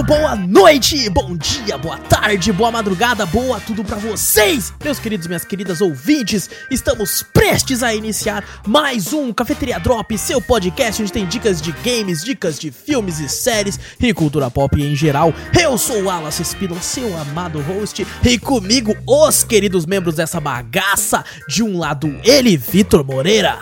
Muito 0.00 0.14
boa 0.14 0.34
noite, 0.34 1.10
bom 1.10 1.36
dia, 1.36 1.76
boa 1.76 1.98
tarde, 1.98 2.50
boa 2.54 2.70
madrugada, 2.70 3.26
boa 3.26 3.60
tudo 3.60 3.84
pra 3.84 3.98
vocês, 3.98 4.72
meus 4.82 4.98
queridos 4.98 5.26
e 5.26 5.28
minhas 5.28 5.44
queridas 5.44 5.82
ouvintes. 5.82 6.48
Estamos 6.70 7.22
prestes 7.22 7.82
a 7.82 7.94
iniciar 7.94 8.42
mais 8.66 9.12
um 9.12 9.30
Cafeteria 9.30 9.78
Drop, 9.78 10.16
seu 10.16 10.40
podcast 10.40 11.02
onde 11.02 11.12
tem 11.12 11.26
dicas 11.26 11.60
de 11.60 11.72
games, 11.84 12.24
dicas 12.24 12.58
de 12.58 12.70
filmes 12.70 13.20
e 13.20 13.28
séries 13.28 13.78
e 14.00 14.14
cultura 14.14 14.50
pop 14.50 14.82
em 14.82 14.96
geral. 14.96 15.34
Eu 15.60 15.76
sou 15.76 16.00
o 16.00 16.04
Wallace 16.06 16.40
Espino, 16.40 16.80
seu 16.80 17.14
amado 17.18 17.60
host, 17.60 18.06
e 18.24 18.38
comigo 18.38 18.96
os 19.06 19.44
queridos 19.44 19.84
membros 19.84 20.14
dessa 20.14 20.40
bagaça. 20.40 21.22
De 21.46 21.62
um 21.62 21.76
lado, 21.76 22.18
ele, 22.24 22.56
Vitor 22.56 23.04
Moreira. 23.04 23.58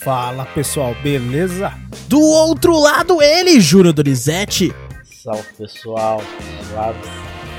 Fala 0.00 0.46
pessoal, 0.46 0.96
beleza? 1.02 1.74
Do 2.08 2.20
outro 2.20 2.74
lado, 2.78 3.20
ele, 3.20 3.60
Júnior 3.60 3.92
Donizete. 3.92 4.74
Salve 5.24 5.54
pessoal, 5.56 6.22
lado. 6.74 6.98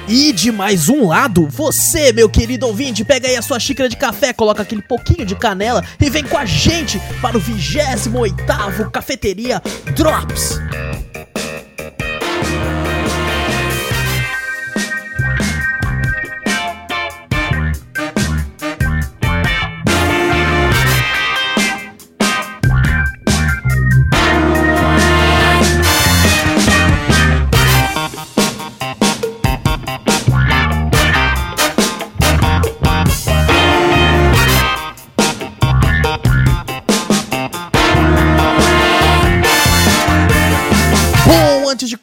E 0.08 0.32
de 0.32 0.52
mais 0.52 0.88
um 0.88 1.08
lado, 1.08 1.48
você, 1.48 2.14
meu 2.14 2.30
querido 2.30 2.68
ouvinte, 2.68 3.04
pega 3.04 3.28
aí 3.28 3.36
a 3.36 3.42
sua 3.42 3.60
xícara 3.60 3.90
de 3.90 3.98
café, 3.98 4.32
coloca 4.32 4.62
aquele 4.62 4.84
pouquinho 4.84 5.26
de 5.26 5.34
canela 5.34 5.84
e 6.00 6.08
vem 6.08 6.24
com 6.24 6.38
a 6.38 6.46
gente 6.46 7.02
para 7.20 7.36
o 7.36 7.42
28º 7.42 8.92
Cafeteria 8.92 9.60
Drops. 9.96 10.60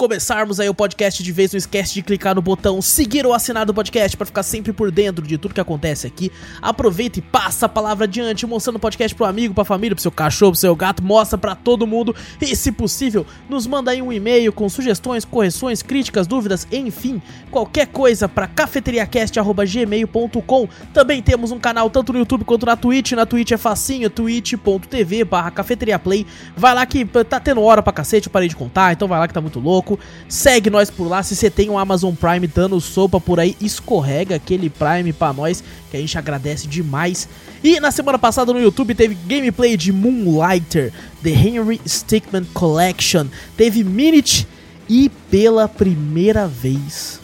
Começarmos 0.02 0.58
aí 0.58 0.68
o 0.68 0.74
podcast 0.74 1.22
de 1.22 1.30
vez, 1.30 1.52
não 1.52 1.58
esquece 1.58 1.94
de 1.94 2.02
clicar 2.02 2.34
no 2.34 2.42
botão 2.42 2.82
seguir 2.82 3.24
ou 3.24 3.32
assinar 3.32 3.64
do 3.64 3.72
podcast 3.72 4.16
para 4.16 4.26
ficar 4.26 4.42
sempre 4.42 4.72
por 4.72 4.90
dentro 4.90 5.24
de 5.24 5.38
tudo 5.38 5.54
que 5.54 5.60
acontece 5.60 6.08
aqui. 6.08 6.32
Aproveita 6.60 7.20
e 7.20 7.22
passa 7.22 7.66
a 7.66 7.68
palavra 7.68 8.04
adiante, 8.04 8.44
mostrando 8.44 8.74
o 8.76 8.80
podcast 8.80 9.14
pro 9.14 9.24
amigo, 9.24 9.54
pra 9.54 9.64
família, 9.64 9.94
pro 9.94 10.02
seu 10.02 10.10
cachorro, 10.10 10.50
pro 10.50 10.60
seu 10.60 10.74
gato, 10.74 11.04
mostra 11.04 11.38
pra 11.38 11.54
todo 11.54 11.86
mundo 11.86 12.16
e, 12.40 12.56
se 12.56 12.72
possível, 12.72 13.24
nos 13.48 13.64
manda 13.64 13.92
aí 13.92 14.02
um 14.02 14.12
e-mail 14.12 14.52
com 14.52 14.68
sugestões, 14.68 15.24
correções, 15.24 15.82
críticas, 15.82 16.26
dúvidas, 16.26 16.66
enfim, 16.72 17.22
qualquer 17.48 17.86
coisa 17.86 18.28
para 18.28 18.48
cafeteriacast@gmail.com. 18.48 20.68
Também 20.92 21.22
temos 21.22 21.52
um 21.52 21.60
canal 21.60 21.88
tanto 21.88 22.12
no 22.12 22.18
YouTube 22.18 22.44
quanto 22.44 22.66
na 22.66 22.76
Twitch. 22.76 23.12
Na 23.12 23.24
Twitch 23.24 23.52
é 23.52 23.56
facinho, 23.56 24.10
twitch.tv 24.10 25.22
barra 25.22 25.52
cafeteriaplay. 25.52 26.26
Vai 26.56 26.74
lá 26.74 26.84
que 26.84 27.04
tá 27.04 27.38
tendo 27.38 27.62
hora 27.62 27.80
pra 27.80 27.92
cacete, 27.92 28.26
eu 28.26 28.32
parei 28.32 28.48
de 28.48 28.56
contar, 28.56 28.92
então 28.92 29.06
vai 29.06 29.20
lá 29.20 29.28
que 29.28 29.34
tá 29.34 29.40
muito 29.40 29.60
louco. 29.60 29.91
Segue 30.28 30.70
nós 30.70 30.90
por 30.90 31.08
lá. 31.08 31.22
Se 31.22 31.34
você 31.34 31.50
tem 31.50 31.70
um 31.70 31.78
Amazon 31.78 32.14
Prime 32.14 32.46
dando 32.46 32.80
sopa 32.80 33.20
por 33.20 33.40
aí, 33.40 33.56
escorrega 33.60 34.36
aquele 34.36 34.70
Prime 34.70 35.12
pra 35.12 35.32
nós, 35.32 35.62
que 35.90 35.96
a 35.96 36.00
gente 36.00 36.16
agradece 36.18 36.66
demais. 36.66 37.28
E 37.62 37.78
na 37.80 37.90
semana 37.90 38.18
passada 38.18 38.52
no 38.52 38.60
YouTube 38.60 38.94
teve 38.94 39.14
gameplay 39.14 39.76
de 39.76 39.92
Moonlighter, 39.92 40.92
The 41.22 41.30
Henry 41.30 41.80
Stickman 41.86 42.44
Collection. 42.52 43.26
Teve 43.56 43.84
Minute 43.84 44.46
e 44.88 45.08
pela 45.30 45.68
primeira 45.68 46.46
vez, 46.46 47.20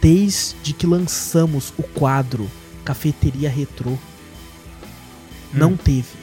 desde 0.00 0.72
que 0.72 0.86
lançamos 0.86 1.72
o 1.78 1.82
quadro 1.82 2.50
Cafeteria 2.84 3.48
Retrô, 3.48 3.92
não 5.52 5.76
teve. 5.76 6.17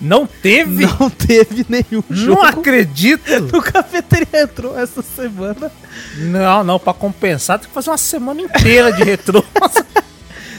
Não 0.00 0.26
teve? 0.26 0.86
Não 0.98 1.08
teve 1.10 1.64
nenhum 1.68 2.02
Não, 2.08 2.16
jogo 2.16 2.42
acredito! 2.42 3.28
no 3.52 3.62
Cafeteria 3.62 4.28
Retrô 4.30 4.76
essa 4.78 5.02
semana. 5.02 5.70
Não, 6.16 6.64
não, 6.64 6.78
pra 6.78 6.92
compensar 6.92 7.58
tem 7.58 7.68
que 7.68 7.74
fazer 7.74 7.90
uma 7.90 7.98
semana 7.98 8.40
inteira 8.40 8.92
de 8.92 9.02
retrô. 9.02 9.42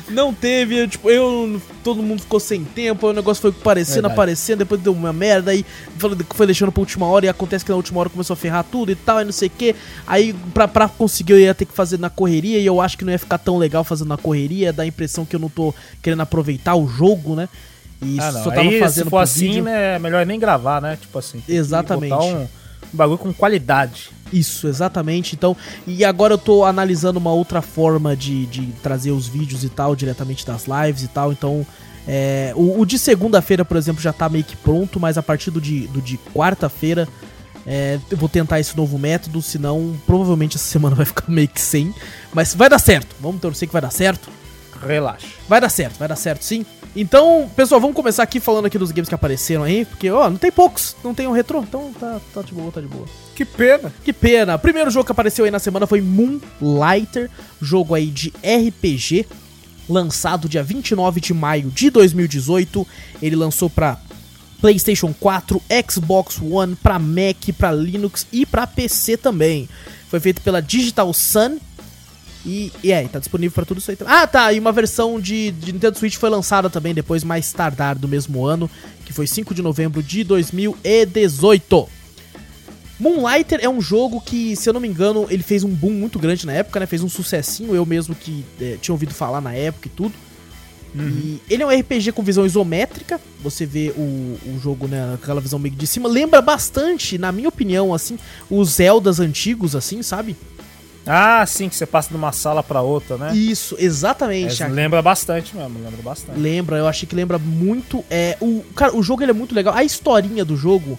Não 0.07 0.31
teve, 0.31 0.77
eu, 0.77 0.87
tipo, 0.87 1.09
eu. 1.09 1.59
Todo 1.83 2.01
mundo 2.03 2.21
ficou 2.21 2.39
sem 2.39 2.63
tempo, 2.63 3.07
o 3.07 3.13
negócio 3.13 3.41
foi 3.41 3.49
aparecendo, 3.49 3.95
Verdade. 3.95 4.13
aparecendo, 4.13 4.59
depois 4.59 4.79
deu 4.79 4.93
uma 4.93 5.11
merda, 5.11 5.49
aí 5.51 5.65
foi, 5.97 6.15
foi 6.29 6.45
deixando 6.45 6.71
pra 6.71 6.79
última 6.81 7.07
hora 7.07 7.25
e 7.25 7.29
acontece 7.29 7.65
que 7.65 7.71
na 7.71 7.75
última 7.75 7.99
hora 7.99 8.09
começou 8.09 8.35
a 8.35 8.37
ferrar 8.37 8.63
tudo 8.71 8.91
e 8.91 8.95
tal, 8.95 9.19
e 9.19 9.25
não 9.25 9.31
sei 9.31 9.47
o 9.47 9.51
que. 9.51 9.75
Aí 10.05 10.33
pra, 10.53 10.67
pra 10.67 10.87
conseguir 10.87 11.33
eu 11.33 11.39
ia 11.39 11.55
ter 11.55 11.65
que 11.65 11.73
fazer 11.73 11.97
na 11.99 12.09
correria 12.09 12.59
e 12.59 12.65
eu 12.65 12.79
acho 12.79 12.97
que 12.97 13.03
não 13.03 13.11
ia 13.11 13.19
ficar 13.19 13.39
tão 13.39 13.57
legal 13.57 13.83
fazendo 13.83 14.09
na 14.09 14.17
correria, 14.17 14.71
dá 14.71 14.83
a 14.83 14.87
impressão 14.87 15.25
que 15.25 15.35
eu 15.35 15.39
não 15.39 15.49
tô 15.49 15.73
querendo 16.03 16.21
aproveitar 16.21 16.75
o 16.75 16.87
jogo, 16.87 17.35
né? 17.35 17.49
E 18.01 18.19
Ah, 18.19 18.31
não. 18.31 18.43
só 18.43 18.49
tava 18.49 18.61
Aí, 18.61 18.79
fazendo 18.79 19.03
se 19.05 19.09
for 19.09 19.17
assim, 19.19 19.47
vídeo. 19.47 19.63
né, 19.63 19.95
é 19.95 19.99
melhor 19.99 20.25
nem 20.25 20.39
gravar, 20.39 20.81
né? 20.81 20.97
Tipo 20.99 21.17
assim. 21.19 21.41
Exatamente. 21.47 22.09
Botar 22.09 22.23
um, 22.25 22.41
um 22.43 22.47
bagulho 22.93 23.17
com 23.17 23.33
qualidade. 23.33 24.09
Isso, 24.33 24.67
exatamente. 24.67 25.35
Então, 25.35 25.55
e 25.87 26.03
agora 26.03 26.33
eu 26.33 26.37
tô 26.37 26.65
analisando 26.65 27.19
uma 27.19 27.31
outra 27.31 27.61
forma 27.61 28.15
de, 28.15 28.45
de 28.47 28.65
trazer 28.83 29.11
os 29.11 29.27
vídeos 29.27 29.63
e 29.63 29.69
tal, 29.69 29.95
diretamente 29.95 30.45
das 30.45 30.65
lives 30.65 31.03
e 31.03 31.07
tal. 31.07 31.31
Então, 31.31 31.65
é, 32.07 32.51
o, 32.55 32.79
o 32.81 32.85
de 32.85 32.99
segunda-feira, 32.99 33.63
por 33.63 33.77
exemplo, 33.77 34.01
já 34.01 34.11
tá 34.11 34.27
meio 34.27 34.43
que 34.43 34.55
pronto, 34.57 34.99
mas 34.99 35.17
a 35.17 35.23
partir 35.23 35.51
do 35.51 35.61
de, 35.61 35.87
do 35.87 36.01
de 36.01 36.17
quarta-feira 36.33 37.07
é, 37.65 37.97
eu 38.11 38.17
vou 38.17 38.27
tentar 38.29 38.59
esse 38.59 38.75
novo 38.77 38.97
método, 38.99 39.41
senão 39.41 39.95
provavelmente 40.05 40.55
essa 40.57 40.65
semana 40.69 40.95
vai 40.95 41.05
ficar 41.05 41.25
meio 41.29 41.47
que 41.47 41.61
sem. 41.61 41.93
Mas 42.33 42.53
vai 42.53 42.69
dar 42.69 42.79
certo, 42.79 43.15
vamos 43.19 43.39
torcer 43.41 43.67
que 43.67 43.73
vai 43.73 43.81
dar 43.81 43.91
certo. 43.91 44.29
Relaxa. 44.85 45.27
Vai 45.47 45.61
dar 45.61 45.69
certo, 45.69 45.97
vai 45.97 46.07
dar 46.07 46.15
certo 46.15 46.43
sim. 46.43 46.65
Então, 46.95 47.49
pessoal, 47.55 47.81
vamos 47.81 47.95
começar 47.95 48.23
aqui 48.23 48.39
falando 48.39 48.67
aqui 48.67 48.77
dos 48.77 48.91
games 48.91 49.09
que 49.09 49.15
apareceram 49.15 49.63
aí, 49.63 49.83
porque, 49.83 50.09
ó, 50.09 50.29
não 50.29 50.37
tem 50.37 50.49
poucos, 50.49 50.95
não 51.03 51.13
tem 51.13 51.27
um 51.27 51.33
retrô, 51.33 51.59
então 51.61 51.91
tá, 51.99 52.21
tá 52.33 52.41
de 52.41 52.53
boa, 52.53 52.71
tá 52.71 52.79
de 52.79 52.87
boa. 52.87 53.05
Que 53.35 53.43
pena. 53.43 53.93
Que 54.01 54.13
pena. 54.13 54.55
O 54.55 54.59
primeiro 54.59 54.89
jogo 54.89 55.05
que 55.05 55.11
apareceu 55.11 55.43
aí 55.43 55.51
na 55.51 55.59
semana 55.59 55.85
foi 55.85 55.99
Moonlighter, 55.99 57.29
jogo 57.61 57.93
aí 57.93 58.07
de 58.07 58.29
RPG, 58.29 59.27
lançado 59.89 60.47
dia 60.47 60.63
29 60.63 61.19
de 61.19 61.33
maio 61.33 61.69
de 61.69 61.89
2018. 61.89 62.87
Ele 63.21 63.35
lançou 63.35 63.69
pra 63.69 63.97
PlayStation 64.61 65.13
4, 65.19 65.61
Xbox 65.91 66.39
One, 66.41 66.77
pra 66.77 66.97
Mac, 66.97 67.49
pra 67.57 67.73
Linux 67.73 68.25
e 68.31 68.45
pra 68.45 68.65
PC 68.65 69.17
também. 69.17 69.67
Foi 70.09 70.21
feito 70.21 70.41
pela 70.41 70.61
Digital 70.61 71.13
Sun. 71.13 71.57
E, 72.45 72.71
e 72.83 72.91
é, 72.91 73.07
tá 73.07 73.17
disponível 73.17 73.53
pra 73.53 73.65
tudo 73.65 73.79
isso 73.79 73.89
aí 73.89 73.97
também. 73.97 74.13
Ah, 74.13 74.27
tá, 74.27 74.53
e 74.53 74.59
uma 74.59 74.71
versão 74.71 75.19
de, 75.19 75.51
de 75.51 75.73
Nintendo 75.73 75.97
Switch 75.97 76.15
foi 76.15 76.29
lançada 76.29 76.69
também 76.69 76.93
depois, 76.93 77.23
mais 77.23 77.51
tardar 77.51 77.97
do 77.97 78.07
mesmo 78.07 78.45
ano, 78.45 78.69
que 79.03 79.11
foi 79.11 79.25
5 79.25 79.53
de 79.53 79.61
novembro 79.61 80.03
de 80.03 80.23
2018. 80.23 81.89
Moonlighter 82.99 83.59
é 83.61 83.67
um 83.67 83.81
jogo 83.81 84.21
que, 84.21 84.55
se 84.55 84.69
eu 84.69 84.73
não 84.73 84.79
me 84.79 84.87
engano, 84.87 85.27
ele 85.29 85.43
fez 85.43 85.63
um 85.63 85.69
boom 85.69 85.91
muito 85.91 86.19
grande 86.19 86.45
na 86.45 86.53
época, 86.53 86.79
né? 86.79 86.85
Fez 86.85 87.03
um 87.03 87.09
sucessinho, 87.09 87.75
eu 87.75 87.85
mesmo 87.85 88.15
que 88.15 88.45
eh, 88.61 88.77
tinha 88.79 88.93
ouvido 88.93 89.13
falar 89.13 89.41
na 89.41 89.53
época 89.53 89.87
e 89.87 89.91
tudo. 89.91 90.13
E 90.97 91.41
ele 91.49 91.61
é 91.61 91.65
um 91.65 91.79
RPG 91.79 92.13
com 92.13 92.23
visão 92.23 92.45
isométrica. 92.45 93.19
Você 93.43 93.65
vê 93.65 93.93
o, 93.97 94.01
o 94.01 94.59
jogo, 94.61 94.87
né, 94.87 95.15
aquela 95.15 95.41
visão 95.41 95.59
meio 95.59 95.75
de 95.75 95.85
cima. 95.85 96.07
Lembra 96.07 96.41
bastante, 96.41 97.17
na 97.17 97.31
minha 97.31 97.49
opinião, 97.49 97.93
assim, 97.93 98.17
os 98.49 98.75
Zeldas 98.75 99.19
antigos, 99.19 99.75
assim, 99.75 100.01
sabe? 100.01 100.37
Ah, 101.05 101.45
sim, 101.45 101.69
que 101.69 101.75
você 101.75 101.85
passa 101.85 102.09
de 102.09 102.15
uma 102.15 102.31
sala 102.31 102.63
pra 102.63 102.81
outra, 102.81 103.17
né? 103.17 103.35
Isso, 103.35 103.75
exatamente. 103.77 104.61
É, 104.63 104.67
lembra 104.67 105.01
bastante 105.01 105.55
mesmo, 105.55 105.79
lembra 105.83 106.01
bastante. 106.01 106.39
Lembra, 106.39 106.77
eu 106.77 106.87
achei 106.87 107.07
que 107.07 107.15
lembra 107.15 107.37
muito. 107.37 108.03
É, 108.09 108.35
o, 108.41 108.63
cara, 108.75 108.95
o 108.95 109.03
jogo 109.03 109.21
ele 109.23 109.31
é 109.31 109.33
muito 109.33 109.53
legal. 109.53 109.73
A 109.75 109.83
historinha 109.83 110.43
do 110.43 110.57
jogo 110.57 110.97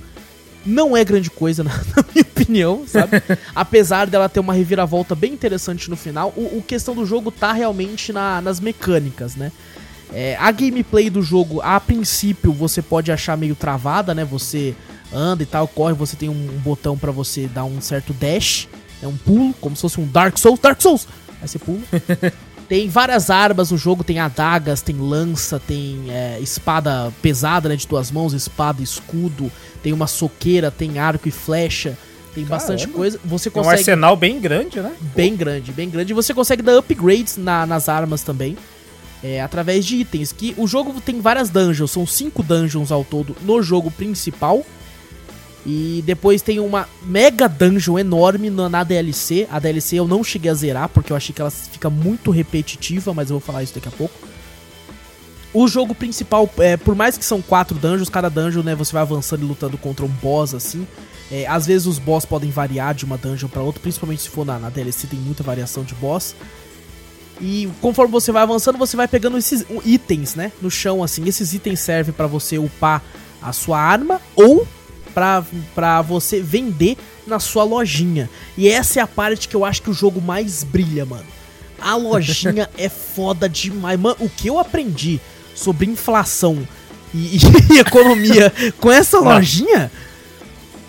não 0.64 0.96
é 0.96 1.04
grande 1.04 1.28
coisa, 1.30 1.62
na, 1.64 1.70
na 1.70 2.04
minha 2.14 2.22
opinião, 2.22 2.84
sabe? 2.86 3.20
Apesar 3.54 4.06
dela 4.06 4.28
ter 4.28 4.40
uma 4.40 4.52
reviravolta 4.54 5.14
bem 5.14 5.32
interessante 5.32 5.90
no 5.90 5.96
final, 5.96 6.32
o, 6.36 6.58
o 6.58 6.62
questão 6.66 6.94
do 6.94 7.04
jogo 7.04 7.30
tá 7.32 7.52
realmente 7.52 8.12
na- 8.12 8.40
nas 8.40 8.60
mecânicas, 8.60 9.34
né? 9.34 9.50
É, 10.12 10.36
a 10.38 10.52
gameplay 10.52 11.10
do 11.10 11.20
jogo, 11.20 11.60
a 11.62 11.80
princípio, 11.80 12.52
você 12.52 12.80
pode 12.80 13.10
achar 13.10 13.36
meio 13.36 13.56
travada, 13.56 14.14
né? 14.14 14.24
Você 14.24 14.72
anda 15.12 15.42
e 15.42 15.46
tal, 15.46 15.66
corre, 15.66 15.94
você 15.94 16.14
tem 16.16 16.28
um, 16.28 16.32
um 16.32 16.58
botão 16.58 16.96
pra 16.96 17.10
você 17.10 17.48
dar 17.48 17.64
um 17.64 17.80
certo 17.80 18.12
dash, 18.12 18.68
é 19.06 19.08
um 19.10 19.16
pulo, 19.16 19.54
como 19.60 19.74
se 19.76 19.82
fosse 19.82 20.00
um 20.00 20.06
Dark 20.06 20.36
Souls, 20.38 20.58
Dark 20.60 20.80
Souls! 20.80 21.06
Aí 21.40 21.48
você 21.48 21.58
pula. 21.58 21.80
Tem 22.68 22.88
várias 22.88 23.30
armas 23.30 23.70
no 23.70 23.78
jogo, 23.78 24.02
tem 24.02 24.18
adagas, 24.18 24.82
tem 24.82 24.96
lança, 24.96 25.60
tem 25.60 26.06
é, 26.10 26.40
espada 26.40 27.12
pesada, 27.22 27.68
né, 27.68 27.76
de 27.76 27.86
duas 27.86 28.10
mãos, 28.10 28.32
espada, 28.32 28.82
escudo, 28.82 29.52
tem 29.84 29.92
uma 29.92 30.08
soqueira, 30.08 30.68
tem 30.68 30.98
arco 30.98 31.28
e 31.28 31.30
flecha, 31.30 31.96
tem 32.34 32.44
bastante 32.44 32.80
Caramba. 32.80 32.96
coisa. 32.98 33.20
Você 33.24 33.50
Tem 33.50 33.60
um 33.60 33.64
consegue 33.64 33.80
arsenal 33.82 34.16
bem 34.16 34.40
grande, 34.40 34.80
né? 34.80 34.92
bem 35.14 35.36
grande, 35.36 35.70
bem 35.70 35.88
grande. 35.88 36.12
E 36.12 36.14
você 36.14 36.34
consegue 36.34 36.60
dar 36.60 36.76
upgrades 36.76 37.36
na- 37.36 37.64
nas 37.66 37.88
armas 37.88 38.22
também. 38.22 38.56
é, 39.24 39.40
através 39.40 39.84
de 39.86 39.96
itens. 39.96 40.30
Que 40.30 40.54
o 40.58 40.66
jogo 40.66 41.00
tem 41.00 41.20
várias 41.20 41.48
dungeons, 41.48 41.90
são 41.90 42.06
cinco 42.06 42.42
dungeons 42.42 42.92
ao 42.92 43.02
todo 43.04 43.34
no 43.42 43.62
jogo 43.62 43.90
principal. 43.90 44.64
E 45.68 46.00
depois 46.06 46.42
tem 46.42 46.60
uma 46.60 46.88
mega 47.02 47.48
dungeon 47.48 47.98
enorme 47.98 48.50
na, 48.50 48.68
na 48.68 48.84
DLC. 48.84 49.48
A 49.50 49.58
DLC 49.58 49.96
eu 49.96 50.06
não 50.06 50.22
cheguei 50.22 50.48
a 50.48 50.54
zerar, 50.54 50.88
porque 50.88 51.12
eu 51.12 51.16
achei 51.16 51.34
que 51.34 51.40
ela 51.40 51.50
fica 51.50 51.90
muito 51.90 52.30
repetitiva, 52.30 53.12
mas 53.12 53.30
eu 53.30 53.34
vou 53.34 53.40
falar 53.40 53.64
isso 53.64 53.74
daqui 53.74 53.88
a 53.88 53.90
pouco. 53.90 54.14
O 55.52 55.66
jogo 55.66 55.92
principal, 55.92 56.48
é, 56.58 56.76
por 56.76 56.94
mais 56.94 57.18
que 57.18 57.24
são 57.24 57.42
quatro 57.42 57.76
dungeons, 57.76 58.08
cada 58.08 58.28
dungeon, 58.28 58.62
né, 58.62 58.76
você 58.76 58.92
vai 58.92 59.02
avançando 59.02 59.42
e 59.42 59.44
lutando 59.44 59.76
contra 59.76 60.04
um 60.04 60.08
boss, 60.08 60.54
assim. 60.54 60.86
É, 61.32 61.48
às 61.48 61.66
vezes 61.66 61.88
os 61.88 61.98
boss 61.98 62.24
podem 62.24 62.50
variar 62.50 62.94
de 62.94 63.04
uma 63.04 63.18
dungeon 63.18 63.48
para 63.48 63.62
outra, 63.62 63.80
principalmente 63.80 64.22
se 64.22 64.28
for 64.28 64.46
na, 64.46 64.60
na 64.60 64.70
DLC, 64.70 65.08
tem 65.08 65.18
muita 65.18 65.42
variação 65.42 65.82
de 65.82 65.96
boss. 65.96 66.36
E 67.40 67.68
conforme 67.80 68.12
você 68.12 68.30
vai 68.30 68.42
avançando, 68.42 68.78
você 68.78 68.96
vai 68.96 69.08
pegando 69.08 69.36
esses 69.36 69.64
itens, 69.84 70.36
né, 70.36 70.52
no 70.62 70.70
chão, 70.70 71.02
assim. 71.02 71.26
Esses 71.26 71.54
itens 71.54 71.80
servem 71.80 72.14
para 72.14 72.28
você 72.28 72.56
upar 72.56 73.02
a 73.42 73.52
sua 73.52 73.80
arma 73.80 74.20
ou 74.36 74.64
pra, 75.16 75.42
pra 75.74 76.02
você 76.02 76.42
vender 76.42 76.98
na 77.26 77.40
sua 77.40 77.64
lojinha. 77.64 78.28
E 78.54 78.68
essa 78.68 79.00
é 79.00 79.02
a 79.02 79.06
parte 79.06 79.48
que 79.48 79.56
eu 79.56 79.64
acho 79.64 79.80
que 79.80 79.88
o 79.88 79.94
jogo 79.94 80.20
mais 80.20 80.62
brilha, 80.62 81.06
mano. 81.06 81.24
A 81.80 81.96
lojinha 81.96 82.68
é 82.76 82.90
foda 82.90 83.48
demais. 83.48 83.98
Mano, 83.98 84.16
o 84.20 84.28
que 84.28 84.46
eu 84.46 84.58
aprendi 84.58 85.18
sobre 85.54 85.86
inflação 85.86 86.68
e, 87.14 87.38
e 87.72 87.78
economia 87.78 88.52
com 88.78 88.92
essa 88.92 89.18
lojinha? 89.18 89.90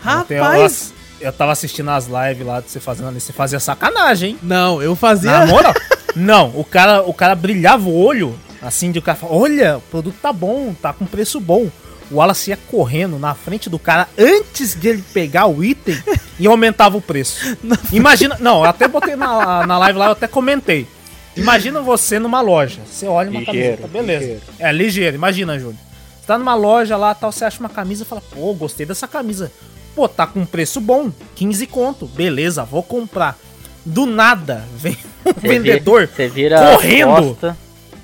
Rapaz. 0.01 0.94
Eu, 1.21 1.27
eu 1.27 1.31
tava 1.33 1.53
assistindo 1.53 1.89
as 1.89 2.07
lives 2.07 2.45
lá 2.45 2.59
de 2.59 2.69
você 2.69 2.81
fazendo 2.81 3.07
ali. 3.07 3.21
Você 3.21 3.31
fazia 3.31 3.62
sacanagem, 3.62 4.31
hein? 4.31 4.39
Não, 4.44 4.81
eu 4.81 4.94
fazia. 4.94 5.31
Na 5.31 5.47
moral? 5.47 5.74
não, 6.13 6.50
o 6.53 6.65
cara, 6.65 7.01
o 7.01 7.13
cara 7.13 7.33
brilhava 7.33 7.88
o 7.88 7.97
olho, 7.97 8.38
assim, 8.62 8.91
de 8.91 9.00
o 9.00 9.01
cara 9.01 9.18
fala, 9.18 9.33
olha, 9.33 9.77
o 9.77 9.81
produto 9.83 10.18
tá 10.21 10.33
bom, 10.33 10.74
tá 10.74 10.91
com 10.91 11.06
preço 11.06 11.39
bom. 11.39 11.71
O 12.09 12.15
Wallace 12.15 12.50
ia 12.51 12.57
correndo 12.57 13.19
na 13.19 13.33
frente 13.36 13.69
do 13.69 13.77
cara 13.77 14.07
antes 14.18 14.74
de 14.75 14.88
ele 14.88 15.04
pegar 15.13 15.45
o 15.48 15.63
item 15.63 15.98
e 16.39 16.48
aumentava 16.48 16.95
o 16.98 17.01
preço. 17.01 17.57
Imagina. 17.92 18.38
Não, 18.39 18.63
eu 18.63 18.69
até 18.69 18.88
botei 18.88 19.15
na, 19.15 19.65
na 19.68 19.77
live 19.77 20.00
lá, 20.00 20.06
eu 20.06 20.12
até 20.13 20.27
comentei. 20.27 20.88
Imagina 21.36 21.81
você 21.81 22.18
numa 22.18 22.42
loja. 22.42 22.80
Você 22.89 23.06
olha 23.06 23.30
uma 23.30 23.39
Ligeiro, 23.42 23.77
camiseta, 23.77 23.88
beleza. 23.88 24.19
ligeiro. 24.21 24.42
É, 24.59 24.71
ligeiro, 24.71 25.15
imagina, 25.15 25.59
Júlio. 25.59 25.77
Você 26.19 26.25
tá 26.27 26.38
numa 26.38 26.56
loja 26.56 26.98
lá, 26.98 27.13
tal, 27.13 27.31
você 27.31 27.45
acha 27.45 27.59
uma 27.59 27.69
camisa 27.69 28.04
e 28.04 28.06
fala, 28.07 28.21
pô, 28.31 28.53
gostei 28.53 28.86
dessa 28.86 29.07
camisa. 29.07 29.51
Pô, 29.95 30.07
tá 30.07 30.25
com 30.25 30.45
preço 30.45 30.80
bom, 30.81 31.12
15 31.36 31.68
conto. 31.68 32.06
Beleza, 32.07 32.63
vou 32.63 32.81
comprar. 32.83 33.38
Do 33.86 34.06
nada, 34.06 34.65
vem 34.75 34.98
um 35.25 35.33
Você 35.33 35.48
vendedor 35.48 36.07
vi- 36.07 36.13
Você 36.15 36.27
vira 36.27 36.71
correndo. 36.75 37.12
a 37.13 37.21
costa, 37.21 37.57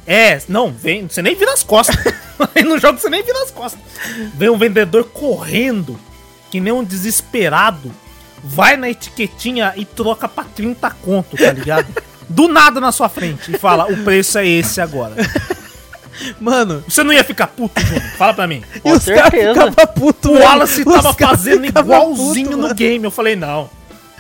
é, 0.06 0.42
não, 0.48 0.72
vem, 0.72 1.08
você 1.08 1.22
nem 1.22 1.36
vira 1.36 1.54
as 1.54 1.64
costas. 1.64 1.96
Aí 2.56 2.64
no 2.64 2.78
jogo 2.78 3.00
você 3.00 3.10
nem 3.10 3.24
vira 3.24 3.44
as 3.44 3.52
costas. 3.52 3.80
Vem 4.34 4.50
um 4.50 4.58
vendedor 4.58 5.06
correndo, 5.06 6.00
que 6.52 6.60
nem 6.60 6.74
um 6.74 6.84
desesperado, 6.84 7.92
vai 8.44 8.76
na 8.78 8.90
etiquetinha 8.90 9.74
e 9.76 9.86
troca 9.86 10.28
pra 10.28 10.44
30 10.44 10.90
conto, 11.02 11.38
tá 11.38 11.52
ligado? 11.52 11.88
Do 12.30 12.48
nada 12.48 12.80
na 12.80 12.92
sua 12.92 13.10
frente 13.10 13.54
e 13.54 13.58
fala: 13.58 13.86
o 13.92 14.04
preço 14.04 14.38
é 14.38 14.48
esse 14.48 14.80
agora. 14.82 15.16
Mano, 16.40 16.84
Você 16.88 17.04
não 17.04 17.12
ia 17.12 17.24
ficar 17.24 17.48
puto, 17.48 17.80
Júnior? 17.82 18.04
Fala 18.18 18.34
pra 18.34 18.48
mim. 18.48 18.64
Com 18.82 18.92
os 18.92 19.04
caras 19.04 19.32
certeza. 19.32 19.54
ficavam 19.54 19.94
putos, 19.94 20.32
O. 20.32 20.36
Wallace 20.36 20.84
Os 20.86 20.96
tava 20.96 21.14
fazendo 21.14 21.66
igualzinho 21.66 22.46
putos, 22.46 22.52
no 22.52 22.62
mano. 22.64 22.76
game. 22.76 23.04
Eu 23.04 23.12
falei: 23.12 23.36
não. 23.36 23.70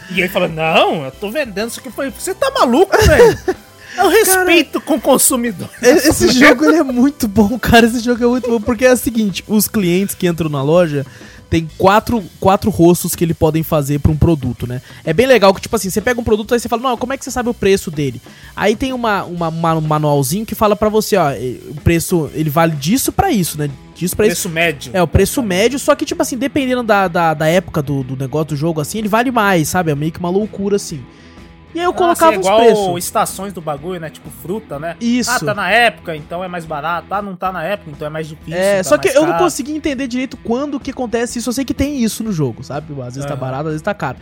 E 0.09 0.19
ele 0.19 0.29
falou: 0.29 0.49
não, 0.49 1.05
eu 1.05 1.11
tô 1.11 1.29
vendendo 1.31 1.69
isso 1.69 1.79
aqui. 1.79 1.87
Eu 1.89 1.93
falei: 1.93 2.11
você 2.11 2.33
tá 2.33 2.51
maluco, 2.51 2.95
velho? 3.05 3.39
Eu 3.97 4.09
respeito 4.09 4.81
com 4.81 4.95
o 4.95 5.01
consumidor. 5.01 5.69
Esse 5.81 6.29
jogo 6.33 6.65
é 6.65 6.83
muito 6.83 7.27
bom, 7.27 7.57
cara. 7.59 7.85
Esse 7.85 7.99
jogo 7.99 8.23
é 8.23 8.27
muito 8.27 8.49
bom. 8.49 8.59
Porque 8.61 8.85
é 8.85 8.93
o 8.93 8.97
seguinte: 8.97 9.43
os 9.47 9.67
clientes 9.67 10.15
que 10.15 10.27
entram 10.27 10.49
na 10.49 10.61
loja 10.63 11.05
tem 11.49 11.69
quatro, 11.77 12.23
quatro 12.39 12.71
rostos 12.71 13.13
que 13.13 13.23
ele 13.23 13.35
podem 13.35 13.61
fazer 13.61 13.99
pra 13.99 14.11
um 14.11 14.17
produto, 14.17 14.65
né? 14.65 14.81
É 15.05 15.13
bem 15.13 15.27
legal 15.27 15.53
que, 15.53 15.61
tipo 15.61 15.75
assim, 15.75 15.87
você 15.91 16.01
pega 16.01 16.19
um 16.19 16.23
produto 16.23 16.51
aí 16.51 16.59
você 16.59 16.67
fala, 16.67 16.81
não, 16.81 16.97
como 16.97 17.13
é 17.13 17.17
que 17.17 17.23
você 17.23 17.29
sabe 17.29 17.47
o 17.47 17.53
preço 17.53 17.91
dele? 17.91 18.19
Aí 18.55 18.75
tem 18.75 18.91
uma, 18.91 19.23
uma, 19.23 19.49
uma- 19.49 19.75
um 19.75 19.81
manualzinho 19.81 20.47
que 20.47 20.55
fala 20.55 20.75
pra 20.75 20.89
você, 20.89 21.15
ó, 21.15 21.27
o 21.69 21.75
preço, 21.83 22.27
ele 22.33 22.49
vale 22.49 22.75
disso 22.75 23.11
pra 23.11 23.29
isso, 23.29 23.55
né? 23.59 23.69
Disso 23.93 24.15
pra 24.15 24.25
isso. 24.25 24.35
Preço 24.35 24.49
médio. 24.49 24.91
É, 24.95 25.03
o 25.03 25.07
preço 25.07 25.43
médio, 25.43 25.77
só 25.77 25.93
que, 25.93 26.05
tipo 26.05 26.23
assim, 26.23 26.37
dependendo 26.37 26.81
da, 26.81 27.07
da, 27.07 27.35
da 27.35 27.45
época 27.47 27.83
do, 27.83 28.01
do 28.01 28.15
negócio 28.17 28.47
do 28.47 28.55
jogo, 28.55 28.81
assim, 28.81 28.97
ele 28.97 29.07
vale 29.07 29.29
mais, 29.29 29.67
sabe? 29.67 29.91
É 29.91 29.95
meio 29.95 30.11
que 30.11 30.19
uma 30.19 30.31
loucura, 30.31 30.77
assim. 30.77 31.05
E 31.73 31.79
aí 31.79 31.85
eu 31.85 31.93
colocava 31.93 32.35
ah, 32.35 32.39
os 32.39 32.45
igual 32.45 32.57
preços. 32.59 33.03
estações 33.03 33.51
do 33.51 33.59
bagulho, 33.59 33.99
né? 33.99 34.09
Tipo 34.09 34.29
fruta, 34.29 34.77
né? 34.77 34.95
Isso. 35.01 35.31
Ah, 35.31 35.39
tá 35.39 35.53
na 35.53 35.69
época, 35.71 36.15
então 36.15 36.43
é 36.43 36.47
mais 36.47 36.65
barato. 36.65 37.07
Ah, 37.09 37.21
não 37.21 37.35
tá 37.35 37.51
na 37.51 37.63
época, 37.63 37.89
então 37.91 38.05
é 38.05 38.09
mais 38.09 38.27
difícil. 38.27 38.55
É, 38.55 38.77
tá 38.77 38.83
só 38.83 38.97
que 38.97 39.07
eu 39.09 39.25
não 39.25 39.37
consegui 39.37 39.75
entender 39.75 40.07
direito 40.07 40.37
quando 40.37 40.79
que 40.79 40.91
acontece 40.91 41.39
isso. 41.39 41.49
Eu 41.49 41.53
sei 41.53 41.65
que 41.65 41.73
tem 41.73 42.03
isso 42.03 42.23
no 42.23 42.31
jogo, 42.31 42.63
sabe? 42.63 42.93
Às 43.01 43.15
vezes 43.15 43.25
tá 43.25 43.33
Aham. 43.33 43.39
barato, 43.39 43.63
às 43.63 43.73
vezes 43.73 43.81
tá 43.81 43.93
caro. 43.93 44.17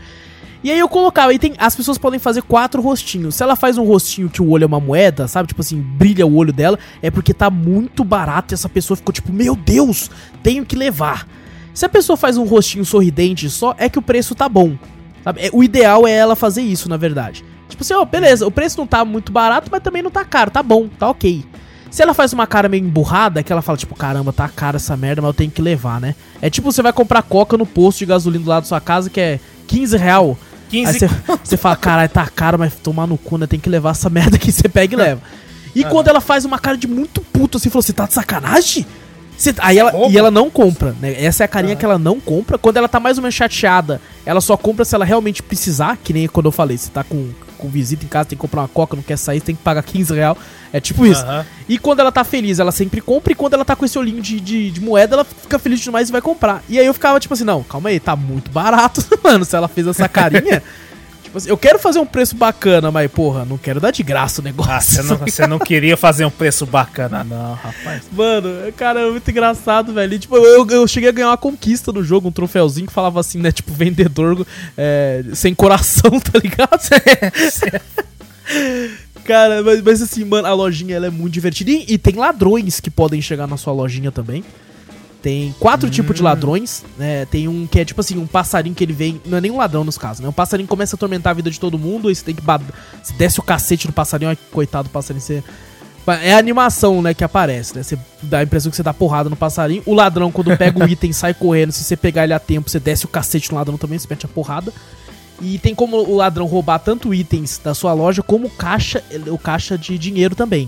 E 0.63 0.71
aí 0.71 0.77
eu 0.77 0.87
colocava, 0.87 1.33
e 1.33 1.39
tem, 1.39 1.55
as 1.57 1.75
pessoas 1.75 1.97
podem 1.97 2.19
fazer 2.19 2.43
quatro 2.43 2.81
rostinhos. 2.81 3.33
Se 3.35 3.41
ela 3.41 3.55
faz 3.55 3.79
um 3.79 3.83
rostinho 3.83 4.29
que 4.29 4.41
o 4.41 4.49
olho 4.49 4.63
é 4.63 4.67
uma 4.67 4.79
moeda, 4.79 5.27
sabe? 5.27 5.47
Tipo 5.47 5.61
assim, 5.61 5.81
brilha 5.81 6.25
o 6.25 6.35
olho 6.35 6.53
dela, 6.53 6.77
é 7.01 7.09
porque 7.09 7.33
tá 7.33 7.49
muito 7.49 8.03
barato 8.03 8.53
e 8.53 8.55
essa 8.55 8.69
pessoa 8.69 8.95
ficou 8.95 9.11
tipo, 9.11 9.33
meu 9.33 9.55
Deus, 9.55 10.11
tenho 10.43 10.63
que 10.63 10.75
levar. 10.75 11.27
Se 11.73 11.83
a 11.83 11.89
pessoa 11.89 12.15
faz 12.15 12.37
um 12.37 12.45
rostinho 12.45 12.85
sorridente 12.85 13.49
só, 13.49 13.73
é 13.77 13.89
que 13.89 13.97
o 13.97 14.03
preço 14.03 14.35
tá 14.35 14.47
bom. 14.47 14.77
Sabe? 15.23 15.41
É, 15.41 15.49
o 15.53 15.63
ideal 15.63 16.07
é 16.07 16.11
ela 16.11 16.35
fazer 16.35 16.61
isso, 16.61 16.89
na 16.89 16.97
verdade. 16.97 17.43
Tipo 17.69 17.83
assim, 17.83 17.93
ó, 17.93 18.03
beleza, 18.03 18.45
o 18.45 18.51
preço 18.51 18.77
não 18.77 18.87
tá 18.87 19.05
muito 19.05 19.31
barato, 19.31 19.69
mas 19.71 19.81
também 19.81 20.01
não 20.01 20.11
tá 20.11 20.25
caro, 20.25 20.51
tá 20.51 20.61
bom, 20.61 20.87
tá 20.87 21.09
ok. 21.09 21.45
Se 21.89 22.01
ela 22.01 22.13
faz 22.13 22.31
uma 22.31 22.47
cara 22.47 22.69
meio 22.69 22.83
emburrada, 22.85 23.43
que 23.43 23.51
ela 23.51 23.61
fala, 23.61 23.77
tipo, 23.77 23.93
caramba, 23.95 24.31
tá 24.31 24.47
cara 24.47 24.77
essa 24.77 24.95
merda, 24.95 25.21
mas 25.21 25.29
eu 25.29 25.33
tenho 25.33 25.51
que 25.51 25.61
levar, 25.61 25.99
né? 25.99 26.15
É 26.41 26.49
tipo 26.49 26.71
você 26.71 26.81
vai 26.81 26.93
comprar 26.93 27.21
coca 27.21 27.57
no 27.57 27.65
posto 27.65 27.99
de 27.99 28.05
gasolina 28.05 28.43
do 28.43 28.49
lado 28.49 28.63
da 28.63 28.67
sua 28.67 28.79
casa, 28.79 29.09
que 29.09 29.19
é 29.19 29.39
15 29.67 29.97
real. 29.97 30.37
15 30.69 31.05
Aí 31.05 31.11
você, 31.43 31.57
fala, 31.57 31.75
caralho, 31.75 32.09
tá 32.09 32.25
caro, 32.27 32.57
mas 32.57 32.73
tomar 32.75 33.05
no 33.07 33.17
cu, 33.17 33.37
né? 33.37 33.45
Tem 33.45 33.59
que 33.59 33.69
levar 33.69 33.91
essa 33.91 34.07
merda 34.09 34.37
aqui, 34.37 34.51
você 34.51 34.69
pega 34.69 34.93
e 34.93 34.97
leva. 34.97 35.21
E 35.75 35.83
quando 35.83 36.07
ela 36.07 36.21
faz 36.21 36.45
uma 36.45 36.57
cara 36.59 36.77
de 36.77 36.87
muito 36.87 37.21
puto, 37.21 37.57
assim, 37.57 37.69
falou, 37.69 37.81
você 37.81 37.93
tá 37.93 38.05
de 38.05 38.13
sacanagem? 38.13 38.85
Você- 39.37 39.55
aí 39.59 39.77
ela, 39.77 39.91
e 40.09 40.17
ela 40.17 40.29
não 40.31 40.49
compra, 40.49 40.95
né? 41.01 41.21
Essa 41.21 41.43
é 41.43 41.45
a 41.45 41.47
carinha 41.47 41.75
que 41.75 41.83
ela 41.83 41.97
não 41.97 42.19
compra. 42.19 42.57
Quando 42.57 42.77
ela 42.77 42.87
tá 42.87 42.99
mais 42.99 43.17
ou 43.17 43.21
menos 43.23 43.35
chateada, 43.35 43.99
ela 44.25 44.41
só 44.41 44.55
compra 44.55 44.85
se 44.85 44.95
ela 44.95 45.05
realmente 45.05 45.41
precisar, 45.41 45.97
que 45.97 46.13
nem 46.13 46.27
quando 46.27 46.45
eu 46.47 46.51
falei, 46.51 46.77
você 46.77 46.89
tá 46.89 47.03
com, 47.03 47.29
com 47.57 47.69
visita 47.69 48.05
em 48.05 48.07
casa, 48.07 48.29
tem 48.29 48.37
que 48.37 48.41
comprar 48.41 48.61
uma 48.61 48.67
coca, 48.67 48.95
não 48.95 49.03
quer 49.03 49.17
sair, 49.17 49.41
tem 49.41 49.55
que 49.55 49.61
pagar 49.61 49.83
15 49.83 50.13
real. 50.13 50.37
É 50.73 50.79
tipo 50.79 51.05
isso. 51.05 51.23
Aham. 51.23 51.45
E 51.67 51.77
quando 51.77 51.99
ela 51.99 52.11
tá 52.11 52.23
feliz, 52.23 52.59
ela 52.59 52.71
sempre 52.71 53.01
compra. 53.01 53.33
E 53.33 53.35
quando 53.35 53.53
ela 53.53 53.65
tá 53.65 53.75
com 53.75 53.83
esse 53.83 53.97
olhinho 53.97 54.21
de, 54.21 54.39
de, 54.39 54.71
de 54.71 54.81
moeda, 54.81 55.15
ela 55.15 55.25
fica 55.25 55.59
feliz 55.59 55.79
demais 55.79 56.09
e 56.09 56.11
vai 56.11 56.21
comprar. 56.21 56.63
E 56.69 56.79
aí 56.79 56.85
eu 56.85 56.93
ficava 56.93 57.19
tipo 57.19 57.33
assim: 57.33 57.43
não, 57.43 57.63
calma 57.63 57.89
aí, 57.89 57.99
tá 57.99 58.15
muito 58.15 58.51
barato, 58.51 59.03
mano. 59.23 59.43
Se 59.43 59.55
ela 59.55 59.67
fez 59.67 59.87
essa 59.87 60.07
carinha. 60.07 60.61
tipo 61.31 61.37
assim, 61.37 61.49
eu 61.49 61.57
quero 61.57 61.79
fazer 61.79 61.99
um 61.99 62.05
preço 62.05 62.35
bacana, 62.35 62.91
mas 62.91 63.09
porra, 63.09 63.45
não 63.45 63.57
quero 63.57 63.79
dar 63.79 63.91
de 63.91 64.03
graça 64.03 64.41
o 64.41 64.43
negócio. 64.43 64.71
Ah, 64.71 64.81
você 64.81 65.01
não, 65.01 65.17
você 65.17 65.47
não 65.47 65.59
queria 65.59 65.95
fazer 65.95 66.25
um 66.25 66.29
preço 66.29 66.65
bacana, 66.65 67.23
não, 67.23 67.53
rapaz. 67.53 68.03
Mano, 68.11 68.49
cara, 68.75 68.99
é 68.99 69.09
muito 69.09 69.31
engraçado, 69.31 69.93
velho. 69.93 70.13
E, 70.13 70.19
tipo, 70.19 70.35
eu, 70.35 70.67
eu 70.67 70.87
cheguei 70.87 71.07
a 71.07 71.13
ganhar 71.13 71.29
uma 71.29 71.37
conquista 71.37 71.93
no 71.93 72.03
jogo, 72.03 72.27
um 72.27 72.31
troféuzinho 72.31 72.85
que 72.85 72.93
falava 72.93 73.19
assim, 73.19 73.39
né? 73.39 73.51
Tipo, 73.51 73.73
vendedor 73.73 74.45
é, 74.77 75.23
sem 75.33 75.55
coração, 75.55 76.11
tá 76.19 76.37
ligado? 76.37 76.81
Cara, 79.23 79.63
mas, 79.63 79.81
mas 79.81 80.01
assim, 80.01 80.25
mano, 80.25 80.47
a 80.47 80.53
lojinha 80.53 80.97
ela 80.97 81.07
é 81.07 81.09
muito 81.09 81.33
divertida. 81.33 81.71
E, 81.71 81.85
e 81.87 81.97
tem 81.97 82.15
ladrões 82.15 82.81
que 82.81 82.89
podem 82.89 83.21
chegar 83.21 83.47
na 83.47 83.55
sua 83.55 83.71
lojinha 83.71 84.11
também. 84.11 84.43
Tem 85.21 85.53
quatro 85.59 85.87
tipos 85.89 86.15
de 86.15 86.23
ladrões, 86.23 86.83
né? 86.97 87.25
Tem 87.25 87.47
um 87.47 87.67
que 87.67 87.79
é 87.79 87.85
tipo 87.85 88.01
assim, 88.01 88.17
um 88.17 88.25
passarinho 88.25 88.73
que 88.73 88.83
ele 88.83 88.93
vem. 88.93 89.21
Não 89.25 89.37
é 89.37 89.41
nem 89.41 89.51
um 89.51 89.57
ladrão 89.57 89.83
nos 89.83 89.97
casos, 89.97 90.19
né? 90.19 90.27
Um 90.27 90.33
passarinho 90.33 90.67
começa 90.67 90.95
a 90.95 90.97
atormentar 90.97 91.31
a 91.31 91.33
vida 91.35 91.51
de 91.51 91.59
todo 91.59 91.77
mundo, 91.77 92.07
aí 92.07 92.15
você 92.15 92.23
tem 92.23 92.33
que. 92.33 92.41
Você 92.41 93.13
desce 93.13 93.39
o 93.39 93.43
cacete 93.43 93.85
no 93.85 93.93
passarinho, 93.93 94.29
ai, 94.29 94.37
coitado 94.51 94.89
do 94.89 94.91
passarinho, 94.91 95.21
você. 95.21 95.43
É 96.23 96.33
a 96.33 96.39
animação, 96.39 96.99
né, 96.99 97.13
que 97.13 97.23
aparece, 97.23 97.75
né? 97.75 97.83
Você 97.83 97.95
dá 98.23 98.39
a 98.39 98.43
impressão 98.43 98.71
que 98.71 98.75
você 98.75 98.81
dá 98.81 98.91
porrada 98.91 99.29
no 99.29 99.35
passarinho. 99.35 99.83
O 99.85 99.93
ladrão, 99.93 100.31
quando 100.31 100.57
pega 100.57 100.83
o 100.83 100.87
item, 100.89 101.13
sai 101.13 101.35
correndo. 101.35 101.71
Se 101.71 101.83
você 101.83 101.95
pegar 101.95 102.23
ele 102.23 102.33
a 102.33 102.39
tempo, 102.39 102.71
você 102.71 102.79
desce 102.79 103.05
o 103.05 103.07
cacete 103.07 103.51
no 103.51 103.57
ladrão 103.57 103.77
também, 103.77 103.99
você 103.99 104.07
mete 104.09 104.25
a 104.25 104.29
porrada. 104.29 104.73
E 105.39 105.59
tem 105.59 105.75
como 105.75 105.97
o 105.97 106.15
ladrão 106.15 106.47
roubar 106.47 106.79
tanto 106.79 107.13
itens 107.13 107.59
da 107.63 107.75
sua 107.75 107.93
loja 107.93 108.23
como 108.23 108.49
caixa, 108.49 109.03
o 109.27 109.37
caixa 109.37 109.77
de 109.77 109.97
dinheiro 109.97 110.35
também. 110.35 110.67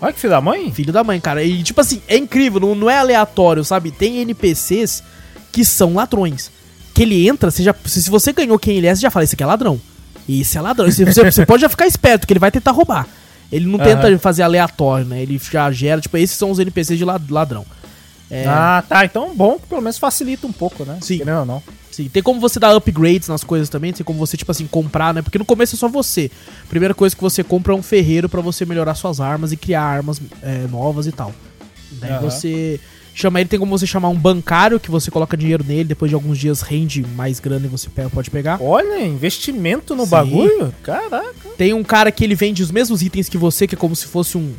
Olha 0.00 0.12
que 0.12 0.18
filho 0.20 0.30
da 0.30 0.40
mãe. 0.40 0.70
Filho 0.72 0.92
da 0.92 1.02
mãe, 1.04 1.20
cara. 1.20 1.42
E 1.42 1.62
tipo 1.62 1.80
assim, 1.80 2.00
é 2.06 2.16
incrível, 2.16 2.60
não, 2.60 2.74
não 2.74 2.90
é 2.90 2.98
aleatório, 2.98 3.64
sabe? 3.64 3.90
Tem 3.90 4.18
NPCs 4.18 5.02
que 5.52 5.64
são 5.64 5.94
ladrões. 5.94 6.50
Que 6.94 7.02
ele 7.02 7.26
entra, 7.28 7.50
você 7.50 7.62
já, 7.62 7.74
se 7.84 8.02
se 8.02 8.10
você 8.10 8.32
ganhou 8.32 8.58
quem 8.58 8.76
ele 8.78 8.86
é, 8.86 8.94
você 8.94 9.00
já 9.02 9.10
fala, 9.10 9.24
esse 9.24 9.34
aqui 9.34 9.42
é 9.42 9.46
ladrão. 9.46 9.80
Esse 10.28 10.58
é 10.58 10.60
ladrão. 10.60 10.86
Esse- 10.88 11.04
Você, 11.04 11.30
você 11.30 11.46
pode 11.46 11.62
já 11.62 11.68
ficar 11.68 11.86
esperto, 11.86 12.26
que 12.26 12.32
ele 12.32 12.40
vai 12.40 12.50
tentar 12.50 12.72
roubar. 12.72 13.06
Ele 13.52 13.64
não 13.66 13.78
tenta 13.78 14.08
Aham. 14.08 14.18
fazer 14.18 14.42
aleatório, 14.42 15.06
né? 15.06 15.22
Ele 15.22 15.40
já 15.52 15.70
gera, 15.70 16.00
tipo, 16.00 16.16
esses 16.16 16.36
são 16.36 16.50
os 16.50 16.58
NPCs 16.58 16.98
de 16.98 17.04
la- 17.04 17.20
ladrão. 17.30 17.64
É, 18.30 18.44
Ah, 18.48 18.82
tá. 18.88 19.04
Então 19.04 19.34
bom 19.36 19.56
pelo 19.68 19.80
menos 19.80 19.98
facilita 19.98 20.46
um 20.48 20.52
pouco, 20.52 20.84
né? 20.84 20.98
Sim. 21.00 21.18
Querendo 21.18 21.38
ou 21.40 21.46
não. 21.46 21.62
Sim, 21.96 22.10
tem 22.10 22.22
como 22.22 22.38
você 22.38 22.60
dar 22.60 22.76
upgrades 22.76 23.26
nas 23.26 23.42
coisas 23.42 23.70
também, 23.70 23.90
tem 23.90 24.04
como 24.04 24.18
você, 24.18 24.36
tipo 24.36 24.50
assim, 24.50 24.66
comprar, 24.66 25.14
né? 25.14 25.22
Porque 25.22 25.38
no 25.38 25.46
começo 25.46 25.76
é 25.76 25.78
só 25.78 25.88
você. 25.88 26.30
Primeira 26.68 26.92
coisa 26.92 27.16
que 27.16 27.22
você 27.22 27.42
compra 27.42 27.72
é 27.72 27.76
um 27.76 27.82
ferreiro 27.82 28.28
pra 28.28 28.42
você 28.42 28.66
melhorar 28.66 28.94
suas 28.94 29.18
armas 29.18 29.50
e 29.50 29.56
criar 29.56 29.80
armas 29.82 30.20
é, 30.42 30.66
novas 30.70 31.06
e 31.06 31.12
tal. 31.12 31.32
Daí 31.92 32.10
Aham. 32.10 32.20
você 32.20 32.78
chama 33.14 33.40
ele, 33.40 33.48
tem 33.48 33.58
como 33.58 33.78
você 33.78 33.86
chamar 33.86 34.10
um 34.10 34.14
bancário, 34.14 34.78
que 34.78 34.90
você 34.90 35.10
coloca 35.10 35.38
dinheiro 35.38 35.64
nele, 35.66 35.84
depois 35.84 36.10
de 36.10 36.14
alguns 36.14 36.36
dias 36.36 36.60
rende 36.60 37.02
mais 37.16 37.40
grana 37.40 37.64
e 37.64 37.68
você 37.70 37.88
pega- 37.88 38.10
pode 38.10 38.30
pegar. 38.30 38.60
Olha, 38.60 39.02
investimento 39.06 39.94
no 39.96 40.04
Sim. 40.04 40.10
bagulho? 40.10 40.74
Caraca. 40.82 41.32
Tem 41.56 41.72
um 41.72 41.82
cara 41.82 42.12
que 42.12 42.22
ele 42.22 42.34
vende 42.34 42.62
os 42.62 42.70
mesmos 42.70 43.00
itens 43.00 43.26
que 43.26 43.38
você, 43.38 43.66
que 43.66 43.74
é 43.74 43.78
como 43.78 43.96
se 43.96 44.04
fosse 44.04 44.36
um, 44.36 44.52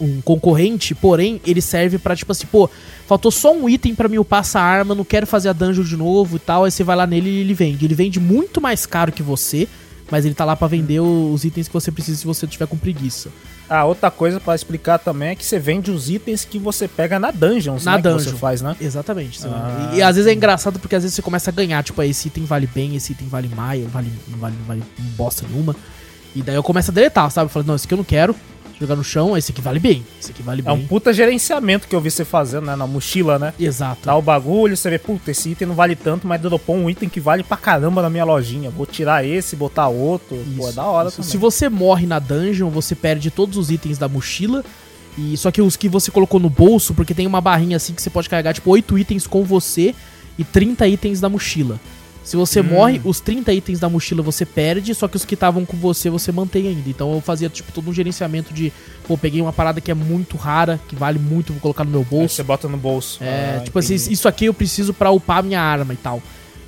um 0.00 0.20
concorrente, 0.20 0.94
porém 0.94 1.40
ele 1.46 1.60
serve 1.60 1.98
pra 1.98 2.14
tipo 2.14 2.30
assim, 2.32 2.46
pô, 2.46 2.68
faltou 3.06 3.30
só 3.30 3.52
um 3.54 3.68
item 3.68 3.94
pra 3.94 4.08
mim 4.08 4.18
upar 4.18 4.40
essa 4.40 4.60
arma, 4.60 4.94
não 4.94 5.04
quero 5.04 5.26
fazer 5.26 5.48
a 5.48 5.52
dungeon 5.52 5.84
de 5.84 5.96
novo 5.96 6.36
e 6.36 6.38
tal. 6.38 6.64
Aí 6.64 6.70
você 6.70 6.84
vai 6.84 6.96
lá 6.96 7.06
nele 7.06 7.30
e 7.30 7.40
ele 7.40 7.54
vende. 7.54 7.84
Ele 7.84 7.94
vende 7.94 8.20
muito 8.20 8.60
mais 8.60 8.84
caro 8.86 9.10
que 9.10 9.22
você, 9.22 9.66
mas 10.10 10.24
ele 10.24 10.34
tá 10.34 10.44
lá 10.44 10.54
pra 10.54 10.68
vender 10.68 11.00
os 11.00 11.44
itens 11.44 11.66
que 11.68 11.74
você 11.74 11.90
precisa 11.90 12.18
se 12.18 12.26
você 12.26 12.46
tiver 12.46 12.66
com 12.66 12.76
preguiça. 12.76 13.30
Ah, 13.68 13.84
outra 13.84 14.12
coisa 14.12 14.38
pra 14.38 14.54
explicar 14.54 14.98
também 14.98 15.30
é 15.30 15.34
que 15.34 15.44
você 15.44 15.58
vende 15.58 15.90
os 15.90 16.08
itens 16.08 16.44
que 16.44 16.56
você 16.56 16.86
pega 16.86 17.18
na 17.18 17.32
Dungeons, 17.32 17.84
Na 17.84 17.92
né? 17.92 17.96
Que 17.96 18.02
dungeon. 18.08 18.30
você 18.30 18.36
faz, 18.36 18.62
né? 18.62 18.76
Exatamente. 18.80 19.40
Ah. 19.44 19.90
e, 19.92 19.96
e 19.96 20.02
às 20.02 20.14
vezes 20.14 20.30
é 20.30 20.32
engraçado 20.34 20.78
porque 20.78 20.94
às 20.94 21.02
vezes 21.02 21.16
você 21.16 21.22
começa 21.22 21.50
a 21.50 21.52
ganhar, 21.52 21.82
tipo, 21.82 22.00
ah, 22.00 22.06
esse 22.06 22.28
item 22.28 22.44
vale 22.44 22.68
bem, 22.72 22.94
esse 22.94 23.10
item 23.12 23.26
vale 23.26 23.48
mais, 23.48 23.84
vale, 23.90 24.08
não 24.28 24.38
vale, 24.38 24.54
não 24.56 24.66
vale 24.66 24.82
bosta 25.16 25.44
nenhuma. 25.50 25.74
E 26.32 26.42
daí 26.42 26.54
eu 26.54 26.62
começo 26.62 26.92
a 26.92 26.94
deletar, 26.94 27.28
sabe? 27.30 27.46
Eu 27.46 27.48
falo, 27.48 27.64
não, 27.66 27.74
esse 27.74 27.86
aqui 27.86 27.94
eu 27.94 27.98
não 27.98 28.04
quero. 28.04 28.36
Jogar 28.78 28.94
no 28.96 29.02
chão, 29.04 29.36
esse 29.36 29.52
aqui 29.52 29.62
vale 29.62 29.78
bem. 29.80 30.04
Esse 30.20 30.32
aqui 30.32 30.42
vale 30.42 30.62
É 30.64 30.70
um 30.70 30.76
bem. 30.76 30.86
puta 30.86 31.10
gerenciamento 31.12 31.88
que 31.88 31.96
eu 31.96 32.00
vi 32.00 32.10
você 32.10 32.24
fazendo, 32.26 32.66
né? 32.66 32.76
Na 32.76 32.86
mochila, 32.86 33.38
né? 33.38 33.54
Exato. 33.58 34.00
Dá 34.04 34.14
o 34.14 34.20
bagulho, 34.20 34.76
você 34.76 34.90
vê, 34.90 34.98
puta, 34.98 35.30
esse 35.30 35.50
item 35.50 35.68
não 35.68 35.74
vale 35.74 35.96
tanto, 35.96 36.26
mas 36.26 36.40
dropou 36.40 36.76
um 36.76 36.90
item 36.90 37.08
que 37.08 37.18
vale 37.18 37.42
pra 37.42 37.56
caramba 37.56 38.02
na 38.02 38.10
minha 38.10 38.24
lojinha. 38.24 38.68
Vou 38.68 38.84
tirar 38.84 39.24
esse, 39.24 39.56
botar 39.56 39.88
outro. 39.88 40.36
Pô, 40.56 40.64
é 40.64 40.68
Isso, 40.68 40.76
da 40.76 40.84
hora 40.84 41.08
isso. 41.08 41.16
também. 41.16 41.30
Se 41.30 41.36
você 41.38 41.68
morre 41.70 42.06
na 42.06 42.18
dungeon, 42.18 42.68
você 42.68 42.94
perde 42.94 43.30
todos 43.30 43.56
os 43.56 43.70
itens 43.70 43.96
da 43.96 44.08
mochila. 44.08 44.62
E 45.16 45.34
só 45.38 45.50
que 45.50 45.62
os 45.62 45.76
que 45.76 45.88
você 45.88 46.10
colocou 46.10 46.38
no 46.38 46.50
bolso, 46.50 46.92
porque 46.92 47.14
tem 47.14 47.26
uma 47.26 47.40
barrinha 47.40 47.78
assim 47.78 47.94
que 47.94 48.02
você 48.02 48.10
pode 48.10 48.28
carregar 48.28 48.52
tipo 48.52 48.70
8 48.70 48.98
itens 48.98 49.26
com 49.26 49.42
você 49.42 49.94
e 50.38 50.44
30 50.44 50.86
itens 50.86 51.18
da 51.18 51.30
mochila. 51.30 51.80
Se 52.26 52.36
você 52.36 52.60
Hum. 52.60 52.64
morre, 52.64 53.00
os 53.04 53.20
30 53.20 53.52
itens 53.52 53.78
da 53.78 53.88
mochila 53.88 54.20
você 54.20 54.44
perde, 54.44 54.92
só 54.96 55.06
que 55.06 55.14
os 55.16 55.24
que 55.24 55.34
estavam 55.34 55.64
com 55.64 55.76
você 55.76 56.10
você 56.10 56.32
mantém 56.32 56.66
ainda. 56.66 56.90
Então 56.90 57.12
eu 57.14 57.20
fazia 57.20 57.48
tipo 57.48 57.70
todo 57.70 57.88
um 57.88 57.94
gerenciamento 57.94 58.52
de, 58.52 58.72
pô, 59.06 59.16
peguei 59.16 59.40
uma 59.40 59.52
parada 59.52 59.80
que 59.80 59.92
é 59.92 59.94
muito 59.94 60.36
rara, 60.36 60.80
que 60.88 60.96
vale 60.96 61.20
muito, 61.20 61.52
vou 61.52 61.62
colocar 61.62 61.84
no 61.84 61.90
meu 61.92 62.00
Aí 62.00 62.06
bolso. 62.06 62.34
você 62.34 62.42
bota 62.42 62.66
no 62.66 62.76
bolso. 62.76 63.22
É, 63.22 63.58
Ah, 63.58 63.60
tipo 63.64 63.78
assim, 63.78 63.94
entendi. 63.94 64.12
isso 64.12 64.26
aqui 64.26 64.46
eu 64.46 64.52
preciso 64.52 64.92
pra 64.92 65.12
upar 65.12 65.40
minha 65.44 65.60
arma 65.62 65.94
e 65.94 65.96
tal. 65.96 66.20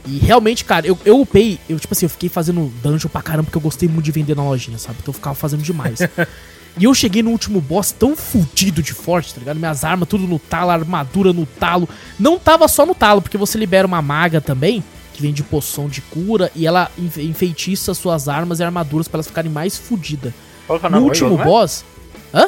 E 0.07 0.19
realmente, 0.19 0.65
cara, 0.65 0.87
eu, 0.87 0.97
eu 1.05 1.21
upei, 1.21 1.59
eu, 1.69 1.79
tipo 1.81 1.93
assim, 1.93 2.07
eu 2.07 2.11
fiquei 2.11 2.29
fazendo 2.29 2.73
dungeon 2.81 3.11
pra 3.11 3.21
caramba, 3.21 3.47
porque 3.47 3.57
eu 3.59 3.61
gostei 3.61 3.89
muito 3.89 4.05
de 4.05 4.13
vender 4.13 4.37
na 4.37 4.45
lojinha, 4.45 4.79
sabe? 4.79 4.99
Então 5.03 5.11
eu 5.11 5.15
ficava 5.15 5.35
fazendo 5.35 5.63
demais. 5.65 5.99
e 6.79 6.85
eu 6.85 6.95
cheguei 6.95 7.21
no 7.21 7.31
último 7.31 7.61
boss 7.61 7.91
tão 7.91 8.15
fudido 8.17 8.81
de 8.81 8.93
forte, 8.95 9.35
tá 9.35 9.41
ligado? 9.41 9.57
Minhas 9.59 9.83
armas 9.83 10.09
tudo 10.09 10.25
no 10.29 10.39
talo, 10.39 10.71
armadura 10.71 11.33
no 11.33 11.45
talo. 11.45 11.89
Não 12.17 12.39
tava 12.39 12.69
só 12.69 12.87
no 12.87 12.95
talo, 12.95 13.21
porque 13.21 13.37
você 13.37 13.59
libera 13.59 13.89
uma 13.89 14.01
maga 14.01 14.41
também, 14.41 14.85
que 15.19 15.23
vem 15.23 15.33
de 15.33 15.43
poção 15.43 15.89
de 15.89 16.01
cura, 16.01 16.49
e 16.55 16.65
ela 16.65 16.89
enfe- 16.97 17.23
enfeitiça 17.23 17.93
suas 17.93 18.29
armas 18.29 18.61
e 18.61 18.63
armaduras 18.63 19.09
pra 19.09 19.17
elas 19.17 19.27
ficarem 19.27 19.51
mais 19.51 19.77
fodidas. 19.77 20.33
É 20.69 20.73
o 20.73 20.91
No 20.91 21.01
último 21.03 21.31
jogo, 21.31 21.39
né? 21.39 21.45
boss. 21.45 21.85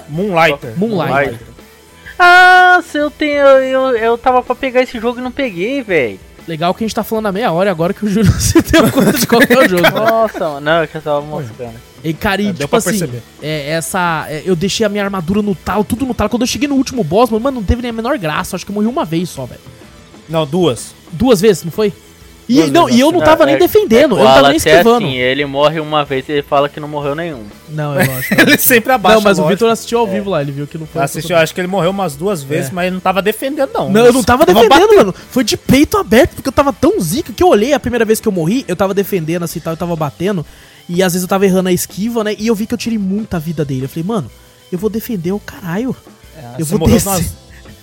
Moonlighter. 0.08 0.78
Moonlighter. 0.78 1.38
Ah, 2.16 2.80
se 2.86 2.96
eu 2.98 3.10
tenho. 3.10 3.40
Eu, 3.44 3.96
eu 3.96 4.16
tava 4.18 4.40
pra 4.42 4.54
pegar 4.54 4.82
esse 4.82 5.00
jogo 5.00 5.18
e 5.18 5.22
não 5.22 5.32
peguei, 5.32 5.82
velho. 5.82 6.20
Legal 6.46 6.72
que 6.74 6.84
a 6.84 6.86
gente 6.86 6.94
tá 6.94 7.02
falando 7.02 7.26
a 7.26 7.32
meia 7.32 7.50
hora 7.50 7.70
agora 7.70 7.92
que 7.92 8.04
o 8.04 8.08
Júlio 8.08 8.30
se 8.40 8.60
deu 8.62 8.90
conta 8.92 9.12
de 9.18 9.26
qual 9.26 9.40
que 9.40 9.52
é 9.52 9.58
o 9.58 9.68
jogo. 9.68 9.90
Nossa, 9.90 10.38
mano. 10.40 10.60
Não, 10.60 10.82
é 10.82 10.86
que 10.86 10.96
eu 10.96 11.02
tava 11.02 11.20
moscando. 11.22 11.74
E, 12.04 12.14
cara, 12.14 12.40
e, 12.40 12.46
É, 12.46 12.52
deu 12.52 12.54
tipo 12.54 12.68
pra 12.68 12.78
assim, 12.78 12.90
perceber. 12.90 13.22
é, 13.42 13.70
essa. 13.70 14.26
é, 14.28 14.42
eu 14.44 14.54
deixei 14.54 14.86
a 14.86 14.88
minha 14.88 15.02
armadura 15.04 15.42
no 15.42 15.54
talo, 15.56 15.82
tudo 15.82 16.06
no 16.06 16.14
talo. 16.14 16.30
Quando 16.30 16.42
eu 16.42 16.46
cheguei 16.46 16.68
no 16.68 16.76
último 16.76 17.02
boss, 17.02 17.30
mano, 17.30 17.50
não 17.50 17.62
teve 17.64 17.82
nem 17.82 17.90
a 17.90 17.94
menor 17.94 18.16
graça. 18.18 18.54
Acho 18.56 18.64
que 18.64 18.70
eu 18.70 18.74
morri 18.74 18.86
uma 18.86 19.04
vez 19.04 19.28
só, 19.28 19.44
velho. 19.46 19.60
Não, 20.28 20.46
duas. 20.46 20.94
Duas 21.12 21.40
vezes, 21.40 21.64
não 21.64 21.72
foi? 21.72 21.92
E, 22.52 22.70
não, 22.70 22.90
e 22.90 22.98
eu 22.98 23.12
não 23.12 23.22
É, 23.22 23.24
tava 23.24 23.46
nem 23.46 23.54
é- 23.54 23.58
defendendo, 23.58 24.16
é, 24.16 24.20
eu 24.20 24.24
não 24.24 24.32
tava 24.32 24.42
nem 24.48 24.52
é 24.54 24.56
esquivando. 24.56 25.06
assim, 25.06 25.16
ele 25.16 25.44
morre 25.46 25.78
uma 25.78 26.04
vez 26.04 26.28
e 26.28 26.32
ele 26.32 26.42
fala 26.42 26.68
que 26.68 26.80
não 26.80 26.88
morreu 26.88 27.14
nenhum. 27.14 27.44
Não, 27.68 27.94
eu 27.94 28.00
acho. 28.18 28.34
Ele 28.34 28.58
sempre 28.58 28.92
abaixa 28.92 29.16
Não, 29.16 29.22
mas 29.22 29.38
o. 29.38 29.46
Vitor 29.46 29.70
assistiu 29.70 30.00
ao 30.00 30.06
vivo 30.06 30.30
lá, 30.30 30.42
ele 30.42 30.50
viu 30.50 30.66
que 30.66 30.76
não 30.76 30.86
foi. 30.86 31.00
Assistiu, 31.02 31.36
acho 31.36 31.54
que 31.54 31.60
ele 31.60 31.68
morreu 31.68 31.90
umas 31.90 32.16
duas 32.16 32.42
vezes, 32.42 32.70
É. 32.70 32.74
mas 32.74 32.86
ele 32.86 32.94
não 32.94 33.00
tava 33.00 33.22
defendendo, 33.22 33.70
não. 33.72 33.88
Não, 33.90 34.04
eu 34.04 34.12
não 34.12 34.22
tava 34.24 34.44
defendendo, 34.44 34.96
mano. 34.96 35.14
Foi 35.30 35.44
de 35.44 35.56
peito 35.56 35.96
aberto, 35.96 36.34
porque 36.34 36.48
eu 36.48 36.52
tava 36.52 36.72
tão 36.72 37.00
zica 37.00 37.32
que 37.32 37.42
eu 37.42 37.48
olhei 37.48 37.72
a 37.72 37.78
primeira 37.78 38.04
vez 38.04 38.20
que 38.20 38.26
eu 38.26 38.32
morri, 38.32 38.64
eu 38.66 38.74
tava 38.74 38.92
defendendo 38.92 39.44
assim 39.44 39.58
e 39.60 39.62
tal, 39.62 39.72
eu 39.74 39.76
tava 39.76 39.94
batendo. 39.94 40.44
E 40.88 41.02
às 41.04 41.12
vezes 41.12 41.22
eu 41.22 41.28
tava 41.28 41.46
errando 41.46 41.68
a 41.68 41.72
esquiva, 41.72 42.24
né? 42.24 42.34
E 42.36 42.48
eu 42.48 42.54
vi 42.54 42.66
que 42.66 42.74
eu 42.74 42.78
tirei 42.78 42.98
muita 42.98 43.38
vida 43.38 43.64
dele. 43.64 43.84
Eu 43.84 43.88
falei, 43.88 44.02
mano, 44.04 44.28
eu 44.72 44.78
vou 44.78 44.90
defender 44.90 45.30
o 45.30 45.38
caralho. 45.38 45.94
eu 46.58 46.64
Você 46.66 46.70
vou 46.72 46.80
morreu 46.80 46.96
descer. 46.96 47.08
umas, 47.10 47.32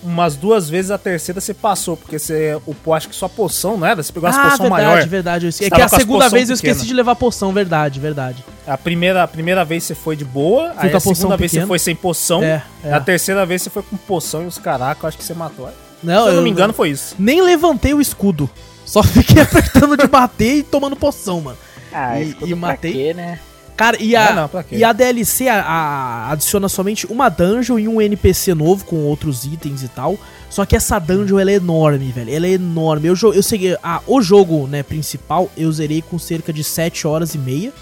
umas 0.02 0.36
duas 0.36 0.68
vezes, 0.70 0.90
a 0.90 0.98
terceira 0.98 1.40
você 1.40 1.52
passou, 1.52 1.96
porque 1.96 2.18
você 2.18 2.58
upou, 2.66 2.94
acho 2.94 3.08
que 3.08 3.14
sua 3.16 3.28
poção, 3.28 3.76
não 3.76 3.86
era? 3.86 4.02
Você 4.02 4.12
pegou 4.12 4.28
umas 4.28 4.36
ah, 4.38 4.50
poção 4.50 4.66
verdade, 4.68 4.84
maior. 4.84 5.06
verdade. 5.08 5.46
Eu 5.46 5.50
esque- 5.50 5.64
É 5.64 5.70
que 5.70 5.80
a 5.80 5.84
as 5.86 5.90
segunda 5.90 6.28
vez 6.28 6.48
eu 6.50 6.54
esqueci 6.54 6.74
pequena. 6.74 6.86
de 6.88 6.94
levar 6.94 7.14
poção, 7.16 7.52
verdade, 7.52 7.98
verdade. 8.00 8.44
A 8.66 8.76
primeira, 8.78 9.22
a 9.22 9.28
primeira 9.28 9.64
vez 9.64 9.84
você 9.84 9.94
foi 9.94 10.14
de 10.16 10.24
boa, 10.24 10.72
aí 10.76 10.90
com 10.90 10.96
a 10.96 10.98
a 10.98 11.00
poção 11.00 11.14
segunda 11.14 11.36
vez 11.36 11.50
você 11.50 11.56
pequena. 11.56 11.66
foi 11.68 11.78
sem 11.78 11.96
poção, 11.96 12.42
É, 12.42 12.62
é. 12.84 12.92
a 12.92 13.00
terceira 13.00 13.44
vez 13.46 13.62
você 13.62 13.70
foi 13.70 13.82
com 13.82 13.96
poção 13.96 14.44
e 14.44 14.46
os 14.46 14.58
caracas, 14.58 15.02
eu 15.02 15.08
acho 15.08 15.18
que 15.18 15.24
você 15.24 15.34
matou. 15.34 15.68
Não, 16.02 16.24
Se 16.24 16.30
eu 16.30 16.34
não 16.36 16.42
me 16.42 16.50
engano, 16.50 16.72
foi 16.72 16.90
isso. 16.90 17.14
Nem 17.18 17.42
levantei 17.42 17.92
o 17.92 18.00
escudo. 18.00 18.48
Só 18.86 19.02
fiquei 19.04 19.42
apertando 19.42 19.96
de 19.96 20.06
bater 20.06 20.58
e 20.58 20.62
tomando 20.62 20.94
poção, 20.96 21.40
mano. 21.40 21.58
Ah, 21.92 22.20
E- 22.20 22.30
e 22.30 22.36
pra 22.48 22.56
matei. 22.56 22.92
quê, 22.92 23.14
né? 23.14 23.40
Cara, 23.78 23.96
e 24.02 24.14
a, 24.16 24.28
Ah, 24.30 24.34
não, 24.52 24.62
quê? 24.64 24.76
e 24.76 24.82
a 24.84 24.92
DLC 24.92 25.48
a- 25.48 25.62
a- 25.62 26.32
adiciona 26.32 26.68
somente 26.68 27.06
uma 27.06 27.28
dungeon 27.30 27.78
e 27.78 27.86
um 27.88 28.02
NPC 28.02 28.52
novo 28.52 28.84
com 28.84 28.96
outros 29.04 29.44
itens 29.44 29.82
e 29.84 29.88
tal. 29.88 30.18
Só 30.50 30.66
que 30.66 30.74
essa 30.74 30.98
dungeon 30.98 31.38
ela 31.38 31.50
é 31.52 31.54
enorme, 31.54 32.10
velho. 32.10 32.34
Ela 32.34 32.46
é 32.48 32.50
enorme. 32.52 33.06
Eu, 33.08 33.14
eu 33.32 33.42
segui. 33.42 33.76
a- 33.82 34.02
o 34.06 34.20
jogo 34.20 34.66
né, 34.66 34.82
principal 34.82 35.48
eu 35.56 35.70
zerei 35.70 36.02
com 36.02 36.18
cerca 36.18 36.52
de 36.52 36.64
7 36.64 37.06
horas 37.06 37.34
e 37.34 37.38
meia. 37.38 37.72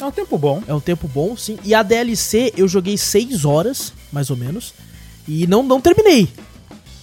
É 0.00 0.04
um 0.06 0.10
tempo 0.10 0.38
bom. 0.38 0.62
É 0.66 0.72
um 0.72 0.80
tempo 0.80 1.06
bom, 1.06 1.36
sim. 1.36 1.58
E 1.62 1.74
a 1.74 1.82
DLC 1.82 2.54
eu 2.56 2.66
joguei 2.66 2.96
6 2.96 3.44
horas, 3.44 3.92
mais 4.10 4.30
ou 4.30 4.36
menos. 4.36 4.72
E 5.28 5.46
não, 5.46 5.62
não 5.62 5.80
terminei. 5.82 6.28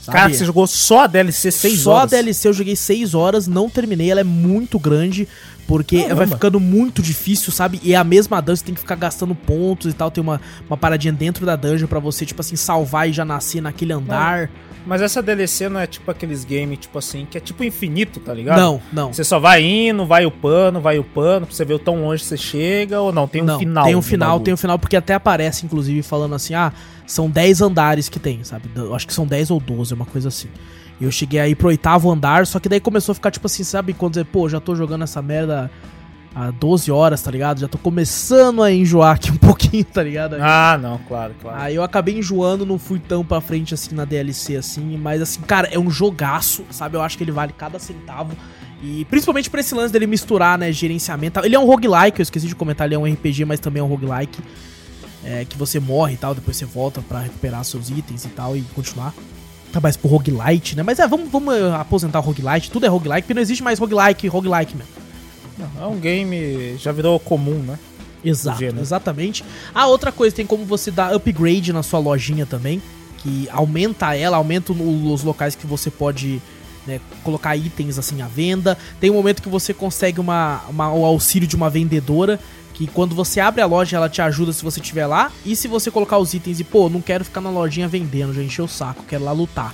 sabe? 0.04 0.18
Cara, 0.18 0.34
você 0.34 0.46
jogou 0.46 0.66
só 0.66 1.02
a 1.02 1.08
DLC 1.08 1.52
6 1.52 1.82
Só 1.82 1.92
horas. 1.92 2.14
a 2.14 2.16
DLC 2.16 2.48
eu 2.48 2.54
joguei 2.54 2.76
6 2.78 3.14
horas, 3.14 3.46
não 3.46 3.70
terminei, 3.70 4.10
ela 4.10 4.22
é 4.22 4.24
muito 4.24 4.80
grande, 4.80 5.28
porque 5.68 6.04
Caramba. 6.04 6.16
vai 6.16 6.28
ficando 6.28 6.60
muito 6.60 7.02
difícil, 7.02 7.52
sabe? 7.52 7.80
E 7.84 7.94
é 7.94 7.98
a 7.98 8.04
mesma 8.04 8.42
dungeon, 8.42 8.56
você 8.56 8.64
tem 8.64 8.74
que 8.74 8.80
ficar 8.80 8.96
gastando 8.96 9.36
pontos 9.36 9.92
e 9.92 9.94
tal, 9.94 10.10
tem 10.10 10.24
uma, 10.24 10.40
uma 10.68 10.78
paradinha 10.78 11.12
dentro 11.12 11.46
da 11.46 11.56
dungeon 11.56 11.88
pra 11.88 12.00
você, 12.00 12.26
tipo 12.26 12.40
assim, 12.40 12.56
salvar 12.56 13.10
e 13.10 13.14
já 13.14 13.26
nascer 13.26 13.62
naquele 13.62 13.92
andar. 13.92 14.50
Mas 14.86 15.02
essa 15.02 15.22
DLC 15.22 15.68
não 15.68 15.82
é 15.82 15.86
tipo 15.86 16.10
aqueles 16.10 16.46
games, 16.46 16.80
tipo 16.80 16.98
assim, 16.98 17.28
que 17.30 17.38
é 17.38 17.42
tipo 17.42 17.62
infinito, 17.62 18.22
tá 18.22 18.34
ligado? 18.34 18.58
Não, 18.58 18.82
não. 18.94 19.12
Você 19.12 19.22
só 19.26 19.38
vai 19.38 19.62
indo, 19.62 20.06
vai 20.06 20.26
upando, 20.26 20.80
vai 20.80 20.98
upando, 20.98 21.46
pra 21.46 21.54
você 21.54 21.66
ver 21.66 21.74
o 21.74 21.80
tão 21.80 22.02
longe 22.02 22.24
que 22.24 22.30
você 22.30 22.38
chega, 22.38 23.02
ou 23.02 23.12
não? 23.12 23.28
Tem 23.28 23.42
um 23.42 23.46
não, 23.46 23.60
final. 23.60 23.84
Tem 23.84 23.96
um 23.96 24.02
final, 24.02 24.40
tem 24.40 24.54
um 24.54 24.58
final, 24.58 24.80
porque 24.80 24.96
até 24.96 25.14
aparece, 25.14 25.66
inclusive, 25.66 26.02
falando 26.02 26.36
assim, 26.36 26.54
ah, 26.54 26.72
são 27.06 27.30
10 27.30 27.62
andares 27.62 28.08
que 28.08 28.18
tem, 28.18 28.42
sabe? 28.46 28.70
Eu 28.74 28.96
acho 28.96 29.06
que 29.06 29.14
são 29.14 29.28
10 29.28 29.52
ou 29.52 29.60
12, 29.60 29.94
uma 29.94 30.06
coisa 30.06 30.30
assim. 30.30 30.48
E 31.00 31.04
eu 31.04 31.12
cheguei 31.12 31.40
aí 31.40 31.54
pro 31.56 31.68
oitavo 31.68 32.12
andar, 32.12 32.48
só 32.48 32.60
que 32.60 32.68
daí 32.68 32.80
começou 32.80 33.12
a 33.12 33.16
ficar, 33.16 33.30
tipo 33.32 33.46
assim, 33.46 33.64
sabe? 33.64 33.94
Quando 33.94 34.16
você, 34.16 34.24
pô, 34.24 34.50
já 34.50 34.60
tô 34.60 34.76
jogando 34.76 35.04
essa 35.04 35.22
merda 35.22 35.70
há 36.36 36.50
12 36.52 36.92
horas, 36.92 37.22
tá 37.22 37.30
ligado? 37.30 37.60
Já 37.60 37.68
tô 37.68 37.78
começando 37.78 38.64
a 38.64 38.72
enjoar 38.72 39.16
aqui 39.16 39.32
um 39.32 39.38
pouquinho, 39.38 39.86
tá 39.86 40.02
ligado? 40.04 40.34
Aí- 40.36 40.42
Ah, 40.44 40.78
não, 40.82 40.98
claro, 41.08 41.34
claro. 41.42 41.60
Aí 41.62 41.76
eu 41.76 41.84
acabei 41.84 42.18
enjoando, 42.18 42.66
não 42.66 42.80
fui 42.80 43.00
tão 43.00 43.24
pra 43.24 43.40
frente 43.42 43.74
assim 43.74 43.94
na 43.94 44.06
DLC 44.06 44.56
assim, 44.56 44.98
mas 44.98 45.22
assim, 45.22 45.42
cara, 45.42 45.68
é 45.72 45.78
um 45.78 45.90
jogaço, 45.90 46.64
sabe? 46.72 46.98
Eu 46.98 47.02
acho 47.02 47.18
que 47.18 47.24
ele 47.24 47.32
vale 47.32 47.54
cada 47.54 47.78
centavo. 47.80 48.36
E 48.82 49.06
principalmente 49.06 49.50
pra 49.50 49.60
esse 49.60 49.74
lance 49.74 49.92
dele 49.92 50.06
misturar, 50.08 50.58
né, 50.58 50.72
gerenciamento. 50.72 51.40
Ele 51.44 51.56
é 51.56 51.60
um 51.60 51.66
roguelike, 51.66 52.20
eu 52.20 52.24
esqueci 52.24 52.48
de 52.48 52.56
comentar, 52.56 52.86
ele 52.88 52.94
é 52.96 53.00
um 53.00 53.06
RPG, 53.12 53.44
mas 53.46 53.60
também 53.60 53.80
é 53.82 53.84
um 53.84 53.88
roguelike. 53.88 54.40
É, 55.24 55.44
que 55.46 55.58
você 55.58 55.80
morre 55.80 56.14
e 56.14 56.18
tal, 56.18 56.34
depois 56.36 56.56
você 56.58 56.66
volta 56.66 57.02
pra 57.02 57.20
recuperar 57.20 57.64
seus 57.64 57.90
itens 57.90 58.24
e 58.26 58.30
tal 58.30 58.56
e 58.56 58.62
continuar. 58.76 59.14
Tá 59.72 59.82
mais 59.82 59.98
pro 59.98 60.10
roguelite, 60.10 60.76
né? 60.76 60.84
Mas 60.84 60.98
é, 61.00 61.08
vamos, 61.08 61.30
vamos 61.30 61.54
eh, 61.54 61.72
aposentar 61.76 62.20
o 62.20 62.22
roguelite, 62.22 62.72
tudo 62.72 62.86
é 62.86 62.90
roguelike, 62.90 63.24
porque 63.24 63.34
não 63.34 63.42
existe 63.42 63.62
mais 63.62 63.78
roguelike, 63.80 64.28
roguelike 64.28 64.76
mesmo. 64.76 64.92
Não, 65.58 65.84
é 65.84 65.88
um 65.88 66.00
game, 66.00 66.78
já 66.78 66.92
virou 66.92 67.20
comum, 67.20 67.60
né? 67.60 67.78
Exato, 68.24 68.60
gênero. 68.60 68.80
exatamente. 68.82 69.44
A 69.74 69.86
outra 69.88 70.12
coisa, 70.12 70.36
tem 70.36 70.46
como 70.46 70.66
você 70.66 70.90
dar 70.90 71.14
upgrade 71.14 71.72
na 71.74 71.84
sua 71.84 72.00
lojinha 72.00 72.46
também, 72.46 72.82
que 73.18 73.48
aumenta 73.52 74.16
ela, 74.16 74.38
aumenta 74.38 74.72
os 74.74 75.24
locais 75.24 75.56
que 75.56 75.68
você 75.68 75.90
pode 75.92 76.42
né, 76.86 77.00
colocar 77.24 77.56
itens 77.58 77.98
assim 78.00 78.22
à 78.22 78.28
venda. 78.28 78.78
Tem 79.00 79.10
um 79.10 79.14
momento 79.16 79.42
que 79.42 79.50
você 79.50 79.74
consegue 79.74 80.20
uma, 80.20 80.62
uma- 80.70 80.92
o 80.94 81.04
auxílio 81.06 81.48
de 81.48 81.56
uma 81.56 81.70
vendedora, 81.70 82.40
que 82.78 82.86
quando 82.88 83.16
você 83.16 83.40
abre 83.40 83.62
a 83.62 83.66
loja 83.66 83.98
ela 83.98 84.08
te 84.08 84.22
ajuda 84.22 84.54
se 84.54 84.64
você 84.64 84.80
estiver 84.80 85.08
lá, 85.08 85.32
e 85.46 85.56
se 85.56 85.68
você 85.68 85.90
colocar 85.90 86.18
os 86.20 86.34
itens 86.34 86.60
e, 86.60 86.64
pô, 86.64 86.88
não 86.90 87.02
quero 87.02 87.26
ficar 87.26 87.42
na 87.42 87.50
lojinha 87.50 87.88
vendendo, 87.88 88.34
já 88.34 88.42
encheu 88.44 88.66
o 88.66 88.68
saco, 88.70 89.04
quero 89.08 89.24
lá 89.24 89.32
lutar. 89.32 89.74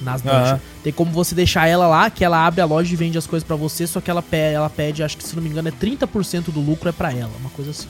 Nas 0.00 0.20
dungeons. 0.20 0.48
Aham. 0.48 0.60
Tem 0.82 0.92
como 0.92 1.12
você 1.12 1.32
deixar 1.34 1.68
ela 1.68 1.86
lá, 1.86 2.10
que 2.10 2.24
ela 2.24 2.44
abre 2.44 2.60
a 2.60 2.64
loja 2.64 2.92
e 2.92 2.96
vende 2.96 3.16
as 3.18 3.26
coisas 3.26 3.46
pra 3.46 3.54
você, 3.54 3.86
só 3.86 4.00
que 4.00 4.10
ela 4.10 4.20
pede, 4.22 4.54
ela 4.56 4.68
pede, 4.68 5.02
acho 5.02 5.16
que 5.16 5.22
se 5.22 5.36
não 5.36 5.42
me 5.42 5.48
engano, 5.48 5.68
é 5.68 5.70
30% 5.70 6.50
do 6.50 6.58
lucro 6.60 6.88
é 6.88 6.92
pra 6.92 7.12
ela, 7.12 7.30
uma 7.38 7.50
coisa 7.50 7.70
assim. 7.70 7.86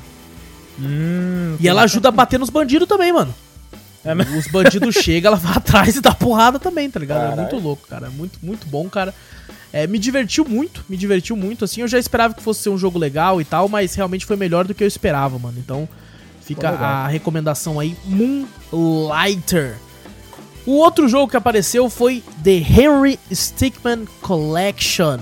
Hum, 0.78 1.56
E 1.61 1.68
ela 1.68 1.82
ajuda 1.82 2.08
a 2.08 2.12
bater 2.12 2.38
nos 2.38 2.50
bandidos 2.50 2.88
também, 2.88 3.12
mano. 3.12 3.34
É, 4.04 4.14
mas- 4.14 4.28
Os 4.34 4.46
bandidos 4.50 4.94
chegam, 5.02 5.28
ela 5.32 5.37
vai 5.37 5.56
atrás 5.56 5.94
e 5.96 6.00
dá 6.00 6.12
porrada 6.12 6.58
também, 6.58 6.90
tá 6.90 6.99
ligado? 6.99 7.32
É 7.32 7.37
muito 7.37 7.56
louco, 7.58 7.87
cara. 7.88 8.08
É 8.08 8.11
muito, 8.11 8.38
muito 8.42 8.66
bom, 8.66 8.88
cara. 8.88 9.14
É, 9.72 9.86
me 9.86 9.98
divertiu 9.98 10.44
muito, 10.44 10.84
me 10.88 10.96
divertiu 10.96 11.34
muito, 11.34 11.64
assim. 11.64 11.80
Eu 11.80 11.88
já 11.88 11.98
esperava 11.98 12.34
que 12.34 12.42
fosse 12.42 12.60
ser 12.60 12.68
um 12.68 12.76
jogo 12.76 12.98
legal 12.98 13.40
e 13.40 13.44
tal, 13.44 13.68
mas 13.68 13.94
realmente 13.94 14.26
foi 14.26 14.36
melhor 14.36 14.66
do 14.66 14.74
que 14.74 14.84
eu 14.84 14.88
esperava, 14.88 15.38
mano. 15.38 15.58
Então, 15.58 15.88
fica 16.42 16.68
a 16.68 17.06
recomendação 17.06 17.80
aí, 17.80 17.96
Moonlighter. 18.04 19.76
O 20.66 20.72
outro 20.72 21.08
jogo 21.08 21.30
que 21.30 21.36
apareceu 21.36 21.88
foi 21.88 22.22
The 22.44 22.58
Henry 22.58 23.18
Stickman 23.32 24.06
Collection. 24.20 25.18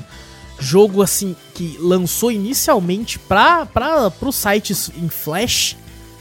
Jogo, 0.58 1.00
assim, 1.00 1.34
que 1.54 1.78
lançou 1.80 2.30
inicialmente 2.30 3.18
pra, 3.18 3.64
pra, 3.64 4.10
pros 4.10 4.36
sites 4.36 4.90
em 4.94 5.08
Flash, 5.08 5.76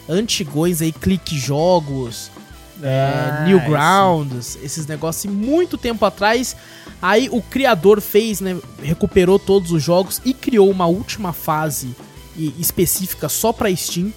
antigões 0.07 0.81
aí, 0.81 0.93
Clique 0.93 1.37
Jogos, 1.37 2.31
é, 2.81 3.11
Ah, 3.11 3.43
Newgrounds, 3.45 4.57
esses 4.63 4.87
negócios 4.87 5.31
muito 5.33 5.77
tempo 5.77 6.05
atrás. 6.05 6.55
Aí 7.01 7.29
o 7.31 7.41
criador 7.41 8.01
fez, 8.01 8.41
né, 8.41 8.57
recuperou 8.81 9.39
todos 9.39 9.71
os 9.71 9.81
jogos 9.81 10.21
e 10.25 10.33
criou 10.33 10.69
uma 10.69 10.85
última 10.85 11.31
fase 11.31 11.95
específica 12.57 13.29
só 13.29 13.53
pra 13.53 13.73
Steam. 13.75 14.11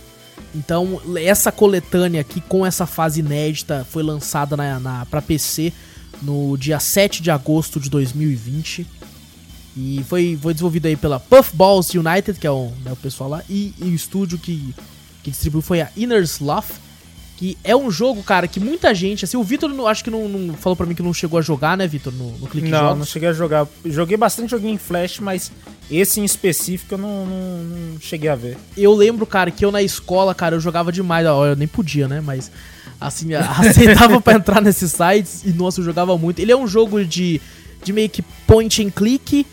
Então, 0.55 1.01
essa 1.17 1.51
coletânea 1.51 2.21
aqui 2.21 2.41
com 2.41 2.67
essa 2.67 2.87
fase 2.87 3.21
inédita 3.21 3.87
foi 3.91 4.03
lançada 4.03 4.57
na, 4.57 4.79
na, 4.79 5.07
pra 5.07 5.23
PC 5.23 5.73
no 6.21 6.57
dia 6.57 6.79
7 6.79 7.23
de 7.23 7.31
agosto 7.31 7.81
de 7.81 7.89
2020. 7.89 8.87
E 9.77 10.05
foi, 10.09 10.39
foi 10.41 10.53
desenvolvido 10.53 10.87
aí 10.87 10.97
pela 10.97 11.19
Puffballs 11.19 11.95
United, 11.95 12.39
que 12.39 12.47
é 12.47 12.51
o, 12.51 12.71
né, 12.85 12.93
o 12.93 12.97
pessoal 12.97 13.31
lá, 13.31 13.43
e, 13.49 13.75
e 13.79 13.85
o 13.85 13.95
estúdio 13.95 14.39
que, 14.39 14.75
que 15.23 15.31
distribuiu 15.31 15.62
foi 15.62 15.81
a 15.81 15.91
Inner 15.97 16.23
Sloth, 16.23 16.73
que 17.43 17.59
é 17.65 17.75
um 17.75 17.91
jogo, 17.91 18.23
cara, 18.23 18.47
que 18.47 18.61
muita 18.61 18.95
gente, 18.95 19.25
assim, 19.25 19.37
o 19.37 19.43
Vitor 19.43 19.69
não- 19.69 19.89
acho 19.89 20.05
que 20.05 20.11
não, 20.13 20.29
não- 20.29 20.55
falou 20.55 20.77
pra 20.77 20.87
mim 20.87 20.95
que 20.95 21.03
não 21.03 21.13
chegou 21.13 21.41
a 21.41 21.43
jogar, 21.43 21.77
né, 21.77 21.89
Vitor, 21.89 22.13
no, 22.13 22.39
no 22.39 22.47
Clique 22.47 22.69
Não, 22.69 22.79
Jogos. 22.79 22.99
não 23.01 23.05
cheguei 23.05 23.29
a 23.31 23.33
jogar. 23.33 23.67
Joguei 23.85 24.17
bastante 24.17 24.49
joguinho 24.53 24.75
em 24.75 24.79
Flash, 24.79 25.19
mas 25.19 25.51
esse 25.91 26.21
em 26.21 26.25
específico 26.25 26.95
eu 26.95 26.99
não, 26.99 27.27
não- 27.27 27.65
não 27.95 28.01
cheguei 28.01 28.31
a 28.31 28.37
ver. 28.37 28.57
Eu 28.77 28.95
lembro, 28.95 29.27
cara, 29.27 29.51
que 29.51 29.65
eu 29.65 29.73
na 29.73 29.83
escola, 29.83 30.37
cara, 30.37 30.55
eu 30.55 30.61
jogava 30.61 30.93
demais. 30.93 31.27
Ó, 31.27 31.45
eu 31.45 31.57
nem 31.57 31.67
podia, 31.67 32.07
né? 32.07 32.21
Mas, 32.21 32.49
assim, 33.01 33.31
aceitava 33.35 34.21
pra 34.21 34.35
entrar 34.35 34.61
nesses 34.61 34.93
sites 34.93 35.43
e, 35.45 35.53
nossa, 35.53 35.81
eu 35.81 35.85
jogava 35.85 36.17
muito. 36.17 36.39
Ele 36.39 36.53
é 36.53 36.57
um 36.57 36.69
jogo 36.69 37.05
de, 37.05 37.41
de 37.83 37.93
meio 37.93 38.09
que 38.09 38.23
point 38.47 38.85
and 38.87 38.91
click. 38.91 39.45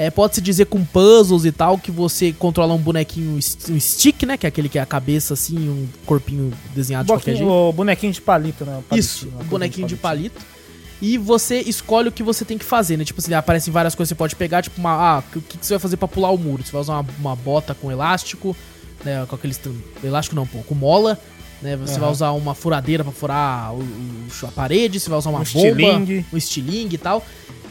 É, 0.00 0.10
Pode-se 0.10 0.40
dizer 0.40 0.66
com 0.66 0.84
puzzles 0.84 1.44
e 1.44 1.50
tal, 1.50 1.76
que 1.76 1.90
você 1.90 2.32
controla 2.32 2.72
um 2.72 2.78
bonequinho, 2.78 3.32
um 3.36 3.80
stick, 3.80 4.22
né? 4.22 4.36
Que 4.36 4.46
é 4.46 4.48
aquele 4.48 4.68
que 4.68 4.78
é 4.78 4.80
a 4.82 4.86
cabeça, 4.86 5.34
assim, 5.34 5.56
um 5.68 5.88
corpinho 6.06 6.52
desenhado 6.72 7.06
de 7.06 7.12
qualquer 7.12 7.34
jeito. 7.34 7.50
O 7.50 7.72
bonequinho 7.72 8.12
de 8.12 8.20
palito, 8.20 8.64
né? 8.64 8.80
O 8.88 8.94
Isso, 8.96 9.26
um 9.26 9.30
uma 9.30 9.44
bonequinho 9.44 9.88
de 9.88 9.96
palito. 9.96 10.36
palito. 10.40 10.58
E 11.02 11.18
você 11.18 11.60
escolhe 11.60 12.08
o 12.08 12.12
que 12.12 12.22
você 12.22 12.44
tem 12.44 12.56
que 12.56 12.64
fazer, 12.64 12.96
né? 12.96 13.04
Tipo 13.04 13.20
assim, 13.20 13.34
aparecem 13.34 13.72
várias 13.72 13.94
coisas 13.96 14.08
que 14.12 14.14
você 14.14 14.18
pode 14.18 14.36
pegar, 14.36 14.62
tipo, 14.62 14.78
uma, 14.80 14.92
ah, 14.92 15.18
o 15.34 15.40
que, 15.40 15.58
que 15.58 15.66
você 15.66 15.74
vai 15.74 15.80
fazer 15.80 15.96
pra 15.96 16.06
pular 16.06 16.30
o 16.30 16.38
muro? 16.38 16.62
Você 16.64 16.70
vai 16.70 16.80
usar 16.80 16.92
uma, 16.94 17.06
uma 17.18 17.34
bota 17.36 17.74
com 17.74 17.90
elástico, 17.90 18.56
né? 19.04 19.26
Com 19.28 19.34
aqueles. 19.34 19.60
Elástico 20.02 20.36
não, 20.36 20.46
pô, 20.46 20.58
com 20.58 20.76
mola. 20.76 21.18
Né, 21.60 21.76
você 21.76 21.94
Aham. 21.94 22.00
vai 22.02 22.10
usar 22.12 22.30
uma 22.30 22.54
furadeira 22.54 23.02
pra 23.02 23.12
furar 23.12 23.74
o, 23.74 23.78
o- 23.80 24.46
a 24.46 24.48
parede, 24.52 25.00
você 25.00 25.10
vai 25.10 25.18
usar 25.18 25.30
uma 25.30 25.40
Um 25.40 25.42
bomba, 25.42 25.66
estilingue. 25.82 26.26
um 26.32 26.36
estilingue 26.36 26.94
e 26.94 26.98
tal. 26.98 27.26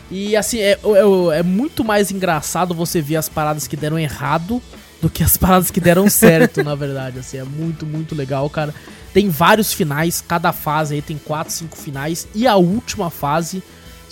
E 0.10 0.36
assim, 0.36 0.60
é, 0.60 0.72
é, 0.72 1.40
é 1.40 1.44
muito 1.44 1.84
mais 1.84 2.12
engraçado 2.12 2.74
você 2.74 3.02
ver 3.02 3.18
as 3.18 3.28
paradas 3.28 3.68
que 3.68 3.76
deram 3.76 4.00
errado 4.00 4.62
do 5.02 5.10
que 5.10 5.24
as 5.24 5.36
paradas 5.38 5.70
que 5.70 5.80
deram 5.80 6.10
certo, 6.10 6.64
na 6.64 6.76
verdade. 6.76 7.20
Assim, 7.20 7.38
é 7.38 7.44
muito, 7.44 7.86
muito 7.86 8.16
legal, 8.16 8.50
cara. 8.50 8.74
Tem 9.14 9.30
vários 9.30 9.74
finais, 9.74 10.24
cada 10.26 10.54
fase 10.54 10.96
aí 10.96 11.02
tem 11.02 11.18
4, 11.18 11.52
5 11.54 11.78
finais. 11.78 12.28
E 12.36 12.48
a 12.48 12.56
última 12.56 13.10
fase, 13.10 13.64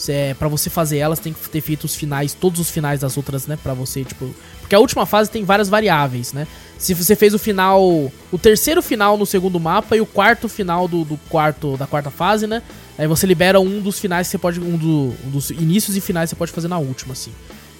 é, 0.09 0.33
para 0.33 0.47
você 0.47 0.69
fazer 0.69 0.97
elas, 0.97 1.19
tem 1.19 1.31
que 1.31 1.49
ter 1.49 1.61
feito 1.61 1.83
os 1.83 1.95
finais, 1.95 2.33
todos 2.33 2.59
os 2.59 2.69
finais 2.69 3.01
das 3.01 3.15
outras, 3.15 3.47
né? 3.47 3.57
Pra 3.61 3.73
você, 3.73 4.03
tipo. 4.03 4.33
Porque 4.59 4.75
a 4.75 4.79
última 4.79 5.05
fase 5.05 5.29
tem 5.29 5.43
várias 5.43 5.69
variáveis, 5.69 6.33
né? 6.33 6.47
Se 6.77 6.93
você 6.93 7.15
fez 7.15 7.33
o 7.33 7.39
final. 7.39 8.11
O 8.31 8.37
terceiro 8.37 8.81
final 8.81 9.15
no 9.17 9.25
segundo 9.25 9.59
mapa 9.59 9.95
e 9.95 10.01
o 10.01 10.05
quarto 10.05 10.49
final 10.49 10.87
do, 10.87 11.05
do 11.05 11.17
quarto 11.29 11.77
da 11.77 11.85
quarta 11.85 12.09
fase, 12.09 12.47
né? 12.47 12.63
Aí 12.97 13.07
você 13.07 13.27
libera 13.27 13.59
um 13.59 13.81
dos 13.81 13.99
finais 13.99 14.27
que 14.27 14.31
você 14.31 14.37
pode. 14.37 14.59
Um, 14.59 14.77
do- 14.77 15.13
um 15.25 15.29
dos 15.29 15.49
inícios 15.49 15.95
e 15.97 16.01
finais 16.01 16.29
que 16.29 16.35
você 16.35 16.39
pode 16.39 16.51
fazer 16.51 16.67
na 16.67 16.77
última, 16.77 17.13
assim. 17.13 17.31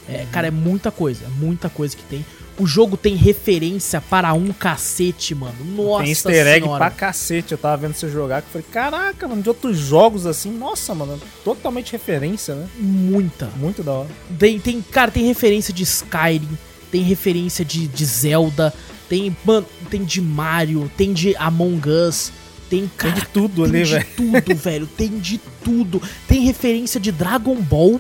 É, 0.08 0.26
cara, 0.32 0.48
é 0.48 0.52
muita 0.52 0.92
coisa, 0.92 1.26
muita 1.40 1.68
coisa 1.70 1.96
que 1.96 2.04
tem. 2.04 2.24
O 2.60 2.66
jogo 2.68 2.96
tem 2.96 3.16
referência 3.16 4.00
para 4.00 4.32
um 4.34 4.54
cacete, 4.54 5.34
mano. 5.36 5.56
Nossa 5.76 6.04
Tem 6.04 6.10
easter 6.12 6.48
egg 6.48 6.64
senhora. 6.64 6.78
pra 6.86 6.90
cacete. 6.92 7.52
Eu 7.52 7.58
tava 7.58 7.76
vendo 7.76 7.96
você 7.96 8.10
jogar 8.10 8.42
que 8.42 8.48
eu 8.48 8.52
falei, 8.62 8.68
caraca, 8.72 9.28
mano, 9.28 9.42
de 9.42 9.50
outros 9.50 9.78
jogos 9.78 10.26
assim, 10.26 10.52
nossa, 10.52 10.94
mano, 10.96 11.20
totalmente 11.44 11.92
referência, 11.92 12.56
né? 12.56 12.68
Muita. 12.78 13.48
Muito 13.58 13.84
da 13.84 13.92
hora. 13.94 14.10
Tem, 14.40 14.60
tem, 14.60 14.82
cara, 14.82 15.12
tem 15.12 15.26
referência 15.26 15.74
de 15.74 15.84
Skyrim, 15.84 16.48
tem 16.92 17.02
referência 17.02 17.66
de, 17.66 17.88
de 17.88 18.06
Zelda, 18.06 18.74
tem, 19.10 19.36
mano, 19.44 19.66
tem 19.90 20.06
de 20.06 20.22
Mario, 20.22 20.90
tem 20.96 21.12
de 21.14 21.36
Among 21.36 21.90
Us, 21.90 22.32
tem, 22.70 22.90
cara, 22.98 23.14
de 23.14 23.26
tudo 23.28 23.64
tem 23.64 23.82
ali, 23.82 23.84
de 23.84 23.92
velho. 23.92 24.08
tudo, 24.16 24.56
velho, 24.56 24.88
tem 24.88 25.20
de 25.20 25.40
tudo. 25.64 26.02
Tem 26.28 26.42
referência 26.42 27.00
de 27.00 27.12
Dragon 27.12 27.56
Ball, 27.56 28.00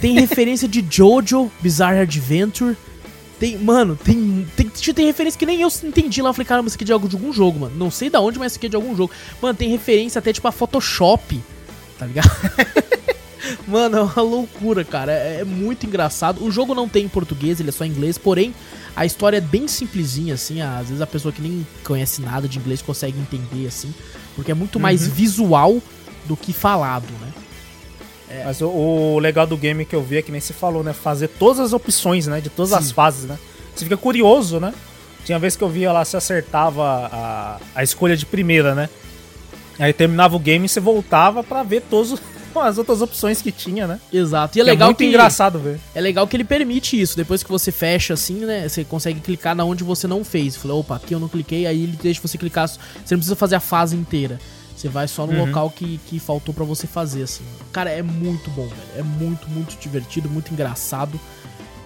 tem 0.00 0.18
referência 0.18 0.68
de 0.68 0.84
Jojo 0.88 1.50
Bizarre 1.60 2.00
Adventure, 2.00 2.76
tem, 3.38 3.58
mano, 3.58 3.98
tem, 4.02 4.46
tem, 4.56 4.68
tem 4.68 5.06
referência 5.06 5.38
que 5.38 5.46
nem 5.46 5.60
eu 5.60 5.68
entendi 5.82 6.22
lá. 6.22 6.30
Eu 6.30 6.34
falei, 6.34 6.46
caramba, 6.46 6.68
isso 6.68 6.76
aqui 6.76 6.84
é 6.84 6.86
de 6.86 6.92
algo 6.92 7.08
de 7.08 7.16
algum 7.16 7.32
jogo, 7.32 7.60
mano. 7.60 7.74
Não 7.76 7.90
sei 7.90 8.08
da 8.08 8.20
onde, 8.20 8.38
mas 8.38 8.52
isso 8.52 8.58
aqui 8.58 8.66
é 8.66 8.70
de 8.70 8.76
algum 8.76 8.96
jogo. 8.96 9.12
Mano, 9.42 9.54
tem 9.54 9.68
referência 9.68 10.18
até 10.18 10.32
tipo 10.32 10.46
a 10.46 10.52
Photoshop, 10.52 11.42
tá 11.98 12.06
ligado? 12.06 12.30
Mano, 13.66 13.98
é 13.98 14.02
uma 14.02 14.22
loucura, 14.22 14.84
cara. 14.84 15.12
É, 15.12 15.40
é 15.40 15.44
muito 15.44 15.86
engraçado. 15.86 16.44
O 16.44 16.50
jogo 16.50 16.74
não 16.74 16.88
tem 16.88 17.04
em 17.04 17.08
português, 17.08 17.60
ele 17.60 17.68
é 17.68 17.72
só 17.72 17.84
em 17.84 17.90
inglês, 17.90 18.18
porém, 18.18 18.54
a 18.94 19.04
história 19.04 19.38
é 19.38 19.40
bem 19.40 19.66
simplesinha, 19.68 20.34
assim. 20.34 20.60
Às 20.60 20.88
vezes 20.88 21.00
a 21.00 21.06
pessoa 21.06 21.32
que 21.32 21.42
nem 21.42 21.66
conhece 21.84 22.22
nada 22.22 22.48
de 22.48 22.58
inglês 22.58 22.82
consegue 22.82 23.18
entender, 23.18 23.66
assim. 23.66 23.92
Porque 24.34 24.50
é 24.50 24.54
muito 24.54 24.80
mais 24.80 25.06
visual 25.06 25.80
do 26.26 26.36
que 26.36 26.52
falado, 26.52 27.08
né? 27.20 27.32
É. 28.28 28.44
Mas 28.44 28.60
o, 28.60 28.68
o 28.68 29.18
legal 29.18 29.46
do 29.46 29.56
game 29.56 29.84
que 29.84 29.94
eu 29.94 30.02
vi 30.02 30.16
é 30.16 30.22
que 30.22 30.32
nem 30.32 30.40
se 30.40 30.52
falou, 30.52 30.82
né? 30.82 30.92
Fazer 30.92 31.28
todas 31.28 31.60
as 31.60 31.72
opções, 31.72 32.26
né? 32.26 32.40
De 32.40 32.50
todas 32.50 32.72
as 32.72 32.86
Sim. 32.86 32.94
fases, 32.94 33.24
né? 33.24 33.38
Você 33.74 33.84
fica 33.84 33.96
curioso, 33.96 34.58
né? 34.58 34.72
Tinha 35.24 35.38
vez 35.38 35.56
que 35.56 35.64
eu 35.64 35.68
via 35.68 35.90
lá 35.92 36.04
se 36.04 36.16
acertava 36.16 37.08
a, 37.10 37.58
a 37.74 37.82
escolha 37.82 38.16
de 38.16 38.26
primeira, 38.26 38.74
né? 38.74 38.88
Aí 39.78 39.92
terminava 39.92 40.36
o 40.36 40.38
game 40.38 40.66
e 40.66 40.68
você 40.68 40.80
voltava 40.80 41.42
pra 41.42 41.62
ver 41.62 41.82
todas 42.54 42.70
as 42.70 42.78
outras 42.78 43.02
opções 43.02 43.42
que 43.42 43.52
tinha, 43.52 43.86
né? 43.86 44.00
Exato. 44.12 44.56
E 44.56 44.60
é 44.60 44.64
Que 44.64 44.70
legal 44.70 44.88
muito 44.88 44.98
que 44.98 45.04
engraçado 45.04 45.58
ver. 45.58 45.78
é 45.94 46.00
legal 46.00 46.26
que 46.26 46.36
ele 46.36 46.44
permite 46.44 46.98
isso. 47.00 47.16
Depois 47.16 47.42
que 47.42 47.50
você 47.50 47.70
fecha 47.70 48.14
assim, 48.14 48.36
né, 48.46 48.68
você 48.68 48.84
consegue 48.84 49.20
clicar 49.20 49.54
na 49.54 49.64
onde 49.64 49.84
você 49.84 50.06
não 50.06 50.24
fez. 50.24 50.56
Falei, 50.56 50.76
opa, 50.76 50.96
aqui 50.96 51.12
eu 51.14 51.20
não 51.20 51.28
cliquei, 51.28 51.66
aí 51.66 51.82
ele 51.82 51.98
deixa 52.02 52.20
você 52.22 52.38
clicar, 52.38 52.66
você 52.68 52.78
não 53.10 53.18
precisa 53.18 53.36
fazer 53.36 53.56
a 53.56 53.60
fase 53.60 53.94
inteira. 53.96 54.38
Você 54.76 54.88
vai 54.88 55.06
só 55.06 55.26
no 55.26 55.32
Uhum. 55.34 55.46
local 55.46 55.70
que, 55.70 55.98
que 56.06 56.18
faltou 56.18 56.52
pra 56.54 56.64
você 56.64 56.86
fazer, 56.86 57.22
assim. 57.22 57.44
Cara, 57.72 57.90
é 57.90 58.02
muito 58.02 58.50
bom, 58.50 58.66
velho. 58.66 58.80
É 58.96 59.02
muito, 59.02 59.48
muito 59.50 59.78
divertido, 59.78 60.28
muito 60.28 60.52
engraçado. 60.52 61.18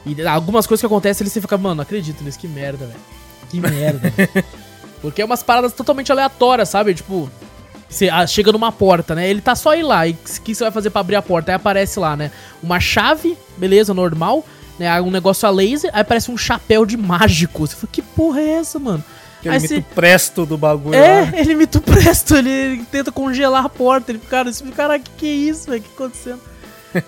E 0.07 0.23
algumas 0.27 0.67
coisas 0.67 0.81
que 0.81 0.87
acontecem 0.87 1.23
ali 1.25 1.31
você 1.31 1.41
fica, 1.41 1.59
mano, 1.59 1.77
não 1.77 1.83
acredito 1.83 2.25
nisso, 2.25 2.39
que 2.39 2.49
merda, 2.49 2.87
velho. 2.87 3.01
Que 3.51 3.61
merda. 3.61 4.13
Porque 5.03 5.23
é 5.23 5.25
umas 5.25 5.43
paradas 5.43 5.73
totalmente 5.73 6.11
aleatórias, 6.11 6.69
sabe? 6.71 6.95
Tipo, 6.95 7.31
você 7.89 8.09
ah, 8.09 8.27
chega 8.27 8.53
numa 8.53 8.71
porta, 8.71 9.15
né? 9.15 9.29
Ele 9.29 9.41
tá 9.41 9.55
só 9.55 9.71
aí 9.71 9.83
lá. 9.83 10.07
E 10.07 10.13
o 10.13 10.17
que 10.43 10.55
você 10.55 10.65
vai 10.65 10.73
fazer 10.73 10.91
pra 10.91 11.01
abrir 11.01 11.17
a 11.17 11.23
porta? 11.23 11.51
Aí 11.53 11.57
aparece 11.57 11.99
lá, 11.99 12.17
né? 12.17 12.31
Uma 12.63 12.79
chave, 12.81 13.37
beleza, 13.57 13.95
normal. 13.95 14.45
Né? 14.79 15.01
Um 15.01 15.11
negócio 15.11 15.49
a 15.49 15.51
laser. 15.51 15.91
Aí 15.95 16.03
aparece 16.03 16.31
um 16.31 16.37
chapéu 16.37 16.85
de 16.85 16.97
mágico. 16.97 17.67
Você 17.67 17.75
fala, 17.75 17.89
que 17.91 18.03
porra 18.03 18.41
é 18.41 18.51
essa, 18.51 18.79
mano? 18.79 19.03
Aquele 19.41 19.55
Aí 19.55 19.61
mito 19.63 19.75
você- 19.75 19.85
presto 19.95 20.45
do 20.45 20.59
bagulho 20.59 20.95
É, 20.97 21.23
lá. 21.31 21.39
ele 21.39 21.53
imita 21.53 21.79
o 21.79 21.81
Presto, 21.81 22.35
ele, 22.37 22.51
ele 22.51 22.85
tenta 22.91 23.13
congelar 23.13 23.65
a 23.65 23.69
porta. 23.69 24.11
Ele 24.11 24.19
fica, 24.19 24.31
cara, 24.31 24.51
esse- 24.51 24.65
cara, 24.65 24.99
que 24.99 25.11
que 25.17 25.27
é 25.27 25.31
isso, 25.33 25.71
velho? 25.71 25.81
O 25.81 25.83
que 25.85 25.89
tá 25.91 25.95
acontecendo? 26.05 26.41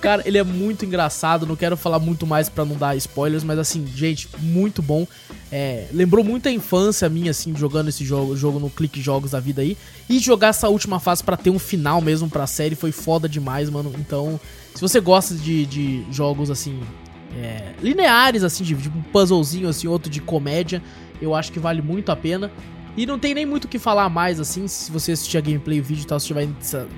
Cara, 0.01 0.23
ele 0.27 0.39
é 0.39 0.45
muito 0.45 0.85
engraçado. 0.85 1.47
Não 1.47 1.57
quero 1.57 1.77
falar 1.77 1.99
muito 1.99 2.27
mais 2.27 2.49
pra 2.49 2.65
não 2.65 2.77
dar 2.77 2.97
spoilers, 2.97 3.45
mas 3.45 3.59
assim, 3.59 3.87
gente, 3.87 4.29
muito 4.39 4.83
bom. 4.83 5.07
É, 5.51 5.87
lembrou 5.93 6.25
muito 6.25 6.49
a 6.49 6.53
infância 6.53 7.09
minha, 7.09 7.31
assim, 7.31 7.57
jogando 7.57 7.89
esse 7.89 8.05
jogo, 8.05 8.37
jogo 8.37 8.59
no 8.59 8.71
Clique 8.71 9.01
Jogos 9.01 9.33
da 9.33 9.41
vida 9.41 9.63
aí. 9.63 9.77
E 10.09 10.19
jogar 10.19 10.49
essa 10.49 10.69
última 10.69 11.01
fase 11.01 11.25
pra 11.25 11.37
ter 11.37 11.51
um 11.51 11.59
final 11.59 12.01
mesmo 12.01 12.29
pra 12.29 12.47
série 12.47 12.75
foi 12.75 12.93
foda 12.93 13.29
demais, 13.29 13.71
mano. 13.71 13.93
Então, 13.99 14.39
se 14.75 14.81
você 14.81 15.01
gosta 15.01 15.35
de, 15.35 15.67
de 15.67 16.07
jogos 16.11 16.51
assim, 16.51 16.81
é, 17.37 17.75
lineares, 17.83 18.45
assim, 18.45 18.65
de, 18.65 18.75
de 18.75 18.89
um 18.89 19.03
puzzlezinho, 19.03 19.69
assim, 19.69 19.87
outro 19.87 20.11
de 20.11 20.21
comédia, 20.21 20.83
eu 21.21 21.35
acho 21.35 21.53
que 21.53 21.59
vale 21.59 21.83
muito 21.83 22.11
a 22.11 22.17
pena. 22.17 22.51
E 22.97 23.07
não 23.07 23.19
tem 23.19 23.35
nem 23.35 23.47
muito 23.47 23.65
o 23.65 23.69
que 23.69 23.79
falar 23.79 24.09
mais, 24.09 24.41
assim, 24.41 24.67
se 24.67 24.91
você 24.91 25.13
assistir 25.13 25.39
a 25.39 25.41
gameplay, 25.41 25.81
o 25.81 25.83
vídeo 25.83 26.03
e 26.03 26.07
tal, 26.07 26.19
você 26.19 26.35
vai 26.35 26.49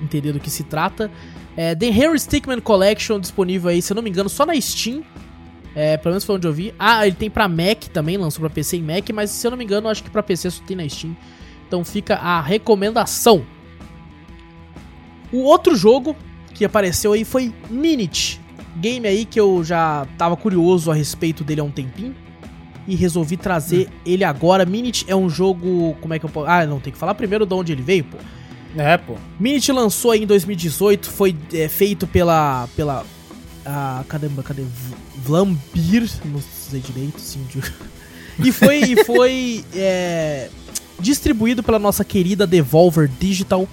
entender 0.03 0.33
do 0.33 0.41
que 0.41 0.51
se 0.51 0.65
trata. 0.65 1.11
É, 1.57 1.75
The 1.75 1.91
Harry 1.91 2.19
Stickman 2.19 2.61
Collection 2.61 3.21
disponível 3.21 3.71
aí, 3.71 3.83
se 3.83 3.93
eu 3.93 3.95
não 3.95 4.03
me 4.03 4.11
engano, 4.11 4.29
só 4.29 4.47
na 4.47 4.59
Steam. 4.61 5.03
É, 5.75 5.97
pelo 5.97 6.13
menos 6.13 6.25
foi 6.25 6.37
onde 6.37 6.47
eu 6.47 6.53
vi. 6.53 6.75
Ah, 6.79 7.07
ele 7.07 7.17
tem 7.17 7.31
pra 7.31 7.49
Mac 7.49 7.85
também, 7.93 8.17
lançou 8.17 8.41
pra 8.41 8.51
PC 8.51 8.79
e 8.79 8.83
Mac, 8.83 9.09
mas 9.11 9.31
se 9.31 9.47
eu 9.47 9.51
não 9.51 9.59
me 9.59 9.65
engano, 9.65 9.89
acho 9.89 10.03
que 10.03 10.11
pra 10.11 10.23
PC 10.23 10.51
só 10.51 10.63
tem 10.65 10.77
na 10.77 10.89
Steam. 10.89 11.17
Então 11.67 11.85
fica 11.85 12.17
a 12.17 12.41
recomendação. 12.41 13.45
O 15.33 15.45
outro 15.45 15.75
jogo 15.75 16.15
que 16.53 16.65
apareceu 16.65 17.13
aí 17.13 17.25
foi 17.25 17.53
Minute. 17.71 18.41
Game 18.77 19.07
aí 19.07 19.25
que 19.25 19.41
eu 19.41 19.63
já 19.65 20.07
tava 20.19 20.37
curioso 20.37 20.91
a 20.91 20.95
respeito 20.95 21.43
dele 21.43 21.61
há 21.61 21.65
um 21.65 21.71
tempinho. 21.71 22.15
E 22.87 22.95
resolvi 22.95 23.37
trazer 23.37 23.89
ele 24.05 24.25
agora. 24.25 24.67
Minute 24.67 25.05
é 25.09 25.15
um 25.15 25.31
jogo. 25.31 25.97
Como 26.01 26.13
é 26.13 26.19
que 26.19 26.27
eu 26.27 26.31
posso. 26.31 26.51
Ah, 26.51 26.67
não, 26.67 26.81
tem 26.81 26.93
que 26.93 26.99
falar 26.99 27.15
primeiro 27.15 27.47
de 27.47 27.55
onde 27.55 27.73
ele 27.73 27.83
veio, 27.83 28.05
pô. 28.05 28.19
É, 28.77 28.97
pô. 28.97 29.17
Minute 29.39 29.71
lançou 29.73 30.11
aí 30.11 30.23
em 30.23 30.27
2018, 30.27 31.11
foi 31.11 31.37
é, 31.53 31.69
feito 31.69 32.07
pela. 32.07 32.69
pela. 32.75 33.05
Ah, 33.65 34.05
cadê, 34.09 34.29
cadê? 34.43 34.65
Vlambir, 35.17 36.11
não 36.25 36.41
sei 36.41 36.81
direito, 36.81 37.21
sim. 37.21 37.47
E 38.43 38.51
foi, 38.51 38.79
e 38.79 39.05
foi 39.05 39.63
é, 39.75 40.49
distribuído 40.99 41.63
pela 41.63 41.79
nossa 41.79 42.03
querida 42.03 42.47
Devolver 42.47 43.07
Digital. 43.21 43.69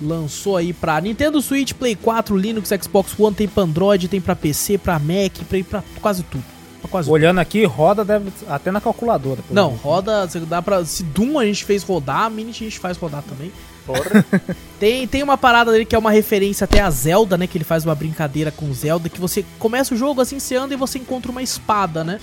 Lançou 0.00 0.56
aí 0.56 0.72
pra 0.72 1.00
Nintendo 1.00 1.42
Switch, 1.42 1.72
Play 1.72 1.96
4, 1.96 2.36
Linux, 2.36 2.70
Xbox 2.80 3.18
One, 3.18 3.34
tem 3.34 3.48
pra 3.48 3.64
Android, 3.64 4.06
tem 4.06 4.20
pra 4.20 4.36
PC, 4.36 4.78
pra 4.78 4.98
Mac, 4.98 5.38
pra, 5.48 5.62
pra 5.64 5.84
quase 6.00 6.22
tudo. 6.22 6.44
Pra 6.82 6.90
quase 6.90 7.06
tudo. 7.06 7.14
Olhando 7.14 7.38
aqui, 7.38 7.64
roda 7.64 8.04
deve 8.04 8.32
até 8.48 8.72
na 8.72 8.80
calculadora. 8.80 9.40
Não, 9.50 9.70
jeito. 9.70 9.82
roda, 9.82 10.28
se 10.28 10.40
dá 10.40 10.60
pra. 10.60 10.84
Se 10.84 11.04
Doom 11.04 11.38
a 11.38 11.44
gente 11.46 11.64
fez 11.64 11.84
rodar, 11.84 12.28
Minute 12.28 12.64
a 12.64 12.66
gente 12.66 12.78
faz 12.78 12.98
rodar 12.98 13.22
também. 13.22 13.52
Porra. 13.86 14.24
Tem, 14.78 15.06
tem 15.06 15.22
uma 15.22 15.38
parada 15.38 15.70
dele 15.70 15.84
que 15.84 15.94
é 15.94 15.98
uma 15.98 16.10
referência 16.10 16.64
até 16.64 16.80
a 16.80 16.90
Zelda, 16.90 17.38
né? 17.38 17.46
Que 17.46 17.56
ele 17.56 17.64
faz 17.64 17.84
uma 17.84 17.94
brincadeira 17.94 18.50
com 18.50 18.72
Zelda, 18.74 19.08
que 19.08 19.20
você 19.20 19.44
começa 19.56 19.94
o 19.94 19.96
jogo 19.96 20.20
assim, 20.20 20.40
você 20.40 20.56
anda 20.56 20.74
e 20.74 20.76
você 20.76 20.98
encontra 20.98 21.30
uma 21.30 21.40
espada, 21.40 22.02
né? 22.02 22.18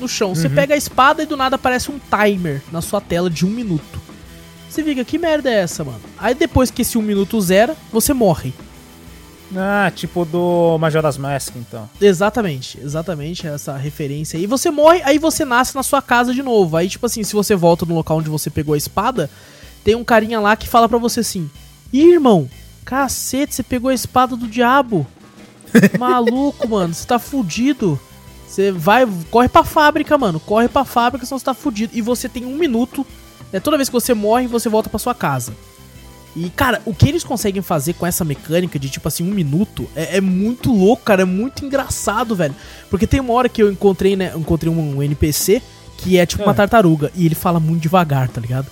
No 0.00 0.08
chão. 0.08 0.34
Você 0.34 0.48
pega 0.48 0.74
a 0.74 0.76
espada 0.76 1.22
e 1.22 1.26
do 1.26 1.36
nada 1.36 1.54
aparece 1.54 1.88
um 1.88 2.00
timer 2.00 2.62
na 2.72 2.80
sua 2.80 3.00
tela 3.00 3.30
de 3.30 3.46
um 3.46 3.50
minuto. 3.50 4.00
Você 4.68 4.82
fica, 4.82 5.04
que 5.04 5.18
merda 5.18 5.48
é 5.50 5.60
essa, 5.60 5.84
mano? 5.84 6.00
Aí 6.18 6.34
depois 6.34 6.68
que 6.70 6.82
esse 6.82 6.98
um 6.98 7.02
minuto 7.02 7.40
zera, 7.40 7.76
você 7.92 8.12
morre. 8.12 8.52
Ah, 9.56 9.90
tipo 9.94 10.24
do 10.24 10.78
Majora's 10.78 11.18
Mask, 11.18 11.54
então. 11.56 11.88
Exatamente, 12.00 12.78
exatamente 12.80 13.46
essa 13.46 13.76
referência. 13.76 14.38
E 14.38 14.46
você 14.46 14.70
morre, 14.70 15.02
aí 15.02 15.18
você 15.18 15.44
nasce 15.44 15.74
na 15.74 15.82
sua 15.82 16.00
casa 16.00 16.32
de 16.32 16.42
novo. 16.42 16.76
Aí, 16.76 16.88
tipo 16.88 17.06
assim, 17.06 17.24
se 17.24 17.34
você 17.34 17.56
volta 17.56 17.84
no 17.84 17.94
local 17.94 18.18
onde 18.18 18.30
você 18.30 18.48
pegou 18.48 18.74
a 18.74 18.78
espada, 18.78 19.28
tem 19.82 19.94
um 19.94 20.04
carinha 20.04 20.40
lá 20.40 20.54
que 20.56 20.68
fala 20.68 20.88
pra 20.88 20.98
você 20.98 21.20
assim: 21.20 21.50
Ih, 21.92 22.12
irmão, 22.12 22.48
cacete, 22.84 23.54
você 23.54 23.62
pegou 23.62 23.90
a 23.90 23.94
espada 23.94 24.36
do 24.36 24.46
diabo. 24.46 25.06
Maluco, 25.98 26.68
mano, 26.68 26.94
você 26.94 27.06
tá 27.06 27.18
fudido. 27.18 27.98
Você 28.46 28.72
vai, 28.72 29.06
corre 29.30 29.48
pra 29.48 29.62
fábrica, 29.62 30.18
mano. 30.18 30.40
Corre 30.40 30.68
pra 30.68 30.84
fábrica, 30.84 31.24
senão 31.24 31.38
você 31.38 31.44
tá 31.44 31.54
fudido. 31.54 31.96
E 31.96 32.02
você 32.02 32.28
tem 32.28 32.44
um 32.44 32.56
minuto. 32.56 33.06
Né, 33.52 33.58
toda 33.60 33.76
vez 33.76 33.88
que 33.88 33.92
você 33.92 34.14
morre, 34.14 34.46
você 34.46 34.68
volta 34.68 34.88
pra 34.88 34.98
sua 34.98 35.14
casa. 35.14 35.52
E, 36.36 36.48
cara, 36.50 36.80
o 36.84 36.94
que 36.94 37.08
eles 37.08 37.24
conseguem 37.24 37.60
fazer 37.60 37.94
com 37.94 38.06
essa 38.06 38.24
mecânica 38.24 38.78
de, 38.78 38.88
tipo 38.88 39.08
assim, 39.08 39.24
um 39.28 39.34
minuto 39.34 39.88
é, 39.96 40.18
é 40.18 40.20
muito 40.20 40.72
louco, 40.72 41.02
cara. 41.02 41.22
É 41.22 41.24
muito 41.24 41.64
engraçado, 41.64 42.36
velho. 42.36 42.54
Porque 42.88 43.06
tem 43.06 43.18
uma 43.20 43.32
hora 43.34 43.48
que 43.48 43.62
eu 43.62 43.70
encontrei, 43.70 44.14
né? 44.14 44.32
Encontrei 44.36 44.72
um, 44.72 44.96
um 44.98 45.02
NPC 45.02 45.60
que 45.98 46.16
é 46.18 46.24
tipo 46.24 46.42
uma 46.44 46.52
É. 46.52 46.54
tartaruga. 46.54 47.10
E 47.16 47.26
ele 47.26 47.34
fala 47.34 47.58
muito 47.58 47.82
devagar, 47.82 48.28
tá 48.28 48.40
ligado? 48.40 48.66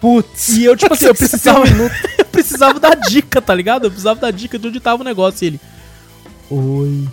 Putz. 0.00 0.50
E 0.50 0.64
eu, 0.64 0.76
tipo 0.76 0.92
assim, 0.94 1.06
eu 1.06 1.14
precisava. 1.14 1.64
eu 2.18 2.24
precisava 2.26 2.78
da 2.78 2.94
dica, 2.94 3.40
tá 3.40 3.54
ligado? 3.54 3.84
Eu 3.84 3.90
precisava 3.90 4.20
da 4.20 4.30
dica 4.30 4.58
de 4.58 4.68
onde 4.68 4.78
tava 4.78 5.00
o 5.02 5.04
negócio. 5.04 5.44
E 5.44 5.46
ele. 5.46 5.60
Oi. 6.50 7.08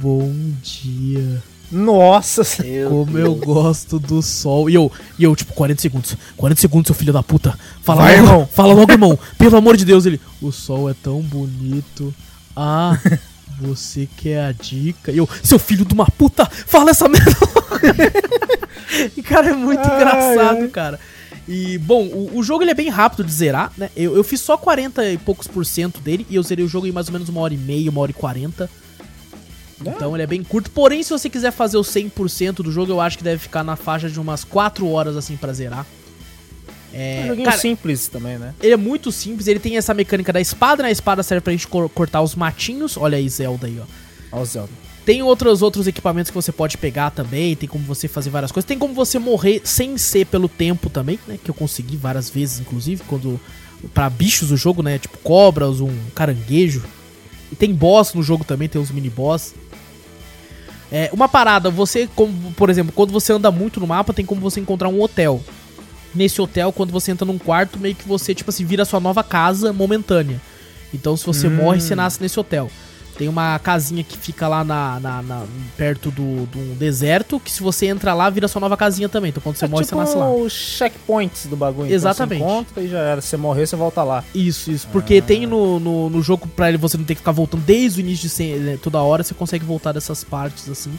Bom 0.00 0.32
dia. 0.62 1.42
Nossa, 1.74 2.42
Meu 2.62 2.88
Como 2.88 3.18
eu 3.18 3.34
Deus. 3.34 3.40
gosto 3.44 3.98
do 3.98 4.22
sol. 4.22 4.70
E 4.70 4.74
eu, 4.74 4.90
e 5.18 5.24
eu, 5.24 5.34
tipo, 5.34 5.52
40 5.54 5.82
segundos. 5.82 6.16
40 6.36 6.60
segundos, 6.60 6.86
seu 6.86 6.94
filho 6.94 7.12
da 7.12 7.22
puta. 7.22 7.58
Fala 7.82 8.02
Vai, 8.02 8.16
logo, 8.20 8.26
irmão. 8.28 8.48
Fala 8.52 8.72
logo, 8.74 8.92
irmão. 8.92 9.18
Pelo 9.36 9.56
amor 9.56 9.76
de 9.76 9.84
Deus, 9.84 10.06
ele. 10.06 10.20
O 10.40 10.52
sol 10.52 10.88
é 10.88 10.94
tão 10.94 11.20
bonito. 11.20 12.14
Ah, 12.56 12.96
você 13.60 14.08
quer 14.16 14.44
a 14.44 14.52
dica? 14.52 15.10
E 15.10 15.18
eu, 15.18 15.28
seu 15.42 15.58
filho 15.58 15.84
de 15.84 15.94
uma 15.94 16.06
puta, 16.06 16.46
fala 16.46 16.90
essa 16.90 17.08
merda. 17.08 17.32
e, 19.16 19.22
cara, 19.22 19.48
é 19.50 19.52
muito 19.52 19.80
Ai, 19.86 19.96
engraçado, 19.96 20.62
ai. 20.62 20.68
cara. 20.68 21.00
E, 21.46 21.76
bom, 21.78 22.04
o, 22.06 22.38
o 22.38 22.42
jogo 22.42 22.62
ele 22.62 22.70
é 22.70 22.74
bem 22.74 22.88
rápido 22.88 23.24
de 23.24 23.32
zerar, 23.32 23.70
né? 23.76 23.90
Eu, 23.96 24.16
eu 24.16 24.24
fiz 24.24 24.40
só 24.40 24.56
40 24.56 25.04
e 25.10 25.18
poucos 25.18 25.46
por 25.46 25.66
cento 25.66 26.00
dele 26.00 26.24
e 26.30 26.36
eu 26.36 26.42
zerei 26.42 26.64
o 26.64 26.68
jogo 26.68 26.86
em 26.86 26.92
mais 26.92 27.08
ou 27.08 27.12
menos 27.12 27.28
uma 27.28 27.40
hora 27.40 27.52
e 27.52 27.58
meia, 27.58 27.90
uma 27.90 28.00
hora 28.00 28.10
e 28.10 28.14
40. 28.14 28.70
Então 29.80 30.14
ele 30.14 30.22
é 30.22 30.26
bem 30.26 30.42
curto. 30.42 30.70
Porém, 30.70 31.02
se 31.02 31.10
você 31.10 31.28
quiser 31.28 31.50
fazer 31.50 31.76
o 31.76 31.82
100% 31.82 32.56
do 32.62 32.70
jogo, 32.70 32.92
eu 32.92 33.00
acho 33.00 33.18
que 33.18 33.24
deve 33.24 33.38
ficar 33.40 33.62
na 33.64 33.76
faixa 33.76 34.08
de 34.08 34.18
umas 34.20 34.44
4 34.44 34.88
horas 34.88 35.16
assim 35.16 35.36
pra 35.36 35.52
zerar. 35.52 35.84
é 36.92 36.96
um 36.96 37.24
É, 37.24 37.26
joguinho 37.28 37.44
cara, 37.46 37.58
simples 37.60 38.06
também, 38.08 38.38
né? 38.38 38.54
ele 38.62 38.72
é 38.72 38.76
muito 38.76 39.10
simples, 39.10 39.46
ele 39.48 39.58
tem 39.58 39.76
essa 39.76 39.92
mecânica 39.92 40.32
da 40.32 40.40
espada, 40.40 40.82
né? 40.82 40.90
A 40.90 40.92
espada 40.92 41.22
serve 41.22 41.40
pra 41.40 41.52
gente 41.52 41.66
cor- 41.66 41.88
cortar 41.88 42.22
os 42.22 42.34
matinhos. 42.34 42.96
Olha 42.96 43.18
aí, 43.18 43.28
Zelda 43.28 43.66
aí, 43.66 43.78
ó. 43.80 43.84
Olha 44.32 44.42
o 44.42 44.46
Zelda. 44.46 44.70
Tem 45.04 45.22
outros, 45.22 45.60
outros 45.60 45.86
equipamentos 45.86 46.30
que 46.30 46.34
você 46.34 46.50
pode 46.52 46.78
pegar 46.78 47.10
também, 47.10 47.54
tem 47.54 47.68
como 47.68 47.84
você 47.84 48.08
fazer 48.08 48.30
várias 48.30 48.50
coisas. 48.50 48.66
Tem 48.66 48.78
como 48.78 48.94
você 48.94 49.18
morrer 49.18 49.60
sem 49.64 49.98
ser 49.98 50.24
pelo 50.26 50.48
tempo 50.48 50.88
também, 50.88 51.18
né? 51.28 51.36
Que 51.42 51.50
eu 51.50 51.54
consegui 51.54 51.96
várias 51.96 52.30
vezes, 52.30 52.60
inclusive, 52.60 53.02
quando. 53.06 53.38
Pra 53.92 54.08
bichos 54.08 54.48
do 54.48 54.56
jogo, 54.56 54.82
né? 54.82 54.98
Tipo 54.98 55.18
cobras, 55.18 55.80
um 55.80 55.94
caranguejo. 56.14 56.82
E 57.52 57.54
tem 57.54 57.74
boss 57.74 58.14
no 58.14 58.22
jogo 58.22 58.42
também, 58.44 58.66
tem 58.66 58.80
uns 58.80 58.90
mini 58.90 59.10
boss. 59.10 59.54
É, 60.92 61.10
uma 61.12 61.28
parada, 61.28 61.70
você, 61.70 62.08
como, 62.14 62.52
por 62.52 62.70
exemplo, 62.70 62.92
quando 62.94 63.10
você 63.12 63.32
anda 63.32 63.50
muito 63.50 63.80
no 63.80 63.86
mapa, 63.86 64.12
tem 64.12 64.24
como 64.24 64.40
você 64.40 64.60
encontrar 64.60 64.88
um 64.88 65.00
hotel. 65.02 65.40
Nesse 66.14 66.40
hotel, 66.40 66.72
quando 66.72 66.92
você 66.92 67.10
entra 67.10 67.26
num 67.26 67.38
quarto, 67.38 67.78
meio 67.78 67.94
que 67.94 68.06
você, 68.06 68.34
tipo 68.34 68.50
assim, 68.50 68.64
vira 68.64 68.82
a 68.82 68.86
sua 68.86 69.00
nova 69.00 69.24
casa 69.24 69.72
momentânea. 69.72 70.40
Então, 70.92 71.16
se 71.16 71.26
você 71.26 71.48
Hum. 71.48 71.56
morre, 71.56 71.80
você 71.80 71.96
nasce 71.96 72.22
nesse 72.22 72.38
hotel. 72.38 72.70
Tem 73.16 73.28
uma 73.28 73.58
casinha 73.60 74.02
que 74.02 74.18
fica 74.18 74.48
lá 74.48 74.64
na, 74.64 74.98
na- 74.98 75.22
na- 75.22 75.44
perto 75.76 76.10
do, 76.10 76.46
do 76.46 76.74
deserto, 76.76 77.38
que 77.38 77.50
se 77.50 77.62
você 77.62 77.86
entra 77.86 78.12
lá, 78.12 78.28
vira 78.28 78.48
sua 78.48 78.60
nova 78.60 78.76
casinha 78.76 79.08
também. 79.08 79.28
Então, 79.30 79.40
quando 79.42 79.56
você 79.56 79.64
é 79.64 79.68
morre, 79.68 79.84
tipo 79.84 79.96
você 79.96 80.00
nasce 80.04 80.16
lá. 80.16 80.30
os 80.32 80.52
checkpoints 80.52 81.46
do 81.46 81.56
bagulho. 81.56 81.92
Exatamente. 81.92 82.42
Então, 82.42 82.48
você 82.48 82.54
encontra 82.60 82.82
e 82.82 82.88
já 82.88 82.98
era. 82.98 83.20
Se 83.20 83.28
você 83.28 83.36
morrer, 83.36 83.66
você 83.66 83.76
volta 83.76 84.02
lá. 84.02 84.24
Isso, 84.34 84.70
isso. 84.70 84.88
Porque 84.88 85.20
tem 85.22 85.46
no, 85.46 85.78
no, 85.78 86.10
no 86.10 86.22
jogo, 86.22 86.46
pra 86.48 86.68
ele 86.68 86.78
você 86.78 86.96
não 86.96 87.04
ter 87.04 87.14
que 87.14 87.20
ficar 87.20 87.32
voltando 87.32 87.62
desde 87.62 88.00
o 88.00 88.02
início 88.02 88.28
de 88.28 88.58
né, 88.58 88.78
toda 88.82 89.00
hora, 89.00 89.22
você 89.22 89.34
consegue 89.34 89.64
voltar 89.64 89.92
dessas 89.92 90.24
partes 90.24 90.68
assim. 90.68 90.92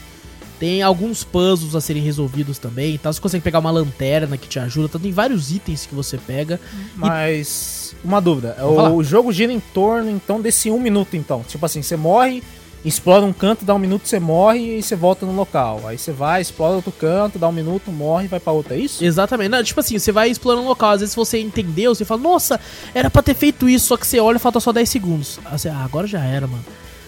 Tem 0.60 0.82
alguns 0.82 1.24
puzzles 1.24 1.76
a 1.76 1.82
serem 1.82 2.02
resolvidos 2.02 2.58
também. 2.58 2.96
Então 2.96 3.12
você 3.12 3.20
consegue 3.20 3.44
pegar 3.44 3.60
uma 3.60 3.72
lanterna 3.72 4.38
que 4.38 4.48
te 4.48 4.60
ajuda. 4.60 4.88
Então, 4.88 5.02
tem 5.02 5.12
vários 5.12 5.52
itens 5.52 5.86
que 5.86 5.96
você 5.96 6.18
pega. 6.18 6.60
Mas, 6.96 7.96
uma 8.04 8.22
dúvida. 8.22 8.56
Vamos. 8.60 9.00
O 9.00 9.04
jogo 9.04 9.32
gira 9.32 9.52
em 9.52 9.60
torno, 9.60 10.10
então, 10.10 10.42
desse 10.42 10.70
um 10.70 10.80
minuto, 10.80 11.16
então. 11.16 11.44
Tipo 11.48 11.66
assim, 11.66 11.82
você 11.82 11.98
morre, 11.98 12.42
explora 12.84 13.26
um 13.26 13.34
canto, 13.34 13.66
dá 13.66 13.74
um 13.74 13.80
minuto, 13.80 14.08
você 14.08 14.20
morre 14.20 14.78
e 14.78 14.84
você 14.84 14.96
volta 14.96 15.26
no 15.26 15.36
local. 15.36 15.82
Aí 15.86 15.98
você 15.98 16.12
vai, 16.12 16.42
explora 16.42 16.76
outro 16.76 16.92
canto, 16.92 17.40
dá 17.40 17.48
um 17.48 17.52
minuto, 17.52 17.92
morre 17.92 18.26
e 18.26 18.28
vai 18.28 18.40
pra 18.40 18.54
outro. 18.54 18.74
É 18.74 18.78
isso? 18.78 19.04
Exatamente. 19.04 19.50
Não, 19.50 19.64
tipo 19.64 19.80
assim, 19.80 19.98
você 19.98 20.12
vai 20.12 20.30
explorando 20.30 20.66
o 20.66 20.70
local. 20.70 20.92
Às 20.92 21.02
vezes 21.02 21.16
você 21.16 21.40
entendeu, 21.40 21.94
você 21.94 22.06
fala, 22.06 22.22
nossa, 22.22 22.60
era 22.94 23.10
pra 23.10 23.22
ter 23.22 23.34
feito 23.34 23.68
isso. 23.68 23.88
Só 23.88 23.98
que 23.98 24.06
você 24.06 24.20
olha 24.20 24.38
e 24.38 24.40
falta 24.40 24.60
só 24.60 24.72
10 24.72 24.88
segundos. 24.88 25.40
Aí 25.46 25.58
você, 25.58 25.70
ah, 25.70 25.84
agora 25.84 26.08
já 26.08 26.24
era, 26.24 26.48
mano. 26.48 26.64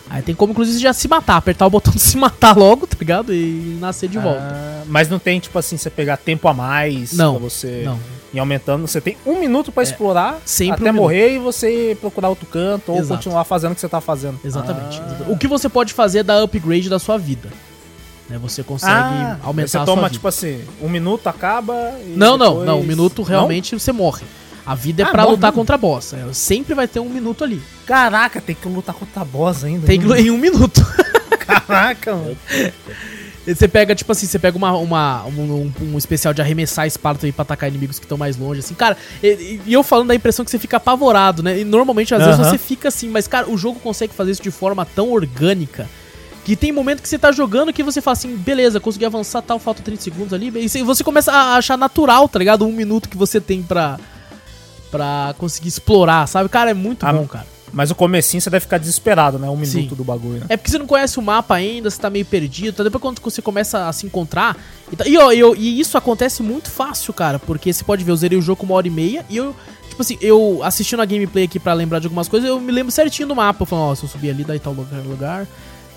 Aí 0.10 0.22
tem 0.22 0.34
como, 0.34 0.52
inclusive, 0.52 0.80
já 0.80 0.94
se 0.94 1.08
matar, 1.08 1.36
apertar 1.38 1.66
o 1.66 1.70
botão 1.70 1.92
de 1.94 2.00
se 2.02 2.16
matar 2.18 2.56
logo, 2.58 2.88
tá 2.88 2.96
ligado? 3.00 3.34
E 3.34 3.78
nascer 3.80 4.08
de 4.10 4.18
volta. 4.18 4.40
Ah, 4.42 4.84
mas 4.88 5.10
não 5.10 5.20
tem, 5.20 5.40
tipo 5.40 5.58
assim, 5.60 5.76
você 5.78 5.90
pegar 5.90 6.18
tempo 6.18 6.48
a 6.48 6.54
mais 6.54 7.12
Não, 7.14 7.34
pra 7.36 7.44
você 7.50 7.84
Não. 7.86 8.00
ir 8.34 8.40
aumentando. 8.40 8.88
Você 8.88 9.02
tem 9.02 9.18
um 9.26 9.38
minuto 9.40 9.72
pra 9.72 9.84
explorar 9.84 10.40
sempre 10.46 10.82
até 10.82 10.92
um 10.92 10.94
morrer 10.94 11.36
e 11.36 11.40
você 11.40 11.98
procurar 12.00 12.30
outro 12.30 12.46
canto 12.46 12.92
ou 12.94 12.98
Exato. 13.00 13.16
continuar 13.16 13.44
fazendo 13.44 13.74
o 13.74 13.76
que 13.76 13.82
você 13.82 13.90
tá 13.90 14.00
fazendo. 14.00 14.40
Exatamente. 14.46 15.02
Ah. 15.02 15.26
O 15.28 15.38
que 15.38 15.48
você 15.48 15.68
pode 15.68 15.94
fazer 15.94 16.20
é 16.20 16.24
dar 16.24 16.42
upgrade 16.42 16.90
da 16.90 17.00
sua 17.00 17.18
vida. 17.18 17.50
Né, 18.30 18.38
você 18.38 18.62
consegue 18.64 18.92
Ah, 18.94 19.38
aumentar 19.44 19.68
você 19.70 19.78
a 19.78 19.86
toma, 19.86 20.02
sua 20.02 20.08
vida. 20.10 20.14
tipo 20.14 20.28
assim, 20.28 20.62
um 20.82 20.90
minuto 20.90 21.28
acaba 21.28 21.74
e 22.06 22.14
não, 22.18 22.38
não, 22.38 22.50
depois- 22.50 22.66
não. 22.68 22.80
Um 22.80 22.84
minuto 22.84 23.24
realmente 23.24 23.78
você 23.78 23.92
morre. 23.94 24.24
A 24.68 24.76
vida 24.76 25.02
é 25.04 25.06
Ah, 25.06 25.10
pra 25.12 25.24
lutar 25.24 25.54
contra 25.54 25.78
boss. 25.78 26.14
É, 26.14 26.26
sempre 26.34 26.76
vai 26.76 26.90
ter 26.90 27.00
um 27.00 27.08
minuto 27.10 27.42
ali. 27.42 27.62
Caraca, 27.86 28.42
tem 28.42 28.54
que 28.54 28.68
lutar 28.68 28.94
contra 28.94 29.22
a 29.22 29.26
boss 29.26 29.64
ainda. 29.64 29.88
Tem 29.88 29.98
que 30.00 30.06
hein? 30.14 30.28
em 30.28 30.30
um 30.30 30.38
minuto. 30.38 30.86
Caraca, 31.40 32.14
mano. 32.14 32.38
Você 33.46 33.66
pega, 33.66 33.96
tipo 33.96 34.12
assim, 34.12 34.26
você 34.28 34.38
pega 34.38 34.58
uma, 34.58 34.74
uma, 34.74 35.26
um, 35.26 35.72
um- 35.82 35.98
especial 35.98 36.34
de 36.34 36.42
arremessar 36.42 36.84
a 36.84 36.88
espada 36.88 37.18
também 37.18 37.32
pra 37.32 37.44
atacar 37.44 37.70
inimigos 37.70 37.98
que 37.98 38.04
estão 38.04 38.18
mais 38.18 38.36
longe, 38.36 38.60
assim. 38.60 38.74
Cara, 38.74 38.98
e, 39.24 39.62
e 39.66 39.72
eu 39.74 39.82
falando 39.84 40.10
da 40.10 40.16
impressão 40.16 40.44
que 40.44 40.52
você 40.52 40.60
fica 40.60 40.76
apavorado, 40.76 41.42
né? 41.42 41.58
E 41.60 41.64
normalmente, 41.64 42.14
às 42.14 42.22
vezes, 42.22 42.38
Aham. 42.42 42.50
você 42.50 42.58
fica 42.58 42.90
assim, 42.90 43.08
mas, 43.10 43.26
cara, 43.26 43.50
o 43.50 43.58
jogo 43.58 43.80
consegue 43.80 44.14
fazer 44.14 44.32
isso 44.32 44.44
de 44.44 44.52
forma 44.52 44.86
tão 44.86 45.12
orgânica. 45.14 45.88
Que 46.44 46.58
tem 46.58 46.74
momento 46.74 47.02
que 47.02 47.08
você 47.08 47.18
tá 47.18 47.32
jogando 47.32 47.72
que 47.72 47.84
você 47.84 48.02
fala 48.02 48.14
assim, 48.18 48.36
beleza, 48.36 48.82
consegui 48.82 49.06
avançar 49.06 49.42
tal, 49.42 49.60
falta 49.60 49.82
30 49.82 50.02
segundos 50.02 50.34
ali. 50.34 50.52
E 50.54 50.84
você 50.84 51.02
começa 51.04 51.32
a 51.32 51.56
achar 51.56 51.78
natural, 51.78 52.28
tá 52.28 52.38
ligado? 52.40 52.66
Um 52.68 52.74
minuto 52.74 53.08
que 53.08 53.18
você 53.18 53.40
tem 53.40 53.64
pra, 53.64 53.98
pra 54.92 55.36
conseguir 55.38 55.68
explorar, 55.70 56.28
sabe? 56.28 56.50
Cara, 56.50 56.72
é 56.72 56.74
muito 56.74 57.06
Ah, 57.06 57.14
bom, 57.14 57.26
cara. 57.28 57.46
Mas 57.74 57.92
o 57.92 57.96
comecinho 57.96 58.40
você 58.42 58.50
deve 58.50 58.62
ficar 58.62 58.78
desesperado, 58.78 59.38
né? 59.38 59.50
Um 59.50 59.64
Sim. 59.66 59.78
minuto 59.80 59.96
do 59.96 60.04
bagulho, 60.04 60.40
né? 60.40 60.46
É 60.50 60.56
porque 60.58 60.72
você 60.72 60.80
não 60.80 60.88
conhece 60.88 61.20
o 61.20 61.22
mapa 61.22 61.54
ainda, 61.56 61.90
você 61.90 62.00
tá 62.00 62.10
meio 62.10 62.26
perdido. 62.26 62.76
Tá? 62.78 62.84
Depois 62.84 63.02
quando 63.02 63.20
você 63.22 63.42
começa 63.42 63.88
a 63.88 63.94
se 63.94 64.06
encontrar. 64.06 64.56
E, 64.92 64.96
tá- 64.96 65.06
e, 65.08 65.18
ó, 65.18 65.32
eu- 65.34 65.54
e 65.56 65.80
isso 65.80 65.98
acontece 65.98 66.42
muito 66.42 66.72
fácil, 66.72 67.14
cara. 67.14 67.38
Porque 67.38 67.72
você 67.74 67.84
pode 67.84 68.04
ver, 68.06 68.12
eu 68.12 68.16
zerei 68.16 68.38
o 68.40 68.42
jogo 68.42 68.62
com 68.62 68.66
uma 68.66 68.76
hora 68.76 68.88
e 68.88 68.90
meia. 68.90 69.26
E 69.30 69.36
eu, 69.36 69.54
tipo 69.90 70.02
assim, 70.02 70.18
eu 70.22 70.62
assistindo 70.64 71.02
a 71.02 71.06
gameplay 71.06 71.44
aqui 71.44 71.60
pra 71.60 71.74
lembrar 71.74 72.00
de 72.00 72.06
algumas 72.08 72.30
coisas, 72.30 72.48
eu 72.48 72.58
me 72.60 72.72
lembro 72.72 72.90
certinho 72.92 73.28
do 73.28 73.36
mapa. 73.36 73.62
Eu 73.64 73.66
falo, 73.68 73.82
ó, 73.92 73.96
se 73.96 74.04
eu 74.04 74.10
subir 74.10 74.30
ali, 74.30 74.46
daí 74.46 74.60
tal 74.60 74.72
lugar. 74.74 75.02
lugar. 75.02 75.48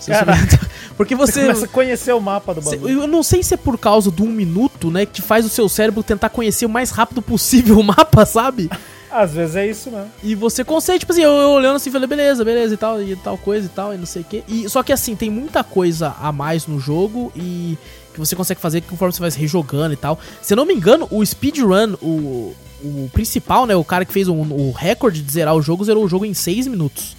Subir- 0.01 0.61
porque 0.97 1.15
Você 1.15 1.33
você. 1.33 1.41
começa 1.43 1.65
a 1.65 1.69
conhecer 1.69 2.13
o 2.15 2.21
mapa 2.21 2.55
do 2.55 2.61
bagulho. 2.63 3.03
Eu 3.03 3.07
não 3.07 3.23
sei 3.23 3.43
se 3.43 3.55
é 3.55 3.57
por 3.57 3.79
causa 3.79 4.11
do 4.11 4.25
um 4.25 4.31
minuto, 4.31 4.91
né? 4.91 5.05
Que 5.07 5.21
faz 5.23 5.45
o 5.45 5.49
seu 5.49 5.69
cérebro 5.69 6.03
tentar 6.03 6.31
conhecer 6.31 6.67
o 6.67 6.69
mais 6.69 6.91
rápido 6.91 7.21
possível 7.23 7.79
o 7.79 7.85
mapa, 7.85 8.25
sabe? 8.25 8.71
Às 9.11 9.33
vezes 9.35 9.57
é 9.57 9.67
isso 9.69 9.91
mesmo. 9.91 10.11
E 10.23 10.35
você 10.37 10.63
consegue, 10.65 11.01
tipo 11.01 11.13
assim, 11.13 11.23
eu, 11.23 11.33
eu 11.33 11.51
olhando 11.51 11.77
assim, 11.77 11.91
falei, 11.91 12.07
beleza, 12.07 12.45
beleza 12.45 12.75
e 12.75 12.77
tal, 12.77 13.03
e 13.03 13.17
tal 13.17 13.37
coisa 13.37 13.67
e 13.67 13.69
tal, 13.69 13.93
e 13.93 13.99
não 13.99 14.07
sei 14.07 14.23
o 14.23 14.25
quê. 14.25 14.45
E, 14.47 14.69
só 14.69 14.83
que 14.85 14.93
assim, 14.93 15.17
tem 15.17 15.29
muita 15.29 15.65
coisa 15.65 16.15
a 16.21 16.31
mais 16.31 16.67
no 16.67 16.79
jogo 16.79 17.33
e 17.35 17.77
que 18.15 18.21
você 18.21 18.37
consegue 18.37 18.61
fazer 18.61 18.81
conforme 18.83 19.13
você 19.13 19.21
vai 19.21 19.31
rejogando 19.31 19.93
e 19.93 19.97
tal. 19.97 20.19
Se 20.41 20.53
eu 20.53 20.57
não 20.57 20.65
me 20.65 20.75
engano, 20.75 21.09
o 21.11 21.25
speedrun, 21.27 21.95
o, 22.01 22.55
o 22.85 23.11
principal, 23.13 23.67
né, 23.67 23.75
o 23.75 23.85
cara 23.85 24.05
que 24.05 24.13
fez 24.13 24.29
o, 24.29 24.33
o 24.35 24.71
recorde 24.71 25.23
de 25.23 25.33
zerar 25.33 25.57
o 25.57 25.63
jogo, 25.63 25.85
zerou 25.85 26.05
o 26.05 26.09
jogo 26.09 26.25
em 26.25 26.33
6 26.33 26.69
minutos. 26.69 27.17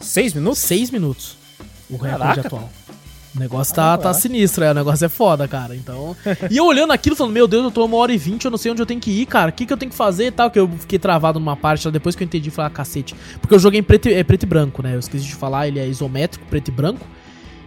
Seis 0.00 0.34
minutos? 0.34 0.58
6 0.58 0.90
minutos. 0.90 1.36
O 1.90 1.96
recorde 1.96 2.40
atual. 2.40 2.70
O 3.34 3.40
negócio 3.40 3.74
tá, 3.74 3.98
tá 3.98 4.10
é. 4.10 4.14
sinistro, 4.14 4.62
é, 4.62 4.70
o 4.70 4.74
negócio 4.74 5.04
é 5.04 5.08
foda, 5.08 5.48
cara. 5.48 5.74
Então. 5.74 6.16
e 6.48 6.56
eu 6.56 6.64
olhando 6.66 6.92
aquilo, 6.92 7.16
falando, 7.16 7.32
meu 7.32 7.48
Deus, 7.48 7.64
eu 7.64 7.70
tô 7.70 7.84
uma 7.84 7.96
hora 7.96 8.12
e 8.12 8.16
vinte, 8.16 8.44
eu 8.44 8.50
não 8.50 8.56
sei 8.58 8.70
onde 8.70 8.80
eu 8.80 8.86
tenho 8.86 9.00
que 9.00 9.10
ir, 9.10 9.26
cara. 9.26 9.50
O 9.50 9.52
que, 9.52 9.66
que 9.66 9.72
eu 9.72 9.76
tenho 9.76 9.90
que 9.90 9.96
fazer 9.96 10.26
e 10.26 10.30
tal? 10.30 10.50
Que 10.50 10.58
eu 10.58 10.70
fiquei 10.78 11.00
travado 11.00 11.40
numa 11.40 11.56
parte 11.56 11.84
lá 11.86 11.90
depois 11.90 12.14
que 12.14 12.22
eu 12.22 12.26
entendi, 12.26 12.48
falei, 12.50 12.68
ah, 12.68 12.70
cacete. 12.70 13.14
Porque 13.40 13.52
eu 13.54 13.58
joguei 13.58 13.80
em 13.80 13.82
preto, 13.82 14.08
é 14.08 14.22
preto 14.22 14.44
e 14.44 14.46
branco, 14.46 14.82
né? 14.82 14.94
Eu 14.94 15.00
esqueci 15.00 15.24
de 15.24 15.34
falar, 15.34 15.66
ele 15.66 15.80
é 15.80 15.88
isométrico, 15.88 16.46
preto 16.46 16.68
e 16.68 16.70
branco. 16.70 17.04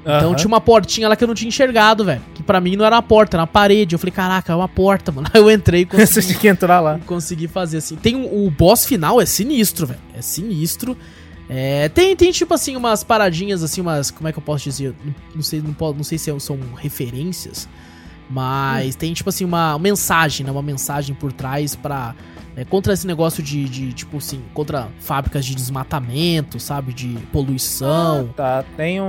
Então 0.03 0.29
Aham. 0.29 0.35
tinha 0.35 0.47
uma 0.47 0.61
portinha 0.61 1.09
lá 1.09 1.17
que 1.17 1.23
eu 1.25 1.27
não 1.27 1.35
tinha 1.35 1.49
enxergado, 1.49 2.05
velho. 2.05 2.21
Que 2.33 2.41
pra 2.41 2.61
mim 2.61 2.77
não 2.77 2.85
era 2.85 2.95
uma 2.95 3.01
porta, 3.01 3.35
era 3.35 3.41
uma 3.41 3.47
parede. 3.47 3.93
Eu 3.93 3.99
falei, 3.99 4.13
caraca, 4.13 4.53
é 4.53 4.55
uma 4.55 4.69
porta, 4.69 5.11
mano. 5.11 5.27
Aí 5.33 5.41
eu 5.41 5.51
entrei 5.51 5.81
e 5.81 5.85
Você 5.91 5.97
consegui 5.97 6.27
tinha 6.27 6.39
que 6.39 6.47
entrar 6.47 6.79
lá. 6.79 6.97
conseguir 7.05 7.49
fazer 7.49 7.77
assim. 7.79 7.97
Tem 7.97 8.15
um- 8.15 8.45
o 8.45 8.49
boss 8.49 8.85
final 8.85 9.19
é 9.19 9.25
sinistro, 9.25 9.85
velho. 9.87 9.99
É 10.17 10.21
sinistro. 10.21 10.97
É, 11.49 11.87
tem, 11.89 12.15
tem 12.15 12.31
tipo 12.31 12.53
assim 12.53 12.75
umas 12.75 13.03
paradinhas 13.03 13.63
assim, 13.63 13.79
umas, 13.81 14.11
como 14.11 14.27
é 14.27 14.31
que 14.33 14.37
eu 14.37 14.43
posso 14.43 14.65
dizer? 14.65 14.93
Não, 15.33 15.41
sei, 15.41 15.61
não, 15.61 15.73
po- 15.73 15.93
não 15.93 16.03
sei 16.03 16.17
se 16.17 16.37
são 16.41 16.59
referências, 16.75 17.69
mas 18.29 18.95
tem 18.95 19.13
tipo 19.13 19.29
assim 19.29 19.45
uma 19.45 19.79
mensagem, 19.79 20.45
né, 20.45 20.51
uma 20.51 20.61
mensagem 20.61 21.15
por 21.15 21.31
trás 21.31 21.73
pra 21.75 22.13
é, 22.57 22.65
contra 22.65 22.91
esse 22.91 23.05
negócio 23.05 23.43
de, 23.43 23.65
de 23.69 23.93
tipo 23.93 24.17
assim, 24.17 24.41
contra 24.53 24.87
fábricas 24.99 25.45
de 25.45 25.53
desmatamento, 25.53 26.59
sabe, 26.59 26.91
de 26.91 27.09
poluição. 27.31 28.29
Tá, 28.35 28.63
tem 28.75 28.99
um- 28.99 29.05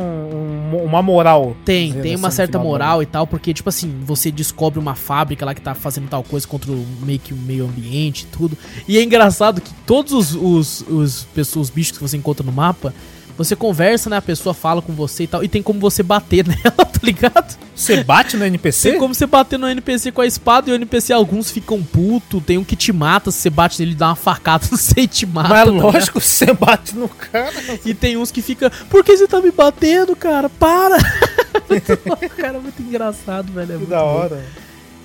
um- 0.75 0.85
uma 0.85 1.03
moral. 1.03 1.57
Tem, 1.65 1.93
tem 2.03 2.15
uma 2.17 2.31
certa 2.31 2.59
moral 2.59 3.03
e 3.03 3.07
tal, 3.07 3.27
porque, 3.27 3.55
tipo 3.55 3.69
assim, 3.71 4.01
você 4.05 4.31
descobre 4.31 4.79
uma 4.79 4.95
fábrica 4.95 5.47
lá 5.47 5.55
que 5.55 5.63
tá 5.63 5.75
fazendo 5.75 6.09
tal 6.09 6.23
coisa 6.23 6.47
contra 6.47 6.71
o 6.71 6.87
meio 7.03 7.19
que 7.19 7.33
o 7.33 7.37
meio 7.37 7.65
ambiente 7.65 8.23
e 8.23 8.27
tudo. 8.27 8.57
E 8.87 8.99
é 8.99 9.03
engraçado 9.03 9.61
que 9.63 9.73
todos 9.87 10.13
os, 10.13 10.35
os, 10.35 10.85
os, 10.89 11.25
pessoas, 11.35 11.69
os 11.69 11.71
bichos 11.75 11.97
que 11.97 12.03
você 12.03 12.17
encontra 12.19 12.45
no 12.45 12.53
mapa, 12.53 12.93
você 13.39 13.55
conversa, 13.57 14.11
né? 14.11 14.17
A 14.19 14.23
pessoa 14.23 14.53
fala 14.53 14.83
com 14.83 14.93
você 14.93 15.23
e 15.23 15.27
tal, 15.27 15.43
e 15.45 15.49
tem 15.49 15.63
como 15.63 15.79
você 15.81 16.03
bater 16.03 16.45
nela, 16.49 16.85
tá 16.85 17.01
ligado? 17.03 17.57
Você 17.75 18.03
bate 18.03 18.37
no 18.37 18.45
NPC? 18.45 18.91
Tem 18.91 18.99
como 18.99 19.15
você 19.15 19.25
bater 19.27 19.59
no 19.59 19.69
NPC 19.69 20.11
com 20.11 20.21
a 20.21 20.27
espada 20.27 20.69
e 20.69 20.73
o 20.73 20.75
NPC, 20.75 21.13
alguns 21.13 21.51
ficam 21.51 21.81
puto, 21.83 22.41
tem 22.41 22.59
um 22.59 22.65
que 22.65 22.75
te 22.75 22.93
mata, 22.93 23.31
se 23.31 23.39
você 23.39 23.51
bate 23.51 23.81
nele, 23.81 23.95
dá 23.95 24.09
uma 24.09 24.17
facada, 24.17 24.67
não 24.71 24.77
sei, 24.77 25.07
te 25.07 25.25
mata. 25.25 25.49
Mas 25.49 25.65
tá 25.65 25.71
lógico, 25.71 26.21
você 26.21 26.53
bate 26.53 26.97
no 26.97 27.09
cara. 27.09 27.55
E 27.85 27.95
tem 27.95 28.17
uns 28.17 28.31
que 28.33 28.43
fica, 28.43 28.69
por 28.91 29.05
que 29.05 29.17
você 29.17 29.27
tá 29.29 29.41
me 29.41 29.51
batendo, 29.53 30.15
cara? 30.17 30.49
Para! 30.49 30.99
cara, 32.37 32.59
é 32.59 32.61
muito 32.61 32.83
engraçado, 32.83 33.53
velho. 33.53 33.65
É 33.65 33.73
Que 33.73 33.79
muito 33.79 33.91
da 33.91 34.01
bom. 34.01 34.07
hora. 34.07 34.45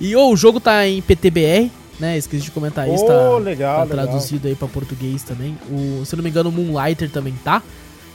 E 0.00 0.14
ô, 0.16 0.28
o 0.30 0.36
jogo 0.36 0.58
tá 0.58 0.86
em 0.86 1.00
PTBR, 1.00 1.70
né? 2.00 2.18
Esqueci 2.18 2.42
de 2.44 2.50
comentar 2.50 2.88
isso, 2.92 3.04
Ô, 3.04 3.06
tá, 3.06 3.38
legal, 3.38 3.78
tá 3.86 3.94
legal. 3.94 4.06
traduzido 4.06 4.48
aí 4.48 4.54
pra 4.56 4.66
português 4.66 5.22
também. 5.22 5.56
O, 5.70 6.04
se 6.04 6.16
não 6.16 6.24
me 6.24 6.30
engano, 6.30 6.48
o 6.50 6.52
Moonlighter 6.52 7.08
também 7.10 7.34
tá. 7.44 7.62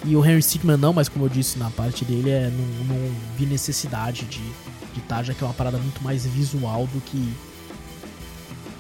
E 0.05 0.15
o 0.15 0.25
Henry 0.25 0.41
Stickman 0.41 0.77
não, 0.77 0.93
mas 0.93 1.09
como 1.09 1.25
eu 1.25 1.29
disse 1.29 1.59
na 1.59 1.69
parte 1.69 2.05
dele, 2.05 2.29
é, 2.29 2.49
não, 2.49 2.95
não 2.95 3.15
vi 3.37 3.45
necessidade 3.45 4.25
de 4.25 4.41
de 4.93 5.01
tá, 5.01 5.23
já 5.23 5.33
que 5.33 5.43
é 5.43 5.47
uma 5.47 5.53
parada 5.53 5.77
muito 5.77 6.03
mais 6.03 6.25
visual 6.25 6.87
do 6.87 7.01
que. 7.01 7.17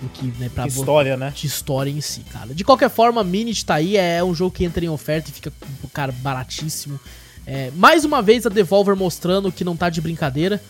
do 0.01 0.09
que, 0.13 0.27
né, 0.39 0.49
pra 0.53 0.63
Que 0.63 0.69
história, 0.69 1.17
né? 1.17 1.33
de 1.35 1.47
história 1.47 1.89
em 1.89 2.01
si, 2.01 2.21
cara. 2.31 2.53
De 2.53 2.63
qualquer 2.63 2.89
forma, 2.89 3.23
Minit 3.23 3.65
tá 3.65 3.75
aí, 3.75 3.97
é 3.97 4.23
um 4.23 4.33
jogo 4.33 4.51
que 4.51 4.65
entra 4.65 4.83
em 4.83 4.89
oferta 4.89 5.29
e 5.29 5.33
fica, 5.33 5.51
cara, 5.93 6.11
baratíssimo. 6.11 6.99
É, 7.45 7.71
mais 7.75 8.05
uma 8.05 8.21
vez 8.21 8.45
a 8.45 8.49
Devolver 8.49 8.95
mostrando 8.95 9.51
que 9.51 9.63
não 9.63 9.75
tá 9.75 9.89
de 9.89 10.01
brincadeira. 10.01 10.61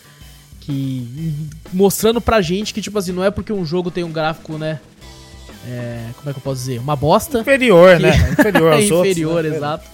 Que. 0.60 1.34
Mostrando 1.72 2.20
pra 2.20 2.40
gente 2.40 2.72
que, 2.72 2.80
tipo 2.82 2.98
assim, 2.98 3.12
não 3.12 3.24
é 3.24 3.30
porque 3.30 3.52
um 3.52 3.64
jogo 3.64 3.90
tem 3.90 4.04
um 4.04 4.12
gráfico, 4.12 4.58
né? 4.58 4.78
É, 5.66 6.06
como 6.16 6.30
é 6.30 6.32
que 6.32 6.38
eu 6.38 6.42
posso 6.42 6.60
dizer? 6.60 6.78
Uma 6.80 6.96
bosta. 6.96 7.40
Inferior, 7.40 7.98
né? 7.98 8.10
Inferior 8.32 8.72
aos 8.72 8.90
outros. 8.90 9.10
inferior, 9.10 9.42
né? 9.42 9.56
exato. 9.56 9.88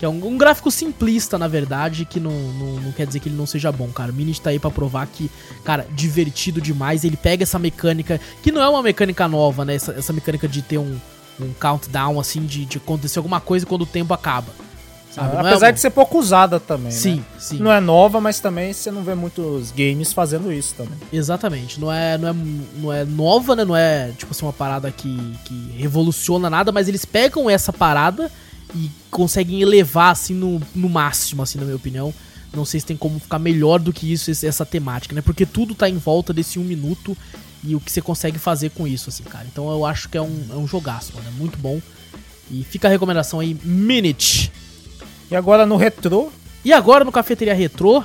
Que 0.00 0.06
é 0.06 0.08
um, 0.08 0.26
um 0.28 0.38
gráfico 0.38 0.70
simplista, 0.70 1.38
na 1.38 1.46
verdade, 1.46 2.06
que 2.06 2.18
não, 2.18 2.32
não, 2.32 2.80
não 2.80 2.90
quer 2.92 3.06
dizer 3.06 3.20
que 3.20 3.28
ele 3.28 3.36
não 3.36 3.44
seja 3.46 3.70
bom, 3.70 3.86
cara. 3.88 4.10
O 4.10 4.14
Minit 4.14 4.40
tá 4.40 4.48
aí 4.48 4.58
pra 4.58 4.70
provar 4.70 5.06
que, 5.06 5.30
cara, 5.62 5.86
divertido 5.94 6.58
demais. 6.58 7.04
Ele 7.04 7.18
pega 7.18 7.42
essa 7.42 7.58
mecânica, 7.58 8.18
que 8.42 8.50
não 8.50 8.62
é 8.62 8.68
uma 8.68 8.82
mecânica 8.82 9.28
nova, 9.28 9.62
né? 9.62 9.74
Essa, 9.74 9.92
essa 9.92 10.10
mecânica 10.12 10.48
de 10.48 10.62
ter 10.62 10.78
um, 10.78 10.98
um 11.38 11.52
countdown, 11.52 12.18
assim, 12.18 12.46
de, 12.46 12.64
de 12.64 12.78
acontecer 12.78 13.18
alguma 13.18 13.40
coisa 13.42 13.66
quando 13.66 13.82
o 13.82 13.86
tempo 13.86 14.14
acaba. 14.14 14.48
Sabe? 15.10 15.36
Ah, 15.36 15.42
é 15.42 15.48
apesar 15.50 15.66
uma- 15.66 15.72
de 15.74 15.80
ser 15.80 15.90
pouco 15.90 16.18
usada 16.18 16.58
também, 16.58 16.92
Sim, 16.92 17.16
né? 17.16 17.24
sim. 17.38 17.58
Não 17.58 17.70
é 17.70 17.78
nova, 17.78 18.22
mas 18.22 18.40
também 18.40 18.72
você 18.72 18.90
não 18.90 19.02
vê 19.02 19.14
muitos 19.14 19.70
games 19.70 20.14
fazendo 20.14 20.50
isso 20.50 20.74
também. 20.76 20.94
Exatamente. 21.12 21.78
Não 21.78 21.92
é, 21.92 22.16
não, 22.16 22.28
é, 22.30 22.34
não 22.78 22.92
é 22.92 23.04
nova, 23.04 23.54
né? 23.54 23.66
Não 23.66 23.76
é, 23.76 24.12
tipo 24.16 24.30
assim, 24.32 24.46
uma 24.46 24.52
parada 24.52 24.90
que, 24.90 25.34
que 25.44 25.74
revoluciona 25.76 26.48
nada, 26.48 26.72
mas 26.72 26.88
eles 26.88 27.04
pegam 27.04 27.50
essa 27.50 27.70
parada 27.70 28.30
e 28.74 28.90
conseguem 29.10 29.62
elevar, 29.62 30.12
assim, 30.12 30.34
no, 30.34 30.60
no 30.74 30.88
máximo, 30.88 31.42
assim, 31.42 31.58
na 31.58 31.64
minha 31.64 31.76
opinião. 31.76 32.12
Não 32.52 32.64
sei 32.64 32.80
se 32.80 32.86
tem 32.86 32.96
como 32.96 33.20
ficar 33.20 33.38
melhor 33.38 33.78
do 33.78 33.92
que 33.92 34.12
isso, 34.12 34.30
essa 34.30 34.66
temática, 34.66 35.14
né? 35.14 35.22
Porque 35.22 35.46
tudo 35.46 35.74
tá 35.74 35.88
em 35.88 35.96
volta 35.96 36.32
desse 36.32 36.58
um 36.58 36.64
minuto 36.64 37.16
e 37.62 37.76
o 37.76 37.80
que 37.80 37.92
você 37.92 38.00
consegue 38.00 38.38
fazer 38.38 38.70
com 38.70 38.86
isso, 38.86 39.08
assim, 39.08 39.22
cara. 39.22 39.46
Então 39.50 39.70
eu 39.70 39.84
acho 39.84 40.08
que 40.08 40.18
é 40.18 40.22
um, 40.22 40.46
é 40.50 40.54
um 40.54 40.66
jogaço, 40.66 41.12
mano. 41.14 41.28
É 41.28 41.30
muito 41.30 41.58
bom. 41.58 41.80
E 42.50 42.64
fica 42.64 42.88
a 42.88 42.90
recomendação 42.90 43.38
aí, 43.38 43.56
Minute. 43.62 44.50
E 45.30 45.36
agora 45.36 45.64
no 45.64 45.76
retrô, 45.76 46.32
E 46.64 46.72
agora 46.72 47.04
no 47.04 47.12
Cafeteria 47.12 47.54
Retrô, 47.54 48.02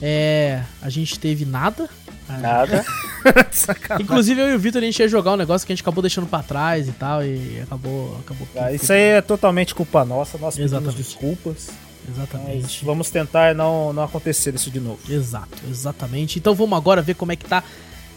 é, 0.00 0.62
a 0.82 0.90
gente 0.90 1.18
teve 1.18 1.46
nada. 1.46 1.88
Nada. 2.28 2.84
Inclusive 4.00 4.40
eu 4.40 4.50
e 4.50 4.54
o 4.54 4.58
Vitor 4.58 4.82
a 4.82 4.84
gente 4.84 4.98
ia 5.00 5.08
jogar 5.08 5.32
um 5.32 5.36
negócio 5.36 5.66
que 5.66 5.72
a 5.72 5.76
gente 5.76 5.82
acabou 5.82 6.02
deixando 6.02 6.26
pra 6.26 6.42
trás 6.42 6.88
e 6.88 6.92
tal, 6.92 7.24
e 7.24 7.60
acabou. 7.62 8.18
acabou 8.24 8.48
Ah, 8.56 8.72
isso 8.72 8.92
aí 8.92 9.00
é 9.00 9.20
totalmente 9.20 9.74
culpa 9.74 10.04
nossa, 10.04 10.38
nós 10.38 10.54
pedimos 10.54 10.72
Exatamente. 10.72 10.96
desculpas. 10.96 11.68
Mas 12.08 12.16
Exatamente. 12.16 12.84
vamos 12.84 13.10
tentar 13.10 13.54
não, 13.54 13.92
não 13.92 14.02
acontecer 14.02 14.54
isso 14.54 14.70
de 14.70 14.80
novo. 14.80 14.98
Exato, 15.08 15.58
exatamente. 15.70 16.38
Então 16.38 16.54
vamos 16.54 16.76
agora 16.76 17.02
ver 17.02 17.14
como 17.14 17.32
é 17.32 17.36
que 17.36 17.44
tá 17.44 17.62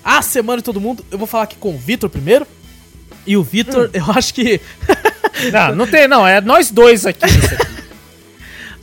a 0.03 0.21
semana 0.21 0.57
de 0.57 0.63
todo 0.63 0.81
mundo. 0.81 1.05
Eu 1.11 1.17
vou 1.17 1.27
falar 1.27 1.43
aqui 1.43 1.55
com 1.57 1.73
o 1.75 1.77
Vitor 1.77 2.09
primeiro. 2.09 2.47
E 3.25 3.37
o 3.37 3.43
Vitor, 3.43 3.89
eu 3.93 4.05
acho 4.11 4.33
que. 4.33 4.59
Não, 5.51 5.75
não 5.75 5.87
tem, 5.87 6.07
não, 6.07 6.27
é 6.27 6.41
nós 6.41 6.69
dois 6.71 7.05
aqui 7.05 7.23
aqui. 7.25 7.72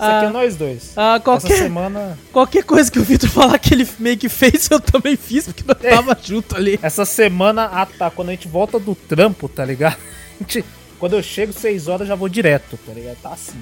Isso 0.01 0.11
aqui 0.11 0.25
é 0.25 0.29
Ah, 0.29 0.31
nós 0.31 0.57
dois. 0.57 0.93
ah, 0.97 1.15
Essa 1.15 1.21
qualquer, 1.25 1.57
semana. 1.59 2.19
qualquer 2.33 2.65
coisa 2.65 2.91
que 2.91 2.99
o 2.99 3.05
Vitor 3.05 3.29
falar 3.29 3.59
que 3.59 3.75
ele 3.75 3.87
meio 3.99 4.17
que 4.17 4.29
fez, 4.29 4.69
eu 4.71 4.81
também 4.81 5.17
fiz, 5.17 5.45
porque 5.47 5.63
nós 5.67 5.77
É. 5.85 5.91
tava 5.91 6.17
junto 6.23 6.57
ali. 6.57 6.79
Essa 6.83 7.05
semana, 7.05 7.65
ah 7.73 7.85
tá, 7.87 8.11
quando 8.11 8.29
a 8.29 8.33
gente 8.33 8.49
volta 8.49 8.79
do 8.79 8.95
trampo, 8.95 9.49
tá 9.49 9.65
ligado? 9.65 9.97
Gente- 10.49 10.65
quando 10.99 11.15
eu 11.15 11.23
chego 11.23 11.53
6 11.53 11.89
horas, 11.89 12.09
já 12.09 12.15
vou 12.15 12.29
direto, 12.29 12.79
tá 12.87 12.93
ligado? 12.93 13.17
Tá 13.23 13.31
assim. 13.35 13.59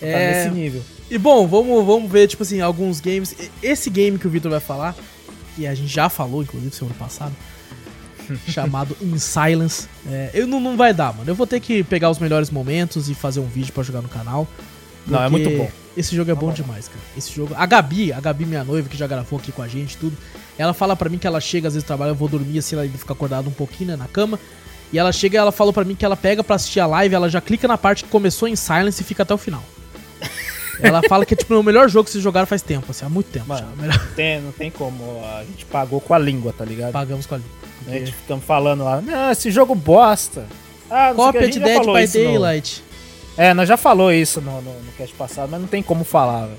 Tá 0.00 0.06
É, 0.06 0.44
nesse 0.44 0.54
nível. 0.54 0.82
E 1.10 1.16
bom, 1.18 1.46
vamos, 1.46 1.84
vamos 1.86 2.10
ver, 2.10 2.26
tipo 2.28 2.42
assim, 2.42 2.60
alguns 2.60 3.00
games. 3.00 3.34
Esse 3.62 3.88
game 3.90 4.18
que 4.18 4.26
o 4.26 4.30
Victor 4.30 4.50
vai 4.50 4.60
falar, 4.60 4.94
que 5.56 5.66
a 5.66 5.74
gente 5.74 5.88
já 5.92 6.08
falou, 6.08 6.42
inclusive, 6.42 6.74
semana 6.74 6.96
passada, 6.98 7.32
chamado 8.48 8.96
In 9.00 9.18
Silence. 9.18 9.86
É, 10.10 10.30
eu 10.34 10.46
não, 10.46 10.58
não 10.60 10.76
vai 10.76 10.92
dar, 10.94 11.12
mano. 11.14 11.30
Eu 11.30 11.34
vou 11.34 11.46
ter 11.46 11.60
que 11.60 11.82
pegar 11.84 12.10
os 12.10 12.18
melhores 12.18 12.50
momentos 12.50 13.08
e 13.08 13.14
fazer 13.14 13.40
um 13.40 13.46
vídeo 13.46 13.72
pra 13.72 13.82
jogar 13.82 14.00
no 14.02 14.08
canal. 14.08 14.46
Não, 15.06 15.22
é 15.22 15.28
porque 15.30 15.44
muito 15.44 15.58
bom. 15.58 15.70
Esse 15.96 16.16
jogo 16.16 16.30
é 16.30 16.34
bom 16.34 16.46
bom. 16.48 16.52
demais, 16.52 16.88
cara. 16.88 17.00
Esse 17.16 17.32
jogo. 17.32 17.54
A 17.56 17.64
Gabi, 17.66 18.12
a 18.12 18.20
Gabi, 18.20 18.44
minha 18.46 18.64
noiva, 18.64 18.88
que 18.88 18.96
já 18.96 19.06
gravou 19.06 19.38
aqui 19.38 19.52
com 19.52 19.62
a 19.62 19.68
gente 19.68 19.96
tudo, 19.96 20.16
ela 20.58 20.74
fala 20.74 20.96
pra 20.96 21.08
mim 21.08 21.18
que 21.18 21.26
ela 21.26 21.40
chega, 21.40 21.68
às 21.68 21.74
vezes 21.74 21.86
trabalha, 21.86 22.10
eu 22.10 22.14
vou 22.14 22.28
dormir 22.28 22.58
assim, 22.58 22.74
ela 22.76 22.88
fica 22.88 23.12
acordada 23.12 23.48
um 23.48 23.52
pouquinho, 23.52 23.90
né, 23.90 23.96
na 23.96 24.06
cama. 24.08 24.38
E 24.92 24.98
ela 24.98 25.12
chega 25.12 25.36
e 25.36 25.38
ela 25.38 25.52
falou 25.52 25.72
pra 25.72 25.84
mim 25.84 25.94
que 25.94 26.04
ela 26.04 26.16
pega 26.16 26.42
pra 26.44 26.56
assistir 26.56 26.80
a 26.80 26.86
live, 26.86 27.14
ela 27.14 27.28
já 27.28 27.40
clica 27.40 27.66
na 27.68 27.76
parte 27.78 28.04
que 28.04 28.10
começou 28.10 28.48
em 28.48 28.54
silence 28.56 29.00
e 29.02 29.04
fica 29.04 29.22
até 29.22 29.32
o 29.34 29.38
final. 29.38 29.62
Ela 30.80 31.00
fala 31.08 31.24
que 31.24 31.34
é 31.34 31.36
tipo 31.36 31.54
o 31.54 31.62
melhor 31.62 31.88
jogo 31.88 32.04
que 32.06 32.10
vocês 32.10 32.22
jogaram 32.24 32.46
faz 32.48 32.60
tempo, 32.60 32.86
assim, 32.90 33.04
há 33.06 33.08
muito 33.08 33.30
tempo 33.30 33.46
Mano. 33.48 33.60
já. 33.60 33.72
O 33.72 33.76
melhor- 33.80 34.06
Tem, 34.16 34.40
não 34.40 34.50
tem 34.52 34.70
como. 34.72 35.22
A 35.24 35.44
gente 35.44 35.64
pagou 35.66 36.00
com 36.00 36.12
a 36.14 36.18
língua, 36.18 36.52
tá 36.56 36.64
ligado? 36.64 36.90
Pagamos 36.92 37.26
com 37.26 37.36
a 37.36 37.38
língua. 37.38 37.52
A 37.86 37.90
gente 37.92 38.12
ficamos 38.12 38.44
falando 38.44 38.82
lá, 38.82 39.00
não, 39.00 39.30
esse 39.30 39.50
jogo 39.52 39.74
bosta. 39.74 40.46
Ah, 40.90 41.12
não 41.14 41.14
sei 41.14 41.14
o 41.14 41.14
que, 41.14 41.20
a 41.20 41.24
Cópia 41.24 41.40
gente 41.42 41.52
de 41.54 41.60
Dead 41.60 41.80
by 41.80 41.86
no- 41.86 42.24
Daylight. 42.24 42.82
É, 43.36 43.52
nós 43.52 43.68
já 43.68 43.76
falou 43.76 44.12
isso 44.12 44.40
no, 44.40 44.62
no, 44.62 44.72
no 44.80 44.92
cast 44.96 45.14
passado, 45.16 45.48
mas 45.50 45.60
não 45.60 45.66
tem 45.68 45.82
como 45.82 46.04
falar, 46.04 46.46
velho. 46.46 46.58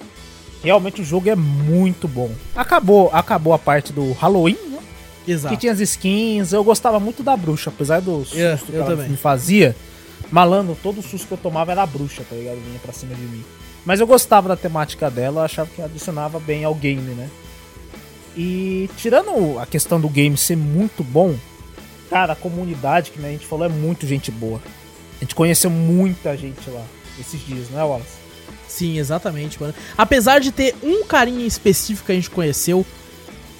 Realmente 0.63 1.01
o 1.01 1.05
jogo 1.05 1.29
é 1.29 1.35
muito 1.35 2.07
bom. 2.07 2.31
Acabou, 2.55 3.09
acabou 3.13 3.53
a 3.53 3.59
parte 3.59 3.93
do 3.93 4.11
Halloween, 4.13 4.57
né? 4.69 4.79
Exato. 5.27 5.53
Que 5.53 5.61
tinha 5.61 5.71
as 5.73 5.79
skins. 5.79 6.51
Eu 6.51 6.63
gostava 6.63 6.99
muito 6.99 7.23
da 7.23 7.37
bruxa, 7.37 7.69
apesar 7.69 8.01
do 8.01 8.19
susto 8.25 8.37
É, 8.39 8.57
que 8.57 8.75
ela 8.75 8.85
também. 8.85 9.09
me 9.09 9.17
fazia. 9.17 9.75
Malandro, 10.31 10.77
todo 10.81 11.01
susto 11.01 11.27
que 11.27 11.33
eu 11.33 11.37
tomava 11.37 11.71
era 11.71 11.83
a 11.83 11.85
bruxa, 11.85 12.23
tá 12.27 12.35
ligado? 12.35 12.55
Vinha 12.65 12.79
pra 12.79 12.91
cima 12.91 13.13
de 13.13 13.21
mim. 13.21 13.43
Mas 13.85 13.99
eu 13.99 14.07
gostava 14.07 14.49
da 14.49 14.57
temática 14.57 15.09
dela, 15.11 15.41
eu 15.41 15.45
achava 15.45 15.69
que 15.73 15.81
adicionava 15.81 16.39
bem 16.39 16.63
ao 16.63 16.73
game, 16.73 17.13
né? 17.13 17.29
E 18.35 18.89
tirando 18.97 19.59
a 19.59 19.65
questão 19.65 20.01
do 20.01 20.09
game 20.09 20.35
ser 20.35 20.57
muito 20.57 21.03
bom, 21.03 21.35
cara, 22.09 22.33
a 22.33 22.35
comunidade, 22.35 23.11
que 23.11 23.19
né, 23.19 23.29
a 23.29 23.31
gente 23.31 23.45
falou, 23.45 23.65
é 23.65 23.69
muito 23.69 24.05
gente 24.07 24.31
boa. 24.31 24.59
Gente 25.25 25.33
conheceu 25.33 25.71
muita 25.71 26.37
gente 26.37 26.69
lá 26.69 26.85
esses 27.19 27.43
dias, 27.43 27.71
não 27.71 27.79
é, 27.79 27.83
Wallace? 27.83 28.17
Sim, 28.67 28.99
exatamente, 28.99 29.59
mano. 29.59 29.73
Apesar 29.97 30.39
de 30.39 30.51
ter 30.51 30.75
um 30.83 31.03
carinha 31.03 31.47
específico 31.47 32.05
que 32.05 32.11
a 32.11 32.15
gente 32.15 32.29
conheceu, 32.29 32.85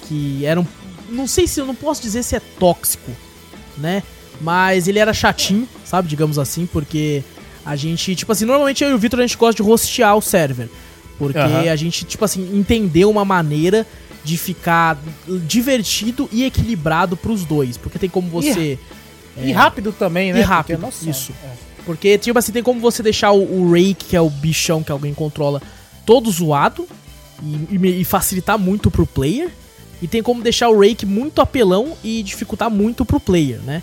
que 0.02 0.46
era 0.46 0.60
um. 0.60 0.66
Não 1.08 1.26
sei 1.26 1.48
se 1.48 1.60
eu 1.60 1.66
não 1.66 1.74
posso 1.74 2.00
dizer 2.00 2.22
se 2.22 2.36
é 2.36 2.40
tóxico, 2.40 3.10
né? 3.76 4.04
Mas 4.40 4.86
ele 4.86 5.00
era 5.00 5.12
chatinho, 5.12 5.68
sabe? 5.84 6.06
Digamos 6.06 6.38
assim, 6.38 6.66
porque 6.66 7.24
a 7.64 7.74
gente, 7.74 8.14
tipo 8.14 8.30
assim, 8.30 8.44
normalmente 8.44 8.84
eu 8.84 8.90
e 8.90 8.94
o 8.94 8.98
Victor 8.98 9.18
a 9.18 9.26
gente 9.26 9.36
gosta 9.36 9.60
de 9.60 9.68
hostear 9.68 10.16
o 10.16 10.22
server. 10.22 10.68
Porque 11.18 11.38
Aham. 11.38 11.68
a 11.68 11.74
gente, 11.74 12.04
tipo 12.04 12.24
assim, 12.24 12.56
entendeu 12.56 13.10
uma 13.10 13.24
maneira 13.24 13.84
de 14.22 14.36
ficar 14.38 14.98
divertido 15.46 16.28
e 16.30 16.44
equilibrado 16.44 17.16
pros 17.16 17.44
dois. 17.44 17.76
Porque 17.76 17.98
tem 17.98 18.08
como 18.08 18.30
você. 18.30 18.78
E 19.42 19.52
rápido 19.52 19.92
também, 19.92 20.32
né? 20.32 20.38
É. 20.40 20.42
E 20.42 20.44
rápido, 20.44 20.78
Porque, 20.80 20.86
nossa, 20.86 21.10
isso. 21.10 21.32
é. 21.44 21.50
Porque, 21.84 22.18
tipo 22.18 22.38
assim, 22.38 22.52
tem 22.52 22.62
como 22.62 22.80
você 22.80 23.02
deixar 23.02 23.30
o, 23.32 23.42
o 23.60 23.70
Rake, 23.72 24.06
que 24.08 24.16
é 24.16 24.20
o 24.20 24.28
bichão 24.30 24.82
que 24.82 24.90
alguém 24.90 25.14
controla, 25.14 25.62
todo 26.04 26.30
zoado 26.30 26.86
e, 27.42 27.76
e 27.76 28.00
e 28.00 28.04
facilitar 28.04 28.58
muito 28.58 28.90
pro 28.90 29.06
player. 29.06 29.50
E 30.02 30.06
tem 30.08 30.22
como 30.22 30.42
deixar 30.42 30.68
o 30.68 30.78
Rake 30.80 31.06
muito 31.06 31.40
apelão 31.40 31.96
e 32.04 32.22
dificultar 32.22 32.68
muito 32.70 33.04
pro 33.04 33.20
player, 33.20 33.60
né? 33.60 33.82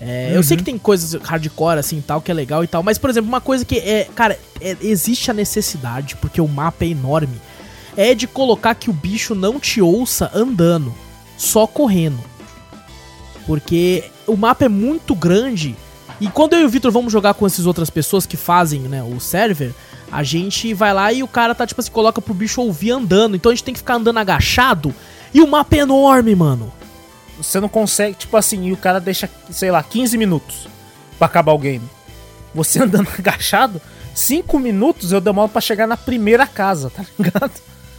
É, 0.00 0.32
Eu 0.34 0.42
sei 0.42 0.56
que 0.56 0.64
tem 0.64 0.76
coisas 0.76 1.14
hardcore 1.22 1.78
assim 1.78 1.98
e 1.98 2.02
tal, 2.02 2.20
que 2.20 2.30
é 2.30 2.34
legal 2.34 2.64
e 2.64 2.66
tal, 2.66 2.82
mas, 2.82 2.98
por 2.98 3.08
exemplo, 3.08 3.28
uma 3.28 3.40
coisa 3.40 3.64
que 3.64 3.78
é. 3.78 4.08
Cara, 4.14 4.36
é- 4.60 4.76
existe 4.80 5.30
a 5.30 5.34
necessidade, 5.34 6.16
porque 6.16 6.40
o 6.40 6.48
mapa 6.48 6.84
é 6.84 6.88
enorme, 6.88 7.36
é 7.96 8.12
de 8.14 8.26
colocar 8.26 8.74
que 8.74 8.90
o 8.90 8.92
bicho 8.92 9.34
não 9.34 9.60
te 9.60 9.80
ouça 9.80 10.28
andando, 10.34 10.92
só 11.36 11.66
correndo. 11.66 12.18
Porque 13.46 14.04
o 14.26 14.36
mapa 14.36 14.64
é 14.64 14.68
muito 14.68 15.14
grande. 15.14 15.76
E 16.20 16.28
quando 16.28 16.54
eu 16.54 16.60
e 16.60 16.64
o 16.64 16.68
Victor 16.68 16.92
vamos 16.92 17.12
jogar 17.12 17.34
com 17.34 17.46
essas 17.46 17.66
outras 17.66 17.90
pessoas 17.90 18.26
que 18.26 18.36
fazem, 18.36 18.80
né, 18.82 19.02
o 19.02 19.18
server, 19.18 19.72
a 20.10 20.22
gente 20.22 20.72
vai 20.74 20.92
lá 20.92 21.12
e 21.12 21.22
o 21.22 21.28
cara 21.28 21.54
tá, 21.54 21.66
tipo 21.66 21.80
assim, 21.80 21.90
coloca 21.90 22.20
pro 22.20 22.34
bicho 22.34 22.60
ouvir 22.60 22.92
andando. 22.92 23.34
Então 23.34 23.50
a 23.50 23.54
gente 23.54 23.64
tem 23.64 23.74
que 23.74 23.80
ficar 23.80 23.94
andando 23.94 24.18
agachado. 24.18 24.94
E 25.34 25.40
o 25.40 25.48
mapa 25.48 25.74
é 25.76 25.80
enorme, 25.80 26.34
mano. 26.34 26.72
Você 27.38 27.58
não 27.58 27.68
consegue, 27.68 28.16
tipo 28.16 28.36
assim, 28.36 28.66
e 28.66 28.72
o 28.72 28.76
cara 28.76 29.00
deixa, 29.00 29.28
sei 29.50 29.70
lá, 29.70 29.82
15 29.82 30.16
minutos 30.18 30.68
pra 31.18 31.26
acabar 31.26 31.52
o 31.52 31.58
game. 31.58 31.88
Você 32.54 32.78
andando 32.84 33.08
agachado, 33.18 33.80
5 34.14 34.58
minutos 34.58 35.12
eu 35.12 35.20
demoro 35.20 35.48
pra 35.48 35.60
chegar 35.60 35.86
na 35.86 35.96
primeira 35.96 36.46
casa, 36.46 36.90
tá 36.90 37.04
ligado? 37.18 37.52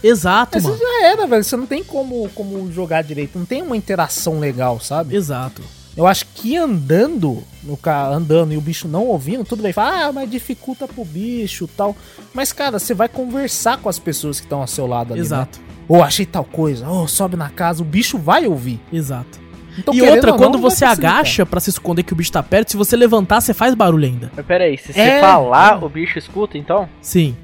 Exato, 0.03 0.51
Mas 0.55 0.63
mano. 0.63 0.75
isso 0.75 0.83
já 0.83 1.05
era, 1.07 1.25
velho. 1.25 1.43
Você 1.43 1.55
não 1.57 1.65
tem 1.65 1.83
como, 1.83 2.29
como 2.36 2.71
jogar 2.71 3.01
direito. 3.01 3.39
Não 3.39 3.45
tem 3.45 3.62
uma 3.62 3.75
interação 3.75 4.38
legal, 4.39 4.79
sabe? 4.79 5.15
Exato. 5.15 5.62
Eu 5.95 6.08
acho 6.08 6.25
que 6.34 6.58
andando, 6.58 7.43
no 7.63 7.77
ca- 7.77 8.08
andando 8.08 8.51
e 8.51 8.58
o 8.58 8.62
bicho 8.62 8.88
não 8.88 9.06
ouvindo, 9.06 9.43
tudo 9.43 9.62
bem. 9.62 9.71
Fala, 9.71 10.06
ah, 10.08 10.12
mas 10.12 10.29
dificulta 10.29 10.88
pro 10.88 11.06
bicho 11.06 11.67
tal. 11.77 11.95
Mas, 12.34 12.51
cara, 12.51 12.79
você 12.79 12.93
vai 12.95 13.08
conversar 13.08 13.77
com 13.77 13.88
as 13.89 13.99
pessoas 13.99 14.39
que 14.39 14.45
estão 14.47 14.62
ao 14.62 14.67
seu 14.67 14.88
lado 14.88 15.13
ali. 15.13 15.21
Exato. 15.21 15.60
Né? 15.60 15.65
Ou 15.88 16.01
achei 16.01 16.25
tal 16.25 16.43
coisa, 16.45 16.88
ou 16.88 17.08
sobe 17.08 17.36
na 17.36 17.49
casa, 17.49 17.84
o 17.84 17.86
bicho 17.86 18.17
vai 18.17 18.47
ouvir. 18.47 18.79
Exato. 18.91 19.39
Então, 19.77 19.93
e 19.93 20.01
outra, 20.01 20.32
ou 20.32 20.38
quando 20.38 20.53
não, 20.53 20.62
você 20.62 20.86
agacha 20.86 21.45
pra 21.45 21.60
se 21.60 21.69
esconder 21.69 22.03
que 22.03 22.13
o 22.13 22.15
bicho 22.15 22.32
tá 22.32 22.41
perto, 22.41 22.71
se 22.71 22.77
você 22.77 22.95
levantar, 22.95 23.41
você 23.41 23.53
faz 23.53 23.73
barulho 23.75 24.06
ainda. 24.06 24.32
Mas 24.36 24.45
peraí, 24.45 24.77
se 24.77 24.93
você 24.93 24.99
É. 24.99 25.19
falar, 25.21 25.84
o 25.84 25.89
bicho 25.89 26.17
escuta 26.17 26.58
então? 26.58 26.88
Sim. 27.01 27.36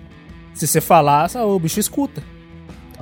Se 0.54 0.66
você 0.68 0.80
falar, 0.82 1.30
ah, 1.36 1.46
o 1.46 1.60
bicho 1.60 1.80
escuta. 1.80 2.24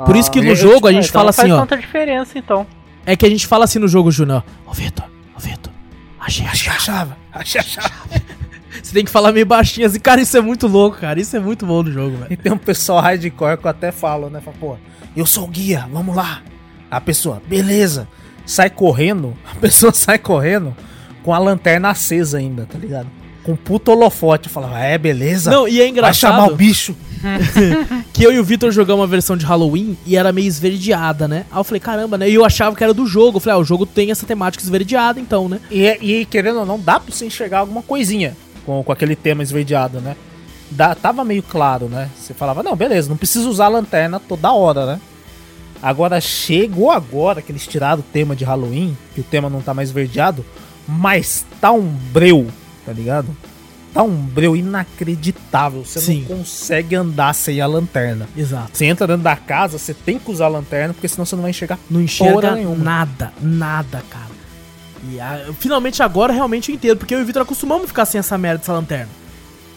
Por 0.06 0.16
isso 0.16 0.30
que 0.32 0.40
Ah, 0.40 0.44
no 0.44 0.56
jogo 0.56 0.88
a 0.88 0.90
ah, 0.90 0.94
gente 0.94 1.10
então 1.10 1.20
fala 1.22 1.26
não 1.28 1.34
faz 1.34 1.46
assim, 1.52 1.58
ó. 1.58 1.60
tanta 1.62 1.78
diferença 1.78 2.38
então. 2.38 2.68
É 3.06 3.16
que 3.16 3.26
a 3.26 3.30
gente 3.30 3.48
fala 3.48 3.64
assim 3.66 3.80
no 3.80 3.88
jogo, 3.88 4.12
Júnior. 4.12 4.44
Ô, 4.66 4.74
Vitor. 4.74 5.06
Achei 6.28 6.46
Achei 6.46 6.72
a 6.72 6.76
chave. 6.78 6.80
chave, 6.86 7.14
achei 7.32 7.62
a 7.62 7.64
chave. 7.64 7.94
Você 8.84 8.94
tem 8.94 9.06
que 9.06 9.10
falar 9.12 9.32
meio 9.32 9.46
baixinho 9.46 9.88
assim. 9.88 10.00
Cara, 10.00 10.22
isso 10.22 10.38
é 10.38 10.42
muito 10.42 10.68
louco, 10.68 10.98
cara. 10.98 11.20
Isso 11.20 11.36
é 11.36 11.40
muito 11.40 11.66
bom 11.66 11.82
no 11.82 11.92
jogo, 11.92 12.18
velho. 12.18 12.28
E 12.34 12.36
tem 12.36 12.52
um 12.52 12.58
pessoal 12.58 13.00
hardcore 13.00 13.58
que 13.58 13.66
eu 13.66 13.72
até 13.72 13.92
falo, 13.92 14.30
né? 14.30 14.42
Fala, 14.42 14.56
pô, 14.60 14.78
eu 15.16 15.26
sou 15.26 15.46
o 15.46 15.48
guia, 15.48 15.88
vamos 15.92 16.16
lá. 16.16 16.42
A 16.92 17.00
pessoa, 17.02 17.42
beleza. 17.48 18.08
Sai 18.46 18.70
correndo, 18.70 19.36
a 19.50 19.56
pessoa 19.56 19.92
sai 19.96 20.18
correndo 20.18 20.76
com 21.24 21.34
a 21.34 21.40
lanterna 21.40 21.90
acesa 21.90 22.38
ainda, 22.38 22.66
tá 22.66 22.78
ligado? 22.78 23.08
Com 23.44 23.54
um 23.54 23.58
puto 23.58 23.92
holofote. 23.92 24.50
Fala, 24.50 24.78
é, 24.80 24.98
beleza. 24.98 25.50
Não, 25.50 25.68
e 25.68 25.78
é 25.80 25.84
Vai 25.84 25.90
engraçado 25.90 26.32
chamar 26.34 26.52
o 26.52 26.56
bicho. 26.56 26.96
que 28.14 28.24
eu 28.24 28.32
e 28.32 28.40
o 28.40 28.44
Vitor 28.44 28.72
jogamos 28.72 29.02
uma 29.02 29.08
versão 29.08 29.38
de 29.38 29.46
Halloween 29.46 29.98
e 30.06 30.16
era 30.16 30.32
meio 30.32 30.48
esverdeada, 30.48 31.28
né? 31.28 31.46
Aí 31.52 31.60
eu 31.60 31.64
falei, 31.64 31.80
caramba, 31.80 32.18
né? 32.18 32.30
E 32.30 32.36
eu 32.36 32.46
achava 32.46 32.76
que 32.76 32.84
era 32.84 32.94
do 32.94 33.06
jogo. 33.06 33.38
Eu 33.38 33.42
falei, 33.42 33.58
ah, 33.58 33.62
o 33.62 33.66
jogo 33.66 33.86
tem 33.86 34.12
essa 34.12 34.26
temática 34.26 34.64
esverdeada, 34.64 35.20
então, 35.20 35.48
né? 35.50 35.60
E, 35.70 35.86
e 35.86 36.26
querendo 36.26 36.60
ou 36.60 36.66
não, 36.66 36.80
dá 36.80 37.00
pra 37.00 37.14
você 37.14 37.26
enxergar 37.26 37.60
alguma 37.60 37.82
coisinha 37.82 38.36
com, 38.66 38.84
com 38.84 38.92
aquele 38.92 39.16
tema 39.16 39.44
esverdeado, 39.44 40.00
né? 40.00 40.16
Tava 41.02 41.24
meio 41.24 41.44
claro, 41.44 41.88
né? 41.88 42.10
Você 42.18 42.34
falava, 42.34 42.62
não, 42.62 42.76
beleza, 42.76 43.10
não 43.10 43.18
precisa 43.18 43.48
usar 43.48 43.70
lanterna 43.70 44.20
toda 44.20 44.52
hora, 44.52 44.86
né? 44.86 45.02
Agora 45.82 46.20
chegou 46.20 46.92
agora 46.92 47.42
que 47.42 47.52
eles 47.52 47.66
tiraram 47.68 48.00
o 48.00 48.04
tema 48.04 48.36
de 48.36 48.44
Halloween, 48.44 48.98
que 49.14 49.22
o 49.22 49.24
tema 49.24 49.50
não 49.50 49.62
tá 49.62 49.74
mais 49.74 49.90
esverdeado, 49.90 50.44
mas 50.88 51.46
tá 51.62 51.72
um 51.72 51.88
breu, 51.88 52.48
tá 52.86 52.92
ligado? 52.92 53.28
Tá 53.94 54.04
um 54.04 54.16
breu 54.16 54.56
inacreditável. 54.56 55.84
Você 55.84 56.00
Sim. 56.00 56.26
não 56.28 56.38
consegue 56.38 56.96
andar 56.96 57.34
sem 57.34 57.60
a 57.62 57.68
lanterna. 57.68 58.28
Exato. 58.36 58.72
Você 58.74 58.86
entra 58.86 59.08
dentro 59.08 59.24
da 59.24 59.36
casa, 59.36 59.78
você 59.78 59.94
tem 59.94 60.20
que 60.20 60.30
usar 60.30 60.46
a 60.46 60.50
lanterna, 60.50 60.94
porque 60.94 61.08
senão 61.08 61.26
você 61.26 61.36
não 61.36 61.42
vai 61.42 61.52
enxergar 61.52 61.80
Não 61.90 62.02
enxerga 62.02 62.56
nada, 62.56 63.34
nada, 63.42 64.04
cara. 64.10 64.38
E 65.10 65.20
ah, 65.20 65.54
finalmente 65.60 66.02
agora 66.04 66.34
realmente 66.34 66.70
eu 66.70 66.76
entendo, 66.76 66.98
porque 66.98 67.14
eu 67.14 67.20
e 67.20 67.24
o 67.24 67.26
Vitor 67.26 67.42
acostumamos 67.42 67.88
ficar 67.88 68.06
sem 68.06 68.20
essa 68.20 68.38
merda 68.38 68.60
dessa 68.60 68.74
lanterna. 68.74 69.10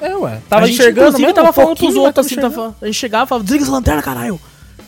É, 0.00 0.16
ué. 0.16 0.40
Tava 0.48 0.64
a 0.64 0.66
gente, 0.66 0.80
enxergando 0.80 1.08
inclusive, 1.08 1.32
tava 1.34 1.50
um 1.50 1.52
falando 1.52 1.76
pros 1.76 1.94
outros 1.94 2.26
assim, 2.26 2.36
tava 2.36 2.74
a 2.80 2.86
gente 2.86 2.96
chegava 2.96 3.24
e 3.24 3.28
falava, 3.28 3.44
desliga 3.44 3.64
essa 3.64 3.72
lanterna, 3.72 4.02
caralho! 4.02 4.40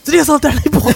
Desliga 0.02 0.22
essa 0.22 0.32
lanterna 0.32 0.62
aí, 0.64 0.70
porra! 0.70 0.94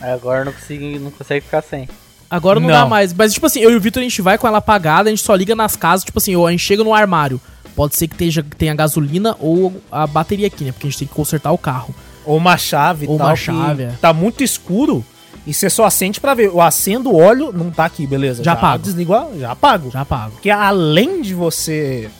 Aí 0.00 0.12
Agora 0.14 0.44
não, 0.44 0.52
consigo, 0.52 1.00
não 1.00 1.10
consegue 1.10 1.44
ficar 1.44 1.62
sem. 1.62 1.88
Agora 2.30 2.58
não, 2.58 2.68
Não. 2.68 2.74
dá 2.74 2.86
mais. 2.86 3.12
Mas, 3.12 3.32
tipo 3.34 3.46
assim, 3.46 3.60
eu 3.60 3.70
e 3.70 3.76
o 3.76 3.80
Vitor, 3.80 4.00
a 4.00 4.04
gente 4.04 4.20
vai 4.20 4.36
com 4.36 4.46
ela 4.48 4.58
apagada, 4.58 5.08
a 5.08 5.12
gente 5.12 5.22
só 5.22 5.34
liga 5.34 5.54
nas 5.54 5.76
casas, 5.76 6.04
tipo 6.04 6.18
assim, 6.18 6.34
ou 6.36 6.46
a 6.46 6.50
gente 6.50 6.60
chega 6.64 6.82
no 6.82 6.92
armário. 6.94 7.40
Pode 7.74 7.94
ser 7.94 8.08
que 8.08 8.16
tenha, 8.16 8.42
tenha 8.56 8.74
gasolina 8.74 9.36
ou 9.38 9.72
a 9.92 10.06
bateria 10.06 10.46
aqui, 10.46 10.64
né? 10.64 10.72
Porque 10.72 10.86
a 10.86 10.90
gente 10.90 10.98
tem 11.00 11.08
que 11.08 11.14
consertar 11.14 11.52
o 11.52 11.58
carro. 11.58 11.94
Ou 12.24 12.36
uma 12.38 12.56
chave 12.56 13.06
Ou 13.06 13.16
tal. 13.18 13.26
uma 13.28 13.36
chave, 13.36 13.84
é. 13.84 13.92
Tá 14.00 14.12
muito 14.12 14.42
escuro 14.42 15.04
e 15.46 15.52
você 15.54 15.68
só 15.70 15.84
acende 15.84 16.18
pra 16.20 16.34
ver. 16.34 16.46
Eu 16.46 16.60
acendo 16.60 17.10
o 17.10 17.16
óleo, 17.16 17.52
não 17.52 17.70
tá 17.70 17.84
aqui, 17.84 18.06
beleza. 18.06 18.42
Já 18.42 18.52
apago. 18.52 18.82
Desligo, 18.82 19.12
a- 19.14 19.28
já 19.38 19.52
apago. 19.52 19.90
Já 19.92 20.00
apago. 20.00 20.32
Porque 20.32 20.50
além 20.50 21.20
de 21.22 21.34
você 21.34 22.10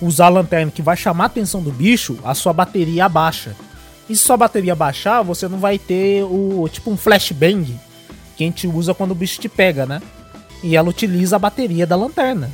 usar 0.00 0.26
a 0.26 0.28
lanterna 0.28 0.70
que 0.70 0.82
vai 0.82 0.96
chamar 0.96 1.24
a 1.24 1.26
atenção 1.26 1.62
do 1.62 1.72
bicho, 1.72 2.18
a 2.22 2.34
sua 2.34 2.52
bateria 2.52 3.06
abaixa. 3.06 3.56
E 4.08 4.14
se 4.14 4.22
sua 4.22 4.36
bateria 4.36 4.76
baixar, 4.76 5.22
você 5.22 5.48
não 5.48 5.58
vai 5.58 5.78
ter 5.78 6.22
o 6.24 6.68
tipo 6.70 6.90
um 6.90 6.96
flashbang 6.96 7.74
que 8.36 8.44
a 8.44 8.46
gente 8.46 8.66
usa 8.66 8.92
quando 8.94 9.12
o 9.12 9.14
bicho 9.14 9.40
te 9.40 9.48
pega, 9.48 9.86
né? 9.86 10.00
E 10.62 10.76
ela 10.76 10.88
utiliza 10.88 11.36
a 11.36 11.38
bateria 11.38 11.86
da 11.86 11.96
lanterna. 11.96 12.50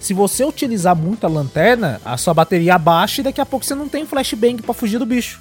Se 0.00 0.14
você 0.14 0.44
utilizar 0.44 0.96
muito 0.96 1.24
a 1.26 1.28
lanterna, 1.28 2.00
a 2.04 2.16
sua 2.16 2.32
bateria 2.32 2.74
abaixa 2.74 3.20
e 3.20 3.24
daqui 3.24 3.40
a 3.40 3.46
pouco 3.46 3.64
você 3.66 3.74
não 3.74 3.88
tem 3.88 4.06
flashbang 4.06 4.62
pra 4.62 4.72
fugir 4.74 4.98
do 4.98 5.04
bicho. 5.06 5.40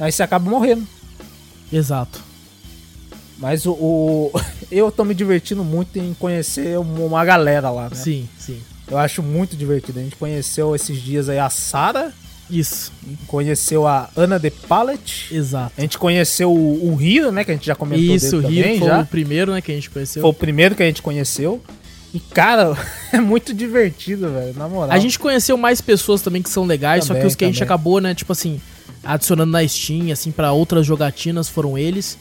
Aí 0.00 0.10
você 0.10 0.22
acaba 0.22 0.48
morrendo. 0.48 0.86
Exato. 1.72 2.22
Mas 3.38 3.66
o, 3.66 3.72
o- 3.72 4.32
eu 4.72 4.90
tô 4.90 5.04
me 5.04 5.14
divertindo 5.14 5.62
muito 5.62 5.98
em 5.98 6.14
conhecer 6.14 6.78
um- 6.78 7.06
uma 7.06 7.24
galera 7.24 7.70
lá, 7.70 7.84
né? 7.90 7.94
Sim, 7.96 8.28
sim. 8.38 8.60
Eu 8.90 8.96
acho 8.96 9.22
muito 9.22 9.54
divertido. 9.54 9.98
A 10.00 10.02
gente 10.02 10.16
conheceu 10.16 10.74
esses 10.74 11.00
dias 11.02 11.28
aí 11.28 11.38
a 11.38 11.50
Sara, 11.50 12.12
Isso. 12.50 12.92
conheceu 13.26 13.86
a 13.86 14.08
Ana 14.16 14.38
de 14.38 14.50
Pallet, 14.50 15.28
Exato. 15.34 15.72
a 15.76 15.80
gente 15.80 15.98
conheceu 15.98 16.50
o, 16.52 16.90
o 16.92 16.94
Rio, 16.94 17.30
né? 17.30 17.44
Que 17.44 17.50
a 17.50 17.54
gente 17.54 17.66
já 17.66 17.74
comentou 17.74 18.14
Isso, 18.14 18.36
o 18.36 18.40
Rio 18.40 18.62
também 18.62 18.78
foi 18.78 18.88
já. 18.88 19.00
o 19.00 19.06
primeiro, 19.06 19.52
né, 19.52 19.60
que 19.60 19.70
a 19.70 19.74
gente 19.74 19.90
conheceu. 19.90 20.22
Foi 20.22 20.30
o 20.30 20.34
primeiro 20.34 20.74
que 20.74 20.82
a 20.82 20.86
gente 20.86 21.02
conheceu. 21.02 21.60
E, 22.14 22.18
cara, 22.20 22.74
é 23.12 23.20
muito 23.20 23.52
divertido, 23.52 24.30
velho. 24.32 24.54
Na 24.56 24.66
moral. 24.68 24.90
A 24.90 24.98
gente 24.98 25.18
conheceu 25.18 25.56
mais 25.58 25.80
pessoas 25.80 26.22
também 26.22 26.40
que 26.42 26.48
são 26.48 26.64
legais, 26.64 27.04
só 27.04 27.08
que 27.12 27.18
Também, 27.20 27.26
os 27.28 27.34
que 27.36 27.44
a 27.44 27.48
gente 27.48 27.56
também. 27.58 27.66
acabou, 27.66 28.00
né, 28.00 28.14
tipo 28.14 28.32
assim, 28.32 28.60
adicionando 29.04 29.52
na 29.52 29.66
Steam, 29.68 30.10
assim, 30.10 30.30
pra 30.30 30.52
outras 30.52 30.86
jogatinas 30.86 31.48
foram 31.48 31.76
eles. 31.76 32.16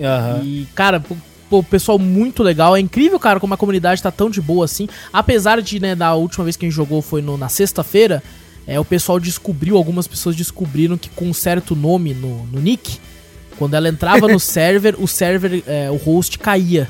Aham. 0.00 0.40
E, 0.44 0.66
cara, 0.74 1.02
pô, 1.50 1.62
pessoal 1.62 1.98
muito 1.98 2.42
legal. 2.42 2.74
É 2.74 2.80
incrível, 2.80 3.18
cara, 3.20 3.38
como 3.38 3.52
a 3.52 3.56
comunidade 3.58 4.02
tá 4.02 4.10
tão 4.10 4.30
de 4.30 4.40
boa 4.40 4.64
assim. 4.64 4.88
Apesar 5.12 5.60
de, 5.60 5.78
né, 5.78 5.94
da 5.94 6.14
última 6.14 6.44
vez 6.44 6.56
que 6.56 6.64
a 6.64 6.68
gente 6.68 6.76
jogou 6.76 7.02
foi 7.02 7.20
no- 7.20 7.36
na 7.36 7.48
sexta-feira, 7.48 8.22
é, 8.68 8.78
o 8.78 8.84
pessoal 8.84 9.18
descobriu, 9.18 9.76
algumas 9.76 10.06
pessoas 10.06 10.36
descobriram 10.36 10.96
que 10.98 11.08
com 11.08 11.24
um 11.24 11.32
certo 11.34 11.74
nome 11.74 12.12
no, 12.14 12.44
no 12.46 12.60
nick, 12.60 12.98
quando 13.58 13.74
ela 13.74 13.88
entrava 13.88 14.28
no 14.28 14.38
server, 14.38 14.94
o 14.98 15.08
server, 15.08 15.64
é, 15.66 15.90
o 15.90 15.96
host 15.96 16.38
caía. 16.38 16.86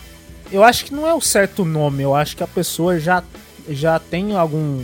Eu 0.52 0.64
acho 0.64 0.84
que 0.84 0.92
não 0.92 1.06
é 1.06 1.14
o 1.14 1.20
certo 1.20 1.64
nome, 1.64 2.02
eu 2.02 2.14
acho 2.14 2.36
que 2.36 2.42
a 2.42 2.46
pessoa 2.48 2.98
já, 2.98 3.22
já 3.68 3.98
tem 3.98 4.36
algum 4.36 4.82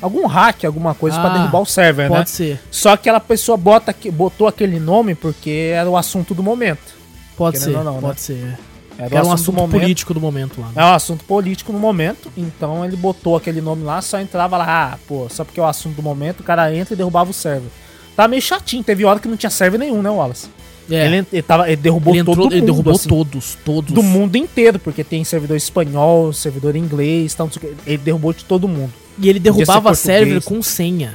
algum 0.00 0.26
hack, 0.26 0.64
alguma 0.66 0.94
coisa 0.94 1.18
pra 1.18 1.30
Ah, 1.30 1.32
derrubar 1.32 1.60
o 1.60 1.64
server, 1.66 2.08
Pode 2.08 2.20
né? 2.20 2.26
ser, 2.26 2.60
Só 2.70 2.90
que 2.90 3.08
aquela 3.08 3.18
pessoa 3.18 3.56
bota, 3.56 3.92
que- 3.94 4.10
botou 4.10 4.46
aquele 4.46 4.78
nome 4.78 5.14
porque 5.14 5.70
era 5.74 5.88
o 5.88 5.96
assunto 5.96 6.34
do 6.34 6.42
momento. 6.42 6.94
pode 7.34 7.58
ser, 7.58 7.74
ou 7.74 7.82
não, 7.82 7.94
né? 7.94 8.00
pode 8.02 8.20
ser. 8.20 8.58
Era, 8.98 9.16
Era 9.16 9.24
o 9.24 9.28
um 9.28 9.32
assunto 9.32 9.56
assunto 9.56 9.70
político 9.70 10.14
do 10.14 10.20
momento 10.20 10.60
lá. 10.60 10.68
né? 10.68 10.72
É 10.76 10.84
um 10.84 10.92
assunto 10.94 11.24
político 11.24 11.72
no 11.72 11.78
momento, 11.78 12.32
então 12.36 12.84
ele 12.84 12.96
botou 12.96 13.36
aquele 13.36 13.60
nome 13.60 13.82
lá, 13.84 14.00
só 14.00 14.18
entrava 14.20 14.56
lá, 14.56 14.92
ah, 14.94 14.98
pô, 15.06 15.26
só 15.28 15.44
porque 15.44 15.60
é 15.60 15.62
o 15.62 15.66
assunto 15.66 15.96
do 15.96 16.02
momento, 16.02 16.40
o 16.40 16.42
cara 16.44 16.74
entra 16.74 16.94
e 16.94 16.96
derrubava 16.96 17.30
o 17.30 17.34
server. 17.34 17.68
Tá 18.16 18.26
meio 18.26 18.40
chatinho, 18.40 18.82
teve 18.82 19.04
hora 19.04 19.20
que 19.20 19.28
não 19.28 19.36
tinha 19.36 19.50
server 19.50 19.78
nenhum, 19.78 20.00
né, 20.00 20.08
Wallace? 20.08 20.48
É, 20.90 21.04
Ele, 21.04 21.26
ele, 21.32 21.42
tava, 21.42 21.66
ele 21.66 21.76
derrubou 21.76 22.14
ele, 22.14 22.20
entrou, 22.20 22.36
todo 22.36 22.52
ele 22.52 22.60
mundo, 22.60 22.70
derrubou 22.72 22.94
assim, 22.94 23.08
todos, 23.08 23.58
todos. 23.64 23.92
do 23.92 24.02
mundo 24.02 24.36
inteiro, 24.36 24.78
porque 24.78 25.02
tem 25.04 25.24
servidor 25.24 25.56
espanhol, 25.56 26.32
servidor 26.32 26.76
inglês, 26.76 27.34
tal, 27.34 27.50
ele 27.84 27.98
derrubou 27.98 28.32
de 28.32 28.44
todo 28.44 28.66
mundo. 28.68 28.92
E 29.18 29.28
ele 29.28 29.40
derrubava 29.40 29.94
ser 29.94 30.18
server 30.20 30.42
com 30.44 30.62
senha. 30.62 31.14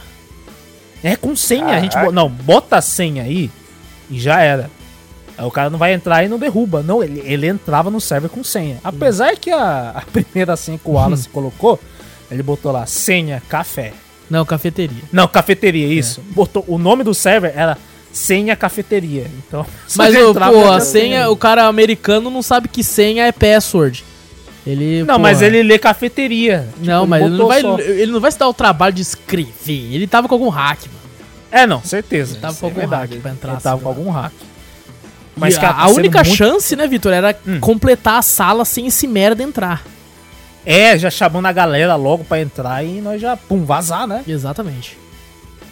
É 1.04 1.16
com 1.16 1.36
senha, 1.36 1.68
a 1.68 1.80
gente. 1.80 1.98
Bo- 1.98 2.12
Não, 2.12 2.30
bota 2.30 2.78
a 2.78 2.82
senha 2.82 3.24
aí 3.24 3.50
e 4.10 4.20
já 4.20 4.42
era. 4.42 4.70
Aí 5.38 5.46
o 5.46 5.52
cara 5.52 5.70
não 5.70 5.80
vai 5.80 5.94
entrar 5.94 6.24
e 6.24 6.28
não 6.28 6.38
derruba. 6.38 6.84
Não, 6.84 7.04
ele, 7.04 7.22
ele 7.26 7.48
entrava 7.48 7.90
no 7.90 8.00
server 8.02 8.30
com 8.30 8.44
senha. 8.44 8.78
Apesar 8.84 9.36
que 9.38 9.50
a, 9.50 9.92
a 9.96 10.02
primeira 10.02 10.56
senha 10.56 10.78
que 10.78 10.90
o 10.90 10.94
Wallace 10.94 11.28
colocou, 11.30 11.80
ele 12.30 12.44
botou 12.44 12.72
lá 12.72 12.86
senha 12.86 13.42
café. 13.50 13.94
Não, 14.30 14.46
cafeteria. 14.46 15.04
Não, 15.12 15.28
cafeteria, 15.28 15.88
isso. 15.88 16.22
Botou, 16.30 16.64
o 16.68 16.78
nome 16.78 17.04
do 17.04 17.14
server 17.14 17.52
era 17.56 17.78
senha 18.14 18.56
cafeteria. 18.56 19.28
Então, 19.46 19.66
Mas, 19.96 20.16
ô, 20.16 20.34
pô, 20.34 20.72
a 20.72 20.80
senha, 20.80 21.30
o 21.30 21.36
cara 21.36 21.66
americano 21.66 22.30
não 22.30 22.42
sabe 22.42 22.68
que 22.68 22.84
senha 22.84 23.26
é 23.26 23.32
password. 23.32 24.06
Ele. 24.66 25.04
Não, 25.04 25.16
pô, 25.16 25.22
mas 25.22 25.42
ele 25.42 25.64
lê 25.64 25.80
cafeteria. 25.80 26.68
Tipo, 26.76 26.86
Não, 26.86 27.08
mas 27.08 27.22
ele 27.22 27.32
não, 27.32 27.38
botou 27.38 27.48
vai, 27.48 27.62
só. 27.62 27.80
ele 27.80 28.12
não 28.12 28.20
vai 28.20 28.32
se 28.32 28.38
dar 28.38 28.48
o 28.48 28.54
trabalho 28.54 28.94
de 28.94 29.02
escrever. 29.02 29.94
Ele 29.94 30.06
tava 30.06 30.28
com 30.28 30.36
algum 30.36 30.50
hack, 30.50 30.82
mano. 30.86 31.00
É, 31.52 31.66
não, 31.66 31.84
certeza. 31.84 32.34
Ele 32.34 32.42
tava 32.42 32.56
com 32.56 32.66
é 32.66 32.70
algum 32.70 32.80
verdade. 32.80 33.14
hack 33.14 33.22
pra 33.22 33.32
entrar, 33.32 33.54
Ele 33.54 33.62
tava 33.62 33.76
assim, 33.76 33.84
com 33.84 33.90
algum 33.90 34.10
hack. 34.12 34.32
Mas 35.36 35.56
cara, 35.58 35.70
a, 35.70 35.74
tá 35.74 35.82
a 35.84 35.88
única 35.90 36.24
muito- 36.24 36.36
chance, 36.36 36.76
né, 36.76 36.88
Vitor, 36.88 37.14
era 37.14 37.36
Hum. 37.48 37.60
completar 37.60 38.20
a 38.20 38.22
sala 38.22 38.66
sem 38.66 38.88
esse 38.88 39.08
merda 39.08 39.42
entrar. 39.44 39.84
É, 40.66 40.98
já 40.98 41.10
chamando 41.10 41.48
a 41.48 41.52
galera 41.52 41.96
logo 41.96 42.24
pra 42.24 42.40
entrar 42.40 42.84
e 42.84 43.02
nós 43.02 43.20
já, 43.20 43.36
pum, 43.36 43.64
vazar, 43.66 44.06
né? 44.08 44.24
Exatamente. 44.28 44.98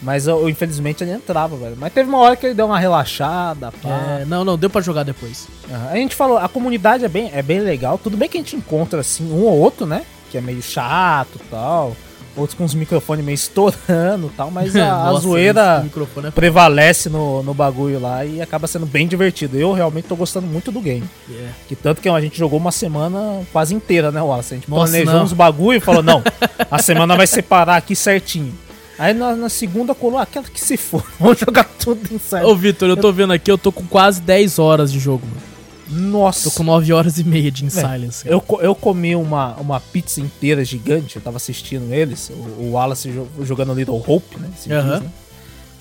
Mas 0.01 0.25
eu, 0.27 0.49
infelizmente 0.49 1.03
ele 1.03 1.11
entrava, 1.11 1.57
velho. 1.57 1.75
Mas 1.77 1.91
teve 1.93 2.07
uma 2.09 2.17
hora 2.19 2.35
que 2.35 2.45
ele 2.45 2.55
deu 2.55 2.65
uma 2.65 2.79
relaxada, 2.79 3.71
pá. 3.83 4.19
É, 4.21 4.25
não, 4.25 4.45
não, 4.45 4.57
deu 4.57 4.69
pra 4.69 4.81
jogar 4.81 5.03
depois. 5.03 5.47
Aham. 5.69 5.89
A 5.91 5.95
gente 5.97 6.15
falou, 6.15 6.37
a 6.37 6.47
comunidade 6.47 7.03
é 7.03 7.09
bem, 7.09 7.29
é 7.33 7.41
bem 7.41 7.59
legal. 7.59 7.97
Tudo 7.97 8.15
bem 8.15 8.29
que 8.29 8.37
a 8.37 8.41
gente 8.41 8.55
encontra, 8.55 9.01
assim, 9.01 9.29
um 9.29 9.43
ou 9.43 9.59
outro, 9.59 9.85
né? 9.85 10.03
Que 10.31 10.37
é 10.37 10.41
meio 10.41 10.61
chato 10.61 11.35
e 11.35 11.39
tal. 11.49 11.95
Outros 12.35 12.57
com 12.57 12.63
os 12.63 12.73
microfones 12.73 13.25
meio 13.25 13.35
estourando 13.35 14.27
e 14.27 14.35
tal. 14.35 14.51
Mas 14.51 14.75
a, 14.77 14.85
a 14.85 15.03
Nossa, 15.05 15.17
esse 15.17 15.27
zoeira 15.27 15.85
é... 16.25 16.31
prevalece 16.31 17.09
no, 17.09 17.43
no 17.43 17.53
bagulho 17.53 17.99
lá 17.99 18.25
e 18.25 18.41
acaba 18.41 18.67
sendo 18.67 18.85
bem 18.85 19.07
divertido. 19.07 19.57
Eu 19.57 19.73
realmente 19.73 20.07
tô 20.07 20.15
gostando 20.15 20.47
muito 20.47 20.71
do 20.71 20.79
game. 20.81 21.07
é. 21.29 21.49
Que 21.67 21.75
tanto 21.75 22.01
que 22.01 22.09
a 22.09 22.21
gente 22.21 22.37
jogou 22.37 22.59
uma 22.59 22.71
semana 22.71 23.41
quase 23.51 23.73
inteira, 23.73 24.11
né, 24.11 24.21
Wallace? 24.21 24.53
A 24.53 24.57
gente 24.57 24.69
Nossa, 24.69 24.91
planejou 24.91 25.13
não. 25.15 25.23
uns 25.23 25.33
bagulho 25.33 25.77
e 25.77 25.81
falou, 25.81 26.03
não, 26.03 26.23
a 26.69 26.79
semana 26.81 27.15
vai 27.15 27.27
separar 27.27 27.77
aqui 27.77 27.95
certinho. 27.95 28.53
Aí 28.97 29.13
na, 29.13 29.33
na 29.33 29.47
segunda 29.47 29.95
colou 29.95 30.19
aquela 30.19 30.45
que 30.45 30.59
se 30.59 30.75
for. 30.75 31.03
Vamos 31.17 31.39
jogar 31.39 31.63
tudo 31.63 32.01
em 32.13 32.19
série. 32.19 32.45
Ô, 32.45 32.53
Vitor, 32.53 32.89
eu 32.89 32.97
tô 32.97 33.13
vendo 33.13 33.31
aqui, 33.31 33.49
eu 33.49 33.57
tô 33.57 33.71
com 33.71 33.85
quase 33.85 34.21
10 34.21 34.59
horas 34.59 34.91
de 34.91 34.99
jogo, 34.99 35.25
mano. 35.25 35.48
Nossa. 35.89 36.49
Tô 36.49 36.55
com 36.57 36.63
9 36.63 36.93
horas 36.93 37.17
e 37.17 37.23
meia 37.23 37.49
de 37.51 37.65
In 37.65 37.69
Silence. 37.69 38.23
cara. 38.23 38.35
Eu, 38.35 38.43
eu 38.61 38.75
comi 38.75 39.15
uma, 39.15 39.55
uma 39.55 39.79
pizza 39.79 40.21
inteira 40.21 40.63
gigante, 40.63 41.15
eu 41.15 41.21
tava 41.21 41.37
assistindo 41.37 41.91
eles, 41.93 42.29
o, 42.29 42.33
o 42.33 42.71
Wallace 42.73 43.09
jo- 43.11 43.27
jogando 43.43 43.73
Little 43.73 44.03
Hope, 44.05 44.37
né? 44.39 44.49
Aham. 44.71 44.99
né? 44.99 45.09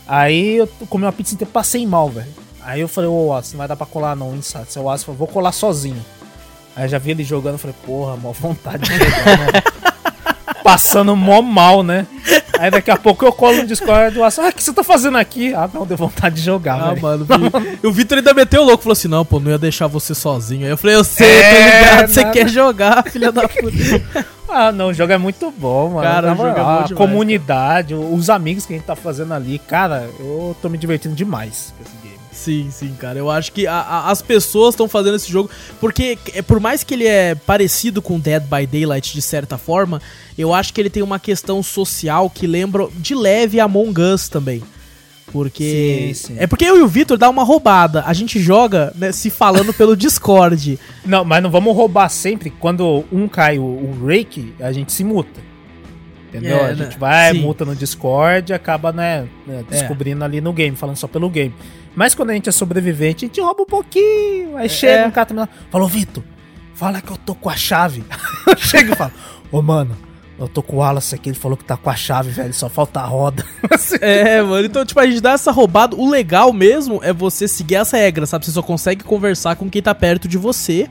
Aí 0.06 0.56
eu 0.56 0.66
comi 0.88 1.04
uma 1.04 1.12
pizza 1.12 1.34
inteira, 1.34 1.50
passei 1.52 1.86
mal, 1.86 2.08
velho. 2.08 2.28
Aí 2.62 2.80
eu 2.80 2.88
falei, 2.88 3.08
ô 3.10 3.26
Wallace, 3.26 3.52
não 3.52 3.58
vai 3.58 3.68
dar 3.68 3.76
pra 3.76 3.86
colar 3.86 4.16
não, 4.16 4.34
Insights. 4.34 4.76
Aí 4.76 4.82
o 4.82 4.86
Wallace 4.86 5.04
falou, 5.04 5.18
vou 5.18 5.28
colar 5.28 5.52
sozinho. 5.52 6.02
Aí 6.74 6.84
eu 6.84 6.88
já 6.88 6.98
vi 6.98 7.10
ele 7.10 7.24
jogando, 7.24 7.58
falei, 7.58 7.76
porra, 7.84 8.16
mó 8.16 8.32
vontade 8.32 8.88
de 8.88 8.96
jogar, 8.98 9.38
né? 9.52 9.62
Passando 10.62 11.14
mó 11.16 11.40
mal, 11.42 11.82
né? 11.82 12.06
Aí 12.58 12.70
daqui 12.70 12.90
a 12.90 12.96
pouco 12.96 13.24
eu 13.24 13.32
colo 13.32 13.58
no 13.58 13.66
Discord 13.66 14.12
do 14.14 14.20
Wallace, 14.20 14.40
ah, 14.40 14.48
o 14.48 14.52
que 14.52 14.62
você 14.62 14.72
tá 14.72 14.82
fazendo 14.82 15.16
aqui? 15.16 15.54
Ah, 15.54 15.68
não, 15.72 15.86
deu 15.86 15.96
vontade 15.96 16.36
de 16.36 16.42
jogar, 16.42 16.74
Ah, 16.80 16.88
velho. 16.90 17.00
mano, 17.02 17.26
vi- 17.26 17.86
o 17.86 17.92
Vitor 17.92 18.18
ainda 18.18 18.34
meteu 18.34 18.62
o 18.62 18.64
louco, 18.64 18.82
falou 18.82 18.92
assim, 18.94 19.08
não, 19.08 19.24
pô, 19.24 19.38
não 19.38 19.50
ia 19.50 19.58
deixar 19.58 19.86
você 19.86 20.14
sozinho. 20.14 20.64
Aí 20.64 20.70
eu 20.70 20.76
falei, 20.76 20.96
eu 20.96 21.04
sei, 21.04 21.26
É, 21.30 21.52
tô 21.52 21.58
ligado, 21.84 22.08
você 22.08 22.20
nada. 22.22 22.32
quer 22.32 22.48
jogar, 22.48 23.04
filha 23.10 23.30
da 23.32 23.48
puta. 23.48 24.28
Ah, 24.50 24.72
não, 24.72 24.86
o 24.88 24.94
jogo 24.94 25.12
é 25.12 25.18
muito 25.18 25.52
bom, 25.58 25.90
mano. 25.90 26.00
Cara, 26.08 26.28
Na 26.28 26.32
o 26.32 26.36
jogo 26.38 26.48
é 26.48 26.52
moral, 26.52 26.64
bom 26.64 26.70
a 26.80 26.82
demais, 26.86 26.92
comunidade, 26.98 27.94
os 27.94 28.30
amigos 28.30 28.64
que 28.64 28.72
a 28.72 28.76
gente 28.78 28.86
tá 28.86 28.96
fazendo 28.96 29.34
ali, 29.34 29.58
cara, 29.58 30.08
eu 30.18 30.56
tô 30.62 30.70
me 30.70 30.78
divertindo 30.78 31.14
demais 31.14 31.74
com 31.76 31.84
esse. 31.84 31.97
Sim, 32.38 32.68
sim, 32.70 32.94
cara. 32.94 33.18
Eu 33.18 33.28
acho 33.28 33.50
que 33.50 33.66
a- 33.66 33.74
a- 33.80 34.10
as 34.12 34.22
pessoas 34.22 34.74
estão 34.74 34.88
fazendo 34.88 35.16
esse 35.16 35.30
jogo. 35.30 35.50
Porque, 35.80 36.16
é, 36.32 36.40
por 36.40 36.60
mais 36.60 36.84
que 36.84 36.94
ele 36.94 37.04
é 37.06 37.34
parecido 37.34 38.00
com 38.00 38.18
Dead 38.20 38.42
by 38.44 38.64
Daylight 38.64 39.12
de 39.12 39.20
certa 39.20 39.58
forma, 39.58 40.00
eu 40.38 40.54
acho 40.54 40.72
que 40.72 40.80
ele 40.80 40.88
tem 40.88 41.02
uma 41.02 41.18
questão 41.18 41.62
social 41.64 42.30
que 42.30 42.46
lembra 42.46 42.86
de 42.96 43.12
leve 43.12 43.58
Among 43.58 44.00
Us 44.00 44.28
também. 44.28 44.62
Porque. 45.32 46.12
Sim, 46.14 46.14
sim. 46.14 46.36
É 46.38 46.46
porque 46.46 46.64
eu 46.64 46.78
e 46.78 46.82
o 46.82 46.86
Vitor 46.88 47.18
dá 47.18 47.28
uma 47.28 47.42
roubada. 47.42 48.04
A 48.06 48.12
gente 48.12 48.38
joga 48.40 48.92
né, 48.94 49.10
se 49.10 49.30
falando 49.30 49.74
pelo 49.74 49.96
Discord. 49.96 50.78
Não, 51.04 51.24
mas 51.24 51.42
não 51.42 51.50
vamos 51.50 51.74
roubar 51.74 52.08
sempre. 52.08 52.50
Quando 52.50 53.04
um 53.10 53.26
cai 53.26 53.58
o, 53.58 53.64
o 53.64 54.06
rake, 54.06 54.54
a 54.60 54.70
gente 54.72 54.92
se 54.92 55.02
muta. 55.02 55.40
Entendeu? 56.28 56.56
É, 56.58 56.64
a 56.64 56.68
né? 56.68 56.74
gente 56.84 56.98
vai, 56.98 57.32
Sim. 57.32 57.40
multa 57.40 57.64
no 57.64 57.74
Discord 57.74 58.52
e 58.52 58.54
acaba, 58.54 58.92
né, 58.92 59.26
né, 59.46 59.64
descobrindo 59.68 60.22
ali 60.24 60.40
no 60.42 60.52
game, 60.52 60.76
falando 60.76 60.96
só 60.96 61.08
pelo 61.08 61.28
game. 61.30 61.54
Mas 61.98 62.14
quando 62.14 62.30
a 62.30 62.32
gente 62.32 62.48
é 62.48 62.52
sobrevivente, 62.52 63.24
a 63.24 63.28
gente 63.28 63.40
rouba 63.40 63.62
um 63.62 63.66
pouquinho. 63.66 64.56
Aí 64.56 64.68
chega 64.68 65.02
é. 65.02 65.06
um 65.08 65.10
cara 65.10 65.26
também, 65.26 65.48
falou, 65.68 65.88
Vitor, 65.88 66.22
fala 66.72 67.02
que 67.02 67.10
eu 67.10 67.16
tô 67.16 67.34
com 67.34 67.50
a 67.50 67.56
chave. 67.56 68.04
eu 68.46 68.56
chego 68.56 68.92
e 68.92 68.94
falo, 68.96 69.10
ô 69.50 69.60
mano, 69.60 69.96
eu 70.38 70.46
tô 70.46 70.62
com 70.62 70.76
o 70.76 70.78
Wallace 70.78 71.12
aqui, 71.16 71.30
ele 71.30 71.36
falou 71.36 71.56
que 71.56 71.64
tá 71.64 71.76
com 71.76 71.90
a 71.90 71.96
chave, 71.96 72.30
velho, 72.30 72.54
só 72.54 72.68
falta 72.68 73.00
a 73.00 73.04
roda. 73.04 73.44
É, 74.00 74.40
mano. 74.40 74.64
Então, 74.64 74.84
tipo, 74.84 75.00
a 75.00 75.06
gente 75.06 75.20
dá 75.20 75.32
essa 75.32 75.50
roubada. 75.50 75.96
O 75.96 76.08
legal 76.08 76.52
mesmo 76.52 77.00
é 77.02 77.12
você 77.12 77.48
seguir 77.48 77.76
as 77.76 77.90
regras, 77.90 78.28
sabe? 78.28 78.44
Você 78.44 78.52
só 78.52 78.62
consegue 78.62 79.02
conversar 79.02 79.56
com 79.56 79.68
quem 79.68 79.82
tá 79.82 79.94
perto 79.94 80.28
de 80.28 80.38
você. 80.38 80.88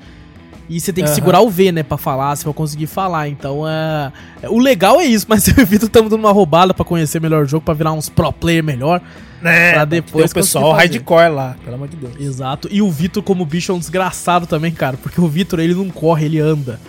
E 0.70 0.80
você 0.82 0.92
tem 0.92 1.04
que 1.04 1.10
Aham. 1.10 1.16
segurar 1.16 1.40
o 1.42 1.50
V, 1.50 1.72
né, 1.72 1.82
pra 1.82 1.98
falar, 1.98 2.36
você 2.36 2.44
vai 2.44 2.54
conseguir 2.54 2.88
falar. 2.88 3.30
Então, 3.30 3.66
é... 3.68 4.12
o 4.50 4.60
legal 4.60 5.00
é 5.00 5.06
isso, 5.06 5.26
mas 5.30 5.48
eu 5.48 5.54
e 5.58 5.64
o 5.64 5.66
Vitor 5.66 5.88
estamos 5.88 6.10
dando 6.10 6.20
uma 6.20 6.32
roubada 6.32 6.74
pra 6.74 6.84
conhecer 6.84 7.22
melhor 7.22 7.44
o 7.44 7.48
jogo, 7.48 7.64
pra 7.64 7.74
virar 7.74 7.94
uns 7.94 8.10
pro 8.10 8.32
player 8.34 8.62
melhor. 8.64 9.02
né? 9.42 9.72
Pra 9.74 9.86
depois 9.86 10.32
o 10.32 10.34
pessoal 10.34 10.74
hardcore 10.74 11.30
lá, 11.32 11.56
pelo 11.64 11.76
amor 11.76 11.88
de 11.88 11.96
Deus. 11.96 12.14
Exato. 12.20 12.68
E 12.70 12.82
o 12.82 12.92
Vitor, 12.92 13.24
como 13.24 13.46
bicho, 13.46 13.72
é 13.72 13.76
um 13.76 13.80
desgraçado 13.80 14.46
também, 14.46 14.72
cara. 14.74 14.98
Porque 14.98 15.22
o 15.22 15.28
Vitor, 15.28 15.60
ele 15.62 15.74
não 15.74 15.90
corre, 15.90 16.26
ele 16.26 16.40
anda. 16.40 16.80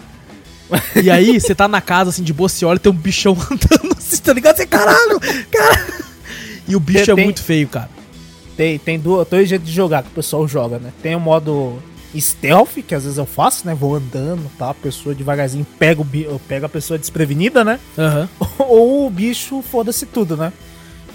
E 1.00 1.08
aí, 1.10 1.40
você 1.40 1.54
tá 1.54 1.66
na 1.68 1.80
casa, 1.80 2.10
assim, 2.10 2.22
de 2.22 2.32
boa, 2.32 2.48
você 2.48 2.64
olha 2.64 2.76
e 2.76 2.80
tem 2.80 2.90
um 2.92 2.96
bichão 2.96 3.32
andando 3.50 3.96
assim, 3.96 4.16
tá 4.18 4.32
ligado? 4.32 4.56
Você, 4.56 4.66
caralho, 4.66 5.20
cara. 5.50 5.86
E 6.66 6.74
o 6.76 6.80
bicho 6.80 7.06
Tem- 7.14 7.22
é 7.22 7.24
muito 7.24 7.42
feio, 7.42 7.68
cara. 7.68 7.88
Tem, 8.56 8.76
tem 8.76 8.98
dois 8.98 9.48
jeitos 9.48 9.68
de 9.68 9.72
jogar 9.74 10.02
que 10.02 10.08
o 10.08 10.12
pessoal 10.12 10.46
joga, 10.48 10.78
né? 10.80 10.90
Tem 11.00 11.14
o 11.14 11.20
modo 11.20 11.80
stealth, 12.16 12.78
que 12.86 12.94
às 12.94 13.04
vezes 13.04 13.18
eu 13.18 13.26
faço, 13.26 13.66
né? 13.66 13.74
Vou 13.74 13.94
andando, 13.94 14.50
tá? 14.58 14.70
A 14.70 14.74
pessoa 14.74 15.14
devagarzinho 15.14 15.66
pega, 15.78 16.00
o 16.00 16.06
eu 16.14 16.40
pego 16.48 16.66
a 16.66 16.68
pessoa 16.68 16.98
desprevenida, 16.98 17.64
né? 17.64 17.78
Aham. 17.98 18.28
Ou 18.58 19.06
o 19.06 19.10
bicho 19.10 19.62
foda-se 19.62 20.06
tudo, 20.06 20.36
né? 20.36 20.52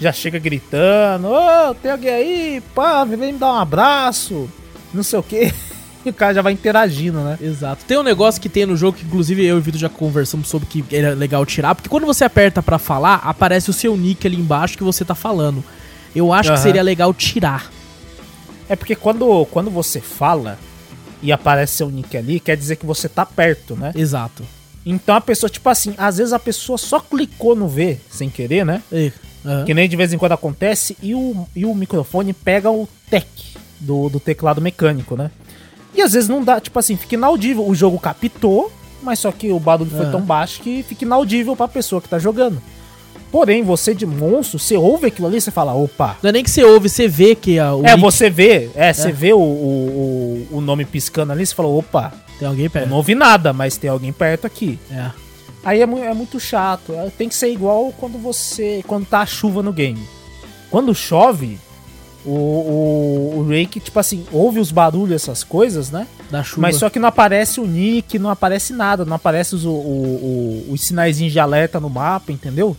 Já 0.00 0.12
chega 0.12 0.38
gritando, 0.38 1.28
ô, 1.28 1.74
tem 1.74 1.90
alguém 1.90 2.10
aí? 2.10 2.62
Pá, 2.74 3.04
vem 3.04 3.16
me 3.16 3.32
dar 3.38 3.52
um 3.52 3.56
abraço, 3.58 4.48
não 4.92 5.02
sei 5.02 5.18
o 5.18 5.22
quê. 5.22 5.52
E 6.04 6.10
o 6.10 6.12
cara 6.12 6.34
já 6.34 6.42
vai 6.42 6.52
interagindo, 6.52 7.18
né? 7.20 7.38
Exato. 7.40 7.82
Tem 7.86 7.96
um 7.96 8.02
negócio 8.02 8.38
que 8.38 8.50
tem 8.50 8.66
no 8.66 8.76
jogo 8.76 8.98
que, 8.98 9.06
inclusive, 9.06 9.42
eu 9.42 9.56
e 9.56 9.58
o 9.58 9.62
Vitor 9.62 9.80
já 9.80 9.88
conversamos 9.88 10.48
sobre 10.48 10.68
que 10.68 10.84
era 10.94 11.14
legal 11.14 11.46
tirar, 11.46 11.74
porque 11.74 11.88
quando 11.88 12.04
você 12.04 12.24
aperta 12.24 12.62
pra 12.62 12.78
falar, 12.78 13.22
aparece 13.24 13.70
o 13.70 13.72
seu 13.72 13.96
nick 13.96 14.26
ali 14.26 14.36
embaixo 14.36 14.76
que 14.76 14.84
você 14.84 15.02
tá 15.02 15.14
falando. 15.14 15.64
Eu 16.14 16.30
acho 16.30 16.50
que 16.50 16.56
Aham. 16.56 16.62
seria 16.62 16.82
legal 16.82 17.14
tirar. 17.14 17.72
É 18.68 18.76
porque 18.76 18.94
quando, 18.94 19.46
quando 19.46 19.70
você 19.70 19.98
fala 19.98 20.58
e 21.24 21.32
aparece 21.32 21.78
seu 21.78 21.90
nick 21.90 22.14
ali, 22.16 22.38
quer 22.38 22.54
dizer 22.54 22.76
que 22.76 22.84
você 22.84 23.08
tá 23.08 23.24
perto, 23.24 23.74
né? 23.74 23.92
Exato. 23.96 24.44
Então 24.84 25.16
a 25.16 25.20
pessoa, 25.22 25.48
tipo 25.48 25.66
assim, 25.70 25.94
às 25.96 26.18
vezes 26.18 26.34
a 26.34 26.38
pessoa 26.38 26.76
só 26.76 27.00
clicou 27.00 27.56
no 27.56 27.66
V 27.66 27.98
sem 28.10 28.28
querer, 28.28 28.64
né? 28.64 28.82
E-. 28.92 29.10
Que 29.64 29.72
nem 29.72 29.88
de 29.88 29.96
vez 29.96 30.12
em 30.12 30.18
quando 30.18 30.32
acontece, 30.32 30.96
e 31.02 31.14
o, 31.14 31.46
e 31.56 31.64
o 31.64 31.74
microfone 31.74 32.32
pega 32.32 32.70
o 32.70 32.86
tech 33.10 33.26
do, 33.80 34.08
do 34.10 34.20
teclado 34.20 34.60
mecânico, 34.60 35.16
né? 35.16 35.30
E 35.94 36.02
às 36.02 36.12
vezes 36.12 36.28
não 36.28 36.42
dá, 36.44 36.60
tipo 36.60 36.78
assim, 36.78 36.96
fica 36.96 37.14
inaudível. 37.14 37.66
O 37.66 37.74
jogo 37.74 37.98
captou, 37.98 38.70
mas 39.02 39.18
só 39.18 39.32
que 39.32 39.50
o 39.50 39.60
barulho 39.60 39.90
foi 39.90 40.10
tão 40.10 40.20
baixo 40.20 40.60
que 40.60 40.82
fica 40.82 41.04
inaudível 41.04 41.54
pra 41.56 41.68
pessoa 41.68 42.02
que 42.02 42.08
tá 42.08 42.18
jogando. 42.18 42.60
Porém, 43.34 43.64
você 43.64 43.92
de 43.92 44.06
monstro, 44.06 44.60
você 44.60 44.76
ouve 44.76 45.08
aquilo 45.08 45.26
ali, 45.26 45.40
você 45.40 45.50
fala, 45.50 45.74
opa. 45.74 46.16
Não 46.22 46.28
é 46.30 46.32
nem 46.34 46.44
que 46.44 46.50
você 46.50 46.62
ouve, 46.62 46.88
você 46.88 47.08
vê 47.08 47.34
que 47.34 47.58
a, 47.58 47.74
o 47.74 47.84
É, 47.84 47.96
você 47.96 48.30
vê, 48.30 48.70
é, 48.76 48.92
você 48.92 49.10
vê 49.10 49.32
o, 49.32 49.38
o, 49.40 50.46
o, 50.52 50.58
o 50.58 50.60
nome 50.60 50.84
piscando 50.84 51.32
ali, 51.32 51.44
você 51.44 51.52
fala, 51.52 51.68
opa, 51.68 52.12
tem 52.38 52.46
alguém 52.46 52.66
eu 52.66 52.70
perto. 52.70 52.88
não 52.88 52.96
ouvi 52.98 53.16
nada, 53.16 53.52
mas 53.52 53.76
tem 53.76 53.90
alguém 53.90 54.12
perto 54.12 54.46
aqui. 54.46 54.78
É. 54.88 55.10
Aí 55.64 55.80
é, 55.82 55.86
mu- 55.86 55.98
é 55.98 56.14
muito 56.14 56.38
chato. 56.38 56.92
é, 56.92 57.10
Tem 57.10 57.28
que 57.28 57.34
ser 57.34 57.50
igual 57.50 57.92
quando 57.98 58.18
você. 58.18 58.84
Quando 58.86 59.04
tá 59.04 59.22
a 59.22 59.26
chuva 59.26 59.64
no 59.64 59.72
game. 59.72 60.00
Quando 60.70 60.94
chove, 60.94 61.58
o, 62.24 62.30
o, 62.30 63.34
o 63.40 63.48
Rake, 63.48 63.80
tipo 63.80 63.98
assim, 63.98 64.24
ouve 64.30 64.60
os 64.60 64.70
barulhos, 64.70 65.12
essas 65.22 65.42
coisas, 65.42 65.90
né? 65.90 66.06
Da 66.30 66.44
chuva. 66.44 66.62
Mas 66.62 66.76
só 66.76 66.88
que 66.88 67.00
não 67.00 67.08
aparece 67.08 67.58
o 67.60 67.66
nick, 67.66 68.16
não 68.16 68.30
aparece 68.30 68.72
nada, 68.72 69.04
não 69.04 69.16
aparece 69.16 69.56
os, 69.56 69.64
o, 69.64 69.70
o, 69.70 69.72
o- 70.68 70.72
os 70.72 70.82
sinaizinhos 70.82 71.32
de 71.32 71.40
alerta 71.40 71.80
no 71.80 71.90
mapa, 71.90 72.30
entendeu? 72.30 72.76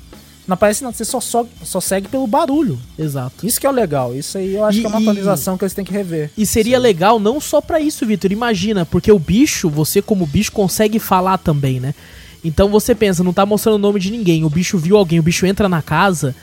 Não 0.47 0.53
aparece 0.53 0.83
nada, 0.83 0.95
você 0.95 1.03
só, 1.03 1.19
só, 1.19 1.45
só 1.63 1.81
segue 1.81 2.07
pelo 2.07 2.27
barulho. 2.27 2.77
Exato. 2.99 3.45
Isso 3.47 3.59
que 3.59 3.65
é 3.65 3.69
o 3.69 3.73
legal, 3.73 4.15
isso 4.15 4.37
aí 4.37 4.53
eu 4.55 4.63
acho 4.63 4.77
E- 4.77 4.81
que 4.81 4.85
é 4.85 4.89
uma 4.89 4.99
e- 4.99 5.03
atualização 5.03 5.57
que 5.57 5.63
eles 5.63 5.73
têm 5.73 5.83
que 5.83 5.91
rever. 5.91 6.29
E 6.37 6.45
seria 6.45 6.77
legal 6.77 7.19
não 7.19 7.39
só 7.41 7.59
pra 7.61 7.79
isso, 7.79 8.05
Vitor. 8.05 8.31
Imagina, 8.31 8.85
porque 8.85 9.11
o 9.11 9.17
bicho, 9.17 9.69
você 9.69 10.01
como 10.01 10.25
bicho 10.27 10.51
consegue 10.51 10.99
falar 10.99 11.37
também, 11.39 11.79
né? 11.79 11.95
Então 12.43 12.69
você 12.69 12.93
pensa, 12.93 13.23
não 13.23 13.33
tá 13.33 13.43
mostrando 13.45 13.75
o 13.75 13.79
nome 13.79 13.99
de 13.99 14.11
ninguém. 14.11 14.43
O 14.43 14.49
bicho 14.49 14.77
viu 14.77 14.97
alguém, 14.97 15.19
o 15.19 15.23
bicho 15.23 15.47
entra 15.47 15.67
na 15.67 15.81
casa 15.81 16.35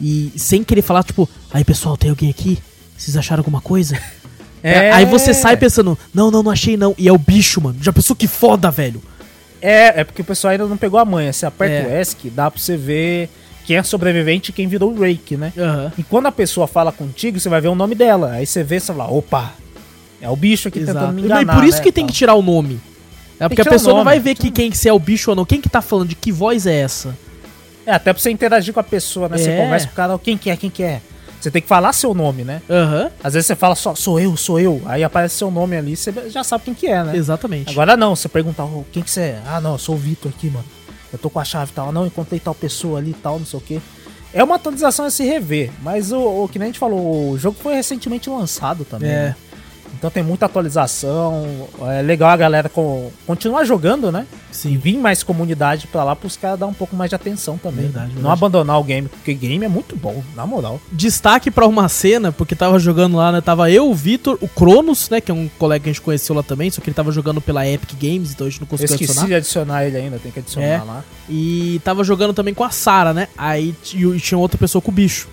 e 0.00 0.32
sem 0.36 0.64
querer 0.64 0.80
falar, 0.80 1.02
tipo, 1.04 1.28
aí 1.52 1.62
pessoal, 1.62 1.98
tem 1.98 2.08
alguém 2.08 2.30
aqui? 2.30 2.58
Vocês 2.96 3.14
acharam 3.16 3.40
alguma 3.40 3.60
coisa? 3.60 3.98
É, 4.62 4.92
Aí 4.92 5.06
você 5.06 5.32
sai 5.32 5.56
pensando, 5.56 5.96
não, 6.12 6.30
não, 6.30 6.42
não 6.42 6.50
achei 6.52 6.76
não. 6.76 6.94
E 6.98 7.08
é 7.08 7.12
o 7.12 7.16
bicho, 7.16 7.62
mano. 7.62 7.78
Já 7.80 7.90
pensou 7.94 8.14
que 8.14 8.26
foda, 8.26 8.70
velho? 8.70 9.02
É, 9.58 10.00
é 10.00 10.04
porque 10.04 10.20
o 10.20 10.24
pessoal 10.24 10.52
ainda 10.52 10.66
não 10.66 10.76
pegou 10.76 11.00
a 11.00 11.04
manha. 11.06 11.32
Você 11.32 11.46
aperta 11.46 11.88
É. 11.88 11.96
o 11.96 11.98
ESC, 11.98 12.28
dá 12.28 12.50
pra 12.50 12.60
você 12.60 12.76
ver 12.76 13.30
quem 13.70 13.76
é 13.76 13.82
sobrevivente 13.84 14.50
e 14.50 14.52
quem 14.52 14.66
virou 14.66 14.90
o 14.92 15.00
Rake, 15.00 15.36
né? 15.36 15.52
Aham. 15.56 15.92
E 15.96 16.02
quando 16.02 16.26
a 16.26 16.32
pessoa 16.32 16.66
fala 16.66 16.90
contigo, 16.90 17.38
você 17.38 17.48
vai 17.48 17.60
ver 17.60 17.68
o 17.68 17.74
nome 17.76 17.94
dela. 17.94 18.32
Aí 18.32 18.44
você 18.44 18.64
vê, 18.64 18.80
você 18.80 18.92
fala, 18.92 19.08
opa, 19.08 19.52
é 20.20 20.28
o 20.28 20.34
bicho 20.34 20.66
aqui 20.66 20.80
Exato. 20.80 20.98
tentando 20.98 21.14
me 21.14 21.22
E 21.22 21.24
enganar, 21.26 21.54
por 21.54 21.62
isso 21.62 21.78
né, 21.78 21.84
que 21.84 21.92
tem 21.92 22.02
tal. 22.04 22.12
que 22.12 22.18
tirar 22.18 22.34
o 22.34 22.42
nome. 22.42 22.80
É 23.38 23.48
porque 23.48 23.62
que 23.62 23.68
a 23.68 23.70
pessoa 23.70 23.90
não 23.92 23.98
nome, 23.98 24.10
vai 24.10 24.18
ver 24.18 24.34
que 24.34 24.50
quem 24.50 24.72
se 24.72 24.88
é 24.88 24.92
o 24.92 24.98
bicho 24.98 25.30
ou 25.30 25.36
não. 25.36 25.44
Quem 25.44 25.60
que 25.60 25.68
tá 25.68 25.80
falando, 25.80 26.08
de 26.08 26.16
que 26.16 26.32
voz 26.32 26.66
é 26.66 26.80
essa? 26.80 27.16
É, 27.86 27.92
até 27.92 28.12
pra 28.12 28.20
você 28.20 28.28
interagir 28.32 28.74
com 28.74 28.80
a 28.80 28.82
pessoa, 28.82 29.28
né? 29.28 29.38
Você 29.38 29.50
É. 29.50 29.56
conversa 29.64 29.86
com 29.86 29.92
o 29.92 29.96
cara, 29.96 30.18
quem 30.18 30.36
que 30.36 30.50
é, 30.50 30.56
quem 30.56 30.68
que 30.68 30.82
é. 30.82 31.00
Você 31.40 31.48
tem 31.48 31.62
que 31.62 31.68
falar 31.68 31.92
seu 31.92 32.12
nome, 32.12 32.42
né? 32.42 32.60
Aham, 32.68 33.08
Às 33.22 33.34
vezes 33.34 33.46
você 33.46 33.54
fala 33.54 33.76
só, 33.76 33.94
sou 33.94 34.18
eu, 34.18 34.36
sou 34.36 34.58
eu. 34.58 34.82
Aí 34.84 35.04
aparece 35.04 35.36
seu 35.36 35.48
nome 35.50 35.76
ali, 35.76 35.96
você 35.96 36.12
já 36.28 36.42
sabe 36.42 36.64
quem 36.64 36.74
que 36.74 36.88
é, 36.88 37.04
né? 37.04 37.16
exatamente. 37.16 37.70
Agora 37.70 37.96
não, 37.96 38.16
você 38.16 38.28
perguntar, 38.28 38.64
"Ô, 38.64 38.84
quem 38.90 39.00
que 39.02 39.10
você 39.10 39.20
é? 39.20 39.42
Ah, 39.46 39.60
não, 39.60 39.72
eu 39.74 39.78
sou 39.78 39.94
o 39.94 39.98
Vitor 39.98 40.32
aqui, 40.36 40.48
mano. 40.50 40.64
Eu 41.12 41.18
tô 41.18 41.28
com 41.28 41.40
a 41.40 41.44
chave 41.44 41.70
e 41.70 41.74
tal. 41.74 41.92
Não, 41.92 42.06
encontrei 42.06 42.38
tal 42.38 42.54
pessoa 42.54 42.98
ali 42.98 43.10
e 43.10 43.14
tal, 43.14 43.38
não 43.38 43.46
sei 43.46 43.58
o 43.58 43.62
quê. 43.62 43.80
É 44.32 44.44
uma 44.44 44.56
atualização 44.56 45.06
a 45.06 45.10
se 45.10 45.24
rever, 45.24 45.72
mas 45.82 46.12
o, 46.12 46.44
o 46.44 46.48
que 46.48 46.58
nem 46.58 46.66
a 46.66 46.68
gente 46.68 46.78
falou, 46.78 47.32
o 47.32 47.38
jogo 47.38 47.56
foi 47.60 47.74
recentemente 47.74 48.30
lançado 48.30 48.84
também. 48.84 49.10
É. 49.10 49.12
né? 49.12 49.36
Então 50.00 50.10
tem 50.10 50.22
muita 50.22 50.46
atualização. 50.46 51.68
É 51.94 52.00
legal 52.00 52.30
a 52.30 52.36
galera 52.36 52.70
com, 52.70 53.10
continuar 53.26 53.64
jogando, 53.64 54.10
né? 54.10 54.26
E 54.50 54.56
Sim. 54.56 54.76
vir 54.78 54.96
mais 54.96 55.22
comunidade 55.22 55.86
pra 55.86 56.02
lá 56.02 56.16
pros 56.16 56.38
caras 56.38 56.58
dar 56.58 56.66
um 56.66 56.72
pouco 56.72 56.96
mais 56.96 57.10
de 57.10 57.14
atenção 57.14 57.58
também. 57.58 57.82
Verdade, 57.84 58.06
Não 58.08 58.14
verdade. 58.14 58.32
abandonar 58.32 58.80
o 58.80 58.82
game, 58.84 59.08
porque 59.08 59.34
game 59.34 59.62
é 59.64 59.68
muito 59.68 59.94
bom, 59.96 60.22
na 60.34 60.46
moral. 60.46 60.80
Destaque 60.90 61.50
pra 61.50 61.66
uma 61.66 61.86
cena, 61.88 62.32
porque 62.32 62.54
tava 62.54 62.78
jogando 62.78 63.16
lá, 63.18 63.30
né? 63.30 63.42
Tava 63.42 63.70
eu, 63.70 63.90
o 63.90 63.94
Vitor, 63.94 64.38
o 64.40 64.48
Cronos, 64.48 65.10
né? 65.10 65.20
Que 65.20 65.30
é 65.30 65.34
um 65.34 65.50
colega 65.58 65.84
que 65.84 65.90
a 65.90 65.92
gente 65.92 66.00
conheceu 66.02 66.34
lá 66.34 66.42
também, 66.42 66.70
só 66.70 66.80
que 66.80 66.88
ele 66.88 66.94
tava 66.94 67.12
jogando 67.12 67.40
pela 67.42 67.66
Epic 67.68 67.90
Games, 68.00 68.32
então 68.32 68.46
a 68.46 68.50
gente 68.50 68.60
não 68.60 68.66
conseguiu 68.66 68.94
esqueci 68.94 69.10
adicionar. 69.10 69.28
de 69.28 69.34
adicionar 69.34 69.84
ele 69.84 69.96
ainda, 69.98 70.18
tem 70.18 70.32
que 70.32 70.38
adicionar 70.38 70.66
É. 70.66 70.78
lá. 70.78 71.04
E 71.28 71.78
tava 71.84 72.02
jogando 72.04 72.32
também 72.32 72.54
com 72.54 72.64
a 72.64 72.70
Sara, 72.70 73.12
né? 73.12 73.28
Aí 73.36 73.74
e 73.94 74.18
tinha 74.18 74.38
outra 74.38 74.56
pessoa 74.58 74.80
com 74.80 74.90
o 74.90 74.94
bicho. 74.94 75.28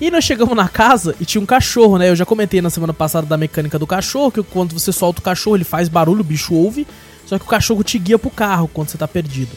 E 0.00 0.10
nós 0.10 0.24
chegamos 0.24 0.54
na 0.54 0.68
casa 0.68 1.14
e 1.20 1.24
tinha 1.24 1.40
um 1.40 1.46
cachorro, 1.46 1.96
né? 1.96 2.10
Eu 2.10 2.16
já 2.16 2.26
comentei 2.26 2.60
na 2.60 2.68
semana 2.68 2.92
passada 2.92 3.26
da 3.26 3.36
mecânica 3.36 3.78
do 3.78 3.86
cachorro, 3.86 4.30
que 4.30 4.42
quando 4.42 4.78
você 4.78 4.92
solta 4.92 5.20
o 5.20 5.22
cachorro, 5.22 5.56
ele 5.56 5.64
faz 5.64 5.88
barulho, 5.88 6.20
o 6.20 6.24
bicho 6.24 6.54
ouve, 6.54 6.86
só 7.24 7.38
que 7.38 7.44
o 7.44 7.48
cachorro 7.48 7.82
te 7.82 7.98
guia 7.98 8.18
pro 8.18 8.30
carro 8.30 8.68
quando 8.72 8.88
você 8.90 8.98
tá 8.98 9.08
perdido. 9.08 9.56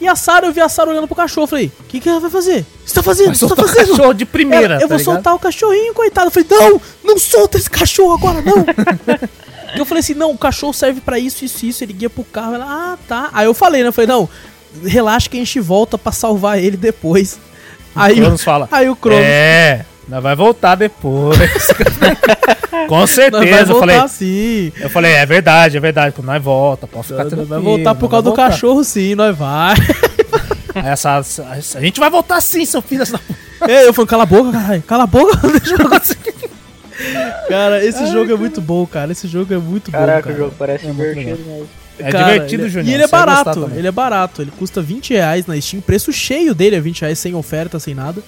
E 0.00 0.06
a 0.06 0.14
Sara, 0.14 0.46
eu 0.46 0.52
vi 0.52 0.60
a 0.60 0.68
Sara 0.68 0.90
olhando 0.90 1.06
pro 1.08 1.16
cachorro, 1.16 1.46
falei, 1.46 1.72
o 1.80 1.84
que, 1.84 1.98
que 1.98 2.08
ela 2.08 2.20
vai 2.20 2.30
fazer? 2.30 2.60
O 2.60 2.64
que 2.84 2.90
você 2.90 2.94
tá 2.94 3.02
fazendo? 3.02 3.24
O 3.24 3.28
Vai 3.28 3.34
que 3.34 3.38
você 3.40 3.48
tá 3.48 3.54
soltar 3.56 3.64
o 3.64 3.68
fazendo? 3.68 3.90
cachorro 3.96 4.12
de 4.14 4.24
primeira, 4.26 4.74
Ela, 4.74 4.74
eu 4.76 4.80
tá 4.80 4.86
vou 4.88 4.96
ligado? 4.98 5.14
soltar 5.14 5.34
o 5.34 5.38
cachorrinho, 5.38 5.94
coitado. 5.94 6.26
Eu 6.28 6.30
falei, 6.30 6.48
não, 6.50 6.80
não 7.02 7.18
solta 7.18 7.58
esse 7.58 7.68
cachorro 7.70 8.12
agora, 8.12 8.42
não. 8.42 8.64
E 9.74 9.78
eu 9.80 9.84
falei 9.86 10.00
assim, 10.00 10.14
não, 10.14 10.30
o 10.32 10.38
cachorro 10.38 10.72
serve 10.74 11.00
pra 11.00 11.18
isso, 11.18 11.44
isso, 11.44 11.64
isso. 11.66 11.82
Ele 11.82 11.94
guia 11.94 12.10
pro 12.10 12.22
carro. 12.24 12.54
Ela, 12.54 12.66
ah, 12.68 12.98
tá. 13.08 13.30
Aí 13.32 13.46
eu 13.46 13.54
falei, 13.54 13.82
né? 13.82 13.88
Eu 13.88 13.92
falei, 13.92 14.06
não, 14.06 14.28
relaxa 14.84 15.28
que 15.30 15.36
a 15.36 15.40
gente 15.40 15.58
volta 15.60 15.96
pra 15.96 16.12
salvar 16.12 16.58
ele 16.62 16.76
depois. 16.76 17.38
Aí, 17.96 18.12
o 18.14 18.22
Cronos 18.22 18.42
fala. 18.44 18.68
aí 18.70 18.88
o 18.88 18.96
Cronos, 18.96 19.24
É, 19.24 19.84
nós 20.08 20.22
vai 20.22 20.36
voltar 20.36 20.74
depois. 20.74 21.38
Com 22.88 22.98
nós 22.98 23.10
certeza. 23.10 23.60
eu 23.60 23.66
voltar 23.66 23.80
falei, 23.80 24.08
sim. 24.08 24.72
eu 24.80 24.88
falei, 24.90 25.12
é 25.12 25.26
verdade, 25.26 25.76
é 25.76 25.80
verdade. 25.80 26.14
Quando 26.14 26.26
nós 26.26 26.42
volta, 26.42 26.86
pode 26.86 27.06
ficar 27.08 27.24
Nós 27.24 27.28
tranquilo. 27.32 27.48
vai 27.48 27.60
voltar 27.60 27.94
por 27.94 28.08
causa 28.08 28.22
do 28.22 28.30
voltar. 28.30 28.50
cachorro 28.50 28.84
sim, 28.84 29.14
nós 29.14 29.36
vai. 29.36 29.74
Essa, 30.76 31.16
essa- 31.18 31.78
a 31.78 31.80
gente 31.80 31.98
vai 31.98 32.10
voltar 32.10 32.38
sim, 32.42 32.64
seu 32.66 32.82
filho. 32.82 33.00
dessa- 33.00 33.18
É, 33.66 33.86
eu 33.88 33.94
falei, 33.94 34.06
cala 34.08 34.22
a 34.24 34.26
boca, 34.26 34.52
caralho. 34.52 34.82
Cala 34.82 35.04
a 35.04 35.06
boca, 35.06 35.38
deixa 35.48 35.74
eu 35.74 35.88
Cara, 37.48 37.84
esse 37.84 38.06
jogo 38.08 38.32
é 38.32 38.36
muito 38.36 38.60
bom, 38.60 38.86
cara. 38.86 39.10
Esse 39.10 39.26
jogo 39.26 39.52
é 39.54 39.58
muito 39.58 39.90
bom, 39.90 39.98
Caraca, 39.98 40.22
cara. 40.24 40.34
o 40.34 40.38
jogo 40.38 40.54
parece 40.58 40.86
É 40.86 40.92
muito 40.92 41.14
divertido 41.18 41.48
mesmo. 41.48 41.66
É 41.98 42.10
Cara, 42.12 42.32
divertido, 42.32 42.62
ele- 42.64 42.70
Júnior. 42.70 42.88
E 42.90 42.94
ele 42.94 43.02
é 43.04 43.08
barato, 43.08 43.60
também. 43.60 43.78
ele 43.78 43.88
é 43.88 43.92
barato. 43.92 44.42
Ele 44.42 44.50
custa 44.58 44.82
20 44.82 45.14
reais 45.14 45.46
na 45.46 45.58
Steam. 45.60 45.80
Preço 45.80 46.12
cheio 46.12 46.54
dele 46.54 46.76
é 46.76 46.80
20 46.80 47.00
reais, 47.02 47.18
sem 47.18 47.34
oferta, 47.34 47.78
sem 47.80 47.94
nada. 47.94 48.22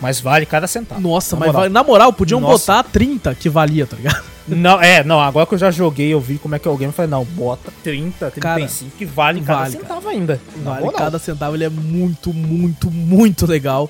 Mas 0.00 0.20
vale 0.20 0.44
cada 0.44 0.66
centavo. 0.66 1.00
Nossa, 1.00 1.36
na 1.36 1.40
mas 1.40 1.46
moral. 1.48 1.60
vale- 1.62 1.72
na 1.72 1.82
moral, 1.84 2.12
podiam 2.12 2.40
Nossa. 2.40 2.72
botar 2.74 2.88
30 2.90 3.34
que 3.34 3.48
valia, 3.48 3.86
tá 3.86 3.96
ligado? 3.96 4.22
Não, 4.48 4.82
é, 4.82 5.04
não, 5.04 5.20
agora 5.20 5.46
que 5.46 5.54
eu 5.54 5.58
já 5.58 5.70
joguei, 5.70 6.12
eu 6.12 6.18
vi 6.20 6.36
como 6.36 6.56
é 6.56 6.58
que 6.58 6.66
é 6.66 6.70
o 6.70 6.76
game, 6.76 6.88
eu 6.90 6.92
falei, 6.92 7.08
não, 7.08 7.24
bota 7.24 7.72
30, 7.84 8.28
35, 8.32 8.90
que 8.98 9.04
vale 9.04 9.40
cada 9.40 9.60
vale, 9.60 9.70
centavo 9.76 10.08
ainda. 10.08 10.40
Na 10.64 10.80
Vale 10.80 10.92
cada 10.94 11.16
centavo, 11.20 11.54
ele 11.54 11.62
é 11.62 11.68
muito, 11.68 12.34
muito, 12.34 12.90
muito 12.90 13.46
legal. 13.46 13.88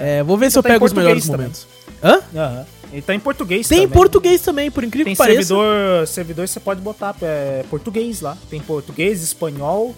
É, 0.00 0.20
vou 0.24 0.36
ver 0.36 0.50
se 0.50 0.58
eu 0.58 0.62
Tá 0.64 0.70
pego 0.70 0.84
os 0.84 0.92
melhores 0.92 1.24
português 1.24 1.64
momentos. 2.02 2.24
Hã? 2.34 2.40
Aham. 2.40 2.64
Ele 2.92 3.00
tá 3.02 3.14
em 3.14 3.20
português 3.20 3.66
Tem 3.68 3.78
em 3.78 3.80
também. 3.82 3.96
português 3.96 4.40
também, 4.42 4.70
por 4.70 4.84
incrível 4.84 5.06
Tem 5.06 5.14
que 5.14 5.18
pareça. 5.18 5.48
servidor, 5.48 6.06
servidor 6.06 6.48
você 6.48 6.60
pode 6.60 6.80
botar 6.82 7.16
é, 7.22 7.64
português 7.70 8.20
lá. 8.20 8.36
Tem 8.50 8.60
português, 8.60 9.22
espanhol 9.22 9.94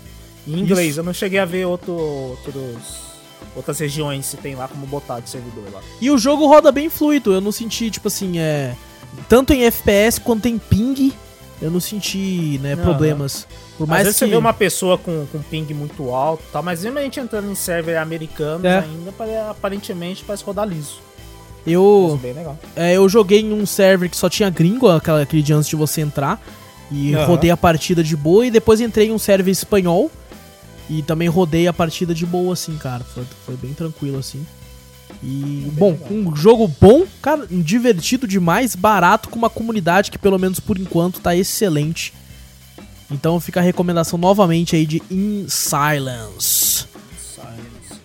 e 0.46 0.58
inglês. 0.60 0.90
Isso. 0.90 1.00
Eu 1.00 1.04
não 1.04 1.12
cheguei 1.12 1.40
a 1.40 1.44
ver 1.44 1.66
outro, 1.66 1.92
outros, 1.92 3.00
outras 3.56 3.78
regiões 3.80 4.26
se 4.26 4.36
tem 4.36 4.54
lá 4.54 4.68
como 4.68 4.86
botar 4.86 5.18
de 5.20 5.28
servidor 5.28 5.64
lá. 5.72 5.80
E 6.00 6.08
o 6.10 6.16
jogo 6.16 6.46
roda 6.46 6.70
bem 6.70 6.88
fluido. 6.88 7.32
Eu 7.32 7.40
não 7.40 7.50
senti, 7.50 7.90
tipo 7.90 8.06
assim, 8.08 8.38
é. 8.38 8.74
Tanto 9.28 9.52
em 9.52 9.64
FPS 9.64 10.20
quanto 10.20 10.46
em 10.46 10.58
ping, 10.58 11.12
eu 11.62 11.70
não 11.70 11.80
senti, 11.80 12.58
né, 12.62 12.74
Aham. 12.74 12.82
problemas. 12.82 13.46
Por 13.76 13.84
Às 13.84 13.88
mais 13.90 14.02
vezes 14.04 14.18
que. 14.20 14.24
você 14.24 14.30
vê 14.30 14.36
uma 14.36 14.52
pessoa 14.52 14.96
com, 14.98 15.26
com 15.32 15.42
ping 15.42 15.72
muito 15.74 16.10
alto, 16.10 16.42
e 16.48 16.52
tal, 16.52 16.62
mas 16.62 16.84
mesmo 16.84 16.98
a 16.98 17.02
gente 17.02 17.18
entrando 17.18 17.50
em 17.50 17.54
server 17.56 17.96
americano 17.96 18.64
É. 18.66 18.78
ainda, 18.80 19.10
pare- 19.12 19.36
aparentemente 19.50 20.24
parece 20.24 20.44
rodar 20.44 20.66
liso. 20.68 20.98
Eu, 21.66 22.20
legal. 22.22 22.58
é, 22.76 22.92
eu 22.94 23.08
joguei 23.08 23.40
em 23.40 23.52
um 23.52 23.64
server 23.64 24.10
que 24.10 24.16
só 24.16 24.28
tinha 24.28 24.50
gringo, 24.50 24.88
aquela, 24.88 25.22
aquele 25.22 25.42
dia 25.42 25.56
antes 25.56 25.68
de 25.68 25.76
você 25.76 26.00
entrar. 26.00 26.40
E 26.90 27.14
Aham. 27.14 27.24
rodei 27.26 27.50
a 27.50 27.56
partida 27.56 28.02
de 28.04 28.16
boa. 28.16 28.46
E 28.46 28.50
depois 28.50 28.80
entrei 28.80 29.08
em 29.08 29.12
um 29.12 29.18
server 29.18 29.50
espanhol. 29.50 30.10
E 30.88 31.02
também 31.02 31.28
rodei 31.28 31.66
a 31.66 31.72
partida 31.72 32.14
de 32.14 32.26
boa, 32.26 32.52
assim, 32.52 32.76
cara. 32.76 33.02
Foi, 33.02 33.24
foi 33.46 33.56
bem 33.56 33.72
tranquilo, 33.72 34.18
assim. 34.18 34.44
E, 35.22 35.70
bom, 35.72 35.96
um 36.10 36.36
jogo 36.36 36.68
bom, 36.78 37.04
cara, 37.22 37.46
divertido 37.50 38.26
demais, 38.26 38.74
barato, 38.74 39.30
com 39.30 39.36
uma 39.36 39.48
comunidade 39.48 40.10
que, 40.10 40.18
pelo 40.18 40.38
menos 40.38 40.60
por 40.60 40.78
enquanto, 40.78 41.20
tá 41.20 41.34
excelente. 41.34 42.12
Então 43.10 43.40
fica 43.40 43.60
a 43.60 43.62
recomendação 43.62 44.18
novamente 44.18 44.76
aí 44.76 44.84
de 44.84 45.02
In 45.10 45.46
Silence. 45.48 46.86
Silence. 47.18 48.00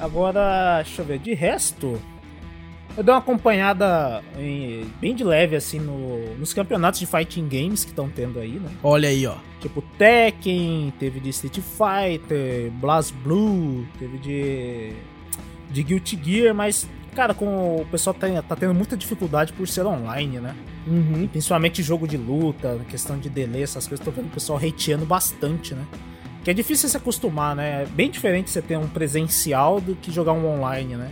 Agora, 0.00 0.82
deixa 0.82 1.02
eu 1.02 1.06
ver, 1.06 1.18
de 1.18 1.34
resto, 1.34 2.00
eu 2.96 3.02
dei 3.02 3.12
uma 3.12 3.20
acompanhada 3.20 4.22
em- 4.38 4.86
bem 5.00 5.14
de 5.14 5.24
leve, 5.24 5.56
assim, 5.56 5.78
no- 5.78 6.34
nos 6.36 6.52
campeonatos 6.54 7.00
de 7.00 7.06
fighting 7.06 7.48
games 7.48 7.84
que 7.84 7.90
estão 7.90 8.08
tendo 8.08 8.38
aí, 8.38 8.52
né? 8.52 8.70
Olha 8.82 9.08
aí, 9.08 9.26
ó. 9.26 9.34
Tipo 9.60 9.82
Tekken, 9.98 10.92
teve 10.98 11.20
de 11.20 11.30
Street 11.30 11.58
Fighter, 11.60 12.70
Blast 12.72 13.12
Blue, 13.22 13.86
teve 13.98 14.18
de. 14.18 14.92
de 15.70 15.82
Guilty 15.82 16.20
Gear, 16.22 16.54
mas, 16.54 16.86
cara, 17.14 17.32
com 17.32 17.76
o 17.80 17.86
pessoal 17.90 18.12
tá, 18.12 18.26
tá 18.42 18.56
tendo 18.56 18.74
muita 18.74 18.96
dificuldade 18.96 19.52
por 19.54 19.66
ser 19.66 19.86
online, 19.86 20.38
né? 20.38 20.54
Uhum. 20.86 21.26
Principalmente 21.28 21.82
jogo 21.82 22.06
de 22.06 22.16
luta, 22.16 22.78
questão 22.90 23.18
de 23.18 23.30
delay, 23.30 23.62
essas 23.62 23.86
coisas, 23.86 24.04
tô 24.04 24.10
vendo 24.10 24.26
o 24.26 24.30
pessoal 24.30 24.58
hateando 24.58 25.06
bastante, 25.06 25.74
né? 25.74 25.84
Que 26.44 26.50
é 26.50 26.54
difícil 26.54 26.88
se 26.88 26.96
acostumar, 26.96 27.54
né? 27.54 27.84
É 27.84 27.86
bem 27.86 28.10
diferente 28.10 28.50
você 28.50 28.60
ter 28.60 28.76
um 28.76 28.88
presencial 28.88 29.80
do 29.80 29.94
que 29.94 30.10
jogar 30.10 30.32
um 30.32 30.44
online, 30.46 30.96
né? 30.96 31.10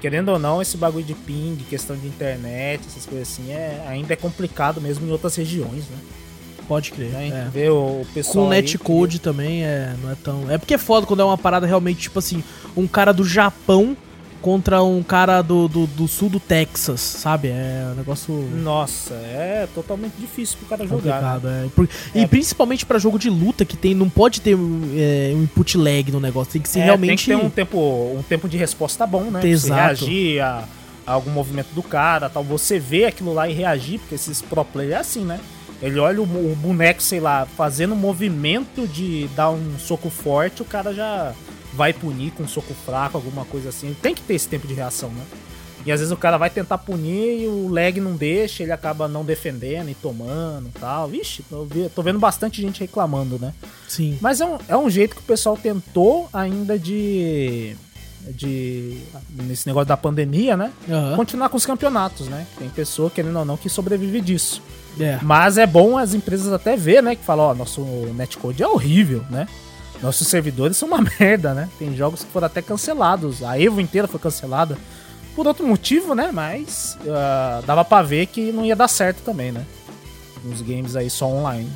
Querendo 0.00 0.30
ou 0.30 0.38
não, 0.38 0.62
esse 0.62 0.76
bagulho 0.76 1.04
de 1.04 1.14
ping, 1.14 1.56
questão 1.68 1.96
de 1.96 2.06
internet, 2.06 2.82
essas 2.86 3.04
coisas 3.04 3.28
assim, 3.28 3.50
é, 3.50 3.84
ainda 3.88 4.12
é 4.12 4.16
complicado 4.16 4.80
mesmo 4.80 5.06
em 5.06 5.10
outras 5.10 5.34
regiões, 5.34 5.84
né? 5.88 5.98
Pode 6.68 6.92
crer. 6.92 7.10
Né? 7.10 7.46
é. 7.46 7.50
Ver 7.50 7.70
o 7.70 8.04
pessoal. 8.12 8.44
Com 8.44 8.50
netcode 8.50 9.18
também 9.18 9.64
é, 9.64 9.94
não 10.02 10.10
é 10.10 10.14
tão. 10.14 10.50
É 10.50 10.58
porque 10.58 10.74
é 10.74 10.78
foda 10.78 11.06
quando 11.06 11.20
é 11.20 11.24
uma 11.24 11.38
parada 11.38 11.66
realmente, 11.66 12.02
tipo 12.02 12.18
assim, 12.18 12.44
um 12.76 12.86
cara 12.86 13.12
do 13.12 13.24
Japão 13.24 13.96
contra 14.40 14.82
um 14.82 15.02
cara 15.02 15.42
do, 15.42 15.68
do, 15.68 15.86
do 15.86 16.08
sul 16.08 16.28
do 16.28 16.38
Texas, 16.40 17.00
sabe? 17.00 17.48
É 17.48 17.88
um 17.92 17.96
negócio 17.96 18.32
Nossa, 18.54 19.14
é 19.14 19.68
totalmente 19.74 20.14
difícil 20.18 20.56
pro 20.58 20.68
cara 20.68 20.86
jogar. 20.86 21.40
né? 21.40 21.68
É. 22.14 22.18
E 22.18 22.22
É. 22.22 22.26
principalmente 22.26 22.86
pra 22.86 22.98
jogo 22.98 23.18
de 23.18 23.28
luta, 23.30 23.64
que 23.64 23.76
tem, 23.76 23.94
não 23.94 24.08
pode 24.08 24.40
ter 24.40 24.52
é, 24.52 25.32
um 25.34 25.42
input 25.42 25.76
lag 25.76 26.10
no 26.12 26.20
negócio, 26.20 26.52
tem 26.52 26.62
que 26.62 26.68
ser 26.68 26.80
É, 26.80 26.84
realmente. 26.84 27.26
Tem 27.26 27.36
que 27.36 27.40
ter 27.42 27.46
um 27.46 27.50
tempo, 27.50 27.78
um 28.16 28.22
tempo 28.22 28.48
de 28.48 28.56
resposta 28.56 29.06
bom, 29.06 29.24
né? 29.24 29.40
Pra 29.40 29.42
Você 29.42 29.48
Exato. 29.48 30.04
reagir 30.04 30.40
a, 30.40 30.64
a 31.06 31.12
algum 31.12 31.30
movimento 31.30 31.68
do 31.74 31.82
cara, 31.82 32.28
tal. 32.28 32.44
Você 32.44 32.78
vê 32.78 33.04
aquilo 33.06 33.32
lá 33.34 33.48
e 33.48 33.52
reagir, 33.52 33.98
porque 33.98 34.14
esses 34.14 34.40
pro 34.42 34.64
players 34.64 34.94
é 34.94 34.98
assim, 34.98 35.24
né? 35.24 35.40
Ele 35.80 35.98
olha 36.00 36.20
o, 36.20 36.24
o 36.24 36.56
boneco, 36.56 37.00
sei 37.02 37.20
lá, 37.20 37.46
fazendo 37.56 37.94
movimento 37.94 38.86
de 38.88 39.28
dar 39.36 39.50
um 39.50 39.78
soco 39.78 40.10
forte, 40.10 40.60
o 40.62 40.64
cara 40.64 40.92
já 40.92 41.32
vai 41.78 41.92
punir 41.92 42.32
com 42.32 42.42
um 42.42 42.48
soco 42.48 42.74
fraco, 42.84 43.16
alguma 43.16 43.44
coisa 43.44 43.68
assim. 43.68 43.94
Tem 44.02 44.12
que 44.14 44.20
ter 44.22 44.34
esse 44.34 44.48
tempo 44.48 44.66
de 44.66 44.74
reação, 44.74 45.10
né? 45.10 45.22
E 45.86 45.92
às 45.92 46.00
vezes 46.00 46.12
o 46.12 46.16
cara 46.16 46.36
vai 46.36 46.50
tentar 46.50 46.76
punir 46.78 47.42
e 47.44 47.46
o 47.46 47.68
lag 47.68 47.98
não 48.00 48.12
deixa, 48.16 48.64
ele 48.64 48.72
acaba 48.72 49.06
não 49.06 49.24
defendendo 49.24 49.88
e 49.88 49.94
tomando 49.94 50.68
e 50.68 50.78
tal. 50.78 51.06
Vixe, 51.08 51.42
tô, 51.48 51.64
ve- 51.64 51.88
tô 51.94 52.02
vendo 52.02 52.18
bastante 52.18 52.60
gente 52.60 52.80
reclamando, 52.80 53.38
né? 53.38 53.54
Sim. 53.88 54.18
Mas 54.20 54.40
é 54.40 54.44
um, 54.44 54.58
é 54.68 54.76
um 54.76 54.90
jeito 54.90 55.14
que 55.14 55.22
o 55.22 55.24
pessoal 55.24 55.56
tentou 55.56 56.28
ainda 56.32 56.76
de. 56.76 57.76
de. 58.30 58.98
nesse 59.30 59.66
negócio 59.68 59.86
da 59.86 59.96
pandemia, 59.96 60.56
né? 60.56 60.72
Aham. 60.90 61.14
Continuar 61.16 61.48
com 61.48 61.56
os 61.56 61.64
campeonatos, 61.64 62.26
né? 62.26 62.44
Tem 62.58 62.68
pessoa, 62.68 63.08
querendo 63.08 63.38
ou 63.38 63.44
não, 63.44 63.56
que 63.56 63.68
sobrevive 63.70 64.20
disso. 64.20 64.60
É. 65.00 65.18
Mas 65.22 65.56
é 65.58 65.66
bom 65.66 65.96
as 65.96 66.12
empresas 66.12 66.52
até 66.52 66.76
ver, 66.76 67.02
né? 67.02 67.14
Que 67.14 67.24
falam, 67.24 67.46
ó, 67.46 67.54
nosso 67.54 67.80
netcode 68.16 68.62
é 68.62 68.66
horrível, 68.66 69.24
né? 69.30 69.46
Nossos 70.02 70.28
servidores 70.28 70.76
são 70.76 70.88
uma 70.88 70.98
merda, 71.18 71.54
né? 71.54 71.68
Tem 71.78 71.94
jogos 71.96 72.22
que 72.22 72.30
foram 72.30 72.46
até 72.46 72.62
cancelados. 72.62 73.42
A 73.42 73.60
Evo 73.60 73.80
inteira 73.80 74.08
foi 74.08 74.20
cancelada. 74.20 74.78
Por 75.34 75.46
outro 75.46 75.66
motivo, 75.66 76.14
né? 76.14 76.30
Mas 76.32 76.98
ah, 77.08 77.62
dava 77.66 77.84
pra 77.84 78.02
ver 78.02 78.26
que 78.26 78.52
não 78.52 78.64
ia 78.64 78.76
dar 78.76 78.88
certo 78.88 79.22
também, 79.22 79.52
né? 79.52 79.64
Nos 80.44 80.60
games 80.60 80.96
aí 80.96 81.10
só 81.10 81.26
online. 81.26 81.70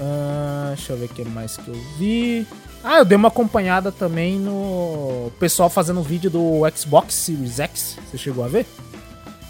Ah, 0.00 0.72
deixa 0.74 0.92
eu 0.92 0.98
ver 0.98 1.06
o 1.06 1.08
que 1.08 1.24
mais 1.24 1.56
que 1.56 1.68
eu 1.68 1.76
vi. 1.98 2.46
Ah, 2.82 2.98
eu 2.98 3.04
dei 3.04 3.16
uma 3.16 3.28
acompanhada 3.28 3.90
também 3.90 4.38
no 4.38 5.32
pessoal 5.38 5.68
fazendo 5.68 6.02
vídeo 6.02 6.30
do 6.30 6.62
Xbox 6.74 7.14
Series 7.14 7.58
X. 7.58 7.96
Você 8.08 8.16
chegou 8.16 8.44
a 8.44 8.48
ver? 8.48 8.66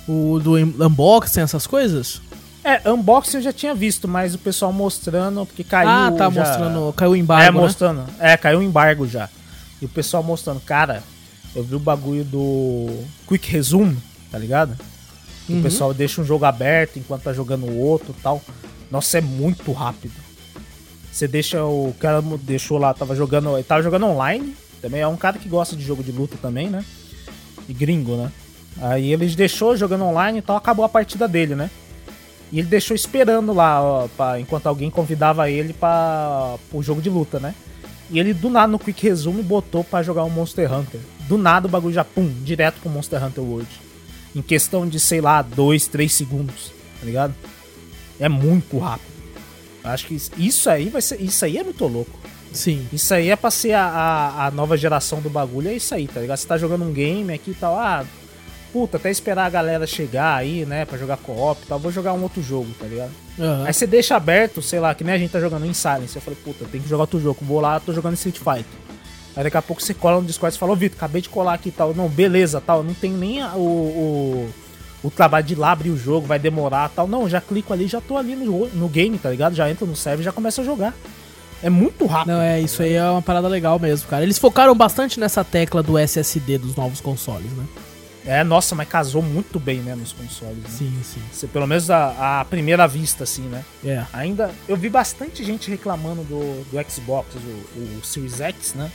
O 0.09 0.41
do 0.43 0.55
unboxing, 0.57 1.41
essas 1.41 1.67
coisas? 1.67 2.23
É, 2.85 2.91
unboxing 2.91 3.39
eu 3.39 3.43
já 3.43 3.53
tinha 3.53 3.75
visto, 3.75 4.07
mas 4.07 4.35
o 4.35 4.39
pessoal 4.39 4.73
mostrando, 4.73 5.47
porque 5.47 5.65
caiu. 5.65 5.89
ah, 5.89 6.13
tá 6.13 6.31
já- 6.31 6.41
mostrando. 6.45 6.93
Caiu 6.93 7.11
o 7.13 7.17
É, 7.17 7.19
embargo. 7.19 7.59
né? 7.59 7.65
mostrando. 7.65 8.05
É, 8.19 8.37
caiu 8.37 8.59
o 8.59 8.63
embargo 8.63 9.07
já. 9.07 9.29
E 9.81 9.85
o 9.85 9.89
pessoal 9.89 10.23
mostrando, 10.23 10.61
cara, 10.61 11.03
eu 11.55 11.63
vi 11.65 11.75
o 11.75 11.79
bagulho 11.81 12.25
do 12.25 13.05
Quick 13.27 13.51
Resume, 13.51 13.97
tá 14.31 14.39
ligado? 14.39 14.77
Que 15.47 15.53
Uhum. 15.53 15.61
O 15.61 15.63
pessoal 15.63 15.95
deixa 15.95 16.21
um 16.21 16.25
jogo 16.25 16.45
aberto 16.45 16.99
enquanto 16.99 17.23
tá 17.23 17.33
jogando 17.33 17.65
o 17.67 17.79
outro 17.79 18.15
e 18.17 18.21
tal. 18.23 18.43
Nossa, 18.91 19.19
é 19.19 19.21
muito 19.21 19.73
rápido. 19.73 20.13
Você 21.11 21.27
deixa 21.27 21.65
o 21.65 21.95
cara 21.99 22.21
mo- 22.21 22.39
deixou 22.39 22.77
lá, 22.79 22.93
tava 22.93 23.15
jogando, 23.17 23.55
ele 23.57 23.63
tava 23.65 23.83
jogando 23.83 24.07
online. 24.07 24.55
Também 24.83 25.01
é 25.01 25.07
um 25.09 25.17
cara 25.17 25.39
que 25.39 25.49
gosta 25.49 25.75
de 25.75 25.83
jogo 25.85 26.03
de 26.03 26.13
luta 26.13 26.37
também, 26.41 26.69
né? 26.69 26.85
E 27.69 27.73
gringo, 27.73 28.17
né? 28.17 28.31
Aí 28.81 29.13
ele 29.13 29.27
deixou 29.35 29.77
jogando 29.77 30.05
online 30.05 30.39
e 30.39 30.43
tal, 30.43 30.57
acabou 30.57 30.85
a 30.85 30.89
partida 30.89 31.27
dele, 31.27 31.55
né? 31.55 31.71
E 32.51 32.59
ele 32.61 32.69
deixou 32.69 32.95
esperando 32.95 33.53
lá, 33.53 33.83
ó, 33.83 34.09
pra- 34.17 34.41
enquanto 34.41 34.67
alguém 34.67 34.91
convidava 34.91 35.51
ele 35.51 35.73
para 35.73 36.57
o 36.73 36.83
jogo 36.83 37.01
de 37.03 37.11
luta, 37.11 37.39
né? 37.39 37.55
E 38.11 38.19
ele 38.19 38.33
do 38.33 38.49
nada 38.49 38.69
no 38.69 38.79
Quick 38.79 39.03
Resume 39.07 39.43
botou 39.43 39.85
pra 39.85 40.03
jogar 40.03 40.25
um 40.25 40.31
Monster 40.31 40.73
Hunter. 40.73 41.01
Do 41.29 41.37
nada 41.37 41.67
o 41.67 41.71
bagulho 41.71 41.93
já 41.95 42.05
pum, 42.05 42.27
direto 42.43 42.81
pro 42.81 42.89
Monster 42.91 43.23
Hunter 43.23 43.45
World. 43.45 43.69
Em 44.35 44.41
questão 44.41 44.87
de, 44.89 44.99
sei 44.99 45.21
lá, 45.21 45.43
2, 45.43 45.87
3 45.89 46.11
segundos, 46.13 46.73
tá 47.01 47.05
ligado? 47.05 47.35
É 48.19 48.29
muito 48.29 48.79
rápido. 48.79 49.09
Acho 49.85 50.07
que 50.07 50.15
isso- 50.15 50.31
isso 50.39 50.71
aí 50.71 50.89
vai 50.89 51.03
ser. 51.03 51.21
Isso 51.21 51.45
aí 51.45 51.59
é 51.59 51.63
muito 51.63 51.87
louco. 51.87 52.19
Sim. 52.53 52.87
Isso 52.91 53.13
aí 53.13 53.29
é 53.29 53.37
pra 53.37 53.51
ser 53.51 53.75
a, 53.75 53.85
a, 53.85 54.47
a 54.47 54.51
nova 54.51 54.75
geração 54.77 55.21
do 55.21 55.29
bagulho, 55.29 55.69
é 55.69 55.75
isso 55.75 55.95
aí, 55.95 56.09
tá 56.09 56.19
ligado? 56.21 56.39
Você 56.39 56.47
tá 56.47 56.57
jogando 56.57 56.85
um 56.85 56.93
game 56.93 57.31
aqui 57.33 57.51
e 57.51 57.55
tal, 57.55 57.77
ah, 57.79 58.05
puta, 58.73 58.97
até 58.97 59.11
esperar 59.11 59.47
a 59.47 59.51
galera 59.51 59.87
chegar 59.87 60.37
aí, 60.37 60.65
né, 60.65 60.85
pra 60.85 60.99
jogar 60.99 61.17
co-op 61.17 61.63
e 61.63 61.67
tal, 61.67 61.79
vou 61.79 61.93
jogar 61.93 62.13
um 62.13 62.23
outro 62.23 62.43
jogo, 62.43 62.69
tá 62.79 62.87
ligado? 62.87 63.11
Aham. 63.39 63.65
Aí 63.67 63.73
você 63.73 63.87
deixa 63.87 64.17
aberto, 64.17 64.61
sei 64.63 64.81
lá, 64.81 64.95
que 64.95 65.05
nem 65.05 65.15
a 65.15 65.19
gente 65.19 65.31
tá 65.31 65.41
jogando 65.41 65.67
em 65.67 65.73
Silence, 65.73 66.17
eu 66.17 66.23
falei, 66.23 66.39
puta, 66.45 66.65
tem 66.65 66.81
que 66.81 66.89
jogar 66.89 67.03
outro 67.05 67.21
jogo, 67.21 67.39
vou 67.43 67.61
lá, 67.61 67.79
tô 67.81 67.93
jogando 67.93 68.15
Street 68.15 68.39
Fighter. 68.39 68.65
Aí 69.37 69.45
daqui 69.45 69.57
a 69.57 69.63
pouco 69.63 69.81
você 69.81 69.95
cola 69.95 70.21
no 70.21 70.27
Discord 70.27 70.55
e 70.55 70.59
fala, 70.59 70.73
ô 70.73 70.77
Vitor, 70.77 70.97
acabei 70.97 71.23
de 71.23 71.29
colar 71.29 71.55
aqui 71.55 71.69
e 71.69 71.73
tal, 71.73 71.95
não, 71.95 72.09
beleza, 72.09 72.61
tal, 72.61 72.83
não 72.83 72.95
tem 72.95 73.13
nem 73.13 73.43
o, 73.45 73.59
o, 73.59 74.51
o 75.05 75.11
trabalho 75.11 75.47
de 75.47 75.55
ir 75.55 75.57
lá 75.57 75.73
abrir 75.73 75.91
o 75.91 75.97
jogo, 75.97 76.27
vai 76.27 76.39
demorar 76.39 76.89
tal, 76.89 77.07
não, 77.07 77.29
já 77.29 77.41
clico 77.41 77.73
ali, 77.73 77.87
já 77.87 78.01
tô 78.01 78.17
ali 78.17 78.35
no, 78.35 78.67
no 78.69 78.89
game, 78.89 79.17
tá 79.17 79.31
ligado? 79.31 79.55
Já 79.55 79.71
entro 79.71 79.87
no 79.87 79.95
server 79.95 80.21
e 80.21 80.25
já 80.25 80.33
começa 80.33 80.61
a 80.61 80.65
jogar. 80.65 80.95
É 81.63 81.69
muito 81.69 82.07
rápido. 82.07 82.35
Não, 82.35 82.41
é, 82.41 82.61
isso 82.61 82.83
aí 82.83 82.93
é 82.95 83.11
uma 83.11 83.23
parada 83.23 83.49
legal 83.49 83.79
mesmo, 83.79 84.09
cara. 84.09 84.23
Eles 84.23 84.39
focaram 84.39 84.75
bastante 84.75 85.19
nessa 85.19 85.43
tecla 85.43 85.83
do 85.83 85.99
SSD 85.99 86.59
dos 86.59 86.77
novos 86.77 87.01
consoles, 87.01 87.51
né? 87.53 87.65
É, 88.29 88.45
nossa, 88.45 88.75
mas 88.75 88.87
casou 88.89 89.23
muito 89.23 89.59
bem, 89.59 89.79
né, 89.81 89.95
nos 89.95 90.13
consoles. 90.13 90.59
Né? 90.59 90.69
Sim, 90.69 90.93
sim. 91.03 91.21
Você- 91.33 91.47
Pelo 91.47 91.67
menos 91.67 91.91
a, 91.91 92.41
a 92.41 92.45
primeira 92.45 92.87
vista, 92.87 93.25
assim, 93.25 93.43
né? 93.43 93.65
É. 93.85 94.05
Ainda, 94.13 94.51
eu 94.69 94.77
vi 94.77 94.91
bastante 94.91 95.43
gente 95.43 95.71
reclamando 95.71 96.23
do, 96.25 96.63
do 96.71 96.91
Xbox, 96.91 97.35
o, 97.35 97.39
o 97.99 98.01
Series 98.05 98.39
X, 98.41 98.75
né? 98.75 98.91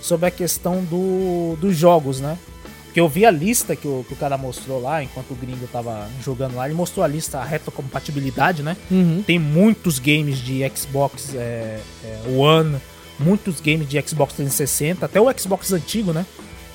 Sobre 0.00 0.26
a 0.26 0.30
questão 0.30 0.84
do, 0.84 1.56
dos 1.58 1.74
jogos, 1.76 2.20
né? 2.20 2.36
Porque 2.84 3.00
eu 3.00 3.08
vi 3.08 3.24
a 3.26 3.30
lista 3.30 3.74
que 3.74 3.88
o, 3.88 4.04
que 4.06 4.12
o 4.14 4.16
cara 4.16 4.36
mostrou 4.38 4.80
lá, 4.80 5.02
enquanto 5.02 5.30
o 5.30 5.34
gringo 5.34 5.66
tava 5.68 6.08
jogando 6.22 6.54
lá. 6.56 6.66
Ele 6.66 6.74
mostrou 6.74 7.02
a 7.04 7.08
lista, 7.08 7.38
a 7.38 7.44
retrocompatibilidade, 7.44 8.62
né? 8.62 8.76
Uhum. 8.90 9.22
Tem 9.26 9.38
muitos 9.38 9.98
games 9.98 10.38
de 10.38 10.60
Xbox 10.74 11.34
é, 11.34 11.80
é, 12.04 12.20
One, 12.36 12.76
muitos 13.18 13.60
games 13.60 13.88
de 13.88 14.00
Xbox 14.06 14.34
360, 14.34 15.06
até 15.06 15.20
o 15.20 15.26
Xbox 15.38 15.72
antigo, 15.72 16.12
né? 16.12 16.24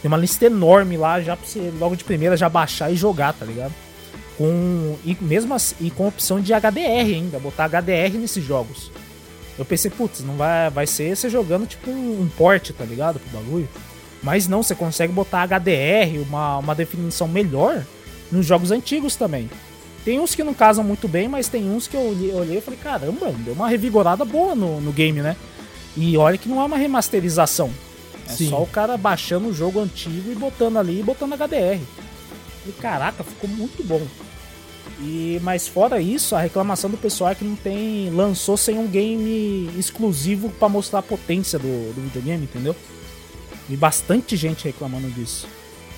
Tem 0.02 0.10
uma 0.10 0.18
lista 0.18 0.46
enorme 0.46 0.98
lá 0.98 1.22
já 1.22 1.38
pra 1.38 1.46
você 1.46 1.72
logo 1.80 1.96
de 1.96 2.04
primeira 2.04 2.36
já 2.36 2.50
baixar 2.50 2.92
e 2.92 2.96
jogar, 2.96 3.34
tá 3.34 3.46
ligado? 3.46 3.74
Com, 4.38 4.98
e 5.06 5.16
mesmo 5.22 5.54
assim, 5.54 5.76
e 5.80 5.92
com 5.92 6.08
opção 6.08 6.42
de 6.42 6.54
HDR 6.54 7.14
ainda, 7.14 7.40
botar 7.40 7.66
HDR 7.66 8.18
nesses 8.18 8.44
jogos. 8.44 8.92
Eu 9.60 9.66
pensei, 9.66 9.92
putz, 9.92 10.22
não 10.22 10.36
vai, 10.36 10.70
vai 10.72 10.88
ser 10.88 11.16
você 11.16 11.30
jogando 11.30 11.68
tipo 11.68 11.92
um, 11.92 12.22
um 12.22 12.30
port, 12.36 12.72
tá 12.72 12.84
ligado? 12.84 13.20
Pro 13.20 13.40
bagulho. 13.40 13.70
Mas 14.24 14.48
não, 14.48 14.64
você 14.64 14.74
consegue 14.74 15.14
botar 15.14 15.44
HDR, 15.48 16.20
uma, 16.28 16.58
uma 16.58 16.74
definição 16.74 17.28
melhor 17.28 17.86
nos 18.32 18.46
jogos 18.46 18.72
antigos 18.72 19.16
também. 19.16 19.50
Tem 20.04 20.20
uns 20.20 20.34
que 20.34 20.44
não 20.44 20.54
casam 20.54 20.84
muito 20.84 21.08
bem, 21.08 21.28
mas 21.28 21.48
tem 21.48 21.70
uns 21.70 21.88
que 21.88 21.96
eu 21.96 22.02
olhei, 22.36 22.58
e 22.58 22.62
falei, 22.62 22.80
caramba, 22.82 23.32
deu 23.40 23.54
uma 23.54 23.70
revigorada 23.70 24.26
boa 24.26 24.56
no, 24.56 24.82
no 24.82 24.92
game, 24.92 25.22
né? 25.22 25.36
E 25.96 26.18
olha 26.18 26.38
que 26.38 26.50
não 26.50 26.60
é 26.60 26.66
uma 26.66 26.78
remasterização. 26.78 27.70
É 28.34 28.38
Sim. 28.38 28.50
só 28.50 28.62
o 28.62 28.68
cara 28.68 28.98
baixando 28.98 29.48
o 29.48 29.54
jogo 29.54 29.80
antigo 29.80 30.32
e 30.32 30.36
botando 30.36 30.78
ali 30.78 31.00
e 31.00 31.04
botando 31.04 31.34
HDR. 31.34 31.82
E 32.68 32.72
caraca, 32.74 33.24
ficou 33.24 33.50
muito 33.50 33.84
bom. 33.84 34.02
E 35.00 35.40
mas 35.42 35.68
fora 35.68 36.00
isso, 36.00 36.36
a 36.36 36.42
reclamação 36.42 36.90
do 36.90 36.98
pessoal 36.98 37.32
é 37.32 37.36
que 37.36 37.44
não 37.44 37.56
tem 37.56 38.10
lançou 38.12 38.56
sem 38.56 38.78
um 38.78 38.88
game 38.88 39.70
exclusivo 39.78 40.50
pra 40.50 40.70
mostrar 40.70 41.00
a 41.00 41.04
potência 41.04 41.58
do, 41.58 41.94
do 41.94 42.02
videogame, 42.02 42.44
entendeu? 42.44 42.76
E 43.70 43.76
bastante 43.76 44.36
gente 44.36 44.66
reclamando 44.66 45.10
disso. 45.10 45.48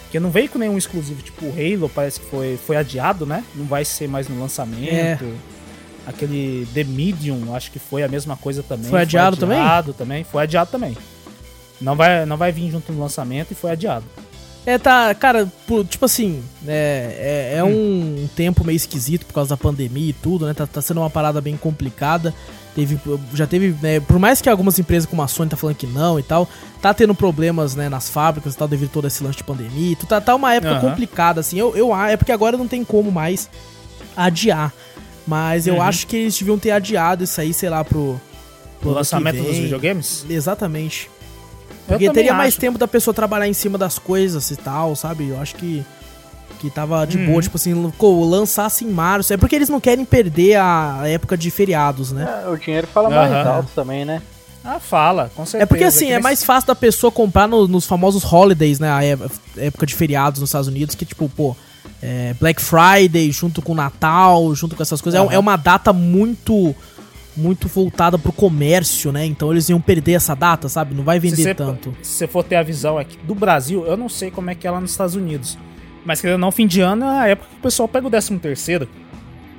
Porque 0.03 0.19
não 0.19 0.29
veio 0.29 0.47
com 0.47 0.59
nenhum 0.59 0.77
exclusivo, 0.77 1.21
tipo 1.21 1.45
o 1.45 1.49
Halo, 1.49 1.89
parece 1.89 2.19
que 2.19 2.27
foi, 2.27 2.57
foi 2.65 2.77
adiado, 2.77 3.25
né? 3.25 3.43
Não 3.55 3.65
vai 3.65 3.84
ser 3.84 4.07
mais 4.07 4.29
no 4.29 4.39
lançamento. 4.39 5.25
É. 5.25 5.34
Aquele 6.05 6.67
The 6.73 6.84
Medium, 6.84 7.55
acho 7.55 7.71
que 7.71 7.79
foi 7.79 8.03
a 8.03 8.07
mesma 8.07 8.38
coisa 8.38 8.61
também. 8.61 8.89
Foi 8.89 9.01
adiado 9.01 9.38
também? 9.38 9.57
adiado 9.57 9.93
também? 9.93 10.23
Foi 10.23 10.43
adiado 10.43 10.69
também. 10.69 10.95
Não 11.84 11.95
vai, 11.95 12.25
não 12.25 12.38
vai 12.38 12.51
vir 12.51 12.71
junto 12.71 12.91
no 12.93 13.01
lançamento 13.01 13.51
e 13.51 13.55
foi 13.55 13.71
adiado. 13.71 14.05
É, 14.65 14.77
tá, 14.77 15.13
cara, 15.13 15.51
tipo 15.89 16.05
assim, 16.05 16.41
é, 16.65 17.51
é, 17.55 17.57
é 17.57 17.63
um 17.63 18.29
tempo 18.34 18.63
meio 18.63 18.77
esquisito 18.77 19.25
por 19.25 19.34
causa 19.34 19.49
da 19.49 19.57
pandemia 19.57 20.09
e 20.11 20.13
tudo, 20.13 20.45
né? 20.45 20.53
Tá, 20.53 20.65
tá 20.65 20.81
sendo 20.81 21.01
uma 21.01 21.09
parada 21.09 21.41
bem 21.41 21.57
complicada. 21.57 22.34
Teve, 22.73 22.97
já 23.34 23.45
teve, 23.45 23.75
né, 23.81 23.99
por 23.99 24.17
mais 24.17 24.41
que 24.41 24.49
algumas 24.49 24.79
empresas 24.79 25.07
como 25.07 25.21
a 25.21 25.27
Sony 25.27 25.49
tá 25.49 25.57
falando 25.57 25.75
que 25.75 25.86
não 25.86 26.17
e 26.17 26.23
tal, 26.23 26.47
tá 26.81 26.91
tendo 26.93 27.13
problemas, 27.13 27.75
né, 27.75 27.88
nas 27.89 28.09
fábricas 28.09 28.53
e 28.55 28.57
tal, 28.57 28.67
devido 28.67 28.89
a 28.89 28.93
todo 28.93 29.05
esse 29.07 29.21
lance 29.21 29.38
de 29.38 29.43
pandemia. 29.43 29.91
e 29.91 29.95
tudo. 29.97 30.07
Tá, 30.09 30.21
tá 30.21 30.34
uma 30.34 30.53
época 30.53 30.71
Aham. 30.75 30.89
complicada, 30.89 31.41
assim. 31.41 31.59
Eu, 31.59 31.75
eu, 31.75 31.93
é 31.95 32.15
porque 32.15 32.31
agora 32.31 32.55
não 32.57 32.67
tem 32.67 32.84
como 32.86 33.11
mais 33.11 33.49
adiar. 34.15 34.73
Mas 35.27 35.67
eu 35.67 35.75
Uhum. 35.75 35.81
acho 35.81 36.07
que 36.07 36.15
eles 36.15 36.38
deviam 36.38 36.57
ter 36.57 36.71
adiado 36.71 37.23
isso 37.25 37.39
aí, 37.39 37.53
sei 37.53 37.69
lá, 37.69 37.84
pro. 37.84 38.19
pro 38.79 38.89
O 38.91 38.93
lançamento 38.93 39.43
dos 39.43 39.57
videogames? 39.57 40.25
Exatamente. 40.29 41.09
Porque 41.88 42.09
teria 42.11 42.34
mais 42.34 42.53
acho. 42.53 42.59
tempo 42.61 42.77
da 42.77 42.88
pessoa 42.88 43.13
trabalhar 43.13 43.47
em 43.47 43.53
cima 43.53 43.77
das 43.77 43.99
coisas 43.99 44.49
e 44.51 44.55
tal, 44.55 44.95
sabe? 44.95 45.29
Eu 45.29 45.39
acho 45.41 45.55
que, 45.55 45.84
Que 46.59 46.69
tava 46.69 47.05
de 47.05 47.17
Uhum. 47.17 47.25
boa, 47.25 47.41
tipo 47.41 47.57
assim, 47.57 47.73
lançasse 48.29 48.86
em 48.86 48.89
março. 48.89 49.34
É 49.34 49.38
porque 49.38 49.53
eles 49.53 49.67
não 49.67 49.81
querem 49.81 50.05
perder 50.05 50.55
a 50.55 51.01
época 51.03 51.36
de 51.36 51.51
feriados, 51.51 52.13
né? 52.13 52.43
É, 52.45 52.49
o 52.49 52.55
dinheiro 52.57 52.88
fala 52.88 53.09
mais 53.09 53.29
Aham. 53.34 53.49
alto 53.55 53.69
também, 53.75 54.05
né? 54.05 54.21
Ah, 54.63 54.79
fala, 54.79 55.29
com 55.36 55.45
certeza. 55.45 55.63
É 55.63 55.65
porque 55.65 55.84
assim, 55.84 56.05
é 56.07 56.13
nem- 56.13 56.21
mais 56.23 56.41
fácil 56.41 56.67
da 56.67 56.75
pessoa 56.75 57.11
comprar 57.11 57.49
no- 57.49 57.67
nos 57.67 57.86
famosos 57.86 58.23
holidays, 58.23 58.79
né? 58.79 58.89
A 58.89 59.03
é- 59.03 59.17
época 59.57 59.86
de 59.86 59.93
feriados 59.93 60.39
nos 60.39 60.51
Estados 60.51 60.69
Unidos, 60.69 60.95
que 60.95 61.03
tipo, 61.03 61.27
pô, 61.27 61.53
é 62.01 62.34
Black 62.39 62.61
Friday 62.61 63.29
junto 63.34 63.61
com 63.61 63.75
Natal, 63.75 64.55
junto 64.55 64.73
com 64.73 64.81
essas 64.81 65.01
coisas. 65.01 65.19
É 65.19 65.21
um- 65.21 65.25
Aham. 65.25 65.34
É, 65.36 65.39
uma 65.39 65.57
data 65.57 65.91
muito 65.91 66.73
muito 67.36 67.67
voltada 67.67 68.17
pro 68.17 68.31
comércio, 68.31 69.11
né? 69.11 69.25
Então 69.25 69.51
eles 69.51 69.69
iam 69.69 69.81
perder 69.81 70.13
essa 70.13 70.36
data, 70.36 70.69
sabe? 70.69 70.93
Não 70.93 71.03
vai 71.03 71.19
se 71.19 71.27
vender 71.29 71.43
você- 71.43 71.53
tanto. 71.55 71.95
Se 72.01 72.11
você 72.13 72.27
for 72.27 72.43
ter 72.43 72.55
a 72.55 72.63
visão 72.63 72.97
aqui 72.97 73.17
do 73.23 73.34
Brasil, 73.36 73.86
eu 73.86 73.97
não 73.97 74.07
sei 74.09 74.29
como 74.31 74.49
é 74.49 74.55
que 74.55 74.67
é 74.67 74.71
lá 74.71 74.79
nos 74.79 74.91
Estados 74.91 75.15
Unidos. 75.15 75.57
Mas 76.05 76.19
querendo 76.21 76.34
ou 76.36 76.39
não, 76.39 76.51
fim 76.51 76.67
de 76.67 76.81
ano 76.81 77.05
é 77.05 77.19
a 77.19 77.27
época 77.29 77.49
que 77.49 77.55
o 77.57 77.61
pessoal 77.61 77.88
pega 77.88 78.07
o 78.07 78.09
13 78.09 78.38
terceiro. 78.39 78.88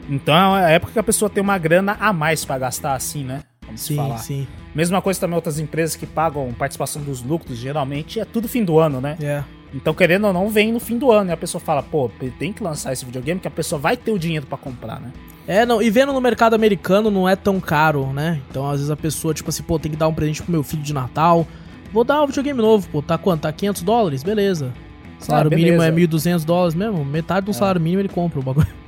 Então 0.09 0.35
é 0.57 0.65
a 0.67 0.71
época 0.71 0.93
que 0.93 0.99
a 0.99 1.03
pessoa 1.03 1.31
tem 1.31 1.43
uma 1.43 1.57
grana 1.59 1.97
a 1.99 2.13
mais 2.13 2.45
pra 2.45 2.59
gastar 2.59 2.95
assim, 2.95 3.25
né? 3.25 3.43
Vamos 3.65 3.81
Sim, 3.81 3.97
falar. 3.97 4.19
sim. 4.19 4.47
Mesma 4.75 5.01
coisa 5.01 5.19
também 5.19 5.35
outras 5.37 5.59
empresas 5.59 5.97
que 5.97 6.05
pagam 6.07 6.53
participação 6.53 7.01
dos 7.03 7.23
lucros, 7.23 7.57
geralmente 7.57 8.21
é 8.21 8.25
tudo 8.25 8.47
fim 8.47 8.63
do 8.63 8.79
ano, 8.79 9.01
né? 9.01 9.17
É. 9.21 9.43
Então, 9.73 9.95
querendo 9.95 10.27
ou 10.27 10.33
não, 10.33 10.49
vem 10.51 10.71
no 10.73 10.79
fim 10.79 10.99
do 10.99 11.11
ano. 11.11 11.31
E 11.31 11.33
a 11.33 11.37
pessoa 11.37 11.61
fala, 11.61 11.83
pô, 11.83 12.09
tem 12.39 12.53
que 12.53 12.63
lançar 12.63 12.93
esse 12.93 13.05
videogame 13.05 13.41
que 13.41 13.49
a 13.49 13.51
pessoa 13.51 13.79
vai 13.81 13.97
ter 13.97 14.13
o 14.13 14.19
dinheiro 14.19 14.47
pra 14.47 14.57
comprar, 14.59 15.01
né? 15.01 15.11
É, 15.47 15.67
não, 15.67 15.83
e 15.83 15.91
vendo 15.91 16.13
no 16.13 16.21
mercado 16.21 16.55
americano 16.55 17.11
não 17.11 17.29
é 17.29 17.37
tão 17.37 17.61
caro, 17.61 18.07
né? 18.13 18.41
Então, 18.51 18.65
às 18.67 18.77
vezes 18.79 18.91
a 18.91 18.97
pessoa, 18.97 19.35
tipo 19.35 19.51
assim, 19.51 19.63
pô, 19.63 19.79
tem 19.79 19.91
que 19.93 19.97
dar 19.99 20.09
um 20.09 20.15
presente 20.15 20.43
pro 20.43 20.51
meu 20.51 20.63
filho 20.63 20.83
de 20.83 20.95
Natal. 20.95 21.47
Vou 21.93 22.03
dar 22.03 22.23
um 22.23 22.27
videogame 22.27 22.61
novo, 22.61 22.89
pô, 22.89 23.03
tá 23.03 23.19
quanto? 23.19 23.43
Tá 23.43 23.53
500 23.53 23.83
dólares? 23.83 24.23
Beleza. 24.23 24.73
Salário 25.19 25.51
Ah, 25.53 25.57
mínimo 25.57 25.83
é 25.83 25.91
beleza. 25.91 26.31
1.200 26.39 26.45
dólares 26.45 26.75
mesmo? 26.75 27.05
Metade 27.05 27.47
do 27.47 27.53
salário 27.55 27.81
mínimo 27.81 28.01
ele 28.01 28.09
compra 28.09 28.41
o 28.41 28.43
bagulho. 28.43 28.67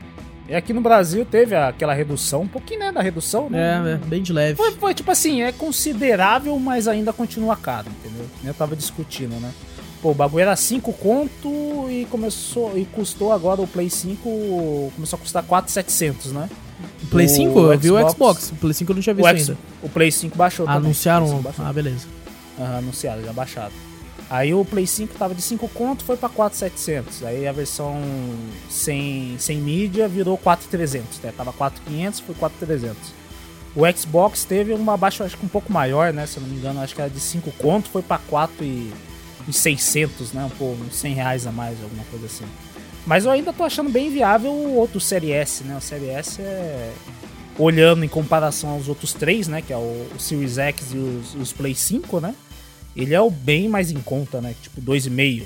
E 0.49 0.55
aqui 0.55 0.73
no 0.73 0.81
Brasil 0.81 1.25
teve 1.25 1.57
aquela 1.57 1.93
redução, 1.93 2.43
um 2.43 2.47
pouquinho, 2.47 2.79
né, 2.79 2.93
da 2.93 3.03
redução, 3.03 3.51
né? 3.51 3.83
É, 3.85 3.93
é, 3.95 3.97
bem 3.97 4.23
de 4.23 4.33
leve. 4.33 4.55
Foi, 4.55 4.71
foi, 4.71 4.95
tipo 4.95 5.11
assim, 5.11 5.43
é 5.43 5.51
considerável, 5.51 6.57
mas 6.61 6.87
ainda 6.87 7.13
continua 7.13 7.57
caro, 7.57 7.89
entendeu? 7.89 8.25
Eu 8.45 8.55
tava 8.55 8.77
discutindo, 8.77 9.35
né? 9.41 9.51
Pô, 10.03 10.11
o 10.11 10.15
bagulho 10.15 10.43
era 10.43 10.55
5 10.55 10.93
conto 10.93 11.87
e 11.91 12.07
começou 12.11 12.77
e 12.77 12.85
custou 12.85 13.33
agora 13.33 13.61
o 13.63 13.67
Play 13.67 13.89
5 13.91 14.93
começou 14.95 15.17
a 15.17 15.21
custar 15.21 15.43
4,700, 15.43 16.33
né? 16.33 16.49
O 17.03 17.07
Play 17.07 17.27
o 17.27 17.29
5? 17.31 17.59
Eu 17.59 17.79
vi 17.79 17.91
o 17.91 18.11
Xbox-. 18.11 18.51
O 18.53 18.57
Play 18.57 18.75
5 18.75 18.93
eu 18.93 18.95
não 18.97 19.03
tinha 19.03 19.15
visto 19.15 19.25
O, 19.27 19.29
X- 19.31 19.49
ainda. 19.49 19.61
o 19.83 19.89
Play 19.89 20.13
5 20.13 20.37
baixou 20.37 20.67
também. 20.67 20.81
Anunciaram. 20.83 21.25
O 21.25 21.29
Play 21.29 21.39
5 21.41 21.49
baixou. 21.49 21.65
Ah, 21.67 21.73
beleza. 21.73 22.07
Aham, 22.59 22.79
anunciaram, 22.79 23.23
já 23.23 23.33
baixado. 23.33 23.73
Aí 24.29 24.53
o 24.53 24.65
Play 24.65 24.87
5 24.87 25.15
tava 25.17 25.35
de 25.35 25.41
5 25.43 25.69
conto, 25.69 26.05
foi 26.05 26.17
pra 26.17 26.29
4,700. 26.29 27.23
Aí 27.25 27.47
a 27.47 27.53
versão 27.53 27.97
sem, 28.69 29.37
sem 29.39 29.59
mídia 29.59 30.09
virou 30.09 30.37
4,300, 30.37 31.21
né? 31.21 31.33
Tava 31.37 31.53
4,500, 31.53 32.21
foi 32.21 32.35
4,300. 32.35 32.97
O 33.75 33.83
Xbox 33.97 34.45
teve 34.45 34.73
uma 34.73 34.97
baixa, 34.97 35.23
acho 35.25 35.37
que 35.37 35.45
um 35.45 35.49
pouco 35.49 35.73
maior, 35.73 36.13
né? 36.13 36.27
Se 36.27 36.39
eu 36.39 36.43
não 36.43 36.49
me 36.51 36.57
engano, 36.57 36.81
acho 36.81 36.95
que 36.95 37.01
era 37.01 37.11
de 37.11 37.21
5 37.21 37.51
conto, 37.59 37.89
foi 37.91 38.03
pra 38.03 38.19
4,600, 39.47 40.33
né? 40.33 40.45
Um 40.45 40.51
pouco, 40.51 40.83
uns 40.85 40.95
100 40.97 41.15
reais 41.15 41.47
a 41.47 41.53
mais, 41.53 41.81
alguma 41.83 42.05
coisa 42.05 42.27
assim. 42.27 42.45
Mas 43.07 43.25
eu 43.25 43.31
ainda 43.31 43.53
tô 43.53 43.63
achando 43.63 43.89
bem 43.89 44.11
viável 44.11 44.51
o 44.51 44.75
outro 44.75 45.01
Série 45.01 45.31
S, 45.33 45.63
né? 45.65 45.77
O 45.77 45.81
Série 45.81 46.09
S 46.09 46.41
é... 46.43 46.93
Olhando 47.59 48.05
em 48.05 48.09
comparação 48.09 48.71
aos 48.71 48.87
outros 48.89 49.13
três, 49.15 49.49
né? 49.49 49.63
Que 49.63 49.73
é 49.73 49.77
o, 49.77 50.07
o 50.15 50.19
Series 50.19 50.59
X 50.59 50.93
e 50.93 50.99
os, 50.99 51.35
os 51.35 51.53
Play 51.53 51.75
5, 51.75 52.21
né? 52.21 52.35
Ele 52.95 53.15
é 53.15 53.21
o 53.21 53.31
bem 53.31 53.67
mais 53.69 53.91
em 53.91 54.01
conta, 54.01 54.41
né? 54.43 54.55
Tipo, 54.61 54.83
2,5. 54.83 55.45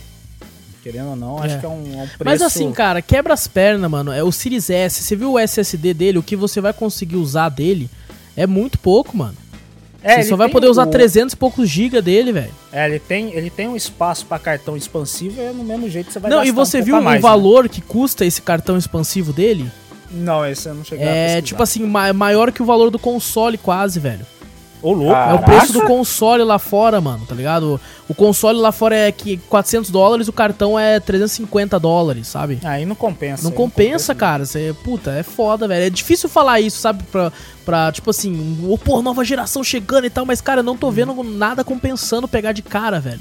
Querendo 0.83 1.11
ou 1.11 1.17
não, 1.17 1.39
acho 1.39 1.57
É. 1.57 1.59
que 1.59 1.67
é 1.67 1.69
um, 1.69 2.01
é 2.01 2.03
um 2.03 2.07
preço... 2.09 2.25
Mas 2.25 2.43
assim, 2.43 2.73
cara, 2.73 3.03
quebra 3.03 3.35
as 3.35 3.47
pernas, 3.47 3.89
mano. 3.91 4.11
É 4.11 4.25
o 4.25 4.33
Series 4.33 4.71
S. 4.71 5.03
Você 5.05 5.15
viu 5.15 5.33
o 5.33 5.39
SSD 5.39 5.93
dele? 5.95 6.19
O 6.19 6.23
que 6.23 6.35
você 6.35 6.61
vai 6.61 6.73
conseguir 6.73 7.17
usar 7.17 7.49
dele 7.51 7.89
é 8.37 8.47
muito 8.47 8.79
pouco, 8.79 9.17
mano. 9.17 9.37
É, 10.03 10.23
você 10.23 10.29
só 10.31 10.37
vai 10.37 10.49
poder 10.49 10.69
usar 10.69 10.87
o- 10.87 10.91
300 10.91 11.35
e 11.35 11.37
poucos 11.37 11.69
GB 11.69 12.01
dele, 12.01 12.33
velho. 12.33 12.51
É, 12.73 12.87
ele 12.89 12.99
tem, 12.99 13.33
ele 13.35 13.51
tem 13.51 13.69
um 13.69 13.77
espaço 13.77 14.25
pra 14.27 14.39
cartão 14.39 14.77
expansivo 14.77 15.41
e 15.41 15.45
é 15.45 15.53
no 15.53 15.63
mesmo 15.65 15.89
jeito 15.91 16.13
você 16.13 16.19
vai 16.19 16.31
Não, 16.31 16.43
e 16.45 16.51
você 16.51 16.81
um 16.81 16.85
viu 16.85 17.03
mais, 17.03 17.19
o 17.19 17.23
valor 17.23 17.69
que 17.69 17.81
custa 17.81 18.25
esse 18.25 18.41
cartão 18.41 18.77
expansivo 18.79 19.33
dele? 19.33 19.65
Né? 19.65 19.71
Não, 20.13 20.45
esse 20.47 20.69
eu 20.69 20.75
não 20.75 20.85
cheguei 20.85 21.07
a 21.07 21.11
É, 21.11 21.43
tipo 21.43 21.63
assim, 21.63 21.85
ma- 21.87 22.13
maior 22.13 22.51
que 22.51 22.63
o 22.63 22.67
valor 22.67 22.91
do 22.91 22.99
console 22.99 23.57
quase, 23.59 24.01
velho. 24.01 24.27
Ô, 24.83 24.93
louco. 24.93 25.13
Ah, 25.15 25.31
É 25.31 25.35
o 25.35 25.39
Caraca. 25.41 25.45
preço 25.59 25.73
do 25.75 25.83
console 25.83 26.43
lá 26.43 26.59
fora, 26.59 27.01
mano, 27.01 27.27
tá 27.27 27.35
ligado? 27.35 27.79
O 28.09 28.15
console 28.15 28.59
lá 28.59 28.73
fora 28.73 28.97
é 28.97 29.13
que 29.13 29.37
400 29.37 29.91
dólares, 29.91 30.27
o 30.29 30.33
cartão 30.33 30.79
é 30.79 30.99
350 30.99 31.79
dólares, 31.79 32.27
sabe? 32.29 32.59
Aí 32.65 32.87
não 32.87 32.95
compensa. 32.95 33.43
Não 33.45 33.51
compensa, 33.51 34.15
né? 34.15 34.19
cara. 34.21 34.45
Você, 34.47 34.75
puta, 34.83 35.11
é 35.13 35.23
foda, 35.23 35.69
velho. 35.69 35.85
É 35.85 35.91
difícil 35.91 36.29
falar 36.29 36.61
isso, 36.61 36.79
sabe? 36.81 37.03
Pra, 37.05 37.31
pra 37.65 37.93
tipo 37.93 38.09
assim, 38.11 38.59
o 38.69 38.79
pô, 38.79 39.03
nova 39.03 39.25
geração 39.25 39.63
chegando 39.63 40.07
e 40.07 40.11
tal, 40.11 40.25
mas, 40.25 40.41
cara, 40.41 40.61
eu 40.61 40.65
não 40.65 40.77
tô 40.77 40.91
vendo 40.91 41.23
nada 41.23 41.63
compensando 41.63 42.27
pegar 42.27 42.53
de 42.53 42.63
cara, 42.63 42.99
velho. 42.99 43.21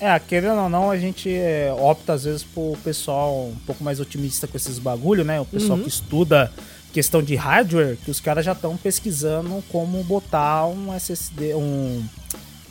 É, 0.00 0.18
querendo 0.18 0.58
ou 0.60 0.68
não, 0.68 0.90
a 0.90 0.98
gente 0.98 1.30
é, 1.32 1.74
opta 1.78 2.12
às 2.14 2.24
vezes 2.24 2.42
por 2.42 2.76
pessoal 2.84 3.46
um 3.46 3.56
pouco 3.64 3.82
mais 3.84 4.00
otimista 4.00 4.46
com 4.46 4.56
esses 4.56 4.78
bagulho, 4.78 5.24
né? 5.24 5.40
O 5.40 5.44
pessoal 5.44 5.78
Uhum. 5.78 5.82
que 5.84 5.88
estuda 5.88 6.50
questão 6.94 7.20
de 7.20 7.34
hardware, 7.34 7.98
que 8.04 8.10
os 8.10 8.20
caras 8.20 8.44
já 8.46 8.52
estão 8.52 8.76
pesquisando 8.76 9.62
como 9.70 10.02
botar 10.04 10.64
um 10.66 10.94
SSD, 10.94 11.52
um, 11.54 12.02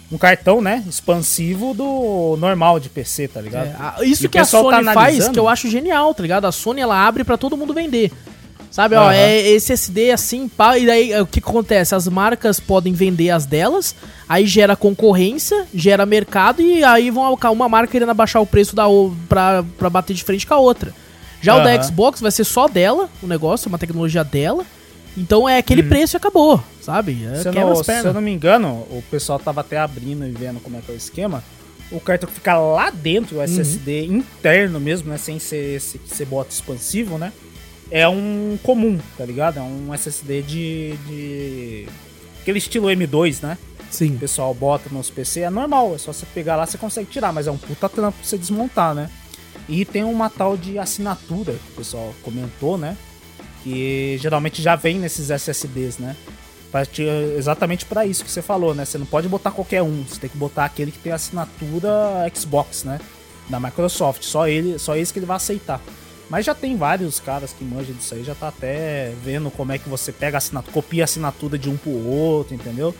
um 0.09 0.17
cartão, 0.17 0.61
né? 0.61 0.81
Expansivo 0.87 1.73
do 1.73 2.37
normal 2.39 2.79
de 2.79 2.87
PC, 2.89 3.27
tá 3.27 3.41
ligado? 3.41 3.67
É, 4.01 4.05
isso 4.05 4.25
E 4.25 4.29
que 4.29 4.37
a 4.37 4.41
tá 4.41 4.47
Sony 4.47 4.71
faz, 4.71 4.87
analisando. 4.87 5.33
que 5.33 5.39
eu 5.39 5.49
acho 5.49 5.69
genial, 5.69 6.13
tá 6.15 6.23
ligado? 6.23 6.45
A 6.45 6.53
Sony, 6.53 6.79
ela 6.79 7.05
abre 7.05 7.25
pra 7.25 7.35
todo 7.35 7.57
mundo 7.57 7.73
vender. 7.73 8.11
Sabe, 8.71 8.95
ó, 8.95 9.03
Aham. 9.03 9.13
é 9.13 9.39
esse 9.49 9.71
SD 9.73 10.11
assim, 10.11 10.47
pá, 10.47 10.79
e 10.79 10.87
daí 10.87 11.11
é, 11.11 11.21
o 11.21 11.27
que 11.27 11.37
acontece? 11.37 11.93
As 11.93 12.07
marcas 12.07 12.59
podem 12.59 12.91
vender 12.91 13.29
as 13.29 13.45
delas, 13.45 13.93
aí 14.27 14.47
gera 14.47 14.75
concorrência, 14.75 15.67
gera 15.75 16.07
mercado 16.07 16.59
e 16.59 16.83
aí 16.83 17.11
vão 17.11 17.25
uma 17.51 17.69
marca 17.69 17.91
querendo 17.91 18.09
abaixar 18.09 18.41
o 18.41 18.47
preço 18.47 18.75
da 18.75 18.85
pra, 19.29 19.63
pra 19.77 19.91
bater 19.91 20.15
de 20.15 20.23
frente 20.23 20.47
com 20.47 20.55
a 20.55 20.57
outra. 20.57 20.91
Já 21.43 21.55
o 21.57 21.63
da. 21.63 21.81
Xbox 21.83 22.21
vai 22.21 22.31
ser 22.31 22.43
só 22.43 22.67
dela, 22.67 23.09
o 23.21 23.27
negócio, 23.27 23.67
uma 23.69 23.77
tecnologia 23.77 24.23
dela. 24.23 24.65
Então 25.15 25.47
é 25.47 25.53
Uhum. 25.53 25.59
aquele 25.59 25.83
preço 25.83 26.15
e 26.15 26.17
acabou, 26.17 26.63
sabe? 26.81 27.23
É, 27.31 27.35
Se 27.41 27.47
eu, 27.49 27.53
não, 27.53 27.83
se 27.83 27.91
eu 28.03 28.13
não 28.13 28.21
me 28.21 28.31
engano, 28.31 28.69
o 28.89 29.03
pessoal 29.11 29.37
tava 29.37 29.61
até 29.61 29.77
abrindo 29.77 30.25
e 30.25 30.31
vendo 30.31 30.59
como 30.59 30.75
é 30.77 30.81
que 30.81 30.91
é 30.91 30.95
o 30.95 30.97
esquema. 30.97 31.43
O 31.91 31.99
cartão 31.99 32.27
que 32.27 32.33
fica 32.33 32.57
lá 32.57 32.89
dentro, 32.89 33.35
o 33.35 33.37
Uhum. 33.39 33.43
SSD 33.43 34.05
interno 34.07 34.79
mesmo, 34.79 35.09
né? 35.09 35.17
Sem 35.17 35.37
ser 35.37 35.75
esse 35.75 35.99
que 35.99 36.09
você 36.09 36.25
bota 36.25 36.51
expansivo, 36.51 37.19
né? 37.19 37.31
É 37.91 38.07
um 38.07 38.57
comum, 38.63 38.97
tá 39.15 39.23
ligado? 39.23 39.59
É 39.59 39.61
um 39.61 39.93
SSD 39.93 40.41
de. 40.41 40.93
de... 41.07 41.87
Aquele 42.41 42.57
estilo 42.57 42.87
M2, 42.87 43.43
né? 43.43 43.57
Sim. 43.91 44.15
O 44.15 44.19
pessoal 44.19 44.51
bota 44.55 44.89
nos 44.91 45.11
PC. 45.11 45.41
É 45.41 45.49
normal, 45.51 45.93
é 45.93 45.97
só 45.99 46.11
você 46.11 46.25
pegar 46.33 46.55
lá, 46.55 46.65
você 46.65 46.77
consegue 46.79 47.07
tirar, 47.11 47.31
mas 47.31 47.45
é 47.45 47.51
um 47.51 47.57
puta 47.57 47.87
trampo 47.87 48.17
pra 48.17 48.27
você 48.27 48.37
desmontar, 48.39 48.95
né? 48.95 49.09
E 49.67 49.85
tem 49.85 50.03
uma 50.03 50.29
tal 50.29 50.57
de 50.57 50.77
assinatura 50.77 51.53
que 51.53 51.71
o 51.71 51.75
pessoal 51.77 52.13
comentou, 52.21 52.77
né? 52.77 52.97
Que 53.63 54.17
geralmente 54.21 54.61
já 54.61 54.75
vem 54.75 54.99
nesses 54.99 55.29
SSDs, 55.29 55.97
né? 55.97 56.15
Exatamente 57.37 57.85
pra 57.85 58.05
isso 58.05 58.25
que 58.25 58.31
você 58.31 58.41
falou, 58.41 58.73
né? 58.73 58.83
Você 58.83 58.97
não 58.97 59.05
pode 59.05 59.29
botar 59.29 59.51
qualquer 59.51 59.81
um, 59.83 60.03
você 60.03 60.19
tem 60.19 60.29
que 60.29 60.37
botar 60.37 60.65
aquele 60.65 60.91
que 60.91 60.97
tem 60.97 61.11
assinatura 61.11 61.89
Xbox, 62.33 62.83
né? 62.83 62.99
Da 63.47 63.59
Microsoft, 63.59 64.23
só 64.23 64.47
ele, 64.47 64.79
só 64.79 64.95
esse 64.95 65.13
que 65.13 65.19
ele 65.19 65.25
vai 65.25 65.37
aceitar. 65.37 65.79
Mas 66.29 66.45
já 66.45 66.55
tem 66.55 66.75
vários 66.75 67.19
caras 67.19 67.53
que 67.53 67.63
manjam 67.63 67.95
disso 67.95 68.15
aí, 68.15 68.23
já 68.23 68.33
tá 68.33 68.47
até 68.47 69.13
vendo 69.23 69.51
como 69.51 69.71
é 69.71 69.77
que 69.77 69.87
você 69.87 70.11
pega 70.11 70.37
a 70.37 70.39
assinatura, 70.39 70.73
copia 70.73 71.03
a 71.03 71.05
assinatura 71.05 71.57
de 71.57 71.69
um 71.69 71.77
pro 71.77 71.91
outro, 71.91 72.55
entendeu? 72.55 72.95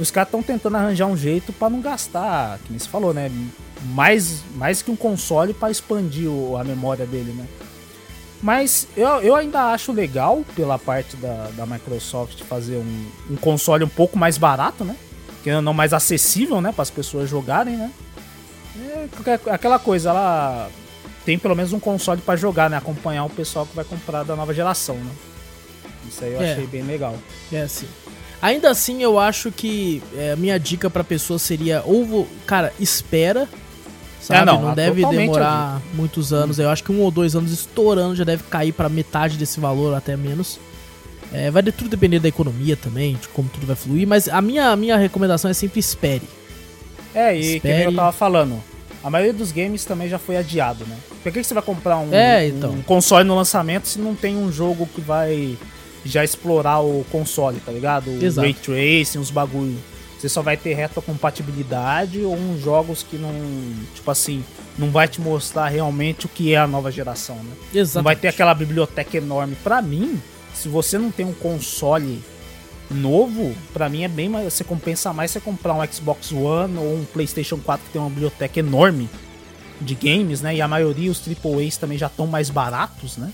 Os 0.00 0.10
caras 0.10 0.28
estão 0.28 0.42
tentando 0.42 0.76
arranjar 0.76 1.06
um 1.06 1.16
jeito 1.16 1.52
pra 1.52 1.68
não 1.68 1.80
gastar, 1.80 2.58
que 2.64 2.70
nem 2.70 2.78
você 2.78 2.88
falou, 2.88 3.12
né? 3.12 3.30
Mais, 3.92 4.42
mais 4.54 4.80
que 4.82 4.90
um 4.90 4.96
console 4.96 5.52
pra 5.52 5.70
expandir 5.70 6.28
o- 6.30 6.56
a 6.56 6.64
memória 6.64 7.06
dele, 7.06 7.32
né? 7.32 7.46
Mas 8.42 8.86
eu, 8.96 9.06
eu 9.20 9.36
ainda 9.36 9.72
acho 9.72 9.92
legal 9.92 10.42
pela 10.56 10.78
parte 10.78 11.16
da, 11.16 11.50
da 11.54 11.66
Microsoft 11.66 12.42
fazer 12.44 12.76
um, 12.76 13.06
um 13.30 13.36
console 13.36 13.84
um 13.84 13.88
pouco 13.88 14.18
mais 14.18 14.38
barato, 14.38 14.84
né? 14.84 14.96
Que 15.42 15.52
não 15.60 15.74
mais 15.74 15.92
acessível, 15.92 16.60
né? 16.60 16.72
Para 16.72 16.82
as 16.82 16.90
pessoas 16.90 17.28
jogarem, 17.28 17.76
né? 17.76 17.90
É 19.26 19.50
aquela 19.52 19.78
coisa, 19.78 20.10
ela 20.10 20.70
tem 21.26 21.38
pelo 21.38 21.54
menos 21.54 21.72
um 21.74 21.80
console 21.80 22.20
pra 22.22 22.36
jogar, 22.36 22.70
né? 22.70 22.78
Acompanhar 22.78 23.24
o 23.24 23.30
pessoal 23.30 23.66
que 23.66 23.76
vai 23.76 23.84
comprar 23.84 24.22
da 24.22 24.34
nova 24.34 24.54
geração, 24.54 24.94
né? 24.96 25.10
Isso 26.08 26.24
aí 26.24 26.32
eu 26.32 26.40
É. 26.40 26.52
achei 26.52 26.66
bem 26.66 26.82
legal. 26.82 27.14
É 27.52 27.60
assim. 27.62 27.86
Ainda 28.42 28.70
assim, 28.70 29.02
eu 29.02 29.18
acho 29.18 29.50
que 29.52 30.02
é, 30.16 30.32
a 30.32 30.36
minha 30.36 30.58
dica 30.58 30.88
pra 30.88 31.04
pessoa 31.04 31.38
seria 31.38 31.82
ou, 31.84 32.26
cara, 32.46 32.72
espera. 32.80 33.48
Sabe? 34.20 34.40
É, 34.40 34.44
não, 34.44 34.62
não 34.62 34.70
ah, 34.70 34.74
deve 34.74 35.04
demorar 35.06 35.80
muitos 35.94 36.32
anos. 36.32 36.58
Eu 36.58 36.68
acho 36.70 36.82
que 36.84 36.92
um 36.92 37.00
ou 37.00 37.10
dois 37.10 37.34
anos 37.34 37.52
estourando 37.52 38.14
já 38.16 38.24
deve 38.24 38.42
cair 38.44 38.72
pra 38.72 38.88
metade 38.88 39.36
desse 39.36 39.60
valor, 39.60 39.94
até 39.94 40.16
menos. 40.16 40.58
É, 41.32 41.50
vai 41.50 41.62
de 41.62 41.70
tudo 41.70 41.88
depender 41.88 42.18
da 42.18 42.28
economia 42.28 42.76
também, 42.76 43.14
de 43.14 43.28
como 43.28 43.48
tudo 43.48 43.66
vai 43.66 43.76
fluir. 43.76 44.06
Mas 44.06 44.28
a 44.28 44.40
minha, 44.40 44.70
a 44.70 44.76
minha 44.76 44.96
recomendação 44.96 45.50
é 45.50 45.54
sempre 45.54 45.78
espere. 45.78 46.22
É, 47.14 47.34
e 47.34 47.40
que 47.40 47.66
nem 47.66 47.76
Espere. 47.76 47.84
eu 47.84 47.94
tava 47.94 48.12
falando. 48.12 48.62
a 49.02 49.10
maioria 49.10 49.32
dos 49.32 49.52
games 49.52 49.84
também 49.84 50.08
já 50.08 50.18
foi 50.18 50.36
adiado, 50.36 50.84
né? 50.86 50.96
Por 51.22 51.32
que, 51.32 51.40
que 51.40 51.46
você 51.46 51.54
vai 51.54 51.62
comprar 51.62 51.98
um, 51.98 52.12
É, 52.12 52.48
então. 52.48 52.70
um 52.70 52.82
console 52.82 53.26
no 53.26 53.34
lançamento 53.34 53.88
se 53.88 53.98
não 53.98 54.14
tem 54.14 54.36
um 54.36 54.50
jogo 54.52 54.88
que 54.94 55.00
vai 55.00 55.56
já 56.04 56.24
explorar 56.24 56.80
o 56.80 57.04
console, 57.10 57.60
tá 57.60 57.72
ligado? 57.72 58.10
O 58.10 58.24
Exato. 58.24 58.46
Ray 58.46 58.54
Tracing, 58.54 59.18
os 59.18 59.30
bagulho. 59.30 59.78
Você 60.18 60.28
só 60.28 60.42
vai 60.42 60.56
ter 60.56 60.74
retrocompatibilidade 60.74 62.20
ou 62.22 62.36
uns 62.36 62.60
jogos 62.60 63.02
que 63.02 63.16
não, 63.16 63.32
tipo 63.94 64.10
assim, 64.10 64.44
não 64.76 64.90
vai 64.90 65.08
te 65.08 65.18
mostrar 65.18 65.68
realmente 65.68 66.26
o 66.26 66.28
que 66.28 66.52
é 66.52 66.58
a 66.58 66.66
nova 66.66 66.90
geração, 66.90 67.36
né? 67.36 67.52
Exato. 67.72 67.98
Não 67.98 68.04
vai 68.04 68.16
ter 68.16 68.28
aquela 68.28 68.54
biblioteca 68.54 69.16
enorme. 69.16 69.56
Pra 69.64 69.80
mim, 69.80 70.20
se 70.52 70.68
você 70.68 70.98
não 70.98 71.10
tem 71.10 71.24
um 71.24 71.32
console 71.32 72.22
novo, 72.90 73.54
pra 73.72 73.88
mim 73.88 74.02
é 74.02 74.08
bem 74.08 74.28
mais. 74.28 74.52
Você 74.52 74.64
compensa 74.64 75.12
mais 75.12 75.30
você 75.30 75.40
comprar 75.40 75.72
um 75.74 75.86
Xbox 75.90 76.32
One 76.32 76.76
ou 76.76 76.96
um 76.96 77.04
PlayStation 77.04 77.56
4 77.58 77.86
que 77.86 77.92
tem 77.92 78.00
uma 78.00 78.10
biblioteca 78.10 78.60
enorme 78.60 79.08
de 79.80 79.94
games, 79.94 80.42
né? 80.42 80.56
E 80.56 80.60
a 80.60 80.68
maioria, 80.68 81.10
os 81.10 81.22
AAAs 81.26 81.78
também 81.78 81.96
já 81.96 82.08
estão 82.08 82.26
mais 82.26 82.50
baratos, 82.50 83.16
né? 83.16 83.32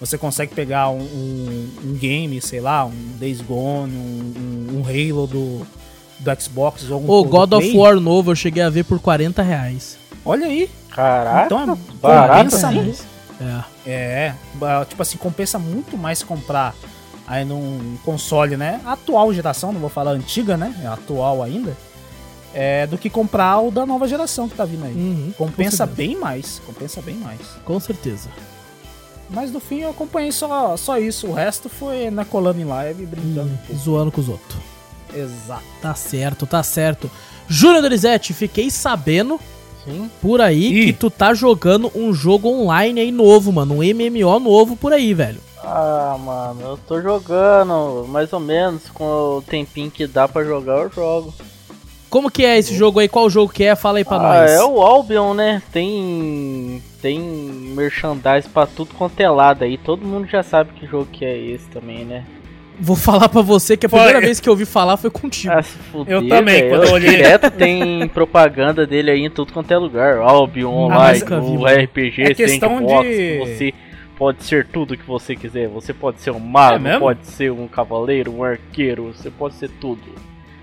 Você 0.00 0.16
consegue 0.16 0.54
pegar 0.54 0.88
um, 0.88 0.98
um- 1.00 1.68
um 1.84 1.92
game, 1.94 2.40
sei 2.40 2.60
lá, 2.60 2.86
um 2.86 2.92
Days 3.18 3.40
Gone, 3.42 3.94
um, 3.94 4.32
um- 4.74 4.78
um 4.78 4.82
Halo 4.84 5.26
do, 5.26 5.66
do 6.18 6.40
Xbox 6.42 6.90
ou 6.90 7.02
um 7.02 7.10
O 7.10 7.24
God 7.24 7.52
of. 7.52 7.76
War 7.76 8.00
novo 8.00 8.30
eu 8.30 8.34
cheguei 8.36 8.62
a 8.62 8.70
ver 8.70 8.84
por 8.84 8.98
40 8.98 9.42
reais. 9.42 9.98
Olha 10.24 10.46
aí. 10.46 10.70
Caraca, 10.90 11.46
Então 11.46 11.62
é 11.62 11.76
barato 12.00 12.44
compensa 12.44 12.68
assim. 12.68 12.76
muito. 12.82 13.04
É. 13.40 13.64
É, 13.86 14.34
tipo 14.88 15.00
assim, 15.02 15.16
compensa 15.18 15.58
muito 15.58 15.96
mais 15.96 16.22
comprar 16.22 16.74
aí 17.26 17.44
num 17.44 17.96
console, 18.04 18.56
né? 18.56 18.80
Atual 18.84 19.32
geração, 19.32 19.72
não 19.72 19.80
vou 19.80 19.88
falar 19.90 20.10
antiga, 20.12 20.56
né? 20.56 20.74
É 20.82 20.86
atual 20.86 21.42
ainda. 21.42 21.76
É, 22.52 22.86
do 22.86 22.98
que 22.98 23.08
comprar 23.08 23.60
o 23.60 23.70
da 23.70 23.86
nova 23.86 24.08
geração 24.08 24.48
que 24.48 24.56
tá 24.56 24.64
vindo 24.64 24.84
aí. 24.84 24.92
Uhum, 24.94 25.32
Compensa 25.38 25.86
com 25.86 25.94
bem 25.94 26.16
mais, 26.16 26.60
compensa 26.66 27.00
bem 27.00 27.14
mais. 27.16 27.40
Com 27.64 27.78
certeza. 27.78 28.28
Mas 29.30 29.52
no 29.52 29.60
fim 29.60 29.80
eu 29.80 29.90
acompanhei 29.90 30.32
só, 30.32 30.76
só 30.76 30.98
isso, 30.98 31.28
o 31.28 31.32
resto 31.32 31.68
foi 31.68 32.10
na 32.10 32.24
colando 32.24 32.60
em 32.60 32.64
live 32.64 33.06
brincando. 33.06 33.50
Hum, 33.50 33.74
um 33.74 33.78
zoando 33.78 34.10
com 34.10 34.20
os 34.20 34.28
outros. 34.28 34.58
Exato. 35.14 35.62
Tá 35.80 35.94
certo, 35.94 36.46
tá 36.46 36.62
certo. 36.62 37.10
Júnior 37.48 37.82
Dorizete, 37.82 38.32
fiquei 38.32 38.70
sabendo 38.70 39.40
Sim. 39.84 40.10
por 40.20 40.40
aí 40.40 40.72
Ih. 40.72 40.86
que 40.86 40.92
tu 40.92 41.10
tá 41.10 41.32
jogando 41.34 41.90
um 41.94 42.12
jogo 42.12 42.48
online 42.48 43.00
aí 43.00 43.10
novo, 43.10 43.52
mano. 43.52 43.74
Um 43.74 43.78
MMO 43.78 44.38
novo 44.40 44.76
por 44.76 44.92
aí, 44.92 45.14
velho. 45.14 45.40
Ah, 45.62 46.16
mano, 46.18 46.60
eu 46.62 46.78
tô 46.88 47.00
jogando 47.00 48.06
mais 48.08 48.32
ou 48.32 48.40
menos 48.40 48.82
com 48.94 49.04
o 49.38 49.42
tempinho 49.42 49.90
que 49.90 50.06
dá 50.06 50.26
pra 50.26 50.42
jogar, 50.44 50.78
eu 50.78 50.90
jogo. 50.90 51.34
Como 52.08 52.30
que 52.30 52.44
é 52.44 52.58
esse 52.58 52.74
jogo 52.74 52.98
aí? 52.98 53.08
Qual 53.08 53.30
jogo 53.30 53.52
que 53.52 53.62
é? 53.62 53.76
Fala 53.76 53.98
aí 53.98 54.04
pra 54.04 54.16
ah, 54.16 54.20
nós. 54.22 54.50
é 54.50 54.64
o 54.64 54.82
Albion, 54.82 55.34
né? 55.34 55.62
Tem 55.72 56.82
tem 57.00 57.18
merchandise 57.20 58.48
pra 58.48 58.66
tudo 58.66 58.94
quanto 58.94 59.20
é 59.20 59.28
lado 59.28 59.64
aí. 59.64 59.76
Todo 59.78 60.04
mundo 60.06 60.26
já 60.26 60.42
sabe 60.42 60.70
que 60.74 60.86
jogo 60.86 61.06
que 61.10 61.24
é 61.24 61.36
esse 61.36 61.68
também, 61.70 62.04
né? 62.04 62.24
Vou 62.82 62.96
falar 62.96 63.28
pra 63.28 63.42
você 63.42 63.76
que 63.76 63.84
a 63.84 63.88
Foi. 63.88 63.98
primeira 63.98 64.20
vez 64.24 64.40
que 64.40 64.48
eu 64.48 64.52
ouvi 64.52 64.64
falar 64.64 64.96
foi 64.96 65.10
contigo. 65.10 65.52
Ah, 65.52 65.62
se 65.62 65.76
fuder, 65.76 66.14
Eu 66.14 66.26
também, 66.28 66.62
velho. 66.62 66.70
quando 66.70 66.84
eu 66.84 66.92
olhei. 66.94 67.10
Direto 67.10 67.50
tem 67.50 68.08
propaganda 68.08 68.86
dele 68.86 69.10
aí 69.10 69.20
em 69.20 69.28
tudo 69.30 69.52
quanto 69.52 69.70
é 69.70 69.76
lugar. 69.76 70.16
Albion 70.16 70.70
Ah, 70.90 70.96
Online, 70.96 71.18
vi, 71.20 71.56
o. 71.58 71.66
RPG, 71.66 72.22
É 72.42 72.48
Sandbox, 72.58 73.06
de- 73.08 73.38
você 73.38 73.74
pode 74.16 74.42
ser 74.44 74.66
tudo 74.66 74.96
que 74.96 75.06
você 75.06 75.36
quiser. 75.36 75.68
Você 75.68 75.92
pode 75.92 76.20
ser 76.22 76.30
um 76.30 76.38
mago, 76.40 76.88
É 76.88 76.98
pode 76.98 77.26
ser 77.26 77.50
um 77.52 77.68
cavaleiro, 77.68 78.32
um 78.34 78.42
arqueiro, 78.42 79.12
você 79.14 79.30
pode 79.30 79.54
ser 79.56 79.68
tudo. 79.78 80.00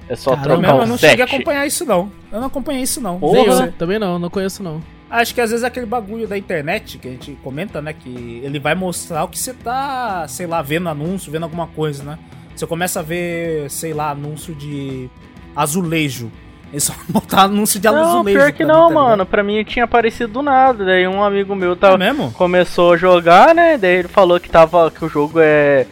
É 0.09 0.15
só 0.15 0.31
Caramba, 0.31 0.45
trocar 0.47 0.61
mesmo, 0.61 0.77
eu 0.79 0.83
um 0.85 0.87
não 0.87 0.97
set. 0.97 1.09
cheguei 1.11 1.23
a 1.25 1.27
acompanhar 1.27 1.67
isso 1.67 1.85
não. 1.85 2.11
Eu 2.31 2.39
não 2.39 2.47
acompanhei 2.47 2.81
isso 2.81 2.99
não. 2.99 3.19
Porra. 3.19 3.65
Eu, 3.65 3.71
também 3.73 3.99
não, 3.99 4.17
não 4.17 4.29
conheço 4.29 4.63
não. 4.63 4.81
Acho 5.09 5.33
que 5.33 5.39
às 5.41 5.49
vezes 5.51 5.63
é 5.63 5.67
aquele 5.67 5.85
bagulho 5.85 6.27
da 6.27 6.37
internet 6.37 6.97
que 6.97 7.07
a 7.07 7.11
gente 7.11 7.37
comenta, 7.43 7.81
né? 7.81 7.93
Que 7.93 8.41
ele 8.43 8.59
vai 8.59 8.75
mostrar 8.75 9.23
o 9.23 9.27
que 9.29 9.39
você 9.39 9.53
tá, 9.53 10.25
sei 10.27 10.45
lá, 10.47 10.61
vendo 10.61 10.89
anúncio, 10.89 11.31
vendo 11.31 11.43
alguma 11.43 11.67
coisa, 11.67 12.03
né? 12.03 12.19
Você 12.55 12.65
começa 12.67 12.99
a 12.99 13.03
ver, 13.03 13.69
sei 13.71 13.93
lá, 13.93 14.09
anúncio 14.11 14.53
de 14.53 15.09
azulejo. 15.55 16.31
Eles 16.71 16.83
só 16.83 16.93
botar 17.07 17.43
anúncio 17.43 17.79
de 17.79 17.87
Não, 17.87 17.95
azulejo. 18.17 18.37
pior 18.37 18.51
que 18.51 18.65
não, 18.65 18.89
tá 18.89 18.93
mano. 18.93 19.25
Pra 19.25 19.41
mim 19.43 19.63
tinha 19.63 19.85
aparecido 19.85 20.33
do 20.33 20.41
nada. 20.41 20.83
Daí 20.83 21.07
um 21.07 21.23
amigo 21.23 21.55
meu 21.55 21.73
É 21.73 21.75
tava, 21.75 21.97
mesmo? 21.97 22.31
começou 22.33 22.93
a 22.93 22.97
jogar, 22.97 23.55
né? 23.55 23.77
Daí 23.77 23.99
ele 23.99 24.07
falou 24.09 24.39
que 24.39 24.49
tava 24.49 24.91
que 24.91 25.05
o 25.05 25.09
jogo 25.09 25.39
é, 25.39 25.85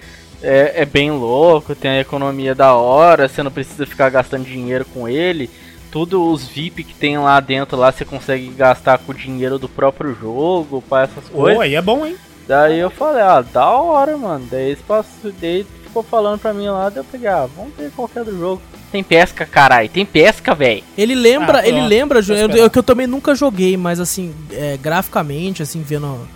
é 0.43 0.81
é 0.81 0.85
bem 0.85 1.11
louco, 1.11 1.73
tem 1.73 1.91
a 1.91 2.01
economia 2.01 2.53
da 2.53 2.73
hora, 2.73 3.27
você 3.29 3.41
não 3.41 3.51
precisa 3.51 3.85
ficar 3.85 4.09
gastando 4.09 4.43
dinheiro 4.43 4.83
com 4.93 5.07
ele. 5.07 5.49
Tudo 5.95 6.29
os 6.29 6.45
VIP 6.45 6.83
que 6.83 6.93
tem 6.93 7.17
lá 7.17 7.39
dentro 7.39 7.77
lá 7.77 7.89
você 7.89 8.03
consegue 8.03 8.49
gastar 8.49 8.97
com 8.97 9.13
o 9.13 9.15
dinheiro 9.15 9.57
do 9.57 9.69
próprio 9.69 10.13
jogo, 10.13 10.81
para 10.89 11.03
essas 11.05 11.23
coisas. 11.29 11.55
Pô, 11.55 11.61
aí 11.61 11.73
é 11.73 11.81
bom, 11.81 12.05
hein? 12.05 12.17
Daí 12.45 12.77
eu 12.79 12.89
falei, 12.89 13.21
ah, 13.21 13.39
da 13.41 13.65
hora, 13.69 14.17
mano. 14.17 14.45
Daí 14.51 14.71
esse 14.73 14.83
passo, 14.83 15.09
daí 15.39 15.65
ficou 15.85 16.03
falando 16.03 16.37
pra 16.37 16.53
mim 16.53 16.67
lá, 16.67 16.89
daí 16.89 16.97
eu 16.99 17.05
peguei, 17.05 17.29
ah, 17.29 17.47
vamos 17.55 17.71
ver 17.77 17.89
qual 17.95 18.09
que 18.09 18.19
é 18.19 18.25
do 18.25 18.37
jogo. 18.37 18.61
Tem 18.91 19.01
pesca, 19.01 19.45
caralho, 19.45 19.87
tem 19.87 20.05
pesca, 20.05 20.53
velho. 20.53 20.83
Ele 20.97 21.15
lembra, 21.15 21.59
Ah, 21.61 21.65
ele 21.67 21.79
lembra, 21.79 22.19
eu, 22.19 22.49
eu- 22.49 22.69
que 22.69 22.77
eu 22.77 22.83
também 22.83 23.07
nunca 23.07 23.33
joguei, 23.33 23.77
mas 23.77 23.97
assim, 24.01 24.35
é, 24.51 24.75
graficamente, 24.75 25.63
assim, 25.63 25.81
vendo. 25.81 26.27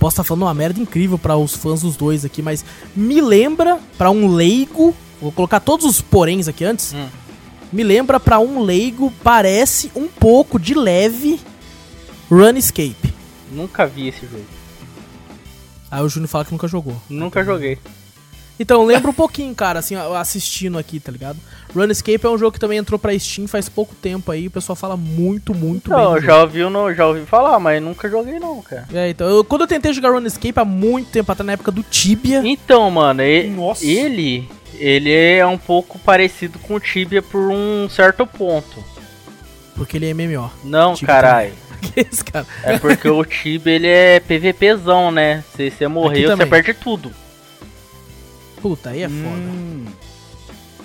Posso 0.00 0.14
estar 0.14 0.24
falando 0.24 0.42
uma 0.42 0.54
merda 0.54 0.80
incrível 0.80 1.16
pra 1.18 1.36
os 1.36 1.54
fãs 1.54 1.82
dos 1.82 1.96
dois 1.96 2.24
aqui, 2.24 2.42
mas 2.42 2.64
me 2.96 3.20
lembra 3.20 3.78
pra 3.96 4.10
um 4.10 4.26
leigo. 4.26 4.92
Vou 5.22 5.30
colocar 5.30 5.60
todos 5.60 5.86
os 5.86 6.00
poréns 6.00 6.48
aqui 6.48 6.64
antes. 6.64 6.92
Hum. 6.94 7.06
Me 7.74 7.82
lembra 7.82 8.20
pra 8.20 8.38
um 8.38 8.60
leigo, 8.62 9.12
parece 9.24 9.90
um 9.96 10.06
pouco 10.06 10.60
de 10.60 10.74
leve 10.74 11.40
Runescape. 12.30 13.12
Nunca 13.50 13.84
vi 13.84 14.08
esse 14.08 14.20
jogo. 14.26 14.44
Aí 15.90 16.00
o 16.02 16.08
Júnior 16.08 16.28
fala 16.28 16.44
que 16.44 16.52
nunca 16.52 16.68
jogou. 16.68 16.94
Nunca 17.10 17.42
joguei. 17.42 17.78
Então, 18.60 18.84
lembra 18.84 19.10
um 19.10 19.14
pouquinho, 19.14 19.52
cara, 19.56 19.80
assim, 19.80 19.96
assistindo 19.96 20.78
aqui, 20.78 21.00
tá 21.00 21.10
ligado? 21.10 21.36
Runescape 21.74 22.24
é 22.24 22.28
um 22.30 22.38
jogo 22.38 22.52
que 22.52 22.60
também 22.60 22.78
entrou 22.78 22.96
pra 22.96 23.18
Steam 23.18 23.48
faz 23.48 23.68
pouco 23.68 23.92
tempo 23.96 24.30
aí, 24.30 24.46
o 24.46 24.50
pessoal 24.52 24.76
fala 24.76 24.96
muito, 24.96 25.52
muito 25.52 25.90
bem. 25.90 25.98
Não, 25.98 26.14
eu 26.14 26.20
jogo. 26.20 26.26
já 26.26 26.40
ouvi, 26.42 26.62
no, 26.62 26.94
já 26.94 27.06
ouvi 27.08 27.26
falar, 27.26 27.58
mas 27.58 27.82
nunca 27.82 28.08
joguei 28.08 28.38
não, 28.38 28.62
cara. 28.62 28.86
É, 28.94 29.08
então, 29.10 29.28
eu- 29.28 29.42
quando 29.42 29.62
eu 29.62 29.66
tentei 29.66 29.92
jogar 29.92 30.12
RuneScape 30.12 30.54
há 30.60 30.64
muito 30.64 31.10
tempo 31.10 31.32
atrás, 31.32 31.44
na 31.44 31.54
época 31.54 31.72
do 31.72 31.82
Tibia, 31.82 32.42
Então, 32.44 32.88
mano, 32.92 33.22
e- 33.22 33.48
Nossa. 33.50 33.84
ele 33.84 34.48
ele 34.78 35.12
é 35.12 35.46
um 35.46 35.58
pouco 35.58 35.98
parecido 35.98 36.58
com 36.58 36.74
o 36.74 36.80
Tibia 36.80 37.22
por 37.22 37.50
um 37.50 37.88
certo 37.88 38.26
ponto. 38.26 38.82
porque 39.76 39.96
ele 39.96 40.08
é 40.10 40.14
MMO. 40.14 40.50
Não, 40.64 40.96
caralho. 40.96 41.52
Que 41.84 42.00
esse 42.00 42.24
cara? 42.24 42.46
É 42.62 42.78
porque 42.78 43.06
o 43.08 43.22
Tibia 43.26 43.74
ele 43.74 43.86
é 43.86 44.18
PVPzão, 44.18 45.10
né? 45.10 45.44
Se 45.54 45.70
você 45.70 45.86
morreu, 45.86 46.34
você 46.34 46.46
perde 46.46 46.72
tudo. 46.72 47.12
Puta, 48.62 48.90
aí 48.90 49.02
é 49.02 49.08
foda. 49.08 49.20
Hum, 49.20 49.84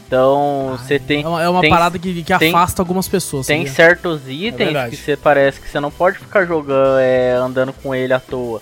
Então, 0.06 0.72
Ai, 0.72 0.78
você 0.86 1.00
tem 1.00 1.24
é 1.24 1.28
uma, 1.28 1.42
é 1.44 1.48
uma 1.48 1.62
tem- 1.62 1.70
parada 1.70 1.98
que, 1.98 2.22
que 2.24 2.38
tem- 2.38 2.50
afasta 2.50 2.82
algumas 2.82 3.08
pessoas. 3.08 3.48
tem 3.48 3.60
sabia? 3.60 3.74
certos 3.74 4.22
itens 4.28 4.56
verdade. 4.58 4.90
que 4.90 5.02
você 5.02 5.16
parece 5.16 5.62
que 5.62 5.70
você 5.70 5.80
não 5.80 5.90
pode 5.92 6.18
ficar 6.20 6.46
jogando, 6.46 7.00
é, 7.00 7.32
andando 7.34 7.72
com 7.72 7.96
ele 7.96 8.12
à 8.12 8.20
toa. 8.20 8.62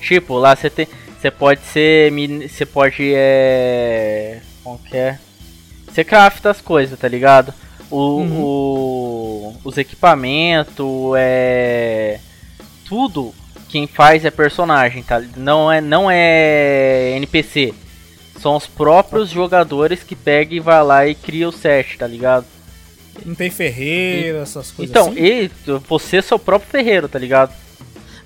Tipo, 0.00 0.34
lá 0.38 0.56
você 0.56 0.68
tem, 0.68 0.88
você 1.20 1.30
pode 1.30 1.60
ser, 1.66 2.10
você 2.48 2.66
pode 2.66 3.12
é, 3.14 4.40
que 4.76 4.96
é? 4.96 5.18
Você 5.86 6.02
crafta 6.04 6.50
as 6.50 6.60
coisas, 6.60 6.98
tá 6.98 7.06
ligado? 7.08 7.54
O, 7.90 7.96
Uhum. 8.18 8.40
o- 8.42 9.54
os 9.64 9.78
equipamentos, 9.78 10.84
é 11.16 12.18
tudo 12.88 13.32
quem 13.68 13.86
faz 13.86 14.24
é 14.24 14.30
personagem, 14.30 15.02
tá? 15.02 15.20
Não 15.36 15.70
é 15.70 15.80
não 15.80 16.10
é 16.10 17.12
NPC. 17.16 17.72
São 18.40 18.56
os 18.56 18.66
próprios 18.66 19.30
jogadores 19.30 20.02
que 20.02 20.14
pegam 20.14 20.56
e 20.56 20.60
vai 20.60 20.82
lá 20.84 21.06
e 21.06 21.14
cria 21.14 21.48
o 21.48 21.52
set, 21.52 21.96
tá 21.98 22.06
ligado? 22.06 22.46
não 23.24 23.34
tem 23.34 23.48
ferreiro, 23.50 24.38
essas 24.38 24.70
coisas 24.70 24.90
Então, 24.90 25.08
assim? 25.08 25.18
e 25.18 25.50
você 25.88 26.18
é 26.18 26.22
seu 26.22 26.38
próprio 26.38 26.70
ferreiro, 26.70 27.08
tá 27.08 27.18
ligado? 27.18 27.50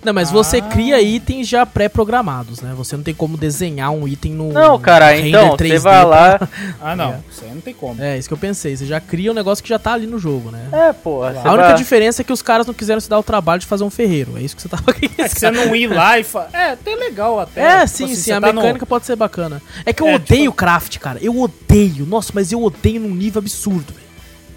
Não, 0.02 0.14
mas 0.14 0.30
você 0.30 0.58
Ah. 0.58 0.62
cria 0.62 1.00
itens 1.02 1.46
já 1.46 1.66
pré-programados, 1.66 2.62
né? 2.62 2.72
Você 2.74 2.96
não 2.96 3.02
tem 3.04 3.12
como 3.14 3.36
desenhar 3.36 3.90
um 3.90 4.08
item 4.08 4.32
no. 4.32 4.50
Não, 4.50 4.78
cara, 4.80 5.10
render 5.10 5.28
então, 5.28 5.50
você 5.50 5.56
3D 5.58 5.78
vai 5.82 6.04
lá. 6.06 6.38
pra- 6.38 6.48
Ah, 6.80 6.96
não. 6.96 7.10
É. 7.12 7.18
Isso 7.30 7.44
aí 7.44 7.50
não 7.52 7.60
tem 7.60 7.74
como. 7.74 8.02
É, 8.02 8.16
isso 8.16 8.26
que 8.26 8.32
eu 8.32 8.38
pensei. 8.38 8.74
Você 8.74 8.86
já 8.86 8.98
cria 8.98 9.30
um 9.30 9.34
negócio 9.34 9.62
que 9.62 9.68
já 9.68 9.78
tá 9.78 9.92
ali 9.92 10.06
no 10.06 10.18
jogo, 10.18 10.50
né? 10.50 10.68
É, 10.72 10.92
você 10.92 11.38
A 11.46 11.52
única 11.52 11.68
vai- 11.68 11.74
diferença 11.74 12.22
é 12.22 12.24
que 12.24 12.32
os 12.32 12.40
caras 12.40 12.66
não 12.66 12.72
quiseram 12.72 12.98
se 13.00 13.10
dar 13.10 13.18
o 13.18 13.22
trabalho 13.22 13.60
de 13.60 13.66
fazer 13.66 13.84
um 13.84 13.90
ferreiro. 13.90 14.38
É 14.38 14.40
isso 14.42 14.56
que 14.56 14.62
você 14.62 14.68
tava 14.70 14.84
querendo 14.94 15.20
É 15.20 15.28
que 15.28 15.38
você 15.38 15.50
não 15.50 15.76
ir 15.76 15.86
lá 15.88 16.18
e 16.18 16.24
falar. 16.24 16.48
É, 16.54 16.70
até 16.70 16.94
legal 16.94 17.38
até. 17.38 17.60
É, 17.60 17.76
Tipo 17.84 17.88
sim, 17.88 18.04
assim, 18.04 18.14
sim, 18.14 18.22
você 18.22 18.32
a 18.32 18.40
tá 18.40 18.52
no- 18.54 18.60
mecânica 18.62 18.86
pode 18.86 19.04
ser 19.04 19.16
bacana. 19.16 19.60
É 19.84 19.92
que 19.92 20.02
eu 20.02 20.08
É, 20.08 20.14
odeio 20.14 20.44
tipo- 20.44 20.54
craft, 20.54 20.96
cara. 20.98 21.18
Eu 21.20 21.38
odeio. 21.38 22.06
Nossa, 22.06 22.32
mas 22.34 22.50
eu 22.52 22.62
odeio 22.62 23.00
num 23.02 23.14
nível 23.14 23.40
absurdo, 23.40 23.92
velho. 23.92 24.08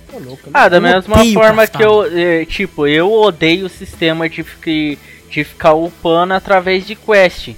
Tô 0.10 0.20
louco, 0.30 0.50
Ah, 0.54 0.70
da 0.70 0.78
Eu 0.78 0.82
mesma 0.82 1.18
forma 1.34 1.68
que 1.68 1.84
eu. 1.84 2.06
eh, 2.18 2.46
Tipo, 2.46 2.88
eu 2.88 3.12
odeio 3.12 3.66
o 3.66 3.70
sistema 3.70 4.30
de, 4.30 4.44
fi- 4.44 4.98
de 5.34 5.44
ficar 5.44 5.74
upando 5.74 6.34
através 6.34 6.86
de 6.86 6.96
quest. 6.96 7.50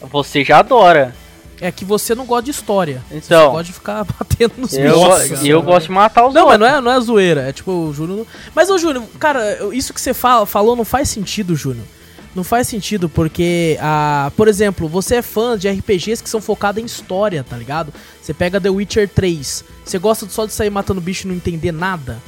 Você 0.00 0.44
já 0.44 0.58
adora. 0.58 1.14
É 1.60 1.72
que 1.72 1.84
você 1.86 2.14
não 2.14 2.26
gosta 2.26 2.44
de 2.44 2.50
história. 2.50 3.02
Você 3.08 3.16
Então. 3.16 3.50
gosta 3.52 3.64
de 3.64 3.72
ficar 3.72 4.04
batendo 4.18 4.52
nos 4.58 4.74
Eu, 4.74 5.16
bichos. 5.18 5.42
e 5.42 5.48
eu 5.48 5.62
gosto 5.62 5.86
de 5.86 5.92
matar 5.92 6.26
os 6.28 6.34
Não, 6.34 6.46
mas 6.46 6.60
não 6.60 6.66
é, 6.66 6.80
não 6.80 6.92
é 6.92 7.00
zoeira. 7.00 7.48
É 7.48 7.52
tipo, 7.52 7.70
o 7.72 7.94
Júnior. 7.94 8.26
Mas, 8.54 8.68
ô 8.70 8.76
Júnior, 8.78 9.04
cara, 9.18 9.58
isso 9.72 9.92
que 9.94 10.00
você 10.00 10.12
fala, 10.12 10.44
falou 10.46 10.76
não 10.76 10.84
faz 10.84 11.08
sentido, 11.08 11.56
Júnior. 11.56 11.86
Não 12.34 12.44
faz 12.44 12.68
sentido, 12.68 13.08
porque, 13.08 13.78
ah, 13.80 14.30
por 14.36 14.46
exemplo, 14.46 14.86
você 14.86 15.16
é 15.16 15.22
fã 15.22 15.56
de 15.56 15.66
RPGs 15.70 16.22
que 16.22 16.28
são 16.28 16.42
focados 16.42 16.82
em 16.82 16.84
história, 16.84 17.42
tá 17.42 17.56
ligado? 17.56 17.90
Você 18.20 18.34
pega 18.34 18.60
The 18.60 18.68
Witcher 18.68 19.08
3. 19.08 19.64
Você 19.82 19.98
gosta 19.98 20.28
só 20.28 20.44
de 20.44 20.52
sair 20.52 20.68
matando 20.68 21.00
bicho 21.00 21.26
e 21.26 21.28
não 21.28 21.34
entender 21.34 21.72
nada? 21.72 22.18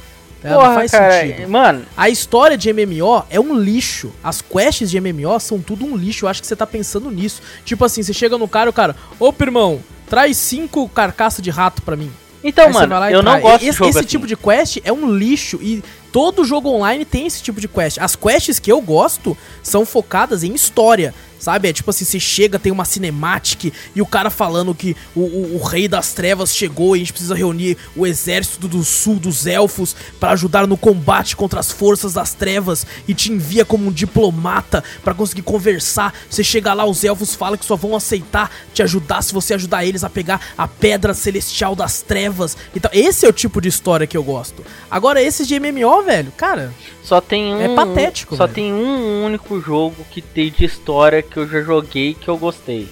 Tá 0.41 0.47
ligado? 0.49 0.59
não 0.59 0.65
Porra, 0.65 0.73
faz 0.75 0.91
cara, 0.91 1.21
sentido. 1.21 1.49
mano, 1.49 1.85
A 1.97 2.09
história 2.09 2.57
de 2.57 2.71
MMO 2.73 3.23
é 3.29 3.39
um 3.39 3.57
lixo. 3.59 4.11
As 4.23 4.41
quests 4.41 4.89
de 4.89 4.99
MMO 4.99 5.39
são 5.39 5.59
tudo 5.59 5.85
um 5.85 5.95
lixo. 5.95 6.25
Eu 6.25 6.29
acho 6.29 6.41
que 6.41 6.47
você 6.47 6.55
tá 6.55 6.65
pensando 6.67 7.09
nisso. 7.11 7.41
Tipo 7.65 7.85
assim, 7.85 8.01
você 8.03 8.13
chega 8.13 8.37
no 8.37 8.47
cara 8.47 8.67
e 8.67 8.71
o 8.71 8.73
cara, 8.73 8.95
opa, 9.19 9.43
irmão, 9.43 9.79
traz 10.09 10.37
cinco 10.37 10.87
carcaças 10.89 11.41
de 11.43 11.49
rato 11.49 11.81
pra 11.81 11.95
mim. 11.95 12.11
então, 12.43 12.67
Aí 12.67 12.73
mano, 12.73 12.95
eu 13.09 13.21
não 13.21 13.39
gosto 13.41 13.59
de 13.59 13.67
esse, 13.67 13.77
jogo 13.77 13.89
esse 13.89 13.99
assim. 13.99 14.07
tipo 14.07 14.25
de 14.27 14.35
quest 14.37 14.77
é 14.83 14.91
um 14.93 15.11
lixo 15.13 15.59
e 15.61 15.83
todo 16.11 16.43
jogo 16.45 16.69
online 16.69 17.05
tem 17.05 17.27
esse 17.27 17.43
tipo 17.43 17.59
de 17.61 17.67
quest. 17.67 17.97
As 17.99 18.15
quests 18.15 18.59
que 18.59 18.71
eu 18.71 18.81
gosto 18.81 19.37
são 19.61 19.85
focadas 19.85 20.43
em 20.43 20.53
história. 20.53 21.13
Sabe? 21.39 21.69
É 21.69 21.73
tipo 21.73 21.89
assim, 21.89 22.03
você 22.05 22.19
chega, 22.19 22.59
tem 22.59 22.71
uma 22.71 22.83
cinematic 22.85 23.73
e 23.95 24.01
o 24.01 24.05
cara 24.05 24.29
falando 24.29 24.75
que 24.75 24.95
o, 25.15 25.21
o- 25.21 25.55
o 25.55 25.63
rei 25.63 25.87
das 25.87 26.13
trevas 26.13 26.53
chegou 26.55 26.95
e 26.95 26.99
a 26.99 26.99
gente 26.99 27.13
precisa 27.13 27.33
reunir 27.35 27.77
o 27.95 28.05
exército 28.05 28.67
do 28.67 28.83
sul 28.83 29.15
dos 29.15 29.47
elfos 29.47 29.95
pra 30.19 30.31
ajudar 30.31 30.67
no 30.67 30.75
combate 30.77 31.35
contra 31.35 31.59
as 31.59 31.71
forças 31.71 32.13
das 32.13 32.33
trevas 32.33 32.85
e 33.07 33.13
te 33.13 33.31
envia 33.31 33.63
como 33.63 33.87
um 33.87 33.91
diplomata 33.91 34.83
pra 35.03 35.13
conseguir 35.13 35.41
conversar. 35.43 36.13
Você 36.29 36.43
chega 36.43 36.73
lá, 36.73 36.85
os 36.85 37.03
elfos 37.03 37.35
falam 37.35 37.57
que 37.57 37.65
só 37.65 37.75
vão 37.75 37.95
aceitar 37.95 38.51
te 38.73 38.83
ajudar 38.83 39.21
se 39.21 39.33
você 39.33 39.53
ajudar 39.53 39.85
eles 39.85 40.03
a 40.03 40.09
pegar 40.09 40.41
a 40.57 40.67
pedra 40.67 41.13
celestial 41.13 41.75
das 41.75 42.01
trevas 42.01 42.57
e 42.75 42.79
tal. 42.79 42.91
Esse 42.93 43.25
é 43.25 43.29
o 43.29 43.33
tipo 43.33 43.61
de 43.61 43.69
história 43.69 44.05
que 44.05 44.17
eu 44.17 44.23
gosto. 44.23 44.63
Agora, 44.91 45.21
esses 45.21 45.47
de 45.47 45.59
MMO, 45.59 46.03
velho, 46.03 46.31
cara, 46.35 46.73
Só 47.03 47.19
tem 47.21 47.53
um. 47.55 47.61
É 47.61 47.75
patético, 47.75 48.35
Só 48.35 48.45
velho. 48.45 48.55
tem 48.55 48.73
um 48.73 49.25
único 49.25 49.59
jogo 49.61 50.05
que 50.11 50.21
tem 50.21 50.51
de 50.51 50.65
história 50.65 51.21
que 51.21 51.37
eu 51.37 51.47
já 51.47 51.61
joguei 51.61 52.13
que 52.13 52.27
eu 52.27 52.37
gostei. 52.37 52.87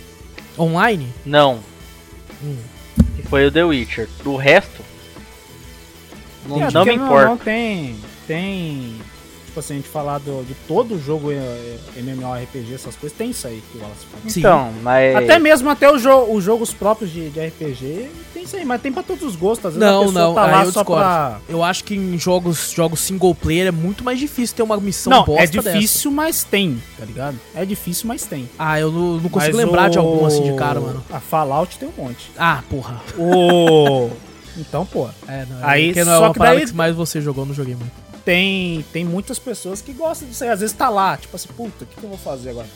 online. 0.58 1.08
Não. 1.26 1.60
Hum. 2.43 2.58
Que 3.16 3.22
foi 3.24 3.45
o 3.45 3.51
The 3.51 3.64
Witcher. 3.64 4.08
Do 4.24 4.36
resto. 4.36 4.82
Não, 6.47 6.64
É, 6.64 6.72
não 6.72 6.86
me 6.86 6.93
importa. 6.95 7.26
Não 7.28 7.38
tem. 7.38 7.95
Tem. 8.26 8.95
Tipo 9.58 9.66
assim, 9.66 9.74
a 9.74 9.78
gente 9.78 9.89
falar 9.89 10.20
do, 10.20 10.43
de 10.45 10.53
todo 10.68 10.99
jogo 11.03 11.32
é, 11.32 11.78
MMORPG, 11.97 12.76
essas 12.76 12.95
coisas, 12.95 13.18
tem 13.18 13.32
isso 13.32 13.47
aí 13.47 13.64
que 13.72 13.78
o 13.80 13.82
Wallace 13.82 14.05
fala. 14.05 14.30
Sim. 14.30 14.39
Então, 14.39 14.72
mas. 14.84 15.16
Até 15.16 15.39
mesmo 15.39 15.68
até 15.68 15.91
os, 15.91 15.99
jo 15.99 16.16
os 16.32 16.43
jogos 16.43 16.72
próprios 16.76 17.12
de, 17.12 17.32
de 17.32 17.39
RPG, 17.39 18.08
tem 18.36 18.43
isso 18.43 18.55
aí, 18.55 18.64
mas 18.64 18.80
tem 18.82 18.93
pra 18.93 19.01
todos 19.01 19.24
os 19.24 19.36
gostos. 19.36 19.66
Às 19.66 19.74
vezes 19.74 19.89
Não, 19.89 20.12
não, 20.12 20.36
tá 20.36 20.45
lá 20.45 20.64
eu 20.64 20.72
só 20.72 20.82
discordo. 20.82 21.01
pra. 21.03 21.39
Eu 21.49 21.64
acho 21.64 21.84
que 21.86 21.95
em 21.95 22.20
jogos, 22.20 22.70
jogos 22.72 22.99
single 22.99 23.34
player 23.34 23.66
é 23.68 23.72
muito 23.72 24.03
mais 24.03 24.20
difícil 24.20 24.55
ter 24.55 24.62
uma 24.62 24.78
missão 24.78 25.10
Não, 25.12 25.24
bosta 25.26 25.43
é 25.43 25.47
dessa. 25.47 25.72
difícil, 25.74 26.12
mas 26.12 26.43
tem, 26.43 26.80
tá 26.99 27.05
ligado? 27.05 27.39
É 27.55 27.66
difícil, 27.66 28.08
mas 28.08 28.24
tem. 28.26 28.47
Ah, 28.60 28.80
eu 28.80 28.91
não, 28.91 29.14
não 29.18 29.30
consigo 29.30 29.58
Mas 29.58 29.66
lembrar 29.66 29.89
de 29.89 29.97
o- 29.97 30.01
algum 30.01 30.24
assim 30.24 30.43
de 30.43 30.53
cara, 30.53 30.80
mano. 30.80 31.03
A 31.12 31.20
Fallout 31.20 31.80
tem 31.80 31.89
um 31.89 32.03
monte. 32.03 32.30
Ah, 32.38 32.62
porra. 32.70 33.01
O. 33.18 34.12
Então, 34.60 34.84
pô, 34.88 35.08
É, 35.28 35.45
não, 35.47 35.58
Aí, 35.62 35.89
porque 35.89 36.03
não 36.03 36.14
é 36.14 36.18
só 36.18 36.24
uma 36.24 36.34
que 36.34 36.39
daí- 36.39 36.66
que 36.66 36.74
mais 36.74 36.95
você 36.95 37.22
jogou, 37.22 37.45
não 37.45 37.53
joguei 37.53 37.76
muito. 37.76 37.91
Tem, 38.28 38.84
tem 38.91 39.05
muitas 39.05 39.39
pessoas 39.39 39.82
que 39.82 39.93
gostam 39.93 40.28
disso 40.28 40.43
aí. 40.43 40.49
Às 40.49 40.59
vezes 40.59 40.75
tá 40.75 40.89
lá, 40.89 41.15
tipo 41.15 41.34
assim, 41.34 41.47
puta, 41.55 41.86
o 41.86 41.88
que, 41.88 41.95
que 41.95 42.03
eu 42.03 42.09
vou 42.09 42.17
fazer 42.17 42.49
agora? 42.49 42.67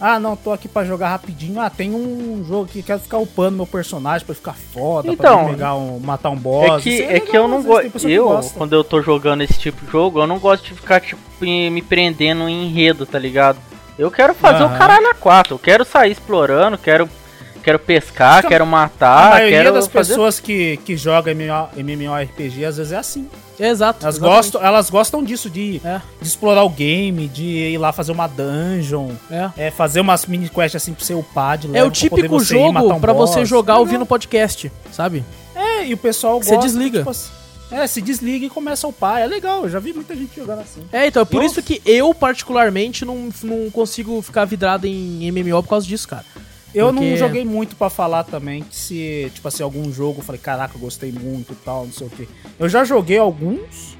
Ah, 0.00 0.18
não, 0.18 0.34
tô 0.34 0.50
aqui 0.50 0.66
pra 0.66 0.84
jogar 0.84 1.10
rapidinho. 1.10 1.60
Ah, 1.60 1.70
tem 1.70 1.94
um 1.94 2.44
jogo 2.44 2.66
que 2.66 2.82
quero 2.82 2.98
ficar 2.98 3.18
upando 3.18 3.58
meu 3.58 3.66
personagem 3.66 4.26
pra 4.26 4.32
ele 4.32 4.38
ficar 4.38 4.54
foda, 4.54 5.08
Então, 5.08 5.44
pra 5.44 5.52
pegar 5.52 5.76
um, 5.76 6.00
matar 6.00 6.30
um 6.30 6.36
boss. 6.36 6.80
É 6.80 6.82
que, 6.82 7.00
é 7.00 7.06
legal, 7.12 7.26
que 7.28 7.36
eu 7.36 7.46
não 7.46 7.62
gosto. 7.62 8.08
Eu, 8.08 8.40
quando 8.56 8.72
eu 8.72 8.82
tô 8.82 9.00
jogando 9.00 9.42
esse 9.42 9.56
tipo 9.56 9.86
de 9.86 9.92
jogo, 9.92 10.18
eu 10.18 10.26
não 10.26 10.40
gosto 10.40 10.64
de 10.64 10.74
ficar, 10.74 11.00
tipo, 11.00 11.20
me 11.40 11.80
prendendo 11.80 12.48
em 12.48 12.66
enredo, 12.66 13.06
tá 13.06 13.20
ligado? 13.20 13.58
Eu 13.96 14.10
quero 14.10 14.34
fazer 14.34 14.64
Aham. 14.64 14.74
o 14.74 14.78
caralho 14.78 15.10
a 15.10 15.14
quatro. 15.14 15.54
Eu 15.54 15.58
quero 15.60 15.84
sair 15.84 16.10
explorando, 16.10 16.76
quero, 16.76 17.08
quero 17.68 17.78
pescar, 17.78 18.40
que 18.40 18.46
a- 18.46 18.50
quero 18.50 18.64
A 18.64 18.66
matar, 18.66 19.30
maioria 19.32 19.58
quero 19.58 19.72
das 19.74 19.86
fazer. 19.86 20.08
pessoas 20.10 20.40
que, 20.40 20.76
que 20.84 20.96
jogam 20.96 21.32
MMO, 21.34 21.68
MMORPG 21.76 22.64
às 22.64 22.76
vezes 22.76 22.92
é 22.92 22.96
assim. 22.96 23.28
Exato. 23.60 24.04
Elas 24.04 24.14
exatamente. 24.16 24.36
gostam, 24.36 24.64
elas 24.64 24.90
gostam 24.90 25.22
disso, 25.24 25.50
de, 25.50 25.80
É. 25.84 26.00
de 26.20 26.28
explorar 26.28 26.62
o 26.62 26.68
game, 26.70 27.26
de 27.28 27.42
ir 27.44 27.78
lá 27.78 27.92
fazer 27.92 28.12
uma 28.12 28.26
dungeon, 28.28 29.10
É. 29.30 29.50
é, 29.66 29.70
fazer 29.70 30.00
umas 30.00 30.26
mini 30.26 30.48
quests 30.48 30.76
assim 30.82 30.94
pra 30.94 31.04
você 31.04 31.12
upar 31.14 31.58
de 31.58 31.76
É 31.76 31.82
o 31.82 31.90
típico 31.90 32.28
você 32.38 32.54
jogo 32.54 32.94
um 32.94 33.00
pra 33.00 33.12
boss. 33.12 33.30
você 33.30 33.44
jogar 33.44 33.74
Legal. 33.74 33.80
ouvindo 33.80 34.06
podcast, 34.06 34.70
sabe? 34.92 35.24
É, 35.56 35.86
e 35.86 35.92
o 35.92 35.96
pessoal 35.96 36.40
Você 36.40 36.50
gosta. 36.54 36.66
desliga. 36.68 36.98
tipo 37.00 37.10
assim, 37.10 37.30
é, 37.72 37.84
se 37.88 38.00
desliga 38.00 38.46
e 38.46 38.48
começa 38.48 38.86
a 38.86 38.90
upar. 38.90 39.18
É 39.20 39.26
legal, 39.26 39.64
eu 39.64 39.68
já 39.68 39.80
vi 39.80 39.92
muita 39.92 40.14
gente 40.14 40.36
jogando 40.36 40.60
assim. 40.60 40.82
É, 40.92 41.08
então 41.08 41.20
é 41.20 41.24
por 41.24 41.42
Eu- 41.42 41.46
isso 41.48 41.60
que 41.60 41.82
eu, 41.84 42.14
particularmente, 42.14 43.04
não, 43.04 43.28
não 43.42 43.68
consigo 43.70 44.22
ficar 44.22 44.44
vidrado 44.44 44.86
em 44.86 45.26
MMO 45.32 45.62
por 45.64 45.70
causa 45.70 45.84
disso, 45.86 46.06
cara. 46.06 46.24
Eu 46.74 46.92
Porque- 46.92 47.10
não 47.10 47.16
joguei 47.16 47.44
muito 47.44 47.76
pra 47.76 47.88
falar 47.88 48.24
também 48.24 48.62
que 48.62 48.76
se, 48.76 49.30
tipo 49.34 49.48
assim, 49.48 49.62
algum 49.62 49.90
jogo 49.92 50.20
eu 50.20 50.24
falei, 50.24 50.40
caraca, 50.40 50.74
eu 50.76 50.80
gostei 50.80 51.10
muito 51.10 51.52
e 51.52 51.56
tal, 51.56 51.86
não 51.86 51.92
sei 51.92 52.06
o 52.06 52.10
quê. 52.10 52.28
Eu 52.58 52.68
já 52.68 52.84
joguei 52.84 53.16
alguns, 53.18 53.96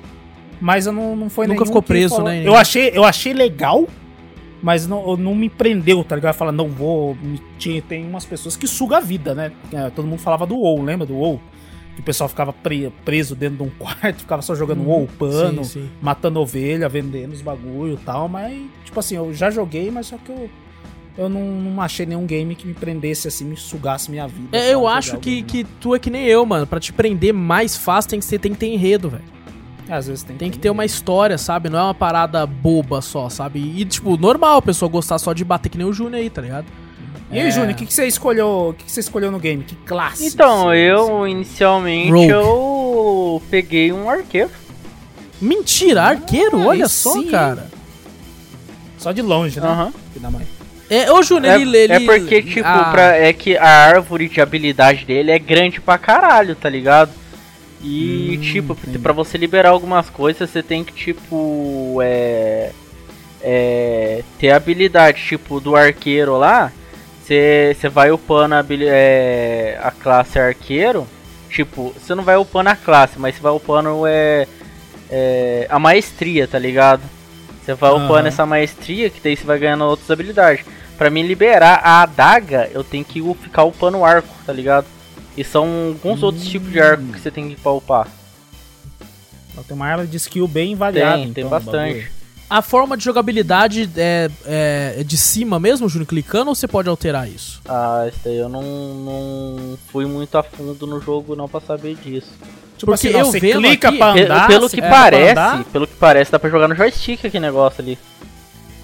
mas 0.60 0.86
eu 0.86 0.92
não, 0.92 1.16
não 1.16 1.30
foi 1.30 1.46
Nunca 1.46 1.64
ficou 1.64 1.82
preso, 1.82 2.16
falou- 2.16 2.30
né, 2.30 2.46
Eu 2.46 2.54
achei, 2.54 2.90
eu 2.94 3.04
achei 3.04 3.32
legal, 3.32 3.86
mas 4.62 4.86
não, 4.86 5.16
não 5.16 5.34
me 5.34 5.48
prendeu, 5.48 6.04
tá 6.04 6.14
ligado? 6.16 6.34
Fala, 6.34 6.52
não 6.52 6.68
vou. 6.68 7.14
me- 7.16 7.40
Tinha, 7.58 7.80
tem 7.80 8.04
umas 8.04 8.24
pessoas 8.26 8.56
que 8.56 8.66
sugam 8.66 8.98
a 8.98 9.00
vida, 9.00 9.34
né? 9.34 9.50
É, 9.72 9.88
todo 9.90 10.06
mundo 10.06 10.18
falava 10.20 10.46
do 10.46 10.56
WoW, 10.56 10.82
lembra 10.82 11.06
do 11.06 11.14
WoW? 11.14 11.40
Que 11.94 12.00
o 12.02 12.04
pessoal 12.04 12.28
ficava 12.28 12.52
pre- 12.52 12.92
preso 13.04 13.34
dentro 13.34 13.56
de 13.56 13.62
um 13.62 13.70
quarto, 13.78 14.20
ficava 14.20 14.42
só 14.42 14.54
jogando 14.54 14.82
WoW, 14.86 15.08
pano. 15.18 15.64
Sim, 15.64 15.80
sim. 15.82 15.90
matando 16.02 16.38
ovelha, 16.40 16.88
vendendo 16.88 17.32
os 17.32 17.40
bagulho 17.40 17.94
e 17.94 18.04
tal, 18.04 18.28
mas, 18.28 18.60
tipo 18.84 19.00
assim, 19.00 19.16
eu 19.16 19.32
já 19.32 19.50
joguei, 19.50 19.90
mas 19.90 20.06
só 20.08 20.16
que 20.18 20.30
eu. 20.30 20.50
Eu 21.18 21.28
não, 21.28 21.40
não 21.42 21.82
achei 21.82 22.06
nenhum 22.06 22.24
game 22.24 22.54
que 22.54 22.64
me 22.64 22.74
prendesse 22.74 23.26
assim, 23.26 23.44
me 23.44 23.56
sugasse 23.56 24.08
minha 24.08 24.28
vida. 24.28 24.56
É, 24.56 24.72
eu 24.72 24.86
acho 24.86 25.18
que, 25.18 25.42
que 25.42 25.64
tu 25.80 25.92
é 25.94 25.98
que 25.98 26.08
nem 26.10 26.24
eu, 26.26 26.46
mano. 26.46 26.64
Pra 26.64 26.78
te 26.78 26.92
prender 26.92 27.34
mais 27.34 27.76
fácil, 27.76 28.10
tem 28.10 28.20
que, 28.20 28.24
ser, 28.24 28.38
tem 28.38 28.52
que 28.52 28.58
ter 28.58 28.68
enredo, 28.68 29.10
velho. 29.10 29.24
É, 29.88 29.94
Às 29.94 30.06
vezes 30.06 30.22
tem, 30.22 30.36
Tem 30.36 30.48
que 30.50 30.58
ter 30.60 30.70
uma 30.70 30.84
história, 30.84 31.36
sabe? 31.36 31.68
Não 31.68 31.76
é 31.78 31.82
uma 31.82 31.94
parada 31.94 32.46
boba 32.46 33.00
só, 33.02 33.28
sabe? 33.28 33.58
E, 33.58 33.84
tipo, 33.84 34.16
normal 34.16 34.58
a 34.58 34.62
pessoa 34.62 34.88
gostar 34.88 35.18
só 35.18 35.32
de 35.32 35.44
bater 35.44 35.68
que 35.70 35.76
nem 35.76 35.86
o 35.88 35.92
Júnior 35.92 36.20
aí, 36.20 36.30
tá 36.30 36.40
ligado? 36.40 36.66
E 37.32 37.38
aí, 37.40 37.48
É. 37.48 37.50
Júnior, 37.50 37.72
o 37.72 37.74
que, 37.74 37.84
que 37.86 37.92
você 37.92 38.06
escolheu? 38.06 38.68
O 38.70 38.74
que, 38.74 38.84
que 38.84 38.92
você 38.92 39.00
escolheu 39.00 39.32
no 39.32 39.40
game? 39.40 39.64
Que 39.64 39.74
classe? 39.74 40.24
Então, 40.24 40.72
eu 40.72 41.26
inicialmente 41.26 42.12
Rogue. 42.12 42.28
eu 42.28 43.42
peguei 43.50 43.92
um 43.92 44.08
arqueiro. 44.08 44.50
Mentira, 45.40 46.02
arqueiro, 46.04 46.60
Ah, 46.62 46.66
olha 46.66 46.88
só, 46.88 47.12
sim. 47.14 47.26
cara. 47.28 47.66
Só 48.98 49.10
de 49.10 49.20
longe, 49.22 49.58
né? 49.60 49.66
Aham. 49.66 49.92
Que 50.12 50.20
dá 50.20 50.30
mais. 50.30 50.46
É, 50.90 51.12
ô 51.12 51.22
Júnior, 51.22 51.54
É, 51.58 51.60
ele, 51.60 51.76
ele. 51.76 51.92
é 51.92 52.00
porque, 52.00 52.42
tipo, 52.42 52.66
ah, 52.66 52.88
pra, 52.90 53.16
é 53.16 53.32
que 53.32 53.56
a 53.56 53.68
árvore 53.68 54.28
de 54.28 54.40
habilidade 54.40 55.04
dele 55.04 55.30
é 55.30 55.38
grande 55.38 55.80
pra 55.80 55.98
caralho, 55.98 56.56
tá 56.56 56.68
ligado? 56.68 57.10
E, 57.82 58.36
Hum, 58.38 58.40
tipo, 58.40 58.72
entendi. 58.72 58.98
pra 58.98 59.12
você 59.12 59.36
liberar 59.38 59.70
algumas 59.70 60.08
coisas, 60.10 60.48
você 60.50 60.62
tem 60.62 60.82
que, 60.82 60.92
tipo, 60.92 61.98
é. 62.02 62.70
É. 63.42 64.22
Ter 64.38 64.50
habilidade, 64.50 65.22
tipo, 65.22 65.60
do 65.60 65.76
arqueiro 65.76 66.36
lá. 66.38 66.72
Você 67.22 67.76
vai 67.92 68.10
upando 68.10 68.54
a, 68.54 68.64
é, 68.80 69.78
a 69.82 69.90
classe 69.90 70.38
arqueiro. 70.38 71.06
Tipo, 71.50 71.94
você 71.98 72.14
não 72.14 72.24
vai 72.24 72.36
upando 72.36 72.70
a 72.70 72.76
classe, 72.76 73.18
mas 73.18 73.34
você 73.34 73.40
vai 73.42 73.52
upando 73.52 74.06
é, 74.06 74.46
é, 75.10 75.66
a 75.68 75.78
maestria, 75.78 76.48
tá 76.48 76.58
ligado? 76.58 77.02
Você 77.62 77.74
vai 77.74 77.90
Aham. 77.90 78.06
upando 78.06 78.28
essa 78.28 78.46
maestria, 78.46 79.10
que 79.10 79.20
daí 79.22 79.36
você 79.36 79.44
vai 79.44 79.58
ganhando 79.58 79.84
outras 79.84 80.10
habilidades. 80.10 80.64
Pra 80.98 81.08
mim 81.10 81.22
liberar 81.22 81.80
a 81.82 82.02
adaga, 82.02 82.68
eu 82.74 82.82
tenho 82.84 83.04
que 83.04 83.22
ficar 83.40 83.62
upando 83.62 83.98
o 83.98 84.04
arco, 84.04 84.28
tá 84.44 84.52
ligado? 84.52 84.84
E 85.36 85.44
são 85.44 85.94
alguns 85.94 86.22
outros 86.22 86.44
tipos 86.46 86.70
de 86.72 86.80
arco 86.80 87.04
que 87.04 87.20
você 87.20 87.30
tem 87.30 87.46
que 87.46 87.52
ir 87.52 87.56
pra 87.56 87.70
upar. 87.72 88.08
Ela 89.54 89.64
tem 89.66 89.76
uma 89.76 89.86
árvore 89.86 90.08
de 90.08 90.16
skill 90.16 90.48
bem 90.48 90.74
variada. 90.74 91.14
Tem, 91.18 91.22
então, 91.28 91.34
tem 91.34 91.48
bastante. 91.48 92.10
A 92.50 92.62
forma 92.62 92.96
de 92.96 93.04
jogabilidade 93.04 93.88
é, 93.96 94.28
é, 94.46 94.94
é 94.98 95.04
de 95.04 95.16
cima 95.18 95.60
mesmo, 95.60 95.88
Júnior, 95.88 96.08
clicando, 96.08 96.48
ou 96.48 96.54
você 96.54 96.66
pode 96.66 96.88
alterar 96.88 97.28
isso? 97.28 97.60
Ah, 97.68 98.06
isso 98.08 98.18
daí 98.24 98.38
eu 98.38 98.48
não, 98.48 98.62
não 98.62 99.78
fui 99.92 100.06
muito 100.06 100.36
a 100.36 100.42
fundo 100.42 100.86
no 100.86 101.00
jogo 101.00 101.36
não 101.36 101.46
pra 101.48 101.60
saber 101.60 101.94
disso. 101.96 102.32
Tipo 102.78 102.92
Porque 102.92 103.08
assim, 103.08 103.10
não, 103.12 103.20
eu 103.20 103.26
você 103.26 103.38
clica 103.40 103.88
aqui- 103.88 103.98
pra 103.98 104.12
andar. 104.12 104.46
pelo 104.48 104.68
que 104.70 104.80
pra 104.80 104.88
parece, 104.90 105.30
andar. 105.32 105.64
pelo 105.64 105.86
que 105.86 105.94
parece, 105.96 106.32
dá 106.32 106.38
pra 106.38 106.48
jogar 106.48 106.68
no 106.68 106.74
joystick 106.74 107.24
aquele 107.24 107.44
negócio 107.44 107.82
ali. 107.82 107.98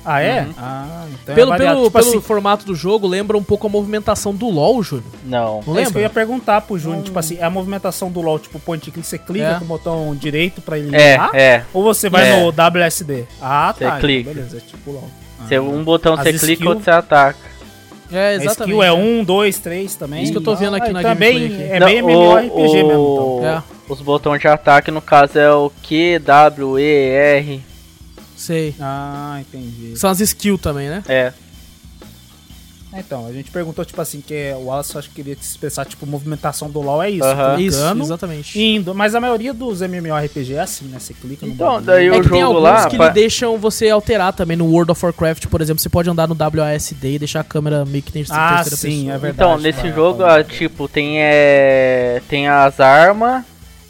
Ah, 0.04 0.20
é? 0.20 0.42
Uhum. 0.42 0.54
Ah, 0.58 1.06
então 1.22 1.34
pelo 1.34 1.54
é 1.54 1.56
pelo, 1.56 1.84
tipo 1.84 1.90
pelo 1.98 2.08
assim, 2.10 2.20
formato 2.20 2.66
do 2.66 2.74
jogo, 2.74 3.06
lembra 3.06 3.36
um 3.38 3.42
pouco 3.42 3.66
a 3.66 3.70
movimentação 3.70 4.34
do 4.34 4.48
LoL, 4.50 4.82
Júnior. 4.82 5.06
Não. 5.24 5.60
Não 5.66 5.78
é 5.78 5.82
isso 5.82 5.92
que 5.92 5.96
eu 5.98 6.02
ia 6.02 6.08
lembra? 6.08 6.10
perguntar 6.10 6.60
pro 6.60 6.78
Júnior. 6.78 6.98
Não. 6.98 7.04
Tipo 7.04 7.18
assim, 7.18 7.38
é 7.38 7.44
a 7.44 7.50
movimentação 7.50 8.10
do 8.10 8.20
LoL, 8.20 8.38
tipo, 8.38 8.58
point 8.60 8.90
click, 8.90 9.06
você 9.06 9.18
clica 9.18 9.46
É. 9.46 9.54
com 9.58 9.64
o 9.64 9.68
botão 9.68 10.14
direito 10.14 10.60
pra 10.60 10.78
ele 10.78 10.94
É, 10.94 11.18
é. 11.32 11.64
Ou 11.72 11.82
você 11.82 12.10
vai 12.10 12.28
É. 12.28 12.40
no 12.40 12.48
WSD? 12.52 13.24
Ah, 13.40 13.72
Você 13.76 13.84
tá. 13.84 13.88
então 13.88 14.00
clica. 14.00 14.32
beleza, 14.34 14.56
é 14.58 14.60
tipo 14.60 14.90
LoL. 14.92 15.08
Ah. 15.40 15.44
Você, 15.48 15.58
um 15.58 15.82
botão 15.82 16.14
As 16.14 16.20
você 16.20 16.32
clica, 16.32 16.52
skill- 16.52 16.68
outro 16.68 16.84
você 16.84 16.90
ataca. 16.90 17.38
É, 18.12 18.28
A 18.28 18.34
exatamente. 18.34 18.60
skill 18.60 18.82
é 18.82 18.92
1, 18.92 19.24
2, 19.24 19.58
3 19.58 19.96
também. 19.96 20.22
Isso 20.22 20.30
que 20.32 20.38
eu 20.38 20.42
tô 20.42 20.54
vendo 20.54 20.76
aqui 20.76 20.92
na 20.92 21.02
também 21.02 21.38
gameplay 21.48 21.64
aqui. 21.64 21.74
É 21.74 21.80
Não, 21.80 21.86
bem 21.86 22.02
o- 22.02 22.10
MMORPG 22.10 22.82
mesmo, 22.84 23.00
o- 23.00 23.38
então. 23.40 23.48
É. 23.50 23.62
Os 23.88 24.00
botões 24.00 24.40
de 24.40 24.46
ataque, 24.48 24.90
no 24.90 25.00
caso, 25.02 25.38
é 25.38 25.50
o 25.52 25.70
Q, 25.82 26.18
W, 26.20 26.78
E, 26.78 27.08
R. 27.38 27.62
Sei. 28.44 28.74
Ah, 28.78 29.38
entendi. 29.40 29.96
São 29.98 30.10
as 30.10 30.20
skills 30.20 30.60
também, 30.60 30.88
né? 30.88 31.02
É. 31.08 31.32
Então, 32.96 33.26
a 33.26 33.32
gente 33.32 33.50
perguntou, 33.50 33.84
tipo 33.84 34.00
assim, 34.00 34.20
que 34.20 34.52
o 34.56 34.66
Wallace 34.66 34.96
acho 34.96 35.08
que 35.08 35.16
queria 35.16 35.34
se 35.34 35.50
expressar, 35.50 35.84
tipo, 35.84 36.06
movimentação 36.06 36.70
do 36.70 36.80
LoL 36.80 37.02
é 37.02 37.10
isso. 37.10 37.24
Aham. 37.24 37.58
Isso, 37.58 37.78
clicando, 37.78 38.02
exatamente. 38.04 38.62
indo. 38.62 38.94
Mas 38.94 39.16
a 39.16 39.20
maioria 39.20 39.52
dos 39.52 39.80
MMORPG 39.82 40.54
é 40.54 40.60
assim, 40.60 40.84
né? 40.84 40.98
Você 41.00 41.12
clica 41.12 41.44
no 41.44 41.52
Então, 41.52 41.82
daí 41.82 42.06
É 42.06 42.10
o 42.12 42.22
que 42.22 42.28
tem 42.28 42.40
jogo 42.40 42.58
alguns 42.58 42.62
lá. 42.62 42.88
que 42.88 42.96
lhe 42.96 43.10
deixam 43.10 43.58
você 43.58 43.88
alterar 43.90 44.32
também. 44.32 44.56
No 44.56 44.66
World 44.66 44.92
of 44.92 45.04
Warcraft, 45.04 45.46
por 45.48 45.60
exemplo, 45.60 45.82
você 45.82 45.88
pode 45.88 46.08
andar 46.08 46.28
no 46.28 46.36
WASD 46.38 47.14
e 47.14 47.18
deixar 47.18 47.40
a 47.40 47.44
câmera 47.44 47.84
meio 47.84 48.02
que 48.04 48.12
tem 48.12 48.24
Ah, 48.30 48.56
terceira 48.62 48.76
sim, 48.76 48.98
pessoa. 48.98 49.14
é 49.14 49.18
verdade. 49.18 49.50
Então, 49.50 49.58
nesse 49.60 49.80
vai, 49.80 49.92
jogo, 49.92 50.18
vai. 50.18 50.40
ah, 50.40 50.44
tipo, 50.44 50.86
tem, 50.86 51.16
é, 51.20 52.22
tem 52.28 52.46
as 52.46 52.78
armas 52.78 53.42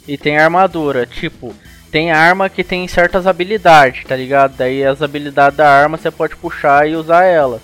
e 0.07 0.17
tem 0.17 0.39
a 0.39 0.45
armadura. 0.45 1.05
Tipo, 1.05 1.53
tem 1.95 2.11
arma 2.11 2.49
que 2.49 2.61
tem 2.61 2.85
certas 2.89 3.25
habilidades, 3.25 4.03
tá 4.03 4.17
ligado? 4.17 4.53
Daí 4.57 4.83
as 4.83 5.01
habilidades 5.01 5.55
da 5.55 5.69
arma 5.69 5.95
você 5.95 6.11
pode 6.11 6.35
puxar 6.35 6.89
e 6.89 6.93
usar 6.93 7.23
elas. 7.23 7.61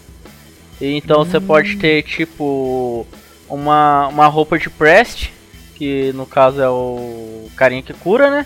E 0.79 0.95
então 0.95 1.25
você 1.25 1.37
pode 1.37 1.75
ter, 1.75 2.01
tipo, 2.03 3.05
uma, 3.49 4.07
uma 4.07 4.27
roupa 4.27 4.57
de 4.57 4.69
Prest, 4.69 5.31
que 5.75 6.13
no 6.13 6.25
caso 6.25 6.61
é 6.61 6.69
o 6.69 7.49
carinha 7.57 7.81
que 7.83 7.91
cura, 7.91 8.31
né? 8.31 8.45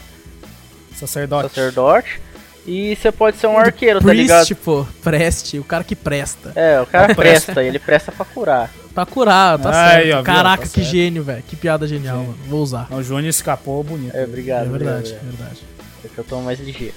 Sacerdote. 0.96 1.50
Sacerdote. 1.50 2.20
E 2.66 2.96
você 2.96 3.12
pode 3.12 3.38
ser 3.38 3.46
um 3.46 3.56
arqueiro, 3.60 4.02
tá 4.02 4.12
ligado? 4.12 4.48
Priest, 4.48 4.56
pô, 4.66 4.88
preste, 5.04 5.60
o 5.60 5.64
cara 5.64 5.84
que 5.84 5.96
presta. 5.96 6.52
É, 6.56 6.82
o 6.82 6.88
cara 6.88 7.14
presta, 7.14 7.62
ele 7.64 7.78
presta 7.78 8.12
pra 8.12 8.26
curar. 8.26 8.72
Pra 8.92 9.06
curar, 9.06 9.60
tá 9.60 9.70
Aí, 9.70 10.06
certo. 10.06 10.14
ó, 10.14 10.16
viu? 10.16 10.24
Caraca, 10.24 10.64
Tá 10.64 10.70
que 10.70 10.80
certo. 10.80 10.88
gênio, 10.90 11.22
velho. 11.24 11.44
Que 11.44 11.56
piada 11.56 11.88
genial, 11.88 12.18
mano. 12.18 12.38
Vou 12.48 12.64
usar. 12.64 12.88
O 12.92 13.04
Júnior 13.04 13.30
escapou 13.30 13.84
bonito. 13.84 14.16
É, 14.16 14.24
obrigado. 14.24 14.66
é 14.66 14.70
verdade, 14.70 15.12
obrigado, 15.12 15.22
é 15.22 15.38
verdade. 15.38 15.75
É 16.06 16.08
que 16.14 16.18
eu 16.18 16.24
tô 16.24 16.40
mais 16.42 16.60
ligeiro. 16.60 16.94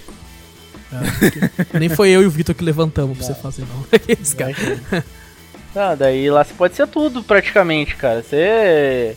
Nem 1.79 1.89
foi 1.89 2.11
eu 2.11 2.23
e 2.23 2.27
o 2.27 2.31
Vitor 2.31 2.55
que 2.55 2.65
levantamos 2.65 3.17
pra 3.17 3.27
você 3.27 3.35
fazer, 3.35 3.63
não. 3.63 3.85
Esse 4.09 4.35
cara. 4.37 4.55
Tá, 5.75 5.95
daí 5.95 6.31
lá 6.31 6.45
você 6.45 6.55
pode 6.55 6.75
ser 6.77 6.87
tudo 6.89 7.23
praticamente, 7.23 7.95
cara. 7.97 8.23
Você. 8.23 9.17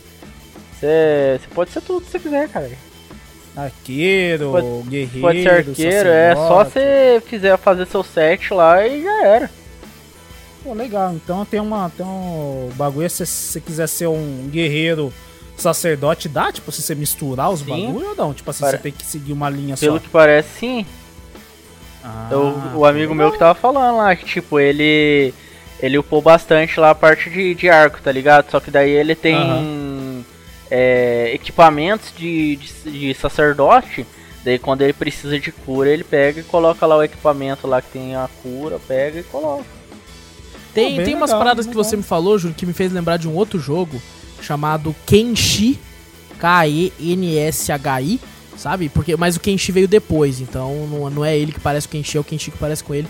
Você. 0.78 1.40
Você 1.40 1.54
pode 1.54 1.70
ser 1.70 1.80
tudo 1.80 2.04
se 2.04 2.12
você 2.12 2.18
quiser, 2.18 2.48
cara. 2.48 2.70
Arqueiro, 3.54 4.50
Pode- 4.50 4.88
guerreiro, 4.88 5.20
Pode 5.20 5.42
ser 5.42 5.50
arqueiro, 5.50 6.08
é 6.08 6.34
só 6.34 6.64
você 6.64 7.22
fizer 7.26 7.56
fazer 7.58 7.86
seu 7.86 8.02
set 8.02 8.52
lá 8.54 8.86
e 8.86 9.02
já 9.02 9.26
era. 9.26 9.50
Pô, 10.64 10.72
legal. 10.72 11.12
Então 11.14 11.44
tem 11.44 11.60
uma. 11.60 11.90
Tem 11.90 12.04
um 12.06 12.70
bagulho, 12.76 13.10
se 13.10 13.26
você 13.26 13.60
quiser 13.60 13.86
ser 13.88 14.06
um 14.06 14.48
guerreiro 14.50 15.12
sacerdote, 15.62 16.28
dá? 16.28 16.52
Tipo, 16.52 16.70
se 16.72 16.82
você 16.82 16.94
misturar 16.94 17.50
os 17.50 17.60
Sim. 17.60 17.66
bagulhos 17.66 18.08
ou 18.10 18.14
não? 18.16 18.34
Tipo 18.34 18.50
assim, 18.50 18.60
Pare- 18.64 18.76
você 18.76 18.82
tem 18.82 18.92
que 18.92 19.04
seguir 19.06 19.32
uma 19.32 19.48
linha 19.48 19.76
Pelo 19.76 19.94
só. 19.96 20.02
que 20.02 20.08
parece, 20.08 20.48
sim. 20.58 20.86
Ah, 22.04 22.28
o, 22.32 22.78
o 22.80 22.84
amigo 22.86 23.14
meu 23.14 23.30
que 23.30 23.38
tava 23.38 23.54
falando 23.54 23.96
lá, 23.96 24.14
que 24.16 24.24
tipo, 24.24 24.58
ele. 24.58 25.32
Ele 25.80 25.98
upou 25.98 26.22
bastante 26.22 26.78
lá 26.78 26.90
a 26.90 26.94
parte 26.94 27.28
de, 27.28 27.54
de 27.56 27.68
arco, 27.68 28.00
tá 28.00 28.12
ligado? 28.12 28.48
Só 28.50 28.60
que 28.60 28.70
daí 28.70 28.90
ele 28.90 29.16
tem 29.16 30.24
é, 30.70 31.32
equipamentos 31.34 32.12
de, 32.16 32.56
de, 32.56 32.90
de 32.90 33.14
sacerdote. 33.14 34.06
Daí 34.44 34.58
quando 34.60 34.82
ele 34.82 34.92
precisa 34.92 35.38
de 35.40 35.50
cura, 35.50 35.90
ele 35.90 36.04
pega 36.04 36.40
e 36.40 36.44
coloca 36.44 36.86
lá 36.86 36.96
o 36.96 37.02
equipamento 37.02 37.66
lá 37.66 37.82
que 37.82 37.90
tem 37.90 38.14
a 38.14 38.28
cura, 38.42 38.78
pega 38.86 39.20
e 39.20 39.22
coloca. 39.24 39.64
Tem, 40.72 40.96
bem 40.96 41.04
tem 41.04 41.14
umas 41.14 41.30
legal, 41.30 41.38
paradas 41.40 41.66
que 41.66 41.70
legal. 41.72 41.84
você 41.84 41.96
me 41.96 42.02
falou, 42.02 42.38
Júlio, 42.38 42.54
que 42.56 42.64
me 42.64 42.72
fez 42.72 42.92
lembrar 42.92 43.16
de 43.18 43.28
um 43.28 43.34
outro 43.34 43.58
jogo 43.58 44.00
chamado 44.42 44.94
Kenshi. 45.06 45.78
K-E-N-S-H-I, 46.42 48.20
sabe? 48.56 48.88
Porque, 48.88 49.16
mas 49.16 49.36
o 49.36 49.40
Kenshi 49.40 49.70
veio 49.70 49.86
depois, 49.86 50.40
então 50.40 50.88
não, 50.88 51.08
não 51.08 51.24
é 51.24 51.38
ele 51.38 51.52
que 51.52 51.60
parece 51.60 51.86
com 51.86 51.96
o 51.96 52.00
Kenshi, 52.00 52.16
é 52.16 52.20
o 52.20 52.24
Kenshi 52.24 52.50
que 52.50 52.58
parece 52.58 52.82
com 52.82 52.92
ele. 52.92 53.06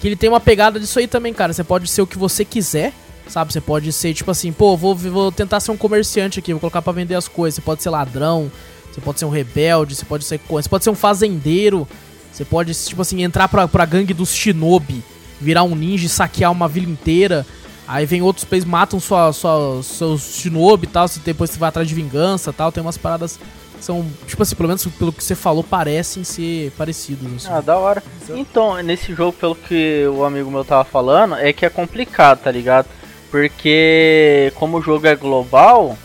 Que 0.00 0.08
ele 0.08 0.16
tem 0.16 0.30
uma 0.30 0.40
pegada 0.40 0.80
disso 0.80 0.98
aí 0.98 1.06
também, 1.06 1.34
cara. 1.34 1.52
Você 1.52 1.62
pode 1.62 1.90
ser 1.90 2.00
o 2.00 2.06
que 2.06 2.16
você 2.16 2.42
quiser, 2.42 2.94
sabe? 3.28 3.52
Você 3.52 3.60
pode 3.60 3.92
ser 3.92 4.14
tipo 4.14 4.30
assim, 4.30 4.50
pô, 4.50 4.78
vou, 4.78 4.94
vou 4.96 5.30
tentar 5.30 5.60
ser 5.60 5.70
um 5.72 5.76
comerciante 5.76 6.38
aqui, 6.38 6.54
vou 6.54 6.60
colocar 6.60 6.80
pra 6.80 6.90
vender 6.94 7.14
as 7.14 7.28
coisas. 7.28 7.56
Você 7.56 7.60
pode 7.60 7.82
ser 7.82 7.90
ladrão, 7.90 8.50
você 8.90 9.00
pode 9.02 9.18
ser 9.18 9.26
um 9.26 9.30
rebelde, 9.30 9.94
você 9.94 10.06
pode 10.06 10.24
ser, 10.24 10.40
você 10.48 10.68
pode 10.68 10.82
ser 10.82 10.88
um 10.88 10.94
fazendeiro, 10.94 11.86
você 12.32 12.46
pode, 12.46 12.72
tipo 12.72 13.02
assim, 13.02 13.22
entrar 13.22 13.46
pra, 13.48 13.68
pra 13.68 13.84
gangue 13.84 14.14
dos 14.14 14.34
shinobi, 14.34 15.02
virar 15.38 15.64
um 15.64 15.74
ninja 15.74 16.06
e 16.06 16.08
saquear 16.08 16.50
uma 16.50 16.66
vila 16.66 16.88
inteira. 16.88 17.46
Aí 17.92 18.06
vem 18.06 18.22
outros 18.22 18.44
players, 18.44 18.64
matam 18.64 19.00
sua, 19.00 19.32
sua, 19.32 19.82
seus 19.82 20.36
shinobi 20.36 20.84
e 20.86 20.90
tal, 20.90 21.08
você- 21.08 21.18
depois 21.24 21.50
você 21.50 21.58
vai 21.58 21.68
atrás 21.70 21.88
de 21.88 21.94
vingança 21.94 22.50
e 22.50 22.52
tal. 22.52 22.70
Tem 22.70 22.80
umas 22.82 22.96
paradas 22.96 23.36
que 23.78 23.84
são, 23.84 24.06
tipo 24.28 24.40
assim, 24.42 24.54
pelo 24.54 24.68
menos 24.68 24.86
pelo 24.86 25.12
que 25.12 25.24
você 25.24 25.34
falou, 25.34 25.64
parecem 25.64 26.22
ser 26.22 26.70
parecidos. 26.78 27.46
Assim. 27.46 27.52
Ah, 27.52 27.60
da 27.60 27.76
hora. 27.78 28.00
Então, 28.28 28.80
nesse 28.82 29.12
jogo, 29.12 29.32
pelo 29.32 29.56
que 29.56 30.06
o 30.06 30.24
amigo 30.24 30.50
meu 30.52 30.64
tava 30.64 30.84
falando, 30.84 31.34
é 31.34 31.52
que 31.52 31.66
é 31.66 31.70
complicado, 31.70 32.38
tá 32.42 32.50
ligado? 32.52 32.86
Porque 33.30 34.52
como 34.56 34.78
o 34.78 34.82
jogo 34.82 35.06
é 35.06 35.16
global, 35.16 35.96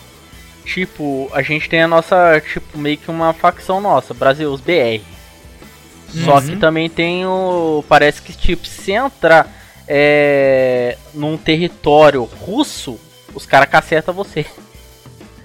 tipo, 0.65 1.29
a 1.33 1.41
gente 1.41 1.69
tem 1.69 1.83
a 1.83 1.88
nossa, 1.88 2.41
tipo, 2.51 2.77
meio 2.77 2.97
que 2.97 3.11
uma 3.11 3.33
facção 3.33 3.79
nossa, 3.79 4.13
Brasil, 4.13 4.51
os 4.51 4.61
BR. 4.61 5.03
Só 6.23 6.36
Uhum. 6.38 6.41
que 6.47 6.55
também 6.57 6.89
tem 6.89 7.25
o. 7.25 7.83
Parece 7.89 8.21
que, 8.21 8.31
tipo, 8.33 8.65
se 8.65 8.91
entrar 8.93 9.51
é, 9.88 10.97
num 11.13 11.38
território 11.38 12.23
russo, 12.41 12.99
os 13.33 13.45
caras 13.45 13.69
cacetam 13.69 14.13
você. 14.13 14.45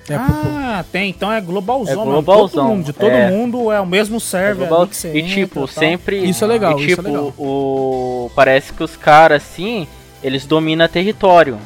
É. 0.09 0.15
Ah, 0.17 0.85
tem. 0.91 1.11
Então 1.11 1.31
é 1.31 1.41
globalzão. 1.41 2.03
É 2.03 2.05
globalzão, 2.05 2.65
Todo 2.65 2.69
mundo, 2.77 2.85
de 2.87 2.93
todo 2.93 3.11
é. 3.13 3.31
mundo 3.31 3.71
é 3.71 3.81
o 3.81 3.87
mesmo 3.87 4.19
server 4.19 4.67
global. 4.67 4.87
que 4.89 4.97
você 4.97 5.13
e 5.17 5.23
tipo, 5.23 5.67
sempre. 5.69 6.25
Isso 6.29 6.43
é 6.43 6.47
legal, 6.49 6.73
E 6.79 6.83
isso 6.83 6.93
é 6.93 6.97
tipo, 6.97 7.03
legal. 7.09 7.35
o. 7.39 8.31
Parece 8.35 8.73
que 8.73 8.83
os 8.83 8.97
caras, 8.97 9.43
assim, 9.43 9.87
eles 10.23 10.47
dominam 10.47 10.89
território. 10.89 11.59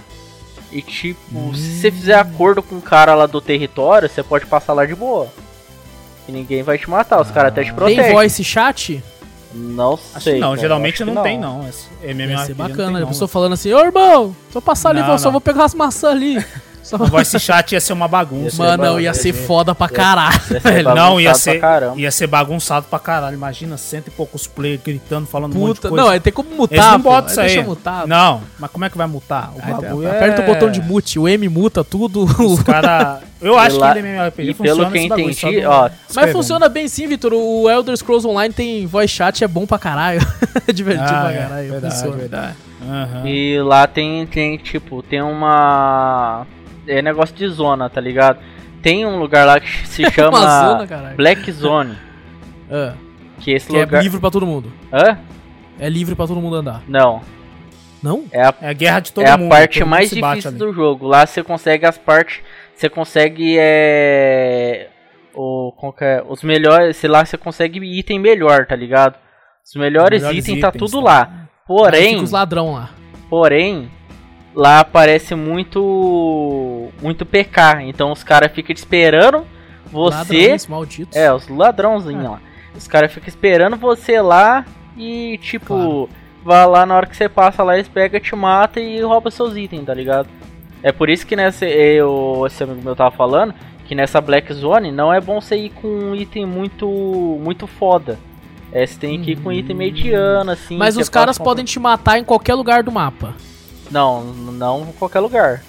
E 0.70 0.82
tipo, 0.82 1.20
Hum. 1.32 1.54
se 1.54 1.80
você 1.80 1.90
fizer 1.90 2.14
acordo 2.16 2.62
com 2.62 2.74
o 2.76 2.82
cara 2.82 3.14
lá 3.14 3.26
do 3.26 3.40
território, 3.40 4.08
você 4.10 4.22
pode 4.22 4.44
passar 4.46 4.72
lá 4.74 4.84
de 4.84 4.94
boa. 4.94 5.28
E 6.28 6.32
ninguém 6.32 6.62
vai 6.62 6.76
te 6.76 6.90
matar, 6.90 7.20
os 7.20 7.30
caras 7.30 7.52
até 7.52 7.62
te 7.62 7.66
Tem 7.68 7.74
protegem. 7.74 8.12
voice 8.12 8.42
chat? 8.44 9.02
Não 9.54 9.94
Acho 9.94 10.20
sei. 10.20 10.34
que 10.34 10.40
não, 10.40 10.48
cara, 10.50 10.60
geralmente 10.60 10.94
acho 11.02 11.04
que 11.04 11.10
não, 11.14 11.22
tem, 11.22 11.38
não. 11.38 11.60
MMORPG 12.02 12.46
ser 12.46 12.48
não 12.50 12.56
bacana. 12.56 12.86
tem, 12.88 12.96
A 12.96 13.00
não. 13.00 13.08
pessoa 13.08 13.28
falando 13.28 13.52
assim, 13.52 13.72
ô 13.72 13.78
irmão, 13.80 14.34
se 14.50 14.56
eu 14.56 14.62
passar 14.62 14.90
ali, 14.90 15.00
Não, 15.00 15.12
eu 15.12 15.18
só 15.18 15.26
não. 15.26 15.32
vou 15.32 15.40
pegar 15.40 15.64
as 15.64 15.74
maçãs 15.74 16.10
ali. 16.10 16.44
Só- 16.84 16.96
O 16.96 17.06
voice 17.06 17.40
chat 17.40 17.72
ia 17.72 17.80
ser 17.80 17.94
uma 17.94 18.04
Ia 18.04 18.08
bagunça. 18.08 18.50
ser 18.56 18.62
Mano, 18.62 18.82
bagulho, 18.84 19.00
ia 19.00 19.14
ser 19.14 19.32
foda 19.32 19.74
pra 19.74 19.88
caralho. 19.88 20.38
Ia 20.54 20.60
ser 20.60 20.82
Não, 20.84 21.20
ia 21.20 21.34
ser, 21.34 21.60
ia 21.96 22.10
ser 22.10 22.26
bagunçado 22.26 22.86
pra 22.88 22.98
caralho. 22.98 23.34
Imagina 23.34 23.76
cento 23.76 24.08
e 24.08 24.10
poucos 24.10 24.46
players 24.46 24.80
gritando, 24.84 25.26
falando 25.26 25.56
um 25.56 25.60
monte 25.60 25.68
de 25.68 25.80
Puta, 25.80 25.88
coisa. 25.88 26.04
não, 26.04 26.12
é 26.12 26.20
ter 26.20 26.30
como 26.30 26.50
mutar. 26.50 26.76
Eles 26.76 26.86
não 26.90 27.00
botam 27.00 27.30
isso 27.30 27.40
aí. 27.40 27.64
Mutar. 27.64 28.06
Não, 28.06 28.42
mas 28.58 28.70
como 28.70 28.84
é 28.84 28.90
que 28.90 28.96
vai 28.98 29.06
mutar? 29.06 29.50
O 29.56 29.60
Aí, 29.62 29.72
bagulho 29.72 30.10
aperta 30.10 30.42
é- 30.42 30.44
o 30.44 30.46
botão 30.46 30.70
de 30.70 30.80
mute, 30.82 31.18
o 31.18 31.26
M 31.26 31.48
muta 31.48 31.82
tudo. 31.82 32.24
Os 32.24 32.60
cara... 32.62 33.20
Eu 33.40 33.58
acho 33.58 33.78
lá- 33.78 33.92
que 33.92 33.98
ele 33.98 34.08
MMORPG 34.08 34.50
E 34.50 34.54
funciona 34.54 34.80
pelo 34.90 34.92
que 35.02 35.08
bagulho, 35.08 35.30
entendi, 35.30 35.60
do- 35.62 35.68
ó, 35.70 35.82
Mas 35.82 35.92
escrevendo. 36.08 36.32
funciona 36.36 36.68
bem 36.68 36.88
sim, 36.88 37.06
Vitor. 37.06 37.32
O 37.34 37.68
Elder 37.70 37.96
Scrolls 37.96 38.26
Online 38.26 38.52
tem 38.54 38.86
voice 38.86 39.12
chat, 39.14 39.42
é 39.42 39.48
bom 39.48 39.66
pra 39.66 39.78
caralho. 39.78 40.20
é 40.66 40.72
divertido 40.72 41.08
Ah, 41.10 41.20
pra 41.22 41.32
é, 41.32 41.38
caralho. 41.42 41.70
verdade, 41.72 41.94
funciona. 41.94 42.16
verdade. 42.16 42.54
Aham. 42.86 43.26
E 43.26 43.58
lá 43.62 43.86
tem, 43.86 44.26
tem, 44.26 44.56
tipo, 44.58 45.02
tem 45.02 45.22
uma. 45.22 46.46
É 46.86 47.00
negócio 47.02 47.34
de 47.34 47.46
zona, 47.48 47.88
tá 47.88 48.00
ligado? 48.00 48.38
Tem 48.82 49.06
um 49.06 49.18
lugar 49.18 49.46
lá 49.46 49.58
que 49.60 49.68
se 49.88 50.10
chama 50.10 50.38
Uma 50.38 50.66
zona, 50.68 50.86
caralho. 50.86 51.16
Black 51.16 51.50
Zone. 51.52 51.96
Ah, 52.70 52.94
Que 53.40 53.52
esse 53.52 53.68
que 53.68 53.76
é 53.76 53.80
lugar. 53.80 54.02
livre 54.02 54.18
pra 54.18 54.30
todo 54.30 54.46
mundo. 54.46 54.72
Hã? 54.90 55.18
É 55.78 55.86
livre 55.88 56.14
pra 56.14 56.26
todo 56.26 56.40
mundo 56.40 56.56
andar. 56.56 56.82
Não. 56.88 57.20
Não? 58.02 58.24
É 58.32 58.42
a, 58.42 58.54
É 58.62 58.68
a 58.70 58.72
guerra 58.72 59.00
de 59.00 59.12
todo 59.12 59.24
é 59.26 59.30
a 59.30 59.36
mundo. 59.36 59.50
parte 59.50 59.78
todo 59.80 59.84
mundo 59.86 59.90
mais 59.90 60.08
difícil 60.10 60.48
ali. 60.50 60.58
do 60.58 60.72
jogo. 60.72 61.06
Lá 61.06 61.26
você 61.26 61.42
consegue 61.42 61.84
as 61.84 61.98
partes. 61.98 62.40
Você 62.74 62.88
consegue. 62.88 63.56
É. 63.58 64.88
O, 65.34 65.72
é? 66.00 66.22
Os 66.26 66.42
melhores. 66.42 66.96
Sei 66.96 67.08
lá, 67.08 67.24
você 67.24 67.36
consegue 67.36 67.78
item 67.98 68.18
melhor, 68.18 68.66
tá 68.66 68.74
ligado? 68.74 69.16
Os 69.64 69.74
melhores, 69.74 70.22
Os 70.22 70.28
melhores 70.28 70.46
itens 70.48 70.60
tá 70.62 70.68
itens, 70.68 70.90
tudo 70.90 71.02
tá. 71.04 71.10
lá. 71.10 71.28
Aí 71.32 71.46
Porém. 71.66 72.10
fica 72.12 72.22
os 72.22 72.30
ladrão 72.30 72.72
lá. 72.72 72.90
Porém, 73.28 73.90
lá 74.54 74.80
aparece 74.80 75.34
muito 75.34 76.88
muito 77.02 77.26
PK, 77.26 77.82
então 77.82 78.12
os 78.12 78.22
caras 78.22 78.52
ficam 78.52 78.74
te 78.74 78.78
esperando 78.78 79.44
você, 79.90 80.16
Ladrões 80.16 80.66
malditos. 80.66 81.16
é, 81.16 81.32
os 81.32 81.48
ladrãozinhos 81.48 82.24
lá. 82.24 82.40
Os 82.76 82.88
caras 82.88 83.12
ficam 83.12 83.28
esperando 83.28 83.76
você 83.76 84.20
lá 84.20 84.64
e 84.96 85.38
tipo, 85.38 85.66
Claro. 85.74 86.08
vai 86.44 86.66
lá 86.66 86.84
na 86.86 86.96
hora 86.96 87.06
que 87.06 87.16
você 87.16 87.28
passa 87.28 87.62
lá, 87.62 87.74
eles 87.74 87.88
pegam, 87.88 88.20
te 88.20 88.34
matam 88.34 88.82
e 88.82 89.00
roubam 89.02 89.30
seus 89.30 89.56
itens, 89.56 89.84
tá 89.84 89.94
ligado? 89.94 90.28
É 90.82 90.90
por 90.92 91.08
isso 91.08 91.26
que 91.26 91.36
nessa 91.36 91.64
eu, 91.66 92.44
esse 92.46 92.62
amigo 92.62 92.82
meu 92.82 92.96
tava 92.96 93.14
falando 93.14 93.54
que 93.86 93.94
nessa 93.94 94.20
Black 94.20 94.52
Zone 94.52 94.90
não 94.90 95.12
é 95.12 95.20
bom 95.20 95.40
você 95.40 95.56
ir 95.56 95.70
com 95.70 95.86
um 95.88 96.14
item 96.14 96.46
muito 96.46 96.86
muito 97.42 97.66
foda. 97.66 98.18
É, 98.72 98.84
você 98.84 98.98
tem 98.98 99.20
que 99.22 99.32
ir 99.32 99.36
com 99.36 99.50
um 99.50 99.52
item 99.52 99.76
mediano 99.76 100.50
assim. 100.50 100.76
Mas 100.76 100.94
você 100.96 101.02
os 101.02 101.08
caras 101.08 101.38
podem 101.38 101.64
te 101.64 101.78
matar 101.78 102.18
em 102.18 102.24
qualquer 102.24 102.54
lugar 102.54 102.82
do 102.82 102.90
mapa. 102.90 103.34
Não, 103.90 104.24
não 104.24 104.82
em 104.88 104.92
qualquer 104.92 105.20
lugar. 105.20 105.62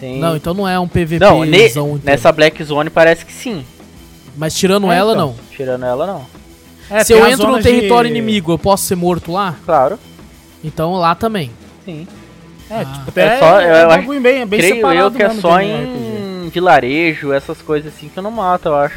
Tem... 0.00 0.18
Não, 0.18 0.36
então 0.36 0.54
não 0.54 0.66
é 0.68 0.78
um 0.78 0.86
PVP. 0.88 1.18
Não, 1.18 1.44
ne- 1.44 1.68
nessa 2.04 2.30
Black 2.32 2.62
Zone 2.64 2.88
parece 2.90 3.24
que 3.24 3.32
sim. 3.32 3.64
Mas 4.36 4.54
tirando 4.54 4.90
É, 4.92 4.96
ela, 4.96 5.12
então. 5.14 5.26
não. 5.28 5.36
Tirando 5.50 5.84
ela, 5.84 6.06
não. 6.06 6.26
É, 6.90 7.02
Se 7.04 7.12
eu 7.12 7.26
entro 7.28 7.48
no 7.50 7.60
território 7.62 8.08
de- 8.10 8.16
inimigo, 8.16 8.52
eu 8.52 8.58
posso 8.58 8.84
ser 8.84 8.94
morto 8.94 9.32
lá? 9.32 9.56
Claro, 9.64 9.98
Então 10.64 10.92
lá 10.94 11.14
também. 11.14 11.50
sim. 11.84 12.06
É, 12.70 12.76
Ah. 12.80 12.84
tipo, 12.84 13.08
até 13.10 13.36
É 13.36 13.38
só- 13.38 13.60
é, 13.60 13.82
eu 13.84 13.88
um 13.88 13.90
acho- 13.90 14.20
bem, 14.20 14.46
bem 14.46 14.58
Creio 14.60 14.74
separado 14.76 15.06
eu 15.06 15.10
que 15.10 15.22
é 15.22 15.30
só 15.40 15.56
RPG. 15.58 15.66
em 16.44 16.48
vilarejo, 16.50 17.32
essas 17.32 17.60
coisas 17.62 17.92
assim 17.94 18.08
que 18.08 18.20
não 18.20 18.30
mata, 18.30 18.68
eu 18.68 18.76
acho. 18.76 18.96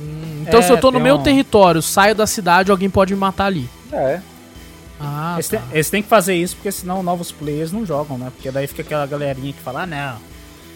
Hum, 0.00 0.44
Então 0.46 0.60
É, 0.60 0.62
se 0.62 0.70
eu 0.72 0.78
tô 0.78 0.90
no 0.90 0.98
meu 0.98 1.16
um- 1.16 1.22
território, 1.22 1.80
saio 1.80 2.14
da 2.14 2.26
cidade, 2.26 2.70
alguém 2.70 2.90
pode 2.90 3.14
me 3.14 3.20
matar 3.20 3.46
ali. 3.46 3.68
É. 3.92 4.20
Ah, 5.02 5.34
Eles, 5.36 5.48
tá. 5.48 5.58
têm, 5.58 5.66
eles 5.72 5.90
têm 5.90 6.02
que 6.02 6.08
fazer 6.08 6.34
isso 6.34 6.56
porque 6.56 6.70
senão 6.72 7.02
novos 7.02 7.32
players 7.32 7.72
não 7.72 7.84
jogam, 7.84 8.16
né? 8.18 8.30
Porque 8.34 8.50
daí 8.50 8.66
fica 8.66 8.82
aquela 8.82 9.06
galerinha 9.06 9.52
que 9.52 9.60
fala, 9.60 9.82
ah, 9.82 9.86
não, 9.86 10.16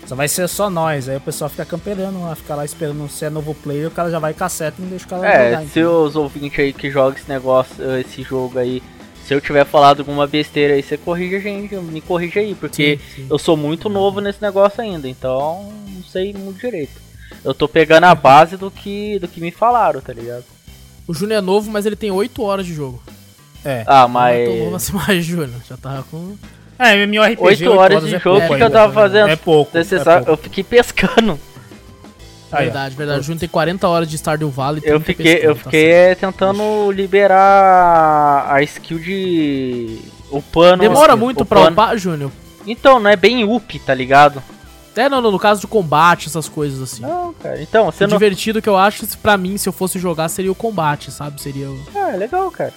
só 0.07 0.15
vai 0.17 0.29
ser 0.29 0.49
só 0.49 0.69
nós. 0.69 1.09
Aí 1.09 1.17
o 1.17 1.21
pessoal 1.21 1.49
fica 1.51 1.65
camperando 1.65 2.21
lá, 2.23 2.35
fica 2.35 2.55
lá 2.55 2.65
esperando 2.65 3.09
se 3.09 3.25
é 3.25 3.31
novo 3.31 3.55
player, 3.55 3.89
o 3.89 3.91
cara 3.91 4.11
já 4.11 4.19
vai 4.19 4.35
caceta 4.35 4.77
e 4.79 4.83
não 4.83 4.89
deixa 4.91 5.07
o 5.07 5.09
cara 5.09 5.27
É, 5.29 5.45
jogar. 5.51 5.59
se 5.61 5.65
entendeu? 5.67 6.03
os 6.03 6.17
ouvintes 6.17 6.59
aí 6.59 6.73
que 6.73 6.91
jogam 6.91 7.17
esse 7.19 7.29
negócio, 7.29 7.75
esse 7.99 8.23
jogo 8.23 8.59
aí, 8.59 8.83
se 9.27 9.35
eu 9.35 9.41
tiver 9.41 9.65
falado 9.65 10.01
alguma 10.01 10.27
besteira 10.27 10.75
aí, 10.75 10.83
você 10.83 10.97
corrige 10.97 11.37
a 11.37 11.41
gente, 11.41 11.75
me 11.77 12.01
corrige 12.01 12.39
aí, 12.39 12.55
porque 12.55 12.99
Sim, 13.15 13.23
sim. 13.23 13.27
eu 13.31 13.39
sou 13.39 13.57
muito 13.57 13.89
novo 13.89 14.21
nesse 14.21 14.41
negócio 14.43 14.81
ainda, 14.81 15.09
então 15.09 15.73
não 15.89 16.03
sei 16.05 16.33
muito 16.33 16.59
direito. 16.61 17.05
Eu 17.45 17.53
tô 17.55 17.67
pegando 17.69 18.05
a 18.05 18.15
base 18.15 18.57
do 18.57 18.71
que, 18.71 19.19
do 19.19 19.27
que 19.29 19.41
me 19.41 19.51
falaram, 19.51 20.01
tá 20.01 20.13
ligado? 20.13 20.45
O 21.09 21.15
Júnior 21.15 21.39
é 21.39 21.41
novo, 21.41 21.71
mas 21.71 21.87
ele 21.87 21.95
tem 21.97 22.11
8 22.11 22.41
horas 22.43 22.67
de 22.67 22.73
jogo. 22.75 23.01
É. 23.67 23.83
Ah, 23.87 24.07
Não 24.07 24.25
é 24.27 24.45
tão 24.45 24.57
novo 24.57 24.71
mas. 24.73 24.75
assim 24.75 24.93
mais, 24.95 25.25
Júnior. 25.25 25.61
Já 25.69 25.77
tava 25.77 26.05
com. 26.11 26.37
É, 26.79 26.95
MMORPG. 27.05 27.43
8 27.43 27.73
horas 27.73 28.05
de 28.07 28.15
é 28.15 28.19
jogo, 28.21 28.39
o 28.53 28.57
que 28.57 28.63
eu 28.63 28.71
tava 28.71 28.93
fazendo? 28.93 29.29
É 29.29 29.37
pouco. 29.37 29.77
É 29.77 29.83
pouco. 29.85 30.31
eu 30.31 30.37
fiquei 30.37 30.63
pescando. 30.63 31.39
Ó. 32.53 32.57
verdade, 32.59 32.95
verdade. 32.95 33.21
O 33.21 33.23
Júnior 33.23 33.41
tem 33.41 33.49
40 33.49 33.89
horas 33.89 34.09
de 34.09 34.17
Stardew 34.17 34.51
Valley. 34.51 34.81
Eu 34.85 35.01
30 35.01 35.05
fiquei, 35.05 35.33
eu 35.35 35.39
pescando, 35.39 35.55
tá 35.57 35.65
fiquei 35.65 35.91
é, 35.91 36.15
tentando 36.15 36.91
liberar 36.93 38.47
a 38.53 38.63
skill 38.63 38.99
de. 38.99 39.99
Upando. 40.31 40.81
Demora 40.83 41.17
muito 41.17 41.45
pra 41.45 41.61
upando. 41.61 41.73
upar, 41.73 41.97
Júnior? 41.99 42.31
Então, 42.67 42.99
não 43.01 43.11
é 43.11 43.17
bem 43.17 43.45
up, 43.45 43.79
tá 43.81 43.95
ligado? 43.95 44.43
É, 44.95 45.09
não, 45.09 45.21
não, 45.21 45.31
no 45.31 45.39
caso 45.39 45.61
de 45.61 45.67
combate, 45.67 46.27
essas 46.27 46.49
coisas 46.49 46.81
assim. 46.83 47.03
Não, 47.03 47.33
cara. 47.35 47.61
Então, 47.63 47.87
você 47.87 48.05
O 48.05 48.09
não. 48.09 48.17
divertido 48.17 48.63
que 48.63 48.69
eu 48.69 48.77
acho, 48.77 49.07
pra 49.19 49.37
mim, 49.37 49.57
se 49.59 49.69
eu 49.69 49.73
fosse 49.73 49.99
jogar, 49.99 50.29
seria 50.29 50.51
o 50.51 50.55
combate, 50.55 51.11
sabe? 51.11 51.41
Seria 51.41 51.69
o- 51.71 51.87
Ah, 51.95 52.13
é 52.13 52.17
legal, 52.17 52.51
cara. 52.51 52.73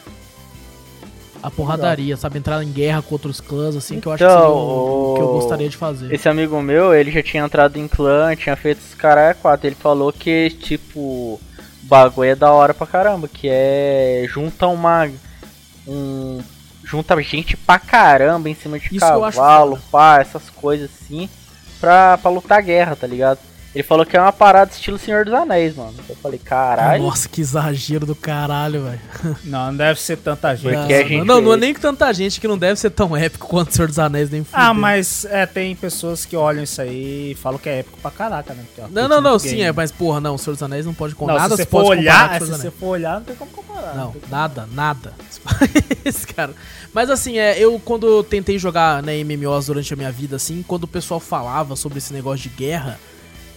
A 1.41 1.49
porradaria, 1.49 2.15
sabe? 2.17 2.37
Entrar 2.37 2.61
em 2.63 2.71
guerra 2.71 3.01
com 3.01 3.15
outros 3.15 3.39
clãs, 3.39 3.75
assim, 3.75 3.99
que 3.99 4.07
eu 4.07 4.11
acho 4.11 4.23
Então, 4.23 4.35
que 4.35 4.41
seria 4.41 4.55
o, 4.55 5.11
o 5.11 5.15
que 5.15 5.21
eu 5.21 5.27
gostaria 5.29 5.69
de 5.69 5.77
fazer. 5.77 6.13
Esse 6.13 6.27
amigo 6.27 6.61
meu, 6.61 6.93
ele 6.93 7.11
já 7.11 7.23
tinha 7.23 7.43
entrado 7.43 7.77
em 7.77 7.87
clã, 7.87 8.35
tinha 8.35 8.55
feito 8.55 8.79
os 8.79 8.93
caras 8.93 9.37
4. 9.37 9.67
Ele 9.67 9.75
falou 9.75 10.11
que, 10.11 10.49
tipo, 10.49 11.39
bagulho 11.83 12.31
é 12.31 12.35
da 12.35 12.51
hora 12.51 12.73
pra 12.73 12.87
caramba, 12.87 13.27
que 13.27 13.47
é. 13.49 14.25
Junta 14.29 14.67
uma. 14.67 15.09
Um. 15.87 16.39
Junta 16.83 17.21
gente 17.21 17.55
pra 17.55 17.77
caramba 17.77 18.49
em 18.49 18.55
cima 18.55 18.79
de 18.79 18.87
Isso 18.87 18.99
cavalo, 18.99 19.79
pá, 19.91 20.19
essas 20.19 20.49
coisas 20.49 20.89
assim, 20.89 21.29
pra, 21.79 22.17
pra 22.17 22.31
lutar 22.31 22.63
guerra, 22.63 22.95
tá 22.95 23.05
ligado? 23.05 23.37
Ele 23.73 23.83
falou 23.83 24.03
que 24.03 24.17
é 24.17 24.19
uma 24.21 24.31
parada 24.31 24.71
estilo 24.71 24.97
Senhor 24.97 25.25
dos 25.25 25.33
Anéis, 25.33 25.75
mano. 25.75 25.93
Eu 26.09 26.15
falei, 26.15 26.39
caralho. 26.39 27.03
Nossa, 27.03 27.29
que 27.29 27.39
exagero 27.39 28.03
do 28.03 28.15
caralho, 28.15 28.83
velho. 28.85 28.99
Não, 29.43 29.67
não 29.67 29.75
deve 29.77 30.01
ser 30.01 30.17
tanta 30.17 30.55
gente. 30.55 30.73
Porque 30.75 30.93
a 30.93 31.03
gente 31.07 31.23
não, 31.23 31.39
não 31.39 31.53
é 31.53 31.57
nem 31.57 31.73
com 31.73 31.79
tanta 31.79 32.11
gente 32.11 32.41
que 32.41 32.47
não 32.47 32.57
deve 32.57 32.79
ser 32.79 32.89
tão 32.89 33.15
épico 33.15 33.47
quanto 33.47 33.69
o 33.69 33.73
Senhor 33.73 33.87
dos 33.87 33.99
Anéis, 33.99 34.31
nem 34.31 34.43
Ah, 34.51 34.73
mas 34.73 35.23
é, 35.25 35.45
tem 35.45 35.75
pessoas 35.75 36.25
que 36.25 36.35
olham 36.35 36.63
isso 36.63 36.81
aí 36.81 37.31
e 37.31 37.35
falam 37.35 37.59
que 37.59 37.69
é 37.69 37.79
épico 37.79 37.99
pra 38.01 38.09
caraca, 38.09 38.55
né? 38.55 38.63
Porque, 38.65 38.81
ó, 38.81 38.87
Não, 38.91 39.07
não, 39.07 39.21
não, 39.21 39.37
sim, 39.37 39.49
game. 39.49 39.61
é, 39.61 39.71
mas 39.71 39.91
porra, 39.91 40.19
não, 40.19 40.33
o 40.33 40.39
Senhor 40.39 40.53
dos 40.55 40.63
Anéis 40.63 40.85
não 40.87 40.93
pode 40.95 41.13
com 41.13 41.27
Não, 41.27 41.35
nada 41.35 41.55
se 41.55 41.61
você 41.63 41.65
for 41.69 41.85
olhar, 41.85 42.33
se 42.41 42.47
você 42.47 42.53
Anéis. 42.55 42.73
for 42.79 42.87
olhar, 42.87 43.15
não 43.19 43.23
tem 43.23 43.35
como 43.35 43.51
comparar. 43.51 43.93
Não, 43.95 44.11
tem 44.11 44.21
como- 44.21 44.31
nada, 44.35 44.67
nada. 44.73 45.13
Esse 46.03 46.25
cara. 46.25 46.53
Mas 46.93 47.09
assim, 47.09 47.37
é, 47.37 47.57
eu 47.59 47.79
quando 47.79 48.07
eu 48.07 48.23
tentei 48.23 48.57
jogar 48.57 49.03
né, 49.03 49.23
MMOs 49.23 49.67
durante 49.67 49.93
a 49.93 49.97
minha 49.97 50.11
vida, 50.11 50.35
assim, 50.37 50.63
quando 50.67 50.85
o 50.85 50.87
pessoal 50.87 51.19
falava 51.19 51.75
sobre 51.75 51.99
esse 51.99 52.11
negócio 52.13 52.49
de 52.49 52.55
guerra, 52.55 52.99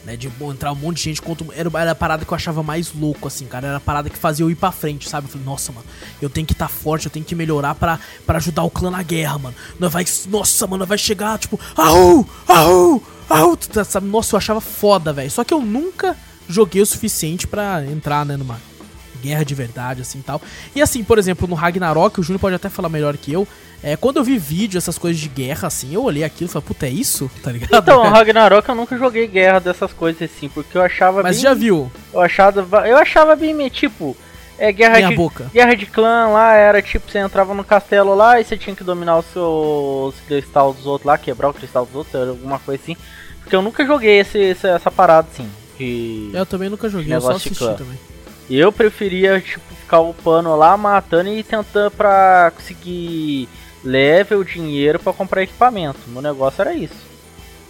né, 0.05 0.17
de 0.17 0.31
entrar 0.41 0.73
um 0.73 0.77
monte 0.77 0.99
de 0.99 1.03
gente 1.05 1.23
contra. 1.23 1.47
Era, 1.55 1.71
era 1.81 1.91
a 1.93 1.95
parada 1.95 2.25
que 2.25 2.33
eu 2.33 2.37
achava 2.37 2.63
mais 2.63 2.93
louco, 2.93 3.29
assim, 3.29 3.47
cara. 3.47 3.69
Era 3.69 3.77
a 3.77 3.81
parada 3.81 4.11
que 4.11 4.19
fazia 4.19 4.45
eu 4.45 4.51
ir 4.51 4.55
pra 4.55 4.73
frente, 4.73 5.09
sabe? 5.09 5.27
Eu 5.27 5.31
falei, 5.33 5.47
nossa, 5.47 5.73
mano, 5.73 5.87
eu 6.21 6.29
tenho 6.29 6.47
que 6.47 6.53
estar 6.53 6.69
forte, 6.69 7.07
eu 7.07 7.13
tenho 7.13 7.25
que 7.25 7.35
melhorar 7.35 7.75
pra 7.75 7.99
ajudar 8.29 8.63
o 8.65 8.71
clã 8.71 8.91
na 8.91 9.03
guerra, 9.03 9.39
mano. 9.39 9.55
Nós 9.79 9.93
vai, 9.93 10.05
nossa, 10.29 10.67
mano, 10.67 10.87
vai 10.87 10.99
chegar, 10.99 11.39
tipo, 11.39 11.59
au, 11.77 12.27
au, 12.49 13.03
au, 13.29 13.57
tá? 13.57 14.01
Nossa, 14.01 14.35
eu 14.35 14.39
achava 14.39 14.61
foda, 14.61 15.13
velho. 15.13 15.31
Só 15.31 15.45
que 15.45 15.55
eu 15.55 15.61
nunca 15.61 16.17
joguei 16.49 16.83
o 16.83 16.87
suficiente 16.87 17.47
pra 17.47 17.85
entrar, 17.87 18.27
né, 18.27 18.37
numa 18.37 18.61
guerra 19.23 19.45
de 19.45 19.55
verdade, 19.55 20.03
assim 20.03 20.19
e 20.19 20.23
tal. 20.23 20.41
E 20.75 20.83
assim, 20.83 21.03
por 21.05 21.19
exemplo, 21.19 21.47
no 21.49 21.55
Ragnarok, 21.55 22.19
o 22.21 22.23
Júnior 22.23 22.41
pode 22.41 22.55
até 22.57 22.69
falar 22.69 22.89
melhor 22.89 23.17
que 23.17 23.33
eu. 23.33 23.47
É, 23.85 23.97
quando 23.97 24.19
eu 24.19 24.25
vi 24.25 24.39
vídeo, 24.39 24.79
essas 24.79 24.97
coisas 24.97 25.21
de 25.21 25.29
guerra, 25.29 25.67
assim, 25.67 25.93
eu 25.95 26.05
olhei 26.05 26.23
aquilo 26.23 26.49
e 26.49 26.53
falei, 26.53 26.67
puta, 26.69 26.87
é 26.87 26.91
isso? 26.91 27.31
Tá 27.43 27.51
ligado? 27.51 27.75
Então, 27.83 28.03
Ragnarok 28.11 28.69
eu 28.69 28.75
nunca 28.75 28.97
joguei 28.97 29.27
guerra 29.27 29.59
dessas 29.59 29.93
coisas 29.93 30.23
assim, 30.31 30.49
porque 30.49 30.77
eu 30.79 30.83
achava 30.83 31.23
Mas 31.23 31.37
bem. 31.37 31.43
já 31.43 31.55
viu? 31.55 31.91
Eu 32.13 32.21
achava, 32.21 32.87
eu 32.89 32.97
achava 32.97 33.35
bem 33.35 33.53
meio, 33.53 33.71
tipo, 33.71 34.17
é 34.57 34.71
guerra 34.71 34.99
Minha 34.99 35.09
de 35.09 35.17
boca. 35.17 35.51
guerra 35.53 35.75
de 35.75 35.87
clã 35.87 36.29
lá, 36.29 36.55
era 36.55 36.81
tipo, 36.81 37.11
você 37.11 37.19
entrava 37.19 37.53
no 37.55 37.65
castelo 37.65 38.15
lá 38.15 38.41
e 38.41 38.45
você 38.45 38.57
tinha 38.57 38.77
que 38.77 38.85
dominar 38.85 39.19
os 39.19 39.27
seus 39.33 40.15
cristal 40.29 40.73
dos 40.73 40.87
outros 40.87 41.07
lá, 41.07 41.19
quebrar 41.19 41.49
o 41.49 41.55
cristal 41.55 41.85
dos 41.85 41.95
outros, 41.97 42.29
alguma 42.29 42.61
coisa 42.61 42.81
assim. 42.81 42.97
Porque 43.41 43.57
eu 43.57 43.63
nunca 43.63 43.85
joguei 43.85 44.21
esse, 44.21 44.39
esse- 44.39 44.69
essa 44.69 44.91
parada 44.93 45.27
assim. 45.33 45.49
De... 45.77 46.31
Eu 46.33 46.47
também 46.47 46.69
nunca 46.71 46.89
joguei, 46.89 47.13
eu 47.13 47.21
só 47.21 47.33
assisti 47.33 47.59
também. 47.77 47.99
Eu 48.51 48.73
preferia, 48.73 49.41
tipo, 49.41 49.75
ficar 49.75 50.01
upando 50.01 50.55
lá, 50.57 50.77
matando 50.77 51.29
e 51.29 51.43
tentando 51.43 51.91
pra 51.91 52.53
conseguir 52.55 53.49
level, 53.85 54.45
dinheiro 54.45 54.99
pra 54.99 55.13
comprar 55.13 55.43
equipamento. 55.43 55.99
Meu 56.09 56.23
negócio 56.23 56.61
era 56.61 56.75
isso. 56.75 57.13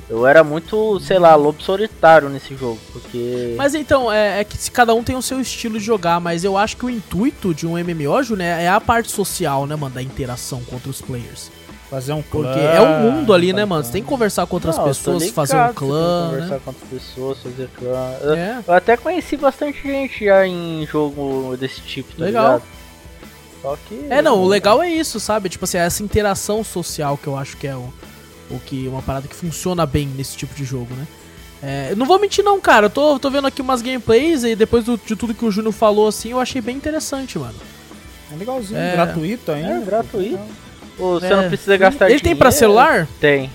Eu 0.09 0.27
era 0.27 0.45
muito, 0.45 1.01
sei 1.01 1.19
lá, 1.19 1.35
lobo 1.35 1.63
solitário 1.63 2.29
nesse 2.29 2.55
jogo, 2.55 2.79
porque... 2.93 3.55
Mas 3.57 3.75
então, 3.75 4.13
é, 4.13 4.41
é 4.41 4.45
que 4.45 4.71
cada 4.71 4.93
um 4.93 5.03
tem 5.03 5.17
o 5.17 5.23
seu 5.23 5.41
estilo 5.41 5.79
de 5.79 5.85
jogar, 5.85 6.21
mas 6.21 6.45
eu 6.45 6.59
acho 6.59 6.77
que 6.77 6.85
o 6.85 6.91
intuito 6.91 7.55
de 7.55 7.67
um 7.67 7.79
MMO, 7.79 8.23
Júnior, 8.23 8.49
é 8.49 8.69
a 8.69 8.81
parte 8.81 9.11
social, 9.11 9.67
né, 9.67 9.75
mano, 9.75 9.95
da 9.95 10.03
interação 10.03 10.63
contra 10.65 10.91
os 10.91 11.01
players. 11.01 11.51
Fazer 11.93 12.15
um 12.15 12.23
clã. 12.23 12.45
Porque 12.45 12.59
é 12.59 12.81
o 12.81 13.01
mundo 13.03 13.35
ali, 13.35 13.53
né, 13.53 13.67
mano? 13.67 13.85
Você 13.85 13.93
tem 13.93 14.03
que 14.03 14.09
conversar 14.09 14.47
com 14.47 14.57
outras 14.57 14.79
Não, 14.79 14.85
pessoas, 14.85 15.29
fazer 15.29 15.57
um 15.59 15.75
clã, 15.75 16.29
Conversar 16.31 16.55
né? 16.55 16.61
com 16.65 16.71
outras 16.71 16.89
pessoas, 16.89 17.39
fazer 17.41 17.69
clã. 17.77 18.15
Eu, 18.23 18.33
É. 18.35 18.63
eu 18.67 18.75
até 18.75 18.97
conheci 18.97 19.37
bastante 19.37 19.83
gente 19.83 20.25
já 20.25 20.47
em 20.47 20.87
jogo 20.91 21.55
desse 21.59 21.83
tipo, 21.83 22.17
tá 22.17 22.25
Legal. 22.25 22.45
ligado? 22.55 22.63
Só 23.61 23.77
que... 23.87 24.07
É, 24.09 24.23
não, 24.23 24.39
o 24.43 24.49
legal 24.49 24.83
é 24.83 24.89
isso, 24.89 25.21
sabe? 25.21 25.51
Tipo 25.51 25.67
assim, 25.67 25.77
é 25.77 25.83
essa 25.83 26.03
interação 26.03 26.65
social 26.65 27.19
que 27.19 27.27
eu 27.27 27.37
acho 27.37 27.59
que 27.59 27.67
é 27.67 27.77
o, 27.77 27.93
o 28.51 28.59
que 28.59 28.89
uma 28.89 29.03
parada 29.03 29.29
que 29.29 29.37
funciona 29.37 29.85
bem 29.85 30.07
nesse 30.09 30.35
tipo 30.35 30.55
de 30.55 30.65
jogo, 30.65 30.95
né? 30.95 31.07
É, 31.63 31.95
não 31.95 32.07
vou 32.07 32.19
mentir 32.19 32.43
não, 32.43 32.59
cara. 32.59 32.87
Eu 32.87 32.91
tô, 32.91 33.19
tô 33.19 33.31
vendo 33.31 33.47
aqui 33.47 33.61
umas 33.61 33.83
gameplays 33.83 34.43
e 34.45 34.57
depois 34.57 34.83
do- 34.85 34.97
de 34.99 35.15
tudo 35.15 35.35
que 35.35 35.45
o 35.45 35.51
Júnior 35.51 35.73
falou, 35.75 36.09
assim, 36.09 36.31
eu 36.31 36.41
achei 36.41 36.61
bem 36.63 36.75
interessante, 36.75 37.39
mano. 37.39 37.55
É 38.33 38.37
legalzinho, 38.37 38.81
É. 38.81 38.93
gratuito 38.93 39.53
ainda. 39.53 39.75
É, 39.75 39.81
gratuito. 39.85 40.39
Você 40.99 41.27
É. 41.27 41.37
não 41.37 41.49
precisa 41.49 41.77
gastar 41.77 42.11
Ele 42.11 42.21
tem 42.21 42.37
pra 42.37 42.49
dinheiro. 42.51 42.59
celular? 42.59 43.09
Tem. 43.21 43.51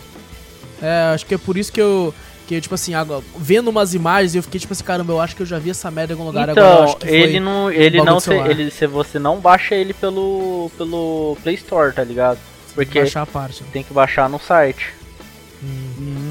É, 0.81 1.11
acho 1.13 1.25
que 1.25 1.35
é 1.35 1.37
por 1.37 1.57
isso 1.57 1.71
que 1.71 1.81
eu. 1.81 2.13
Que, 2.47 2.61
tipo 2.61 2.73
assim, 2.75 2.93
agora, 2.93 3.21
vendo 3.37 3.67
umas 3.69 3.93
imagens, 3.93 4.33
eu 4.33 4.41
fiquei 4.41 4.57
tipo 4.59 4.71
assim, 4.71 4.83
caramba, 4.83 5.11
eu 5.11 5.19
acho 5.19 5.35
que 5.35 5.41
eu 5.41 5.45
já 5.45 5.59
vi 5.59 5.69
essa 5.69 5.91
merda 5.91 6.13
em 6.13 6.15
algum 6.15 6.25
lugar. 6.27 6.49
agora 6.49 6.61
eu 6.61 6.73
Então, 6.73 6.83
acho 6.85 6.97
que 6.97 7.07
ele 7.09 7.39
não, 7.41 7.69
ele 7.69 8.01
não 8.01 8.19
se, 8.21 8.33
ele, 8.33 8.71
se 8.71 8.87
você 8.87 9.19
não 9.19 9.37
baixa 9.39 9.75
ele 9.75 9.93
pelo, 9.93 10.71
pelo 10.77 11.37
Play 11.43 11.55
Store, 11.55 11.91
tá 11.93 12.03
ligado? 12.05 12.39
Porque 12.73 12.99
baixar 13.01 13.23
a 13.23 13.25
parte. 13.25 13.63
né? 13.63 13.69
tem 13.73 13.83
que 13.83 13.93
baixar 13.93 14.29
no 14.29 14.39
site. 14.39 14.93
Hum. 15.61 15.87
É, 15.99 16.26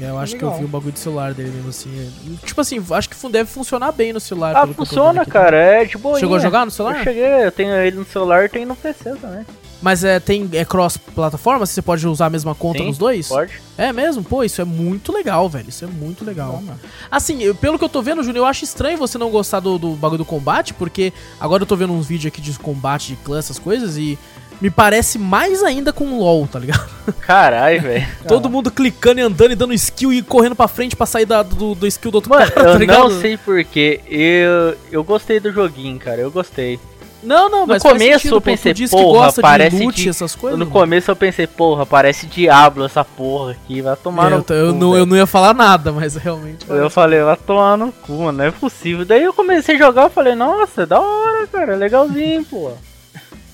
eu 0.00 0.18
acho 0.18 0.34
Legal. 0.34 0.50
que 0.50 0.56
eu 0.56 0.58
vi 0.60 0.64
o 0.64 0.68
bagulho 0.68 0.92
de 0.92 0.98
celular 0.98 1.34
dele 1.34 1.50
mesmo 1.50 1.70
assim. 1.70 1.90
é- 1.98 2.46
Tipo 2.46 2.60
assim, 2.60 2.82
acho 2.90 3.08
que 3.08 3.28
deve 3.28 3.50
funcionar 3.50 3.92
bem 3.92 4.12
no 4.12 4.20
celular. 4.20 4.56
Ah, 4.56 4.66
funciona, 4.66 5.24
cara, 5.24 5.56
é 5.56 5.84
de 5.84 5.96
boa. 5.98 6.18
Chegou 6.18 6.36
a 6.36 6.40
jogar 6.40 6.64
no 6.64 6.70
celular? 6.70 6.98
Eu 6.98 7.04
cheguei, 7.04 7.44
eu 7.44 7.52
tenho 7.52 7.72
ele 7.74 7.96
no 7.96 8.04
celular 8.04 8.44
e 8.44 8.48
tenho 8.48 8.66
no 8.68 8.76
PC 8.76 9.16
também. 9.16 9.44
Mas 9.82 10.02
é, 10.04 10.18
tem 10.18 10.48
é 10.54 10.64
cross-plataforma? 10.64 11.66
Você 11.66 11.82
pode 11.82 12.06
usar 12.08 12.26
a 12.26 12.30
mesma 12.30 12.54
conta 12.54 12.78
Sim, 12.78 12.86
nos 12.86 12.98
dois? 12.98 13.28
Pode? 13.28 13.60
É 13.76 13.92
mesmo? 13.92 14.24
Pô, 14.24 14.42
isso 14.42 14.60
é 14.60 14.64
muito 14.64 15.12
legal, 15.12 15.48
velho. 15.48 15.68
Isso 15.68 15.84
é 15.84 15.88
muito 15.88 16.24
legal. 16.24 16.52
Bom, 16.52 16.62
mano. 16.62 16.80
Assim, 17.10 17.42
eu- 17.42 17.54
pelo 17.54 17.78
que 17.78 17.84
eu 17.84 17.88
tô 17.88 18.00
vendo, 18.00 18.22
Júnior, 18.22 18.44
eu 18.44 18.46
acho 18.46 18.64
estranho 18.64 18.96
você 18.96 19.18
não 19.18 19.28
gostar 19.30 19.60
do, 19.60 19.78
do 19.78 19.90
bagulho 19.90 20.18
do 20.18 20.24
combate, 20.24 20.72
porque 20.72 21.12
agora 21.38 21.62
eu 21.62 21.66
tô 21.66 21.76
vendo 21.76 21.92
uns 21.92 22.06
vídeos 22.06 22.32
aqui 22.32 22.40
de 22.40 22.58
combate 22.58 23.08
de 23.08 23.16
clã, 23.16 23.38
essas 23.38 23.58
coisas, 23.58 23.98
e 23.98 24.18
me 24.60 24.70
parece 24.70 25.18
mais 25.18 25.62
ainda 25.62 25.92
com 25.92 26.04
o 26.06 26.18
LoL, 26.20 26.46
tá 26.50 26.58
ligado? 26.58 26.88
Caralho, 27.20 27.82
velho. 27.82 28.06
Todo 28.26 28.48
mundo 28.50 28.70
clicando 28.70 29.20
e 29.20 29.22
andando 29.22 29.52
e 29.52 29.54
dando 29.56 29.74
skill 29.74 30.12
e 30.12 30.22
correndo 30.22 30.54
pra 30.56 30.68
frente 30.68 30.96
pra 30.96 31.06
sair 31.06 31.26
da- 31.26 31.42
do, 31.42 31.74
do 31.74 31.86
skill 31.86 32.10
do 32.10 32.14
outro 32.16 32.30
Mano, 32.30 32.50
cara, 32.50 32.64
tá 32.66 32.72
eu 32.72 32.78
ligado? 32.78 33.08
não 33.08 33.20
sei 33.20 33.36
porquê. 33.36 34.00
Eu, 34.08 34.76
eu 34.90 35.04
gostei 35.04 35.38
do 35.40 35.52
joguinho, 35.52 35.98
cara. 35.98 36.20
Eu 36.20 36.30
gostei. 36.30 36.78
Não, 37.22 37.48
não, 37.50 37.60
No 37.62 37.66
mas 37.68 37.82
começo 37.82 38.12
sentido, 38.20 38.36
eu 38.36 38.40
pô, 38.40 38.44
pensei, 38.44 38.72
diz 38.72 38.90
porra, 38.90 39.32
parece 39.40 39.76
de 39.76 39.82
loot 39.84 40.02
de- 40.02 40.08
essas 40.08 40.36
coisas. 40.36 40.56
no 40.58 40.64
mano. 40.66 40.70
começo 40.78 41.10
eu 41.10 41.16
pensei, 41.16 41.46
porra, 41.46 41.84
parece 41.84 42.26
Diablo 42.26 42.84
essa 42.84 43.04
porra 43.04 43.52
aqui, 43.52 43.80
vai 43.80 43.96
tomar 43.96 44.28
É, 44.30 44.36
no 44.36 44.44
eu, 44.48 44.56
eu 44.56 44.72
cu, 44.72 44.78
não, 44.78 44.90
velho. 44.92 45.02
eu 45.02 45.06
não 45.06 45.16
ia 45.16 45.26
falar 45.26 45.52
nada, 45.52 45.90
mas 45.90 46.14
realmente. 46.14 46.64
Eu 46.68 46.88
falei, 46.88 47.20
vai 47.22 47.36
tomar 47.36 47.76
no 47.76 47.90
cu, 47.90 48.12
mano, 48.12 48.38
não 48.38 48.44
é 48.44 48.50
possível. 48.52 49.04
Daí 49.04 49.24
eu 49.24 49.32
comecei 49.32 49.74
a 49.74 49.78
jogar, 49.78 50.02
eu 50.04 50.10
falei, 50.10 50.36
nossa, 50.36 50.82
é 50.82 50.86
da 50.86 51.00
hora, 51.00 51.46
cara, 51.48 51.72
é 51.72 51.76
legalzinho, 51.76 52.44
pô. 52.44 52.70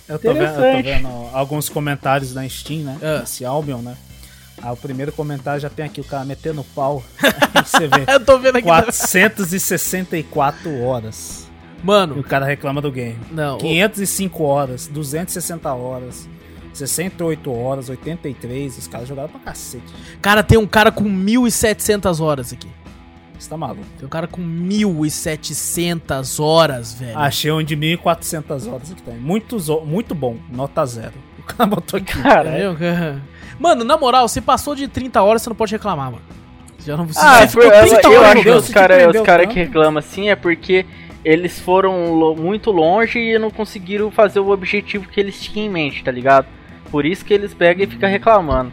Eu 0.09 0.19
tô, 0.19 0.33
vendo, 0.35 0.43
eu 0.45 0.77
tô 0.77 0.83
vendo 0.83 1.09
alguns 1.33 1.69
comentários 1.69 2.35
na 2.35 2.49
Steam, 2.49 2.81
né? 2.81 2.99
Ah. 3.03 3.21
Esse 3.23 3.45
Albion, 3.45 3.79
né? 3.79 3.97
Ah, 4.61 4.73
o 4.73 4.77
primeiro 4.77 5.13
comentário 5.13 5.61
já 5.61 5.71
tem 5.71 5.85
aqui 5.85 6.01
o 6.01 6.05
cara 6.05 6.25
metendo 6.25 6.65
pau. 6.75 7.03
Você 7.65 7.87
vê. 7.89 8.05
Eu 8.13 8.25
tô 8.25 8.39
vendo 8.39 8.57
aqui. 8.57 8.67
464 8.67 10.81
horas. 10.83 11.47
E 11.83 11.87
Mano, 11.87 12.19
o 12.19 12.23
cara 12.23 12.47
reclama 12.47 12.81
do 12.81 12.91
game. 12.93 13.19
não. 13.31 13.57
o- 13.57 13.59
505 13.59 14.43
horas, 14.45 14.87
260 14.87 15.73
horas, 15.75 16.29
68 16.73 17.53
horas, 17.53 17.89
83. 17.89 18.79
Os 18.79 18.87
caras 18.87 19.09
jogaram 19.09 19.29
pra 19.31 19.41
cacete. 19.41 19.85
Cara, 20.21 20.43
tem 20.43 20.59
um 20.59 20.67
cara 20.67 20.93
com 20.93 21.05
1.700 21.05 22.21
horas 22.21 22.53
aqui. 22.53 22.69
Você 23.43 23.51
tá 23.51 23.57
maluco? 23.57 23.85
Tem 23.99 24.07
um 24.07 24.09
cara 24.09 24.29
com 24.29 24.41
1.700 24.41 26.41
horas, 26.43 26.95
velho. 26.95 27.19
Achei 27.19 27.51
um 27.51 27.61
de 27.63 27.77
1.400 27.77 28.73
horas 28.73 28.93
aqui 28.93 29.03
também. 29.03 29.21
Muito, 29.21 29.57
muito 29.85 30.15
bom, 30.15 30.37
nota 30.51 30.87
zero. 30.87 31.13
O 31.43 31.45
cara 31.45 31.67
botou 31.69 31.99
aqui. 31.99 32.23
Cara? 32.23 32.51
Mano, 33.59 33.83
na 33.83 33.97
moral, 33.99 34.29
você 34.29 34.41
passou 34.41 34.77
de 34.77 34.87
30 34.87 35.21
horas, 35.21 35.43
você 35.43 35.51
não 35.51 35.57
pode 35.57 35.73
reclamar, 35.73 36.13
mano. 36.13 36.23
Já 36.87 36.97
não 36.97 37.05
você 37.05 37.19
Ah, 37.21 37.41
é 37.43 37.47
por, 37.49 37.63
ficou 37.63 37.65
eu, 37.65 37.83
30 37.89 38.09
eu 38.09 38.21
horas 38.21 38.31
acho 38.33 38.43
que 38.43 38.51
os 38.51 38.69
caras 38.69 39.23
cara 39.25 39.47
que 39.49 39.55
reclamam 39.55 39.99
assim 39.99 40.29
é 40.31 40.37
porque 40.37 40.87
eles 41.25 41.59
foram 41.59 42.15
lo- 42.15 42.37
muito 42.37 42.71
longe 42.71 43.19
e 43.19 43.37
não 43.41 43.51
conseguiram 43.51 44.09
fazer 44.13 44.39
o 44.39 44.51
objetivo 44.51 45.09
que 45.09 45.19
eles 45.19 45.41
tinham 45.41 45.67
em 45.67 45.69
mente, 45.69 46.05
tá 46.05 46.13
ligado? 46.13 46.47
Por 46.93 47.05
isso 47.05 47.25
que 47.25 47.35
eles 47.35 47.53
pegam 47.53 47.85
e 47.85 47.89
ficam 47.89 48.09
reclamando. 48.09 48.71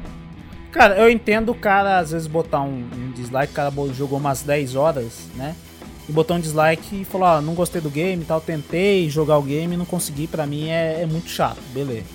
Cara, 0.72 0.96
eu 0.98 1.10
entendo 1.10 1.52
o 1.52 1.56
cara 1.56 1.98
às 2.00 2.12
vezes 2.12 2.28
botar 2.28 2.62
um, 2.62 2.84
um 2.96 3.12
dislike, 3.16 3.52
o 3.52 3.56
cara 3.56 3.72
jogou 3.94 4.20
umas 4.20 4.41
10 4.44 4.76
horas, 4.76 5.14
né? 5.36 5.56
E 6.08 6.12
botou 6.12 6.38
um 6.38 6.40
dislike 6.40 7.02
e 7.02 7.06
falou, 7.06 7.28
ah, 7.28 7.41
não 7.41 7.54
gostei 7.54 7.82
do 7.82 7.90
game 7.90 8.22
e 8.22 8.26
tal, 8.26 8.40
tentei 8.41 9.10
jogar 9.10 9.38
o 9.38 9.41
game 9.44 9.74
e 9.74 9.78
não 9.78 9.86
consegui, 9.86 10.28
pra 10.28 10.46
mim 10.46 10.70
é, 10.70 11.02
é 11.02 11.06
muito 11.06 11.30
chato, 11.30 11.58
beleza. 11.74 12.06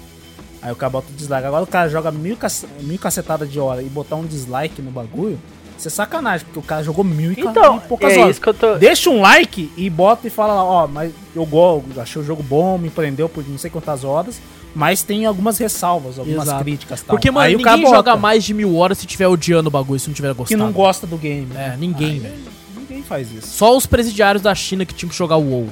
Aí 0.63 0.73
o 0.73 0.77
cara 0.77 0.91
bota 0.91 1.07
o 1.11 1.15
dislike. 1.15 1.47
Agora 1.47 1.63
o 1.63 1.67
cara 1.67 1.89
joga 1.89 2.11
mil, 2.11 2.37
cac- 2.37 2.65
mil 2.81 2.99
cacetada 2.99 3.47
de 3.47 3.61
hora 3.61 3.83
e 3.83 3.87
botar 3.87 4.17
um 4.17 4.25
dislike 4.25 4.81
no 4.83 4.91
bagulho, 4.91 5.39
isso 5.77 5.89
é 5.89 5.91
sacanagem, 5.91 6.47
porque 6.47 6.59
o 6.59 6.63
cara 6.63 6.83
jogou 6.83 7.05
mil 7.05 7.33
e, 7.33 7.41
Então, 7.41 7.77
e 7.77 7.81
poucas 7.89 8.13
é 8.13 8.19
horas. 8.19 8.31
isso 8.31 8.41
que 8.41 8.49
eu 8.49 8.55
tô. 8.55 8.77
Deixa 8.77 9.11
um 9.11 9.21
like 9.21 9.71
e 9.77 9.91
bota 9.91 10.27
e 10.27 10.31
fala, 10.31 10.63
ó, 10.65 10.87
mas 10.87 11.13
eu 11.35 11.45
gosto, 11.45 12.01
achei 12.01 12.23
o 12.23 12.25
jogo 12.25 12.43
bom, 12.43 12.79
me 12.79 12.89
prendeu 12.91 13.29
por 13.29 13.47
não 13.47 13.59
sei 13.59 13.71
quantas 13.71 14.03
horas, 14.05 14.41
mas 14.75 15.03
tem 15.03 15.25
algumas 15.25 15.57
ressalvas, 15.59 16.19
algumas 16.19 16.49
Exato. 16.49 16.65
críticas 16.65 17.03
tal. 17.03 17.15
Porque, 17.17 17.31
mano, 17.31 17.47
Aí 17.47 17.57
ninguém 17.57 17.83
joga 17.83 18.11
bota 18.13 18.17
mais 18.17 18.43
de 18.45 18.53
mil 18.53 18.77
horas 18.77 18.99
se 18.99 19.07
tiver 19.07 19.29
odiando 19.29 19.69
o 19.69 19.71
bagulho, 19.71 20.01
se 20.01 20.09
não 20.09 20.15
tiver 20.15 20.35
gostado. 20.35 20.49
que 20.49 20.57
não 20.57 20.73
gosta 20.73 21.07
do 21.07 21.17
game. 21.17 21.49
É, 21.55 21.77
ninguém, 21.77 22.13
Aí, 22.13 22.19
velho. 22.19 22.35
Ninguém 22.77 23.03
faz 23.03 23.31
isso. 23.33 23.47
Só 23.49 23.77
os 23.77 23.87
presidiários 23.87 24.43
da 24.43 24.55
China 24.55 24.85
que 24.85 24.93
tinham 24.95 25.11
que 25.11 25.17
jogar 25.17 25.37
o 25.37 25.49
WoW. 25.49 25.69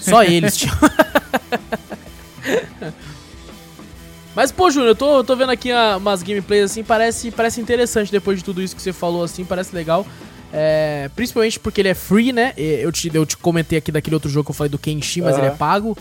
Só 0.00 0.22
eles 0.24 0.56
tinham. 0.56 0.74
Mas, 4.34 4.52
pô, 4.52 4.70
Júnior, 4.70 4.90
eu 4.90 4.94
tô, 4.94 5.16
eu 5.18 5.24
tô 5.24 5.34
vendo 5.34 5.50
aqui 5.50 5.70
umas 5.96 6.22
gameplays 6.22 6.70
assim, 6.70 6.84
parece, 6.84 7.30
parece 7.30 7.60
interessante 7.60 8.12
depois 8.12 8.38
de 8.38 8.44
tudo 8.44 8.62
isso 8.62 8.74
que 8.76 8.80
você 8.80 8.92
falou, 8.92 9.24
assim, 9.24 9.44
parece 9.44 9.74
legal. 9.74 10.06
É, 10.52 11.10
principalmente 11.16 11.58
porque 11.58 11.80
ele 11.80 11.88
é 11.88 11.94
free, 11.94 12.32
né? 12.32 12.54
Eu 12.56 12.92
te, 12.92 13.10
eu 13.12 13.26
te 13.26 13.36
comentei 13.36 13.78
aqui 13.78 13.90
daquele 13.90 14.14
outro 14.14 14.30
jogo 14.30 14.44
que 14.46 14.50
eu 14.52 14.54
falei 14.54 14.70
do 14.70 14.78
Kenshi, 14.78 15.20
mas 15.20 15.34
Aham. 15.34 15.44
ele 15.44 15.52
é 15.52 15.56
pago. 15.56 15.96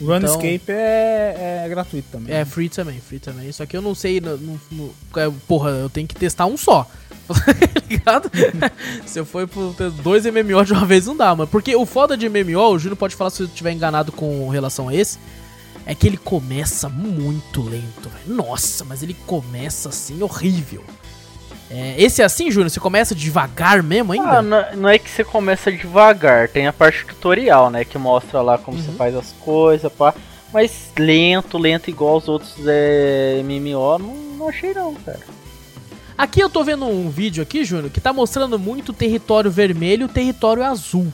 Runescape 0.00 0.62
é, 0.68 1.62
é 1.64 1.68
gratuito 1.68 2.08
também. 2.10 2.34
É 2.34 2.44
free 2.44 2.68
também, 2.68 3.00
free 3.00 3.18
também. 3.18 3.50
Só 3.52 3.64
que 3.66 3.76
eu 3.76 3.82
não 3.82 3.94
sei. 3.94 4.20
no- 4.20 4.36
no- 4.36 4.60
no- 4.72 4.94
é, 5.16 5.30
porra, 5.46 5.70
eu 5.70 5.88
tenho 5.88 6.06
que 6.08 6.14
testar 6.14 6.46
um 6.46 6.56
só. 6.56 6.88
Tá 7.74 7.80
ligado? 7.88 8.30
se 9.06 9.18
eu 9.18 9.24
for 9.24 9.46
por 9.48 9.72
dois 10.02 10.24
MMO 10.26 10.64
de 10.64 10.72
uma 10.72 10.84
vez, 10.84 11.06
não 11.06 11.16
dá, 11.16 11.34
mano. 11.34 11.48
Porque 11.48 11.74
o 11.76 11.86
foda 11.86 12.16
de 12.16 12.28
MMO, 12.28 12.60
o 12.74 12.78
Júnior 12.78 12.96
pode 12.96 13.14
falar 13.14 13.30
se 13.30 13.42
eu 13.42 13.46
estiver 13.46 13.72
enganado 13.72 14.10
com 14.12 14.48
relação 14.48 14.88
a 14.88 14.94
esse. 14.94 15.18
É 15.86 15.94
que 15.94 16.06
ele 16.06 16.16
começa 16.16 16.88
muito 16.88 17.62
lento, 17.62 18.08
velho. 18.08 18.36
Nossa, 18.36 18.84
mas 18.84 19.02
ele 19.02 19.14
começa 19.26 19.90
assim 19.90 20.22
horrível. 20.22 20.82
É, 21.70 21.94
esse 21.96 22.20
é 22.22 22.24
assim, 22.24 22.50
Júnior? 22.50 22.70
Você 22.70 22.78
começa 22.78 23.14
devagar 23.14 23.82
mesmo 23.82 24.12
ainda? 24.12 24.38
Ah, 24.38 24.42
não, 24.42 24.64
não 24.76 24.88
é 24.88 24.98
que 24.98 25.10
você 25.10 25.24
começa 25.24 25.72
devagar, 25.72 26.48
tem 26.48 26.66
a 26.66 26.72
parte 26.72 27.04
tutorial, 27.06 27.70
né? 27.70 27.84
Que 27.84 27.96
mostra 27.98 28.40
lá 28.42 28.58
como 28.58 28.78
você 28.78 28.90
Uhum. 28.90 28.96
faz 28.96 29.14
as 29.14 29.32
coisas, 29.40 29.90
pá. 29.92 30.14
Mas 30.52 30.90
lento, 30.96 31.58
lento 31.58 31.88
igual 31.90 32.16
os 32.18 32.28
outros 32.28 32.54
é, 32.66 33.40
MMO, 33.42 33.98
não, 33.98 34.14
não 34.38 34.48
achei 34.48 34.72
não, 34.72 34.94
cara. 34.94 35.20
Aqui 36.16 36.38
eu 36.40 36.48
tô 36.48 36.62
vendo 36.62 36.84
um 36.84 37.10
vídeo 37.10 37.42
aqui, 37.42 37.64
Júnior, 37.64 37.90
que 37.90 38.00
tá 38.00 38.12
mostrando 38.12 38.56
muito 38.56 38.92
território 38.92 39.50
vermelho 39.50 40.06
e 40.06 40.08
território 40.08 40.62
azul. 40.62 41.12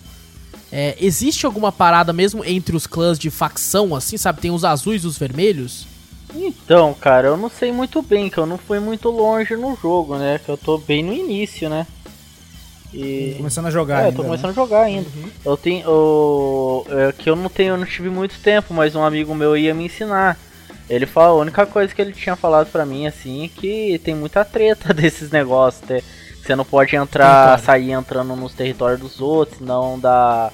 É, 0.71 0.95
existe 1.01 1.47
alguma 1.47 1.73
parada 1.73 2.13
mesmo 2.13 2.45
entre 2.45 2.77
os 2.77 2.87
clãs 2.87 3.19
de 3.19 3.31
facção, 3.31 3.95
assim, 3.97 4.17
sabe? 4.19 4.41
Tem 4.43 4.51
os 4.51 4.63
azuis 4.65 5.05
e 5.05 5.07
os 5.07 5.17
vermelhos? 5.17 5.87
Então, 6.35 6.95
cara, 6.95 7.29
eu 7.29 7.37
não 7.37 7.49
sei 7.51 7.73
muito 7.73 8.03
bem, 8.03 8.29
que 8.31 8.39
eu 8.39 8.47
não 8.47 8.59
fui 8.59 8.79
muito 8.81 9.09
longe 9.11 9.57
no 9.57 9.77
jogo, 9.77 10.17
né? 10.17 10.41
Que 10.45 10.49
eu 10.51 10.57
tô 10.57 10.79
bem 10.79 11.03
no 11.03 11.13
início, 11.13 11.69
né? 11.69 11.87
E. 12.93 13.35
Começando 13.37 13.67
a 13.67 13.71
jogar 13.71 13.97
É, 13.97 14.01
eu 14.01 14.05
ainda, 14.07 14.17
tô 14.17 14.23
né? 14.23 14.29
começando 14.29 14.51
a 14.51 14.55
jogar 14.55 14.83
ainda. 14.83 15.09
Eu 15.45 15.57
tenho. 15.57 15.85
Eu, 15.87 16.87
é 16.91 17.13
que 17.13 17.29
eu 17.31 17.37
não 17.37 17.49
tenho, 17.49 17.75
eu 17.75 17.79
não 17.79 17.87
tive 17.87 18.09
muito 18.11 18.39
tempo, 18.41 18.75
mas 18.75 18.95
um 18.95 19.03
amigo 19.05 19.35
meu 19.35 19.57
ia 19.57 19.75
me 19.75 19.85
ensinar. 19.87 20.37
Ele 20.89 21.07
falou, 21.07 21.39
a 21.39 21.43
única 21.43 21.65
coisa 21.67 21.95
que 21.95 22.03
ele 22.03 22.13
tinha 22.13 22.35
falado 22.35 22.69
pra 22.71 22.85
mim, 22.85 23.07
assim, 23.07 23.45
é 23.45 23.49
que 23.49 24.01
tem 24.03 24.13
muita 24.15 24.45
treta 24.45 24.93
desses 24.95 25.31
negócios, 25.31 25.89
né? 25.89 26.03
Você 26.43 26.57
não 26.57 26.65
pode 26.65 26.97
entrar, 26.97 27.57
Território. 27.59 27.65
sair 27.65 27.93
entrando 27.93 28.35
nos 28.35 28.53
territórios 28.55 28.99
dos 28.99 29.21
outros, 29.21 29.61
não 29.61 30.01
dá 30.01 30.51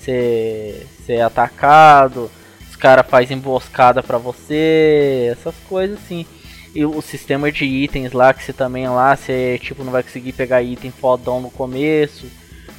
ser, 0.00 0.86
ser 1.04 1.20
atacado, 1.20 2.30
os 2.74 2.76
caras 2.76 3.06
fazem 3.08 3.36
emboscada 3.38 4.02
pra 4.02 4.18
você, 4.18 5.28
essas 5.30 5.54
coisas 5.68 5.96
assim. 5.96 6.26
E 6.74 6.84
o 6.84 7.00
sistema 7.00 7.52
de 7.52 7.64
itens 7.64 8.10
lá, 8.12 8.34
que 8.34 8.42
você 8.42 8.52
também 8.52 8.88
lá, 8.88 9.14
você 9.16 9.60
tipo 9.62 9.84
não 9.84 9.92
vai 9.92 10.02
conseguir 10.02 10.32
pegar 10.32 10.60
item 10.60 10.90
fodão 10.90 11.40
no 11.40 11.50
começo, 11.50 12.26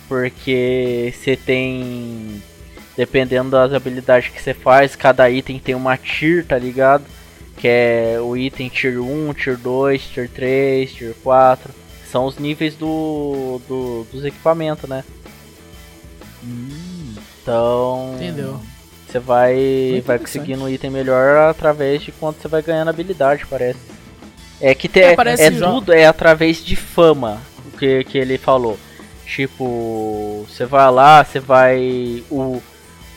porque 0.10 1.14
você 1.16 1.38
tem. 1.38 2.42
Dependendo 2.98 3.50
das 3.52 3.74
habilidades 3.74 4.30
que 4.30 4.42
você 4.42 4.54
faz, 4.54 4.96
cada 4.96 5.30
item 5.30 5.60
tem 5.60 5.76
uma 5.76 5.98
tier, 5.98 6.46
tá 6.46 6.58
ligado? 6.58 7.04
Que 7.58 7.68
é 7.68 8.18
o 8.22 8.36
item 8.36 8.68
tier 8.70 9.00
1, 9.02 9.34
tier 9.34 9.58
2, 9.58 10.02
tier 10.10 10.30
3, 10.30 10.94
tier 10.94 11.14
4. 11.24 11.74
São 12.12 12.26
os 12.26 12.38
níveis 12.38 12.76
do, 12.76 13.60
do- 13.68 14.06
dos 14.12 14.24
equipamentos, 14.26 14.90
né? 14.90 15.04
Então. 17.42 18.14
Entendeu? 18.16 18.60
Você 19.16 19.20
vai, 19.20 19.90
Muito 19.94 20.06
vai 20.06 20.20
conseguindo 20.20 20.64
um 20.66 20.70
item 20.70 20.90
melhor 20.90 21.50
através 21.50 22.02
de 22.02 22.12
quanto 22.12 22.42
você 22.42 22.50
vai 22.50 22.62
ganhando 22.62 22.90
habilidade, 22.90 23.46
parece. 23.50 23.80
É 24.60 24.76
que 24.76 24.90
te, 24.90 25.00
É, 25.00 25.12
é, 25.12 25.16
tudo 25.72 25.94
é 25.94 26.06
através 26.06 26.64
de 26.64 26.76
fama, 26.76 27.42
o 27.66 27.78
que, 27.78 28.04
que 28.04 28.18
ele 28.18 28.38
falou. 28.38 28.78
Tipo, 29.26 30.46
você 30.50 30.66
vai 30.66 30.92
lá, 30.92 31.24
você 31.24 31.40
vai 31.40 32.24
o 32.30 32.62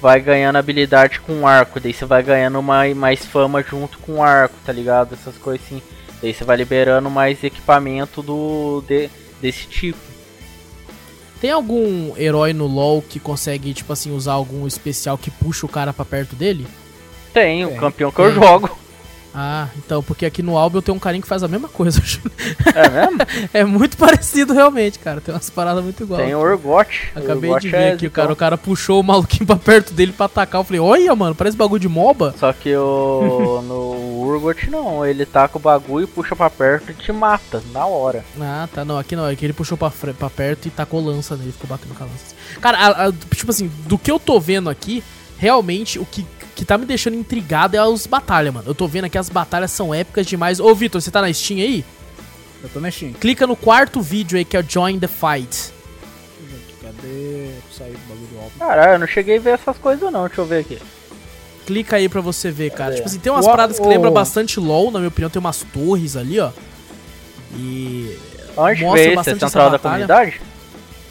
vai 0.00 0.20
ganhando 0.20 0.54
habilidade 0.54 1.18
com 1.18 1.44
arco, 1.48 1.80
daí 1.80 1.92
você 1.92 2.04
vai 2.04 2.22
ganhando 2.22 2.62
mais, 2.62 2.96
mais 2.96 3.26
fama 3.26 3.60
junto 3.60 3.98
com 3.98 4.18
o 4.18 4.22
arco, 4.22 4.54
tá 4.64 4.72
ligado? 4.72 5.14
Essas 5.14 5.36
coisas 5.36 5.66
assim. 5.66 5.82
Daí 6.22 6.32
você 6.32 6.44
vai 6.44 6.56
liberando 6.56 7.10
mais 7.10 7.42
equipamento 7.42 8.22
do 8.22 8.84
de- 8.86 9.10
desse 9.40 9.66
tipo. 9.66 9.98
Tem 11.40 11.50
algum 11.50 12.16
herói 12.16 12.52
no 12.52 12.66
LoL 12.66 13.02
que 13.02 13.20
consegue, 13.20 13.72
tipo 13.72 13.92
assim, 13.92 14.10
usar 14.10 14.32
algum 14.32 14.66
especial 14.66 15.16
que 15.16 15.30
puxa 15.30 15.66
o 15.66 15.68
cara 15.68 15.92
pra 15.92 16.04
perto 16.04 16.34
dele? 16.34 16.66
Tem, 17.32 17.64
o 17.64 17.68
Tem. 17.68 17.76
campeão 17.78 18.10
que 18.10 18.18
eu 18.20 18.32
jogo. 18.32 18.70
Ah, 19.34 19.68
então, 19.76 20.02
porque 20.02 20.24
aqui 20.26 20.42
no 20.42 20.56
Albion 20.56 20.80
tem 20.80 20.92
um 20.94 20.98
carinha 20.98 21.22
que 21.22 21.28
faz 21.28 21.42
a 21.42 21.48
mesma 21.48 21.68
coisa. 21.68 22.00
É 22.74 22.88
mesmo? 22.88 23.18
é 23.52 23.64
muito 23.64 23.96
parecido 23.96 24.52
realmente, 24.52 24.98
cara. 24.98 25.20
Tem 25.20 25.34
umas 25.34 25.50
paradas 25.50 25.82
muito 25.82 26.02
iguais. 26.02 26.24
Tem 26.24 26.34
o 26.34 26.40
Urgot. 26.40 26.88
Acabei 27.14 27.50
Urgot 27.50 27.60
de 27.60 27.68
ver 27.70 27.76
é 27.76 27.92
aqui, 27.92 28.08
cara, 28.10 28.32
o 28.32 28.36
cara 28.36 28.56
puxou 28.58 29.00
o 29.00 29.02
maluquinho 29.04 29.46
pra 29.46 29.56
perto 29.56 29.92
dele 29.92 30.12
pra 30.12 30.26
atacar. 30.26 30.60
Eu 30.60 30.64
falei, 30.64 30.80
olha, 30.80 31.14
mano, 31.14 31.34
parece 31.34 31.56
bagulho 31.56 31.80
de 31.80 31.88
MOBA. 31.88 32.34
Só 32.38 32.52
que 32.52 32.74
o 32.76 33.62
no 33.66 34.22
Urgot 34.28 34.70
não, 34.70 35.04
ele 35.04 35.24
taca 35.26 35.56
o 35.56 35.60
bagulho, 35.60 36.06
puxa 36.08 36.34
pra 36.36 36.48
perto 36.50 36.90
e 36.90 36.94
te 36.94 37.12
mata 37.12 37.62
na 37.72 37.86
hora. 37.86 38.24
Ah, 38.40 38.68
tá, 38.72 38.84
não, 38.84 38.98
aqui 38.98 39.14
não, 39.16 39.26
é 39.26 39.34
que 39.36 39.44
ele 39.44 39.52
puxou 39.52 39.76
pra, 39.76 39.90
fre- 39.90 40.12
pra 40.14 40.30
perto 40.30 40.66
e 40.66 40.70
tacou 40.70 41.04
lança 41.04 41.36
nele, 41.36 41.52
ficou 41.52 41.68
batendo 41.68 41.94
com 41.94 42.04
a 42.04 42.06
lança. 42.06 42.34
Cara, 42.60 42.78
a- 42.78 43.06
a- 43.08 43.12
tipo 43.34 43.50
assim, 43.50 43.70
do 43.86 43.98
que 43.98 44.10
eu 44.10 44.18
tô 44.18 44.38
vendo 44.40 44.68
aqui, 44.70 45.02
realmente 45.38 45.98
o 45.98 46.04
que, 46.04 46.24
que 46.58 46.64
tá 46.64 46.76
me 46.76 46.84
deixando 46.84 47.14
intrigado 47.14 47.76
é 47.76 47.78
as 47.78 48.04
batalhas, 48.04 48.52
mano. 48.52 48.68
Eu 48.68 48.74
tô 48.74 48.88
vendo 48.88 49.04
aqui 49.04 49.16
as 49.16 49.28
batalhas 49.28 49.70
são 49.70 49.94
épicas 49.94 50.26
demais. 50.26 50.58
Ô, 50.58 50.74
Vitor, 50.74 51.00
você 51.00 51.08
tá 51.10 51.22
na 51.22 51.32
Steam 51.32 51.60
aí? 51.60 51.84
Eu 52.60 52.68
tô 52.68 52.80
mexendo. 52.80 53.14
Clica 53.16 53.46
no 53.46 53.54
quarto 53.54 54.00
vídeo 54.02 54.36
aí 54.36 54.44
que 54.44 54.56
é 54.56 54.60
o 54.60 54.64
Join 54.68 54.98
the 54.98 55.06
Fight. 55.06 55.72
Cadê? 56.82 57.50
Sair 57.76 57.92
do 57.92 58.08
bagulho 58.08 58.26
do 58.32 58.38
álbum. 58.38 58.50
Caralho, 58.58 58.92
eu 58.94 58.98
não 58.98 59.06
cheguei 59.06 59.36
a 59.36 59.40
ver 59.40 59.50
essas 59.54 59.78
coisas 59.78 60.10
não, 60.12 60.26
deixa 60.26 60.40
eu 60.40 60.46
ver 60.46 60.58
aqui. 60.62 60.78
Clica 61.64 61.96
aí 61.96 62.08
pra 62.08 62.20
você 62.20 62.50
ver, 62.50 62.70
cara. 62.70 62.84
Cadê? 62.90 62.96
Tipo 62.96 63.08
assim, 63.08 63.18
tem 63.20 63.30
umas 63.30 63.46
O- 63.46 63.50
paradas 63.50 63.78
que 63.78 63.86
o- 63.86 63.88
lembram 63.88 64.10
bastante 64.10 64.58
LoL, 64.58 64.90
na 64.90 64.98
minha 64.98 65.08
opinião. 65.08 65.30
Tem 65.30 65.38
umas 65.38 65.62
torres 65.72 66.16
ali, 66.16 66.40
ó. 66.40 66.50
E... 67.54 68.16
Onde 68.56 68.82
Mostra 68.82 69.08
vê 69.10 69.14
bastante 69.14 69.44
essa 69.44 69.58
da 69.58 69.64
batalha. 69.70 69.78
comunidade? 70.06 70.40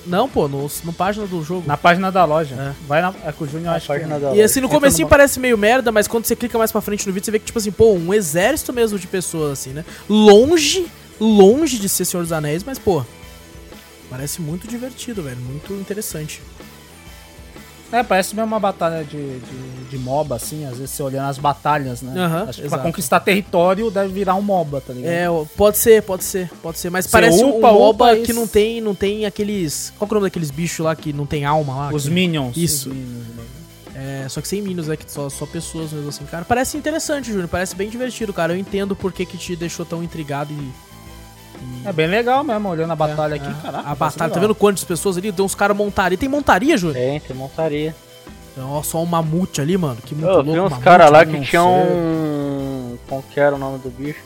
Não, 0.08 0.28
pô, 0.30 0.48
no, 0.48 0.70
no 0.84 0.94
página 0.94 1.26
do 1.28 1.44
jogo. 1.44 1.68
Na 1.68 1.76
página 1.78 2.12
da 2.12 2.24
loja. 2.26 2.56
É. 2.56 2.74
Vai 2.88 3.02
na. 3.02 3.14
É 3.26 3.32
que 3.32 3.44
o 3.44 3.48
Júnior 3.48 3.72
Na 3.72 3.76
acha 3.76 3.88
página 3.88 4.16
que. 4.16 4.22
da 4.22 4.36
E 4.36 4.42
assim, 4.42 4.62
no 4.62 4.70
comecinho 4.70 5.06
numa- 5.06 5.10
parece 5.10 5.40
meio 5.40 5.58
merda, 5.58 5.92
mas 5.92 6.08
quando 6.08 6.26
você 6.26 6.36
clica 6.36 6.58
mais 6.58 6.72
pra 6.72 6.82
frente 6.82 7.06
no 7.06 7.14
vídeo, 7.14 7.26
você 7.26 7.32
vê 7.32 7.40
que, 7.40 7.46
tipo 7.46 7.60
assim, 7.60 7.72
pô, 7.72 7.92
um 7.94 8.14
exército 8.14 8.72
mesmo 8.72 8.98
de 8.98 9.06
pessoas, 9.08 9.52
assim, 9.60 9.72
né? 9.72 9.84
Longe, 10.10 10.88
longe 11.20 11.78
de 11.78 11.90
ser 11.90 12.06
Senhor 12.06 12.24
dos 12.24 12.32
Anéis, 12.32 12.64
mas, 12.64 12.80
pô, 12.80 13.04
parece 14.10 14.42
muito 14.42 14.68
divertido, 14.68 15.24
velho, 15.24 15.38
muito 15.38 15.74
interessante. 15.74 16.42
É, 17.92 18.04
parece 18.04 18.36
mesmo 18.36 18.48
uma 18.48 18.60
batalha 18.60 19.04
de, 19.04 19.40
de, 19.40 19.86
de 19.90 19.98
MOBA, 19.98 20.36
assim, 20.36 20.66
às 20.66 20.78
vezes 20.78 20.92
você 20.92 21.02
olhando 21.04 21.30
as 21.30 21.38
batalhas, 21.38 22.02
né? 22.02 22.14
Aham, 22.22 22.44
Acho 22.50 22.60
que 22.60 22.68
exato. 22.68 22.82
pra 22.82 22.92
conquistar 22.92 23.20
território 23.22 23.90
deve 23.90 24.10
virar 24.12 24.36
um 24.36 24.42
MOBA, 24.42 24.82
tá 24.82 24.92
ligado? 24.94 25.12
É, 25.12 25.26
pode 25.56 25.78
ser, 25.78 26.04
pode 26.04 26.24
ser, 26.26 26.50
pode 26.62 26.80
ser, 26.80 26.90
mas 26.90 27.06
Você 27.06 27.12
parece 27.12 27.44
um 27.44 27.58
upa, 27.58 27.72
MOBA 27.72 28.14
upa, 28.14 28.26
que 28.26 28.34
não 28.34 28.46
tem, 28.46 28.82
não 28.82 28.94
tem 28.94 29.26
aqueles... 29.26 29.94
Qual 29.98 30.08
que 30.08 30.14
é 30.14 30.16
o 30.16 30.20
nome 30.20 30.30
daqueles 30.30 30.52
bichos 30.52 30.84
lá 30.86 30.96
que 30.96 31.14
não 31.14 31.26
tem 31.26 31.46
alma 31.46 31.76
lá? 31.76 31.90
Os 31.94 32.04
que- 32.04 32.10
Minions. 32.10 32.58
Isso. 32.58 32.90
os 32.90 32.96
Minions, 32.96 33.28
né? 33.38 33.44
É, 33.96 34.30
só 34.30 34.42
que 34.42 34.48
sem 34.48 34.62
Minions, 34.62 34.90
é 34.90 34.98
que 34.98 35.10
só, 35.12 35.30
só 35.30 35.46
pessoas 35.46 35.92
mesmo 35.92 36.10
assim, 36.10 36.26
cara. 36.26 36.44
Parece 36.46 36.78
interessante, 36.78 37.28
Júnior, 37.32 37.48
parece 37.48 37.76
bem 37.76 37.90
divertido, 37.90 38.32
cara. 38.34 38.54
Eu 38.54 38.58
entendo 38.58 38.96
por 38.96 39.12
que 39.14 39.26
que 39.26 39.38
te 39.38 39.56
deixou 39.56 39.86
tão 39.86 40.04
intrigado 40.04 40.54
e... 40.54 40.72
e- 41.84 41.88
É 41.88 41.92
bem 41.94 42.08
legal 42.08 42.44
mesmo, 42.44 42.70
olhando 42.70 42.92
a 42.92 42.96
batalha 42.96 43.34
É, 43.34 43.38
aqui, 43.38 43.48
é. 43.50 43.62
caraca. 43.62 43.90
A 43.90 43.96
batalha, 43.96 44.32
tá 44.34 44.40
vendo 44.40 44.56
quantas 44.56 44.84
pessoas 44.84 45.18
ali? 45.18 45.32
Tem 45.32 45.44
uns 45.46 45.56
caras 45.56 45.76
montaria. 45.76 46.18
Tem 46.18 46.28
montaria, 46.30 46.78
Júnior? 46.78 46.98
Tem, 46.98 47.20
tem 47.20 47.36
montaria. 47.36 47.96
Ó, 48.60 48.82
só 48.82 49.02
um 49.02 49.06
mamute 49.06 49.62
ali, 49.62 49.78
mano. 49.78 49.98
Que 50.04 50.16
muito 50.16 50.28
Eu 50.28 50.36
louco. 50.42 50.52
vi 50.52 50.60
uns 50.60 50.78
caras 50.80 51.12
lá 51.12 51.26
que 51.26 51.40
tinham 51.42 51.70
um. 51.72 52.98
Como 53.08 53.22
que 53.24 53.40
era 53.40 53.56
o 53.56 53.60
nome 53.60 53.78
do 53.80 53.90
bicho? 53.90 54.20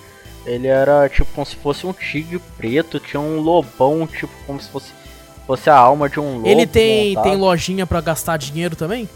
Ele 0.45 0.67
era 0.67 1.07
tipo 1.09 1.27
como 1.35 1.45
se 1.45 1.55
fosse 1.57 1.85
um 1.85 1.93
tigre 1.93 2.39
preto, 2.57 2.99
tinha 2.99 3.19
um 3.19 3.39
lobão, 3.41 4.07
tipo, 4.07 4.31
como 4.47 4.59
se 4.59 4.69
fosse, 4.69 4.91
fosse 5.45 5.69
a 5.69 5.75
alma 5.75 6.09
de 6.09 6.19
um 6.19 6.37
lobo. 6.37 6.47
Ele 6.47 6.65
tem, 6.65 7.09
montado. 7.09 7.23
tem 7.25 7.35
lojinha 7.35 7.85
pra 7.85 8.01
gastar 8.01 8.37
dinheiro 8.37 8.75
também? 8.75 9.07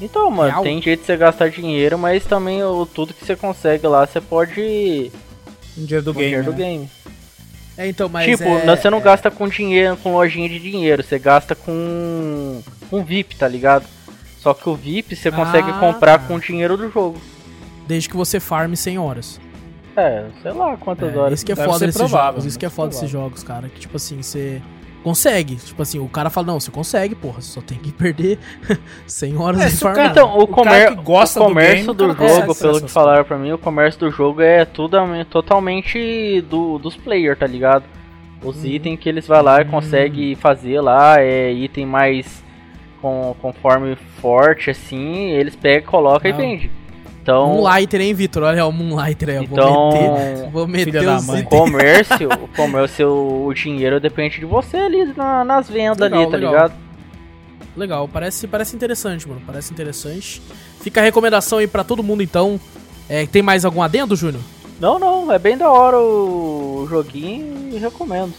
Então, 0.00 0.28
mano, 0.32 0.50
Real? 0.50 0.62
tem 0.64 0.82
jeito 0.82 1.00
de 1.00 1.06
você 1.06 1.16
gastar 1.16 1.48
dinheiro, 1.48 1.96
mas 1.96 2.24
também 2.24 2.60
o, 2.64 2.84
tudo 2.86 3.14
que 3.14 3.24
você 3.24 3.36
consegue 3.36 3.86
lá, 3.86 4.04
você 4.04 4.20
pode. 4.20 5.12
Um 5.78 5.84
dinheiro 5.84 6.04
do 6.04 6.12
game. 6.12 6.24
dinheiro 6.26 6.44
do 6.46 6.50
né? 6.52 6.56
game. 6.56 6.90
É, 7.76 7.86
então, 7.88 8.08
mas. 8.08 8.26
tipo, 8.26 8.44
é, 8.48 8.76
você 8.76 8.90
não 8.90 8.98
é- 8.98 9.02
gasta 9.02 9.30
com 9.30 9.48
dinheiro, 9.48 9.96
com 9.96 10.12
lojinha 10.12 10.48
de 10.48 10.58
dinheiro, 10.58 11.02
você 11.02 11.18
gasta 11.18 11.54
com. 11.54 12.60
com 12.90 13.02
VIP, 13.02 13.36
tá 13.36 13.48
ligado? 13.48 13.84
Só 14.38 14.52
que 14.52 14.68
o 14.68 14.74
VIP 14.74 15.14
você 15.16 15.30
consegue 15.30 15.70
Ah, 15.70 15.78
comprar 15.78 16.18
tá. 16.18 16.26
com 16.26 16.34
o 16.34 16.40
dinheiro 16.40 16.76
do 16.76 16.90
jogo. 16.90 17.18
Desde 17.86 18.08
que 18.08 18.16
você 18.16 18.38
farme 18.40 18.76
100 18.76 18.98
horas. 18.98 19.40
É, 19.96 20.24
sei 20.42 20.52
lá 20.52 20.76
quantas 20.76 21.14
É, 21.14 21.18
horas. 21.18 21.34
isso 21.38 21.46
que 21.46 21.52
é 21.52 21.56
foda 21.56 21.86
desses 21.86 22.10
jogos. 22.10 22.44
Isso 22.44 22.58
que 22.58 22.64
é 22.64 22.68
deve 22.68 22.76
foda 22.76 22.88
desses 22.90 23.10
jogos, 23.10 23.42
cara. 23.42 23.68
Que, 23.68 23.80
tipo 23.80 23.96
assim, 23.96 24.20
você. 24.22 24.60
Consegue. 25.02 25.56
Tipo 25.56 25.82
assim, 25.82 25.98
o 25.98 26.08
cara 26.08 26.30
fala, 26.30 26.46
não, 26.46 26.60
você 26.60 26.70
consegue, 26.70 27.14
porra. 27.14 27.40
Você 27.40 27.52
só 27.52 27.60
tem 27.60 27.78
que 27.78 27.90
perder 27.92 28.38
100 29.06 29.36
horas 29.36 29.60
É, 29.60 29.68
de 29.68 29.76
farm. 29.76 29.94
cara- 29.96 30.08
Então, 30.10 30.38
o, 30.38 30.42
o 30.42 30.46
cara 30.48 30.86
comer... 30.86 30.96
que 30.96 31.02
gosta 31.02 31.40
o 31.40 31.42
do 31.42 31.48
comércio 31.48 31.74
game, 31.76 31.96
do, 31.96 32.04
o 32.04 32.14
cara 32.14 32.14
consegue 32.28 32.46
jogo, 32.46 32.54
pelo 32.60 32.80
que 32.82 32.90
falaram 32.90 33.24
pra 33.24 33.38
mim, 33.38 33.52
o 33.52 33.58
comércio 33.58 34.00
do 34.00 34.10
jogo 34.10 34.40
é 34.40 34.64
tudo, 34.64 34.96
totalmente 35.30 36.40
do, 36.48 36.78
dos 36.78 36.96
players, 36.96 37.38
tá 37.38 37.46
ligado? 37.46 37.84
Os 38.44 38.56
Uhum. 38.58 38.66
itens 38.70 38.98
que 38.98 39.08
eles 39.08 39.26
vão 39.26 39.42
lá 39.42 39.60
e 39.60 39.64
Hum. 39.64 39.68
conseguem 39.70 40.34
fazer 40.34 40.80
lá, 40.80 41.20
é 41.20 41.52
item 41.52 41.86
mais 41.86 42.42
com, 43.00 43.34
conforme 43.40 43.96
forte, 44.20 44.70
assim, 44.70 45.30
eles 45.30 45.54
pegam, 45.56 45.90
colocam 45.90 46.30
Ah. 46.30 46.34
e 46.34 46.36
vendem. 46.36 46.70
Então, 47.22 47.46
Moonlighter, 47.54 48.00
hein, 48.00 48.14
Vitor? 48.14 48.42
Olha, 48.42 48.66
o 48.66 48.72
Moonlighter 48.72 49.28
aí. 49.28 49.36
eu 49.36 49.46
Vou 49.46 49.56
Então, 49.58 49.90
meter. 49.92 50.50
Vou 50.50 50.66
meter 50.66 51.08
os 51.08 51.26
mãe. 51.26 51.42
o 51.42 51.46
comércio, 51.46 52.28
o 52.32 52.48
comércio, 52.48 53.08
o 53.46 53.54
dinheiro 53.54 54.00
depende 54.00 54.40
de 54.40 54.44
você 54.44 54.76
ali 54.76 55.04
na- 55.16 55.44
nas 55.44 55.68
vendas 55.70 55.98
Legal, 55.98 56.20
ali, 56.22 56.30
tá 56.30 56.36
legal. 56.36 56.52
ligado? 56.52 56.72
Legal, 57.76 58.08
parece, 58.08 58.46
parece 58.48 58.74
interessante, 58.76 59.26
mano. 59.28 59.40
Parece 59.46 59.72
interessante. 59.72 60.42
Fica 60.80 61.00
a 61.00 61.04
recomendação 61.04 61.58
aí 61.58 61.66
pra 61.66 61.84
todo 61.84 62.02
mundo, 62.02 62.22
então. 62.22 62.60
É, 63.08 63.24
tem 63.26 63.40
mais 63.42 63.64
algum 63.64 63.82
adendo, 63.82 64.16
Júnior? 64.16 64.42
Não, 64.80 64.98
não, 64.98 65.30
é 65.32 65.38
bem 65.38 65.56
da 65.56 65.70
hora 65.70 65.98
o 65.98 66.86
joguinho 66.90 67.70
e 67.72 67.78
recomendo. 67.78 68.32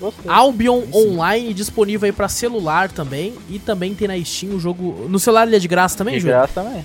Gostei. 0.00 0.30
Albion 0.30 0.82
Online 0.92 1.54
disponível 1.54 2.06
aí 2.06 2.12
pra 2.12 2.28
celular 2.28 2.90
também. 2.90 3.34
E 3.48 3.58
também 3.58 3.94
tem 3.94 4.08
na 4.08 4.18
Steam 4.24 4.54
o 4.54 4.60
jogo. 4.60 5.06
No 5.08 5.18
celular 5.18 5.46
ele 5.46 5.56
é 5.56 5.58
de 5.58 5.68
graça 5.68 5.96
também, 5.96 6.14
de 6.14 6.20
Júnior? 6.20 6.38
graça 6.40 6.60
também. 6.62 6.84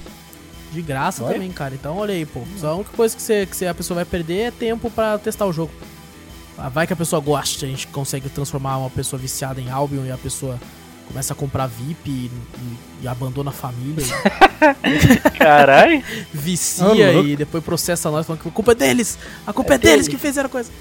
De 0.72 0.82
graça 0.82 1.24
Oi? 1.24 1.34
também, 1.34 1.52
cara. 1.52 1.76
Então 1.76 1.98
olha 1.98 2.14
aí, 2.14 2.26
pô. 2.26 2.42
A 2.64 2.74
única 2.76 2.92
coisa 2.96 3.16
que, 3.16 3.22
você, 3.22 3.46
que 3.46 3.56
você- 3.56 3.68
a 3.68 3.74
pessoa 3.74 3.96
vai 3.96 4.06
perder 4.06 4.40
é 4.48 4.52
tempo 4.52 4.90
pra 4.90 5.18
testar 5.18 5.46
o 5.46 5.52
jogo. 5.54 5.72
Ah, 6.58 6.70
Vai 6.70 6.86
que 6.88 6.94
a 6.94 6.96
pessoa 6.96 7.20
gosta, 7.22 7.66
a 7.66 7.70
gente 7.70 7.88
consegue 7.88 8.30
transformar 8.30 8.78
uma 8.78 8.90
pessoa 8.90 9.20
viciada 9.20 9.60
em 9.60 9.70
Albion 9.70 10.06
e 10.06 10.12
a 10.12 10.18
pessoa 10.18 10.60
começa 11.08 11.34
a 11.34 11.36
comprar 11.36 11.68
VIP 11.68 12.10
e, 12.10 12.12
e- 12.14 12.78
e 13.04 13.08
abandona 13.08 13.50
a 13.50 13.54
família. 13.54 14.06
Caralho. 15.38 16.04
vicia 16.34 16.86
louco. 17.12 17.28
e 17.28 17.36
depois 17.36 17.64
processa 17.64 18.10
nós 18.12 18.26
falando 18.26 18.42
que 18.42 18.48
a 18.48 18.52
culpa 18.52 18.72
é 18.72 18.76
deles. 18.76 19.18
A 19.46 19.52
culpa 19.54 19.74
é, 19.74 19.76
É 19.76 19.78
deles 19.78 20.06
deles. 20.06 20.08
que 20.08 20.18
fizeram 20.18 20.48
a 20.48 20.50
coisa. 20.50 20.72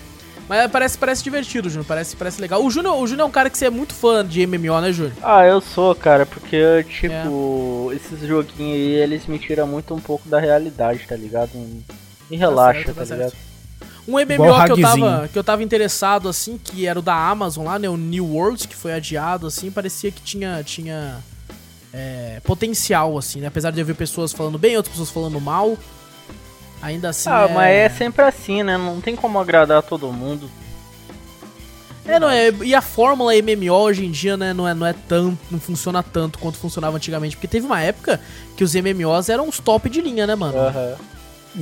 Mas 0.50 0.68
parece, 0.68 0.98
parece 0.98 1.22
divertido, 1.22 1.70
Júnior. 1.70 1.86
Parece, 1.86 2.16
parece 2.16 2.40
legal. 2.40 2.64
O 2.64 2.68
Júnior, 2.68 3.00
o 3.00 3.06
Júnior 3.06 3.24
é 3.26 3.28
um 3.28 3.30
cara 3.30 3.48
que 3.48 3.56
você 3.56 3.66
é 3.66 3.70
muito 3.70 3.94
fã 3.94 4.26
de 4.26 4.44
MMO, 4.44 4.80
né, 4.80 4.90
Júnior? 4.90 5.12
Ah, 5.22 5.46
eu 5.46 5.60
sou, 5.60 5.94
cara, 5.94 6.26
porque, 6.26 6.56
É. 6.56 6.82
tipo, 6.82 7.92
esses 7.94 8.26
joguinhos 8.26 8.74
aí, 8.74 8.94
eles 8.94 9.26
me 9.28 9.38
tiram 9.38 9.68
muito 9.68 9.94
um 9.94 10.00
pouco 10.00 10.28
da 10.28 10.40
realidade, 10.40 11.06
tá 11.06 11.14
ligado? 11.14 11.50
E 12.28 12.36
relaxa, 12.36 12.82
certo, 12.82 12.96
tá, 12.96 13.06
tá 13.06 13.14
ligado? 13.14 13.32
Um 14.08 14.18
MMO 14.18 14.64
que 14.66 14.72
eu, 14.72 14.80
tava, 14.80 15.28
que 15.28 15.38
eu 15.38 15.44
tava 15.44 15.62
interessado, 15.62 16.28
assim, 16.28 16.58
que 16.58 16.84
era 16.84 16.98
o 16.98 17.02
da 17.02 17.14
Amazon 17.14 17.66
lá, 17.66 17.78
né? 17.78 17.88
O 17.88 17.96
New 17.96 18.26
World, 18.34 18.66
que 18.66 18.74
foi 18.74 18.92
adiado, 18.92 19.46
assim, 19.46 19.70
parecia 19.70 20.10
que 20.10 20.20
tinha, 20.20 20.64
tinha 20.64 21.18
é, 21.94 22.40
potencial, 22.42 23.16
assim, 23.16 23.38
né? 23.38 23.46
Apesar 23.46 23.70
de 23.70 23.78
eu 23.78 23.86
ver 23.86 23.94
pessoas 23.94 24.32
falando 24.32 24.58
bem, 24.58 24.76
outras 24.76 24.90
pessoas 24.90 25.10
falando 25.10 25.40
mal. 25.40 25.78
Ainda 26.82 27.10
assim. 27.10 27.28
ah, 27.28 27.48
mas 27.52 27.68
é 27.74 27.88
sempre 27.88 28.22
assim, 28.24 28.62
né? 28.62 28.76
Não 28.78 29.00
tem 29.00 29.14
como 29.14 29.38
agradar 29.38 29.82
todo 29.82 30.10
mundo. 30.12 30.50
É, 32.06 32.18
não 32.18 32.30
é. 32.30 32.50
E 32.64 32.74
a 32.74 32.80
fórmula 32.80 33.32
MMO 33.34 33.72
hoje 33.74 34.04
em 34.06 34.10
dia, 34.10 34.36
né, 34.36 34.52
não 34.54 34.66
é, 34.66 34.72
não 34.74 34.86
é 34.86 34.94
tanto, 35.06 35.38
não 35.50 35.60
funciona 35.60 36.02
tanto 36.02 36.38
quanto 36.38 36.56
funcionava 36.58 36.96
antigamente. 36.96 37.36
Porque 37.36 37.46
teve 37.46 37.66
uma 37.66 37.80
época 37.80 38.18
que 38.56 38.64
os 38.64 38.74
MMOs 38.74 39.28
eram 39.28 39.48
os 39.48 39.58
top 39.60 39.88
de 39.90 40.00
linha, 40.00 40.26
né, 40.26 40.34
mano? 40.34 40.58
Aham. 40.58 40.96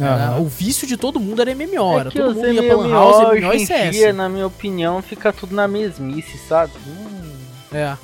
Era- 0.01 0.15
Aham. 0.27 0.41
o 0.41 0.47
vício 0.49 0.87
de 0.87 0.97
todo 0.97 1.19
mundo 1.19 1.41
era 1.43 1.51
MMO. 1.55 1.97
É 1.97 2.01
era 2.01 2.11
todo 2.11 2.35
mundo 2.35 2.53
ia 2.53 2.63
pra 2.63 2.77
Lan 2.77 2.85
MMO 2.89 2.93
House, 2.95 3.29
hoje 3.29 3.41
MMO 3.41 3.53
e 3.55 3.57
em 3.57 3.67
CS. 3.67 3.97
dia, 3.97 4.13
na 4.13 4.29
minha 4.29 4.47
opinião, 4.47 5.03
fica 5.03 5.33
tudo 5.33 5.55
na 5.55 5.67
mesmice, 5.67 6.39
sabe? 6.49 6.73
Hum, 6.87 7.33
É. 7.73 7.97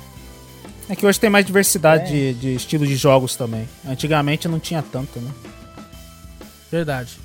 É 0.87 0.95
que 0.95 1.03
hoje 1.05 1.19
tem 1.19 1.29
mais 1.31 1.45
diversidade 1.45 2.03
É. 2.03 2.07
de, 2.07 2.33
de 2.33 2.55
estilo 2.55 2.85
de 2.85 2.95
jogos 2.95 3.35
também. 3.35 3.67
Antigamente 3.87 4.47
não 4.47 4.59
tinha 4.59 4.83
tanto, 4.83 5.19
né? 5.19 5.31
Verdade. 6.75 7.17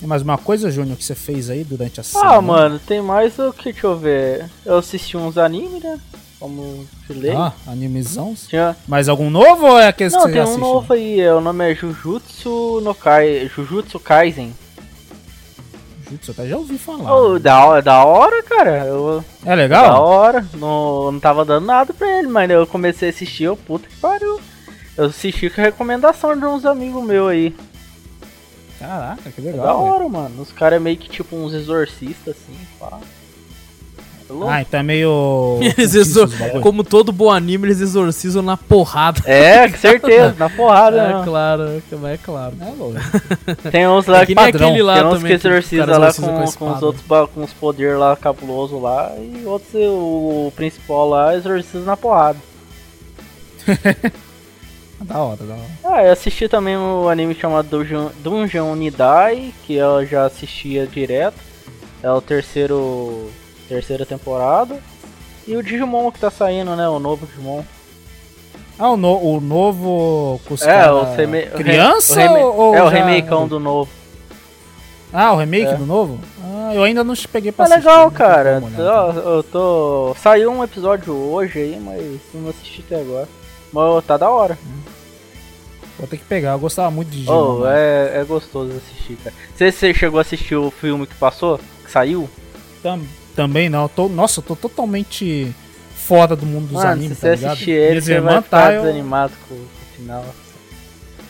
Tem 0.00 0.08
mais 0.08 0.22
uma 0.22 0.38
coisa, 0.38 0.70
Júnior, 0.70 0.96
que 0.96 1.04
você 1.04 1.14
fez 1.14 1.50
aí 1.50 1.62
durante 1.64 2.00
a 2.00 2.02
Ah, 2.02 2.04
semana? 2.04 2.40
mano, 2.40 2.78
tem 2.78 3.02
mais 3.02 3.38
o 3.38 3.52
que, 3.52 3.72
deixa 3.72 3.86
eu 3.86 3.98
ver. 3.98 4.48
Eu 4.64 4.78
assisti 4.78 5.18
uns 5.18 5.36
animes, 5.36 5.82
né? 5.82 6.00
Como 6.40 6.86
falei. 7.06 7.32
Ah, 7.32 7.52
animezão. 7.66 8.34
Tinha... 8.48 8.74
Mais 8.88 9.06
algum 9.06 9.28
novo 9.28 9.66
ou 9.66 9.78
é 9.78 9.88
aqueles 9.88 10.14
Não, 10.14 10.22
que 10.22 10.28
você 10.28 10.32
tem 10.32 10.42
um 10.54 10.56
novo 10.56 10.94
aí, 10.94 11.20
é, 11.20 11.34
o 11.34 11.42
nome 11.42 11.70
é 11.72 11.74
Jujutsu 11.74 12.80
no 12.82 12.94
Kai... 12.94 13.50
Jujutsu 13.54 14.00
Kaisen. 14.00 14.54
Jutsu, 16.10 16.30
até 16.30 16.46
já 16.46 16.56
ouvi 16.56 16.78
falar. 16.78 17.14
Oh, 17.14 17.38
da, 17.38 17.66
hora- 17.66 17.82
da 17.82 18.02
hora, 18.02 18.42
cara. 18.44 18.86
Eu, 18.86 19.22
É 19.44 19.48
da 19.50 19.54
legal? 19.54 20.02
hora. 20.02 20.46
Não, 20.54 21.12
não 21.12 21.20
tava 21.20 21.44
dando 21.44 21.66
nada 21.66 21.92
pra 21.92 22.18
ele, 22.18 22.28
mas 22.28 22.48
eu 22.50 22.66
comecei 22.66 23.10
a 23.10 23.12
assistir, 23.12 23.44
eu 23.44 23.56
puta 23.58 23.86
que 23.86 23.96
pariu. 23.96 24.40
Eu 24.96 25.06
assisti 25.06 25.50
com 25.50 25.60
a 25.60 25.64
recomendação 25.64 26.34
de 26.38 26.46
uns 26.46 26.64
amigos 26.64 27.04
meus 27.04 27.28
aí. 27.30 27.54
Caraca, 28.78 29.30
que 29.30 29.40
É 29.40 29.44
legal. 29.44 29.66
da 29.66 29.72
velho. 29.72 29.84
hora, 29.94 30.08
mano. 30.08 30.42
Os 30.42 30.52
caras 30.52 30.76
é 30.76 30.80
meio 30.80 30.96
que 30.96 31.08
tipo 31.08 31.36
uns 31.36 31.52
exorcistas, 31.54 32.34
assim, 32.36 32.58
pá. 32.78 32.98
É 34.28 34.32
louco. 34.32 34.48
Ah, 34.48 34.62
então 34.62 34.80
é 34.80 34.82
meio. 34.82 35.58
Eles 35.76 35.94
exor... 35.94 36.28
Como 36.62 36.82
todo 36.82 37.12
bom 37.12 37.30
anime, 37.30 37.66
eles 37.66 37.80
exorcizam 37.82 38.42
na 38.42 38.56
porrada. 38.56 39.20
É, 39.26 39.68
com 39.68 39.76
certeza, 39.76 40.34
na 40.40 40.48
porrada, 40.48 40.96
É 40.96 41.12
né? 41.12 41.22
claro, 41.24 41.62
é 41.62 42.16
claro. 42.16 42.54
É, 42.58 42.64
louco. 42.76 42.96
Tem 43.70 43.86
uns 43.86 44.06
lá 44.06 44.22
É 44.22 44.26
que 44.26 44.28
que, 44.28 44.34
padrão. 44.34 44.68
aquele 44.68 44.82
lá 44.82 44.94
tem 44.94 45.04
uns 45.06 45.22
que 45.22 45.32
exorciza 45.34 45.98
lá 45.98 46.12
com, 46.12 46.24
a 46.24 46.52
com, 46.52 46.72
os 46.72 46.82
outros 46.82 47.04
com 47.34 47.42
os 47.44 47.52
poderes 47.52 47.98
lá 47.98 48.16
cabulosos 48.16 48.80
lá 48.80 49.12
e 49.18 49.44
outros 49.44 49.68
o 49.74 50.50
principal 50.56 51.06
lá 51.08 51.36
exorciza 51.36 51.84
na 51.84 51.96
porrada. 51.96 52.38
Da 55.00 55.18
hora, 55.18 55.44
da 55.44 55.54
hora. 55.54 55.64
Ah, 55.84 56.04
eu 56.04 56.12
assisti 56.12 56.48
também 56.48 56.76
o 56.76 57.08
anime 57.08 57.34
chamado 57.34 57.68
Dungeon, 57.68 58.08
Dungeon 58.22 58.74
Nidai, 58.74 59.52
que 59.66 59.74
eu 59.74 60.04
já 60.06 60.24
assistia 60.26 60.86
direto. 60.86 61.36
É 62.02 62.10
o 62.10 62.20
terceiro 62.20 63.30
terceira 63.68 64.04
temporada. 64.06 64.78
E 65.46 65.56
o 65.56 65.62
Digimon 65.62 66.10
que 66.10 66.18
tá 66.20 66.30
saindo, 66.30 66.74
né? 66.76 66.88
O 66.88 66.98
novo 66.98 67.26
Digimon. 67.26 67.62
Ah, 68.78 68.90
o, 68.90 68.96
no- 68.96 69.22
o 69.22 69.40
novo 69.40 70.40
os 70.50 70.62
É, 70.62 70.90
o, 70.90 71.04
reme... 71.14 71.42
criança 71.46 72.20
o 72.30 72.34
ou, 72.42 72.56
ou 72.56 72.74
É 72.74 72.82
o 72.82 72.90
já- 72.90 72.96
remakeão 73.04 73.46
do 73.46 73.60
novo. 73.60 73.90
Ah, 75.12 75.32
o 75.32 75.36
remake 75.36 75.72
É. 75.72 75.76
do 75.76 75.86
novo? 75.86 76.18
Ah, 76.42 76.74
eu 76.74 76.82
ainda 76.82 77.04
não 77.04 77.14
peguei 77.30 77.52
pra 77.52 77.66
Tá 77.66 77.74
assistir, 77.76 77.88
legal, 77.88 78.02
não 78.04 78.10
tive 78.10 78.18
cara. 78.18 78.62
Tô- 78.76 79.20
eu 79.20 79.42
tô. 79.44 80.16
Saiu 80.20 80.50
um 80.50 80.64
episódio 80.64 81.14
hoje 81.14 81.58
aí, 81.60 81.80
mas 81.80 82.20
não 82.34 82.50
assisti 82.50 82.82
até 82.86 83.00
agora. 83.00 83.28
Mas 83.74 84.04
tá 84.04 84.16
da 84.16 84.30
hora. 84.30 84.56
Vou 85.98 86.06
ter 86.08 86.16
que 86.18 86.24
pegar, 86.24 86.52
eu 86.52 86.58
gostava 86.58 86.90
muito 86.90 87.08
de 87.10 87.18
Digimon. 87.18 87.60
Oh, 87.62 87.66
é, 87.66 88.18
é 88.20 88.24
gostoso 88.24 88.72
assistir, 88.76 89.16
cara. 89.16 89.34
Você, 89.54 89.70
você 89.72 89.92
chegou 89.94 90.18
a 90.18 90.22
assistir 90.22 90.54
o 90.56 90.70
filme 90.70 91.06
que 91.06 91.14
passou? 91.16 91.58
Que 91.84 91.90
saiu? 91.90 92.28
Tam- 92.82 93.02
também 93.34 93.68
não, 93.68 93.88
tô, 93.88 94.08
nossa, 94.08 94.38
eu 94.38 94.44
tô 94.44 94.54
totalmente 94.54 95.52
fora 95.96 96.36
do 96.36 96.46
mundo 96.46 96.66
dos 96.66 96.74
Mano, 96.74 96.88
animes, 96.90 97.18
se 97.18 97.22
tá 97.22 97.28
você 97.30 97.34
ligado? 97.36 97.52
assistir 97.52 97.70
ele, 97.72 97.90
Minhas 97.90 98.04
você 98.04 98.20
vai 98.20 98.30
irmãs 98.32 98.44
ficar 98.44 98.62
tá, 98.66 98.72
eu- 98.72 98.82
desanimado 98.82 99.32
com, 99.48 99.54
com 99.56 99.62
o 99.62 99.96
final. 99.96 100.24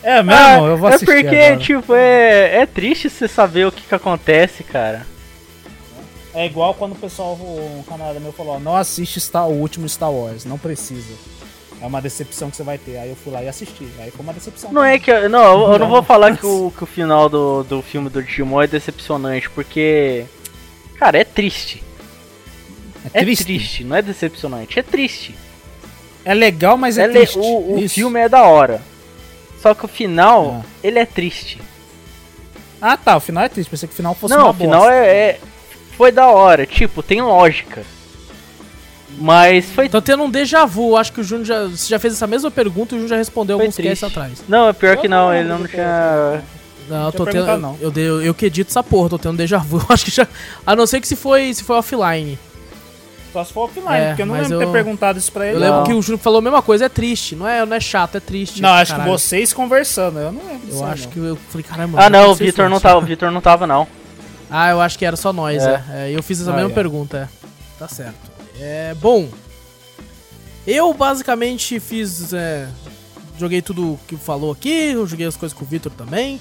É 0.03 0.21
mesmo, 0.21 0.39
Ah, 0.39 0.57
eu 0.67 0.77
vou 0.77 0.89
é 0.89 0.93
assistir 0.95 1.05
porque, 1.23 1.37
agora. 1.37 1.57
tipo, 1.57 1.95
é, 1.95 2.55
é 2.61 2.65
triste 2.67 3.09
você 3.09 3.27
saber 3.27 3.65
o 3.65 3.71
que, 3.71 3.81
que 3.87 3.95
acontece, 3.95 4.63
cara. 4.63 5.05
É 6.33 6.45
igual 6.45 6.73
quando 6.73 6.91
o 6.91 6.95
pessoal, 6.95 7.33
um 7.39 7.81
camarada 7.87 8.19
meu 8.19 8.33
falou, 8.33 8.59
não 8.59 8.75
assiste 8.75 9.19
Star, 9.21 9.47
o 9.47 9.53
último 9.53 9.87
Star 9.87 10.11
Wars, 10.11 10.43
não 10.45 10.57
precisa. 10.57 11.13
É 11.85 11.87
uma 11.87 12.01
decepção 12.01 12.49
que 12.49 12.57
você 12.57 12.63
vai 12.63 12.79
ter. 12.79 12.97
Aí 12.97 13.09
eu 13.09 13.15
fui 13.15 13.31
lá 13.31 13.43
e 13.43 13.47
assisti. 13.47 13.87
Aí 13.99 14.09
foi 14.09 14.21
uma 14.23 14.33
decepção. 14.33 14.71
Não 14.71 14.83
é 14.83 14.97
que. 14.97 15.11
eu- 15.11 15.29
Não, 15.29 15.43
eu, 15.67 15.73
eu 15.73 15.79
não 15.79 15.87
vou 15.87 16.01
falar 16.01 16.35
que 16.35 16.45
o, 16.45 16.73
que 16.75 16.83
o 16.83 16.87
final 16.87 17.29
do, 17.29 17.63
do 17.63 17.81
filme 17.83 18.09
do 18.09 18.23
Digimon 18.23 18.61
é 18.63 18.67
decepcionante, 18.67 19.49
porque. 19.51 20.25
Cara, 20.97 21.19
é 21.19 21.23
triste. 21.23 21.83
É 23.13 23.19
É 23.19 23.21
triste. 23.23 23.43
triste, 23.45 23.83
não 23.83 23.95
é 23.95 24.01
decepcionante, 24.01 24.79
é 24.79 24.81
triste. 24.83 25.35
É 26.23 26.33
legal, 26.33 26.75
mas 26.75 26.97
é, 26.97 27.03
É 27.03 27.07
triste. 27.09 27.37
O, 27.37 27.75
o 27.83 27.87
filme 27.89 28.19
é 28.19 28.27
da 28.27 28.43
hora. 28.45 28.81
Só 29.61 29.75
que 29.75 29.85
o 29.85 29.87
final, 29.87 30.61
Ah. 30.63 30.65
ele 30.83 30.97
é 30.97 31.05
triste. 31.05 31.61
Ah 32.81 32.97
tá, 32.97 33.15
o 33.15 33.19
final 33.19 33.43
é 33.43 33.49
triste. 33.49 33.69
Pensei 33.69 33.87
que 33.87 33.93
o 33.93 33.95
final 33.95 34.15
fosse 34.15 34.33
não, 34.33 34.45
uma 34.45 34.49
o 34.51 34.53
final 34.55 34.89
é, 34.89 35.07
é- 35.07 35.39
Foi 35.95 36.11
da 36.11 36.27
hora, 36.29 36.65
tipo, 36.65 37.03
tem 37.03 37.21
lógica. 37.21 37.83
Mas 39.17 39.65
foi. 39.71 39.87
Tô 39.89 40.01
tendo 40.01 40.23
um 40.23 40.29
déjà 40.29 40.65
vu. 40.65 40.95
Acho 40.97 41.11
que 41.13 41.21
o 41.21 41.23
Júnior 41.23 41.45
já, 41.45 41.63
você 41.67 41.87
já 41.89 41.99
fez 41.99 42.13
essa 42.13 42.27
mesma 42.27 42.51
pergunta 42.51 42.93
e 42.93 42.97
o 42.97 43.01
Júnior 43.01 43.09
já 43.09 43.17
respondeu 43.17 43.57
Foi 43.57 43.65
alguns 43.65 43.77
casts 43.77 43.99
triste. 43.99 44.05
atrás. 44.05 44.43
Não, 44.47 44.67
é 44.69 44.73
pior 44.73 44.97
que 44.97 45.07
Eu 45.07 45.09
não, 45.11 45.27
não 45.27 45.33
ele 45.33 45.47
não 45.49 45.65
tinha. 45.67 46.43
Não, 46.89 47.05
eu 47.07 47.11
tô 47.11 47.25
tendo. 47.25 47.47
Eu, 47.49 47.57
não. 47.57 47.77
eu, 47.81 47.89
dei- 47.91 48.07
eu 48.07 48.33
que 48.33 48.45
edito 48.45 48.69
essa 48.69 48.83
porra, 48.83 49.09
tô 49.09 49.17
tendo 49.17 49.33
um 49.33 49.37
déjà 49.37 49.57
vu. 49.57 49.77
Eu 49.81 49.85
acho 49.89 50.05
que 50.05 50.11
já. 50.11 50.27
A 50.65 50.75
não 50.75 50.85
ser 50.85 51.01
que 51.01 51.07
se 51.07 51.15
foi, 51.15 51.53
se 51.53 51.63
foi 51.63 51.77
offline. 51.77 52.37
Só 53.33 53.43
se 53.43 53.51
for 53.51 53.63
offline, 53.65 53.89
É, 53.97 54.07
porque 54.09 54.21
eu 54.21 54.25
não 54.27 54.33
lembro 54.35 54.47
de 54.49 54.53
eu- 54.53 54.59
ter 54.59 54.67
perguntado 54.71 55.17
isso 55.19 55.31
pra 55.31 55.45
ele. 55.47 55.55
Eu 55.57 55.59
Não. 55.59 55.67
lembro 55.67 55.83
que 55.85 55.93
o 55.93 56.01
Júnior 56.01 56.19
falou 56.19 56.39
a 56.39 56.41
mesma 56.41 56.61
coisa, 56.61 56.85
é 56.85 56.89
triste. 56.89 57.35
Não 57.35 57.45
é, 57.47 57.65
não 57.65 57.75
é 57.75 57.79
chato, 57.81 58.15
é 58.15 58.19
triste. 58.21 58.61
Não, 58.61 58.69
acho 58.69 58.91
Caralho. 58.91 59.11
que 59.11 59.17
vocês 59.19 59.51
conversando, 59.51 60.19
eu 60.19 60.31
não 60.31 60.41
lembro 60.41 60.59
Eu 60.63 60.69
disso 60.69 60.83
aí, 60.85 60.91
acho 60.91 61.03
não. 61.05 61.11
que 61.11 61.19
eu 61.19 61.37
falei, 61.49 61.63
caramba. 61.63 61.97
Ah, 62.01 62.09
não 62.09 62.21
não, 62.23 62.31
o 62.31 62.35
Vitor 62.35 62.65
se 62.65 62.71
não 62.71 62.79
tava, 62.79 62.97
o 62.97 63.01
Vitor 63.01 63.31
não 63.31 63.41
tava, 63.41 63.65
não. 63.67 63.87
Ah, 64.49 64.69
eu 64.69 64.79
acho 64.79 64.97
que 64.97 65.05
era 65.05 65.15
só 65.17 65.33
nós, 65.33 65.61
É. 65.63 65.83
é. 65.91 66.11
É, 66.11 66.15
eu 66.15 66.21
fiz 66.23 66.39
essa 66.39 66.51
Ah, 66.51 66.55
mesma 66.55 66.69
é. 66.69 66.73
pergunta, 66.73 67.17
é. 67.17 67.47
Tá 67.79 67.87
certo. 67.89 68.13
É, 68.59 68.93
bom. 68.95 69.29
Eu 70.65 70.93
basicamente 70.93 71.79
fiz. 71.79 72.33
é, 72.33 72.67
joguei 73.37 73.61
tudo 73.61 73.99
que 74.07 74.15
falou 74.15 74.51
aqui, 74.51 74.91
eu 74.93 75.05
joguei 75.05 75.27
as 75.27 75.37
coisas 75.37 75.57
com 75.57 75.63
o 75.63 75.67
Vitor 75.67 75.91
também. 75.91 76.39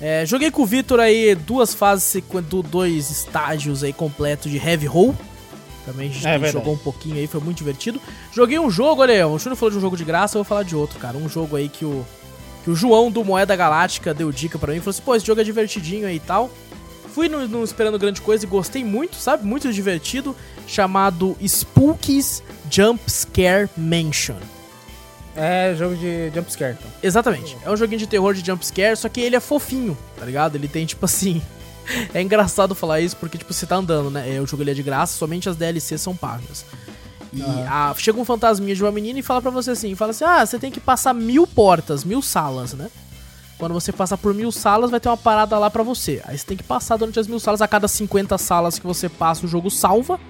É, 0.00 0.24
joguei 0.24 0.50
com 0.50 0.62
o 0.62 0.66
Vitor 0.66 1.00
aí 1.00 1.34
duas 1.34 1.74
fases, 1.74 2.22
dois 2.70 3.10
estágios 3.10 3.82
aí 3.82 3.92
completos 3.92 4.50
de 4.50 4.56
Heavy 4.56 4.86
Roll. 4.86 5.14
Também 5.84 6.10
a 6.10 6.12
gente 6.12 6.26
É 6.26 6.52
jogou 6.52 6.74
um 6.74 6.78
pouquinho 6.78 7.16
aí, 7.16 7.26
foi 7.26 7.40
muito 7.40 7.58
divertido. 7.58 8.00
Joguei 8.32 8.58
um 8.58 8.70
jogo, 8.70 9.02
olha 9.02 9.14
aí, 9.14 9.24
o 9.24 9.38
Júnior 9.38 9.56
falou 9.56 9.70
de 9.70 9.78
um 9.78 9.80
jogo 9.80 9.96
de 9.96 10.04
graça, 10.04 10.36
eu 10.36 10.42
vou 10.42 10.48
falar 10.48 10.62
de 10.62 10.76
outro, 10.76 10.98
cara. 10.98 11.16
Um 11.16 11.28
jogo 11.28 11.56
aí 11.56 11.68
que 11.68 11.84
o, 11.84 12.04
que 12.62 12.70
o 12.70 12.76
João 12.76 13.10
do 13.10 13.24
Moeda 13.24 13.56
Galáctica 13.56 14.12
deu 14.12 14.30
dica 14.30 14.58
pra 14.58 14.72
mim, 14.72 14.80
falou 14.80 14.90
assim, 14.90 15.02
pô, 15.02 15.14
esse 15.14 15.26
jogo 15.26 15.40
é 15.40 15.44
divertidinho 15.44 16.06
aí 16.06 16.16
e 16.16 16.20
tal. 16.20 16.50
Fui 17.14 17.28
no 17.28 17.64
esperando 17.64 17.98
grande 17.98 18.20
coisa 18.20 18.44
e 18.44 18.48
gostei 18.48 18.84
muito, 18.84 19.16
sabe? 19.16 19.44
Muito 19.44 19.72
divertido, 19.72 20.36
chamado 20.68 21.36
Spookies 21.44 22.42
Jump 22.70 23.00
Scare 23.10 23.68
Mansion. 23.76 24.36
É 25.34 25.72
jogo 25.76 25.94
de 25.96 26.30
jumpscare, 26.34 26.74
então. 26.78 26.90
Exatamente. 27.02 27.56
É 27.64 27.70
um 27.70 27.76
joguinho 27.76 27.98
de 28.00 28.08
terror 28.08 28.34
de 28.34 28.44
jump 28.44 28.64
scare, 28.66 28.96
só 28.96 29.08
que 29.08 29.20
ele 29.20 29.36
é 29.36 29.40
fofinho, 29.40 29.96
tá 30.18 30.24
ligado? 30.26 30.54
Ele 30.56 30.68
tem 30.68 30.86
tipo 30.86 31.04
assim. 31.04 31.42
É 32.12 32.20
engraçado 32.20 32.74
falar 32.74 33.00
isso 33.00 33.16
porque, 33.16 33.38
tipo, 33.38 33.50
você 33.50 33.64
tá 33.64 33.76
andando, 33.76 34.10
né? 34.10 34.36
É, 34.36 34.38
O 34.42 34.46
jogo 34.46 34.62
ele 34.62 34.72
é 34.72 34.74
de 34.74 34.82
graça, 34.82 35.16
somente 35.16 35.48
as 35.48 35.56
DLCs 35.56 35.98
são 36.02 36.14
pagas. 36.14 36.66
E 37.32 37.40
a- 37.66 37.94
chega 37.96 38.20
um 38.20 38.26
fantasminha 38.26 38.74
de 38.74 38.82
uma 38.84 38.92
menina 38.92 39.18
e 39.18 39.22
fala 39.22 39.40
pra 39.40 39.50
você 39.50 39.70
assim: 39.70 39.94
fala 39.94 40.10
assim, 40.10 40.22
ah, 40.24 40.44
você 40.44 40.58
tem 40.58 40.70
que 40.70 40.80
passar 40.80 41.14
mil 41.14 41.46
portas, 41.46 42.04
mil 42.04 42.20
salas, 42.20 42.74
né? 42.74 42.90
Quando 43.56 43.72
você 43.72 43.90
passar 43.90 44.18
por 44.18 44.34
mil 44.34 44.52
salas, 44.52 44.90
vai 44.90 45.00
ter 45.00 45.08
uma 45.08 45.16
parada 45.16 45.58
lá 45.58 45.70
pra 45.70 45.82
você. 45.82 46.20
Aí 46.26 46.36
você 46.36 46.44
tem 46.44 46.58
que 46.58 46.62
passar 46.62 46.98
durante 46.98 47.18
as 47.18 47.26
mil 47.26 47.40
salas. 47.40 47.62
A 47.62 47.66
cada 47.68 47.88
50 47.88 48.36
salas 48.36 48.78
que 48.78 48.86
você 48.86 49.08
passa, 49.08 49.46
o 49.46 49.48
jogo 49.48 49.70
salva. 49.70 50.20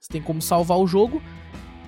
Você 0.00 0.12
tem 0.12 0.22
como 0.22 0.40
salvar 0.40 0.78
o 0.78 0.86
jogo. 0.86 1.20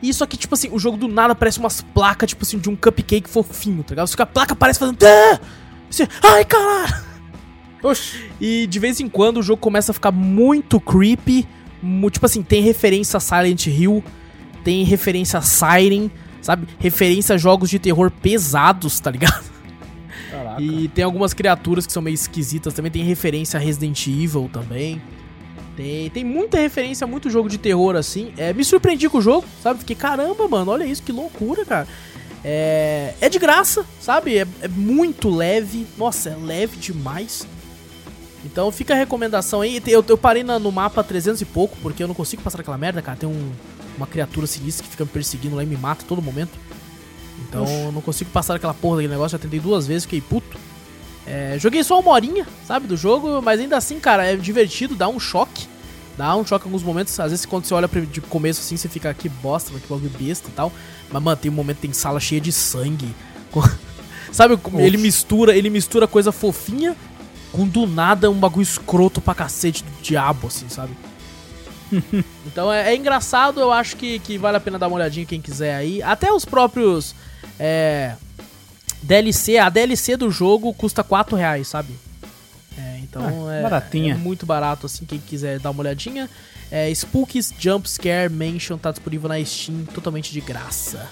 E 0.03 0.09
isso 0.09 0.25
aqui, 0.25 0.37
tipo 0.37 0.55
assim, 0.55 0.69
o 0.73 0.79
jogo 0.79 0.97
do 0.97 1.07
nada 1.07 1.35
parece 1.35 1.59
umas 1.59 1.81
placas, 1.81 2.31
tipo 2.31 2.43
assim, 2.43 2.59
de 2.59 2.69
um 2.69 2.75
cupcake 2.75 3.29
fofinho, 3.29 3.83
tá 3.83 3.91
ligado? 3.91 4.09
Só 4.09 4.17
que 4.17 4.23
a 4.23 4.27
placa 4.27 4.57
parece 4.57 4.79
fazendo. 4.79 4.99
Você, 5.89 6.09
Ai, 6.23 6.45
caralho! 6.45 7.11
Oxi. 7.83 8.31
E 8.41 8.67
de 8.67 8.79
vez 8.79 9.01
em 9.01 9.09
quando 9.09 9.39
o 9.39 9.43
jogo 9.43 9.61
começa 9.61 9.93
a 9.93 9.95
ficar 9.95 10.11
muito 10.11 10.81
creepy. 10.81 11.47
Tipo 12.11 12.27
assim, 12.27 12.43
tem 12.43 12.63
referência 12.63 13.17
a 13.17 13.21
Silent 13.21 13.67
Hill, 13.67 14.05
tem 14.63 14.85
referência 14.85 15.39
a 15.39 15.43
Siren, 15.43 16.11
sabe? 16.43 16.67
Referência 16.79 17.37
a 17.37 17.39
jogos 17.39 17.71
de 17.71 17.79
terror 17.79 18.11
pesados, 18.11 19.01
tá 19.01 19.11
ligado? 19.11 19.43
Caraca. 20.31 20.61
E 20.61 20.89
tem 20.89 21.05
algumas 21.05 21.33
criaturas 21.33 21.87
que 21.87 21.93
são 21.93 22.03
meio 22.03 22.15
esquisitas 22.15 22.75
também. 22.75 22.93
Tem 22.93 23.03
referência 23.03 23.59
a 23.59 23.63
Resident 23.63 24.07
Evil 24.07 24.51
também. 24.53 25.01
Tem, 25.81 26.11
tem 26.11 26.25
muita 26.25 26.59
referência 26.59 27.07
a 27.07 27.09
muito 27.09 27.31
jogo 27.31 27.49
de 27.49 27.57
terror 27.57 27.97
assim. 27.97 28.35
É, 28.37 28.53
me 28.53 28.63
surpreendi 28.63 29.09
com 29.09 29.17
o 29.17 29.23
jogo, 29.23 29.47
sabe? 29.63 29.79
Fiquei, 29.79 29.97
caramba, 29.97 30.47
mano, 30.47 30.71
olha 30.73 30.85
isso, 30.85 31.03
que 31.03 31.11
loucura, 31.11 31.65
cara. 31.65 31.89
É, 32.45 33.15
é 33.19 33.29
de 33.31 33.39
graça, 33.39 33.87
sabe? 33.99 34.37
É, 34.37 34.47
é 34.61 34.69
muito 34.69 35.31
leve. 35.31 35.87
Nossa, 35.97 36.29
é 36.29 36.37
leve 36.37 36.77
demais. 36.77 37.47
Então 38.45 38.71
fica 38.71 38.93
a 38.93 38.97
recomendação 38.97 39.63
aí. 39.63 39.83
Eu, 39.87 40.05
eu 40.07 40.19
parei 40.19 40.43
na- 40.45 40.59
no 40.59 40.71
mapa 40.71 41.03
300 41.03 41.41
e 41.41 41.47
pouco, 41.47 41.77
porque 41.83 42.03
eu 42.03 42.09
não 42.09 42.15
consigo 42.15 42.43
passar 42.43 42.61
aquela 42.61 42.77
merda, 42.77 43.01
cara. 43.01 43.17
Tem 43.17 43.29
um- 43.29 43.51
uma 43.97 44.07
criatura 44.07 44.47
sinistra 44.47 44.85
que 44.85 44.91
fica 44.91 45.05
me 45.07 45.11
perseguindo 45.11 45.57
lá 45.57 45.63
e 45.63 45.67
me 45.67 45.77
mata 45.79 46.05
a 46.05 46.07
todo 46.07 46.21
momento. 46.21 46.53
Então 47.49 47.65
eu 47.67 47.93
não 47.93 48.03
consigo 48.03 48.31
passar 48.31 48.55
aquela 48.57 48.75
porra 48.75 48.97
daquele 48.97 49.13
negócio. 49.15 49.39
Já 49.39 49.43
tentei 49.43 49.61
duas 49.61 49.87
vezes, 49.87 50.05
fiquei 50.05 50.21
puto. 50.21 50.59
É, 51.27 51.57
joguei 51.59 51.85
só 51.85 52.01
uma 52.01 52.11
horinha, 52.13 52.47
sabe, 52.67 52.87
do 52.87 52.97
jogo, 52.97 53.41
mas 53.43 53.61
ainda 53.61 53.77
assim, 53.77 54.01
cara, 54.01 54.25
é 54.27 54.37
divertido, 54.37 54.95
dá 54.95 55.09
um 55.09 55.21
choque. 55.21 55.69
Dá 56.17 56.35
um 56.37 56.45
choque 56.45 56.67
em 56.67 56.69
alguns 56.69 56.83
momentos. 56.83 57.19
Às 57.21 57.31
vezes, 57.31 57.47
quando 57.47 57.65
você 57.65 57.73
olha 57.73 57.89
de 57.89 58.21
começo 58.21 58.61
assim, 58.61 58.77
você 58.77 58.89
fica 58.89 59.13
que 59.15 59.29
bosta, 59.29 59.73
que 59.73 59.87
bagulho 59.89 60.11
besta 60.19 60.49
e 60.49 60.53
tal. 60.53 60.73
Mas, 61.11 61.23
mano, 61.23 61.37
tem 61.37 61.51
um 61.51 61.55
momento 61.55 61.79
tem 61.79 61.93
sala 61.93 62.21
cheia 62.21 62.41
de 62.41 62.53
sangue. 62.53 63.15
com- 63.51 63.63
Sabe, 64.33 64.59
ele 64.79 64.97
mistura, 64.97 65.57
ele 65.57 65.69
mistura 65.71 66.07
coisa 66.07 66.31
fofinha 66.31 66.97
com 67.51 67.67
do 67.67 67.85
nada 67.85 68.31
um 68.31 68.35
bagulho 68.39 68.63
escroto 68.63 69.21
pra 69.21 69.35
cacete 69.35 69.83
do 69.83 69.91
diabo, 70.03 70.47
assim, 70.47 70.69
sabe? 70.69 70.93
então 72.47 72.73
é, 72.73 72.93
é 72.93 72.97
engraçado, 72.97 73.61
eu 73.61 73.73
acho 73.73 73.97
que, 73.97 74.21
que 74.21 74.39
vale 74.39 74.57
a 74.57 74.61
pena 74.61 74.79
dar 74.79 74.87
uma 74.87 74.97
olhadinha 74.97 75.27
quem 75.27 75.41
quiser 75.41 75.75
aí. 75.75 76.03
Até 76.03 76.33
os 76.33 76.45
próprios 76.45 77.15
é, 77.59 78.15
DLC, 79.03 79.57
a 79.59 79.69
DLC 79.69 80.17
do 80.17 80.31
jogo 80.31 80.73
custa 80.75 81.03
4 81.03 81.37
reais, 81.37 81.69
sabe? 81.69 81.95
É, 82.79 82.99
então 83.03 83.23
Ah, 83.49 83.55
é, 83.55 83.63
baratinha. 83.63 84.15
é 84.15 84.17
muito 84.17 84.45
barato, 84.47 84.87
assim, 84.87 85.05
quem 85.05 85.19
quiser 85.19 85.59
dar 85.59 85.71
uma 85.71 85.81
olhadinha. 85.81 86.29
É, 86.71 86.93
Spookies 86.95 87.53
Jump 87.59 87.89
Scare 87.89 88.33
Mansion 88.33 88.79
tá 88.79 88.91
disponível 88.91 89.29
na 89.29 89.45
Steam, 89.45 89.85
totalmente 89.93 90.33
de 90.33 90.41
graça. 90.41 91.07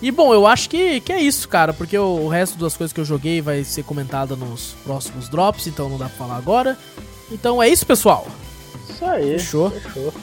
E 0.00 0.10
bom, 0.10 0.32
eu 0.32 0.46
acho 0.46 0.68
que, 0.70 1.00
que 1.00 1.12
é 1.12 1.20
isso, 1.20 1.48
cara, 1.48 1.72
porque 1.72 1.96
o, 1.98 2.24
o 2.24 2.28
resto 2.28 2.58
das 2.58 2.76
coisas 2.76 2.92
que 2.92 3.00
eu 3.00 3.04
joguei 3.04 3.40
vai 3.40 3.64
ser 3.64 3.82
comentada 3.82 4.36
nos 4.36 4.74
próximos 4.84 5.28
drops, 5.28 5.66
então 5.66 5.88
não 5.88 5.98
dá 5.98 6.06
pra 6.08 6.16
falar 6.16 6.36
agora. 6.36 6.78
Então 7.30 7.62
é 7.62 7.68
isso, 7.68 7.84
pessoal. 7.86 8.26
Isso 8.88 9.04
aí. 9.04 9.38
Fechou. 9.38 9.70
Fechou. 9.70 10.14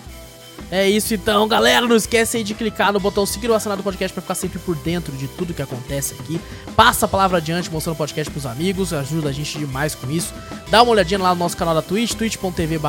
É 0.73 0.89
isso 0.89 1.13
então, 1.13 1.47
galera. 1.47 1.87
Não 1.87 1.95
esquece 1.95 2.37
aí 2.37 2.43
de 2.43 2.55
clicar 2.55 2.91
no 2.91 2.99
botão 2.99 3.27
seguir 3.27 3.47
o 3.47 3.53
assinado 3.53 3.83
do 3.83 3.83
podcast 3.83 4.11
pra 4.11 4.23
ficar 4.23 4.33
sempre 4.33 4.57
por 4.57 4.75
dentro 4.75 5.15
de 5.15 5.27
tudo 5.27 5.53
que 5.53 5.61
acontece 5.61 6.15
aqui. 6.19 6.41
Passa 6.75 7.05
a 7.05 7.07
palavra 7.07 7.37
adiante, 7.37 7.69
mostrando 7.69 7.93
o 7.93 7.97
podcast 7.99 8.31
pros 8.31 8.47
amigos. 8.47 8.91
Ajuda 8.91 9.29
a 9.29 9.31
gente 9.31 9.59
demais 9.59 9.93
com 9.93 10.09
isso. 10.09 10.33
Dá 10.71 10.81
uma 10.81 10.93
olhadinha 10.93 11.19
lá 11.19 11.29
no 11.29 11.35
nosso 11.35 11.55
canal 11.55 11.75
da 11.75 11.83
Twitch, 11.83 12.15
twitch.tv 12.15 12.79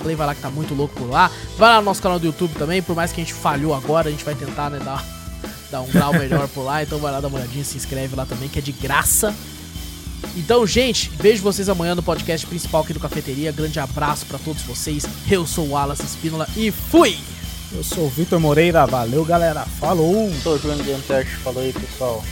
Play. 0.00 0.14
Vai 0.14 0.26
lá 0.28 0.32
que 0.32 0.40
tá 0.40 0.48
muito 0.48 0.74
louco 0.74 0.94
por 0.94 1.10
lá. 1.10 1.28
Vai 1.58 1.70
lá 1.70 1.78
no 1.78 1.86
nosso 1.86 2.00
canal 2.00 2.20
do 2.20 2.26
YouTube 2.26 2.54
também. 2.54 2.80
Por 2.80 2.94
mais 2.94 3.10
que 3.10 3.20
a 3.20 3.24
gente 3.24 3.34
falhou 3.34 3.74
agora, 3.74 4.06
a 4.06 4.12
gente 4.12 4.24
vai 4.24 4.36
tentar, 4.36 4.70
né, 4.70 4.78
dar, 4.78 5.04
dar 5.72 5.80
um 5.80 5.88
grau 5.88 6.12
melhor 6.12 6.46
por 6.46 6.62
lá. 6.62 6.84
Então 6.84 7.00
vai 7.00 7.10
lá 7.10 7.18
dar 7.18 7.26
uma 7.26 7.38
olhadinha, 7.38 7.64
se 7.64 7.76
inscreve 7.76 8.14
lá 8.14 8.24
também, 8.24 8.48
que 8.48 8.60
é 8.60 8.62
de 8.62 8.70
graça. 8.70 9.34
Então, 10.36 10.66
gente, 10.66 11.10
vejo 11.18 11.42
vocês 11.42 11.68
amanhã 11.68 11.94
no 11.94 12.02
podcast 12.02 12.46
principal 12.46 12.82
aqui 12.82 12.92
do 12.92 13.00
Cafeteria. 13.00 13.52
Grande 13.52 13.78
abraço 13.78 14.26
para 14.26 14.38
todos 14.38 14.62
vocês. 14.62 15.04
Eu 15.30 15.46
sou 15.46 15.66
o 15.66 15.70
Wallace 15.70 16.04
Espínola 16.04 16.48
e 16.56 16.70
fui! 16.70 17.16
Eu 17.72 17.82
sou 17.82 18.06
o 18.06 18.10
Vitor 18.10 18.38
Moreira. 18.38 18.86
Valeu, 18.86 19.24
galera. 19.24 19.64
Falou! 19.64 20.28
Eu 20.28 20.40
sou 20.40 20.56
o 20.56 20.58
Bruno 20.58 20.84
Gantesh. 20.84 21.28
Falou 21.42 21.62
aí, 21.62 21.72
pessoal. 21.72 22.24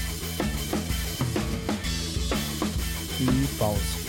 E 3.21 3.47
pausa. 3.59 4.02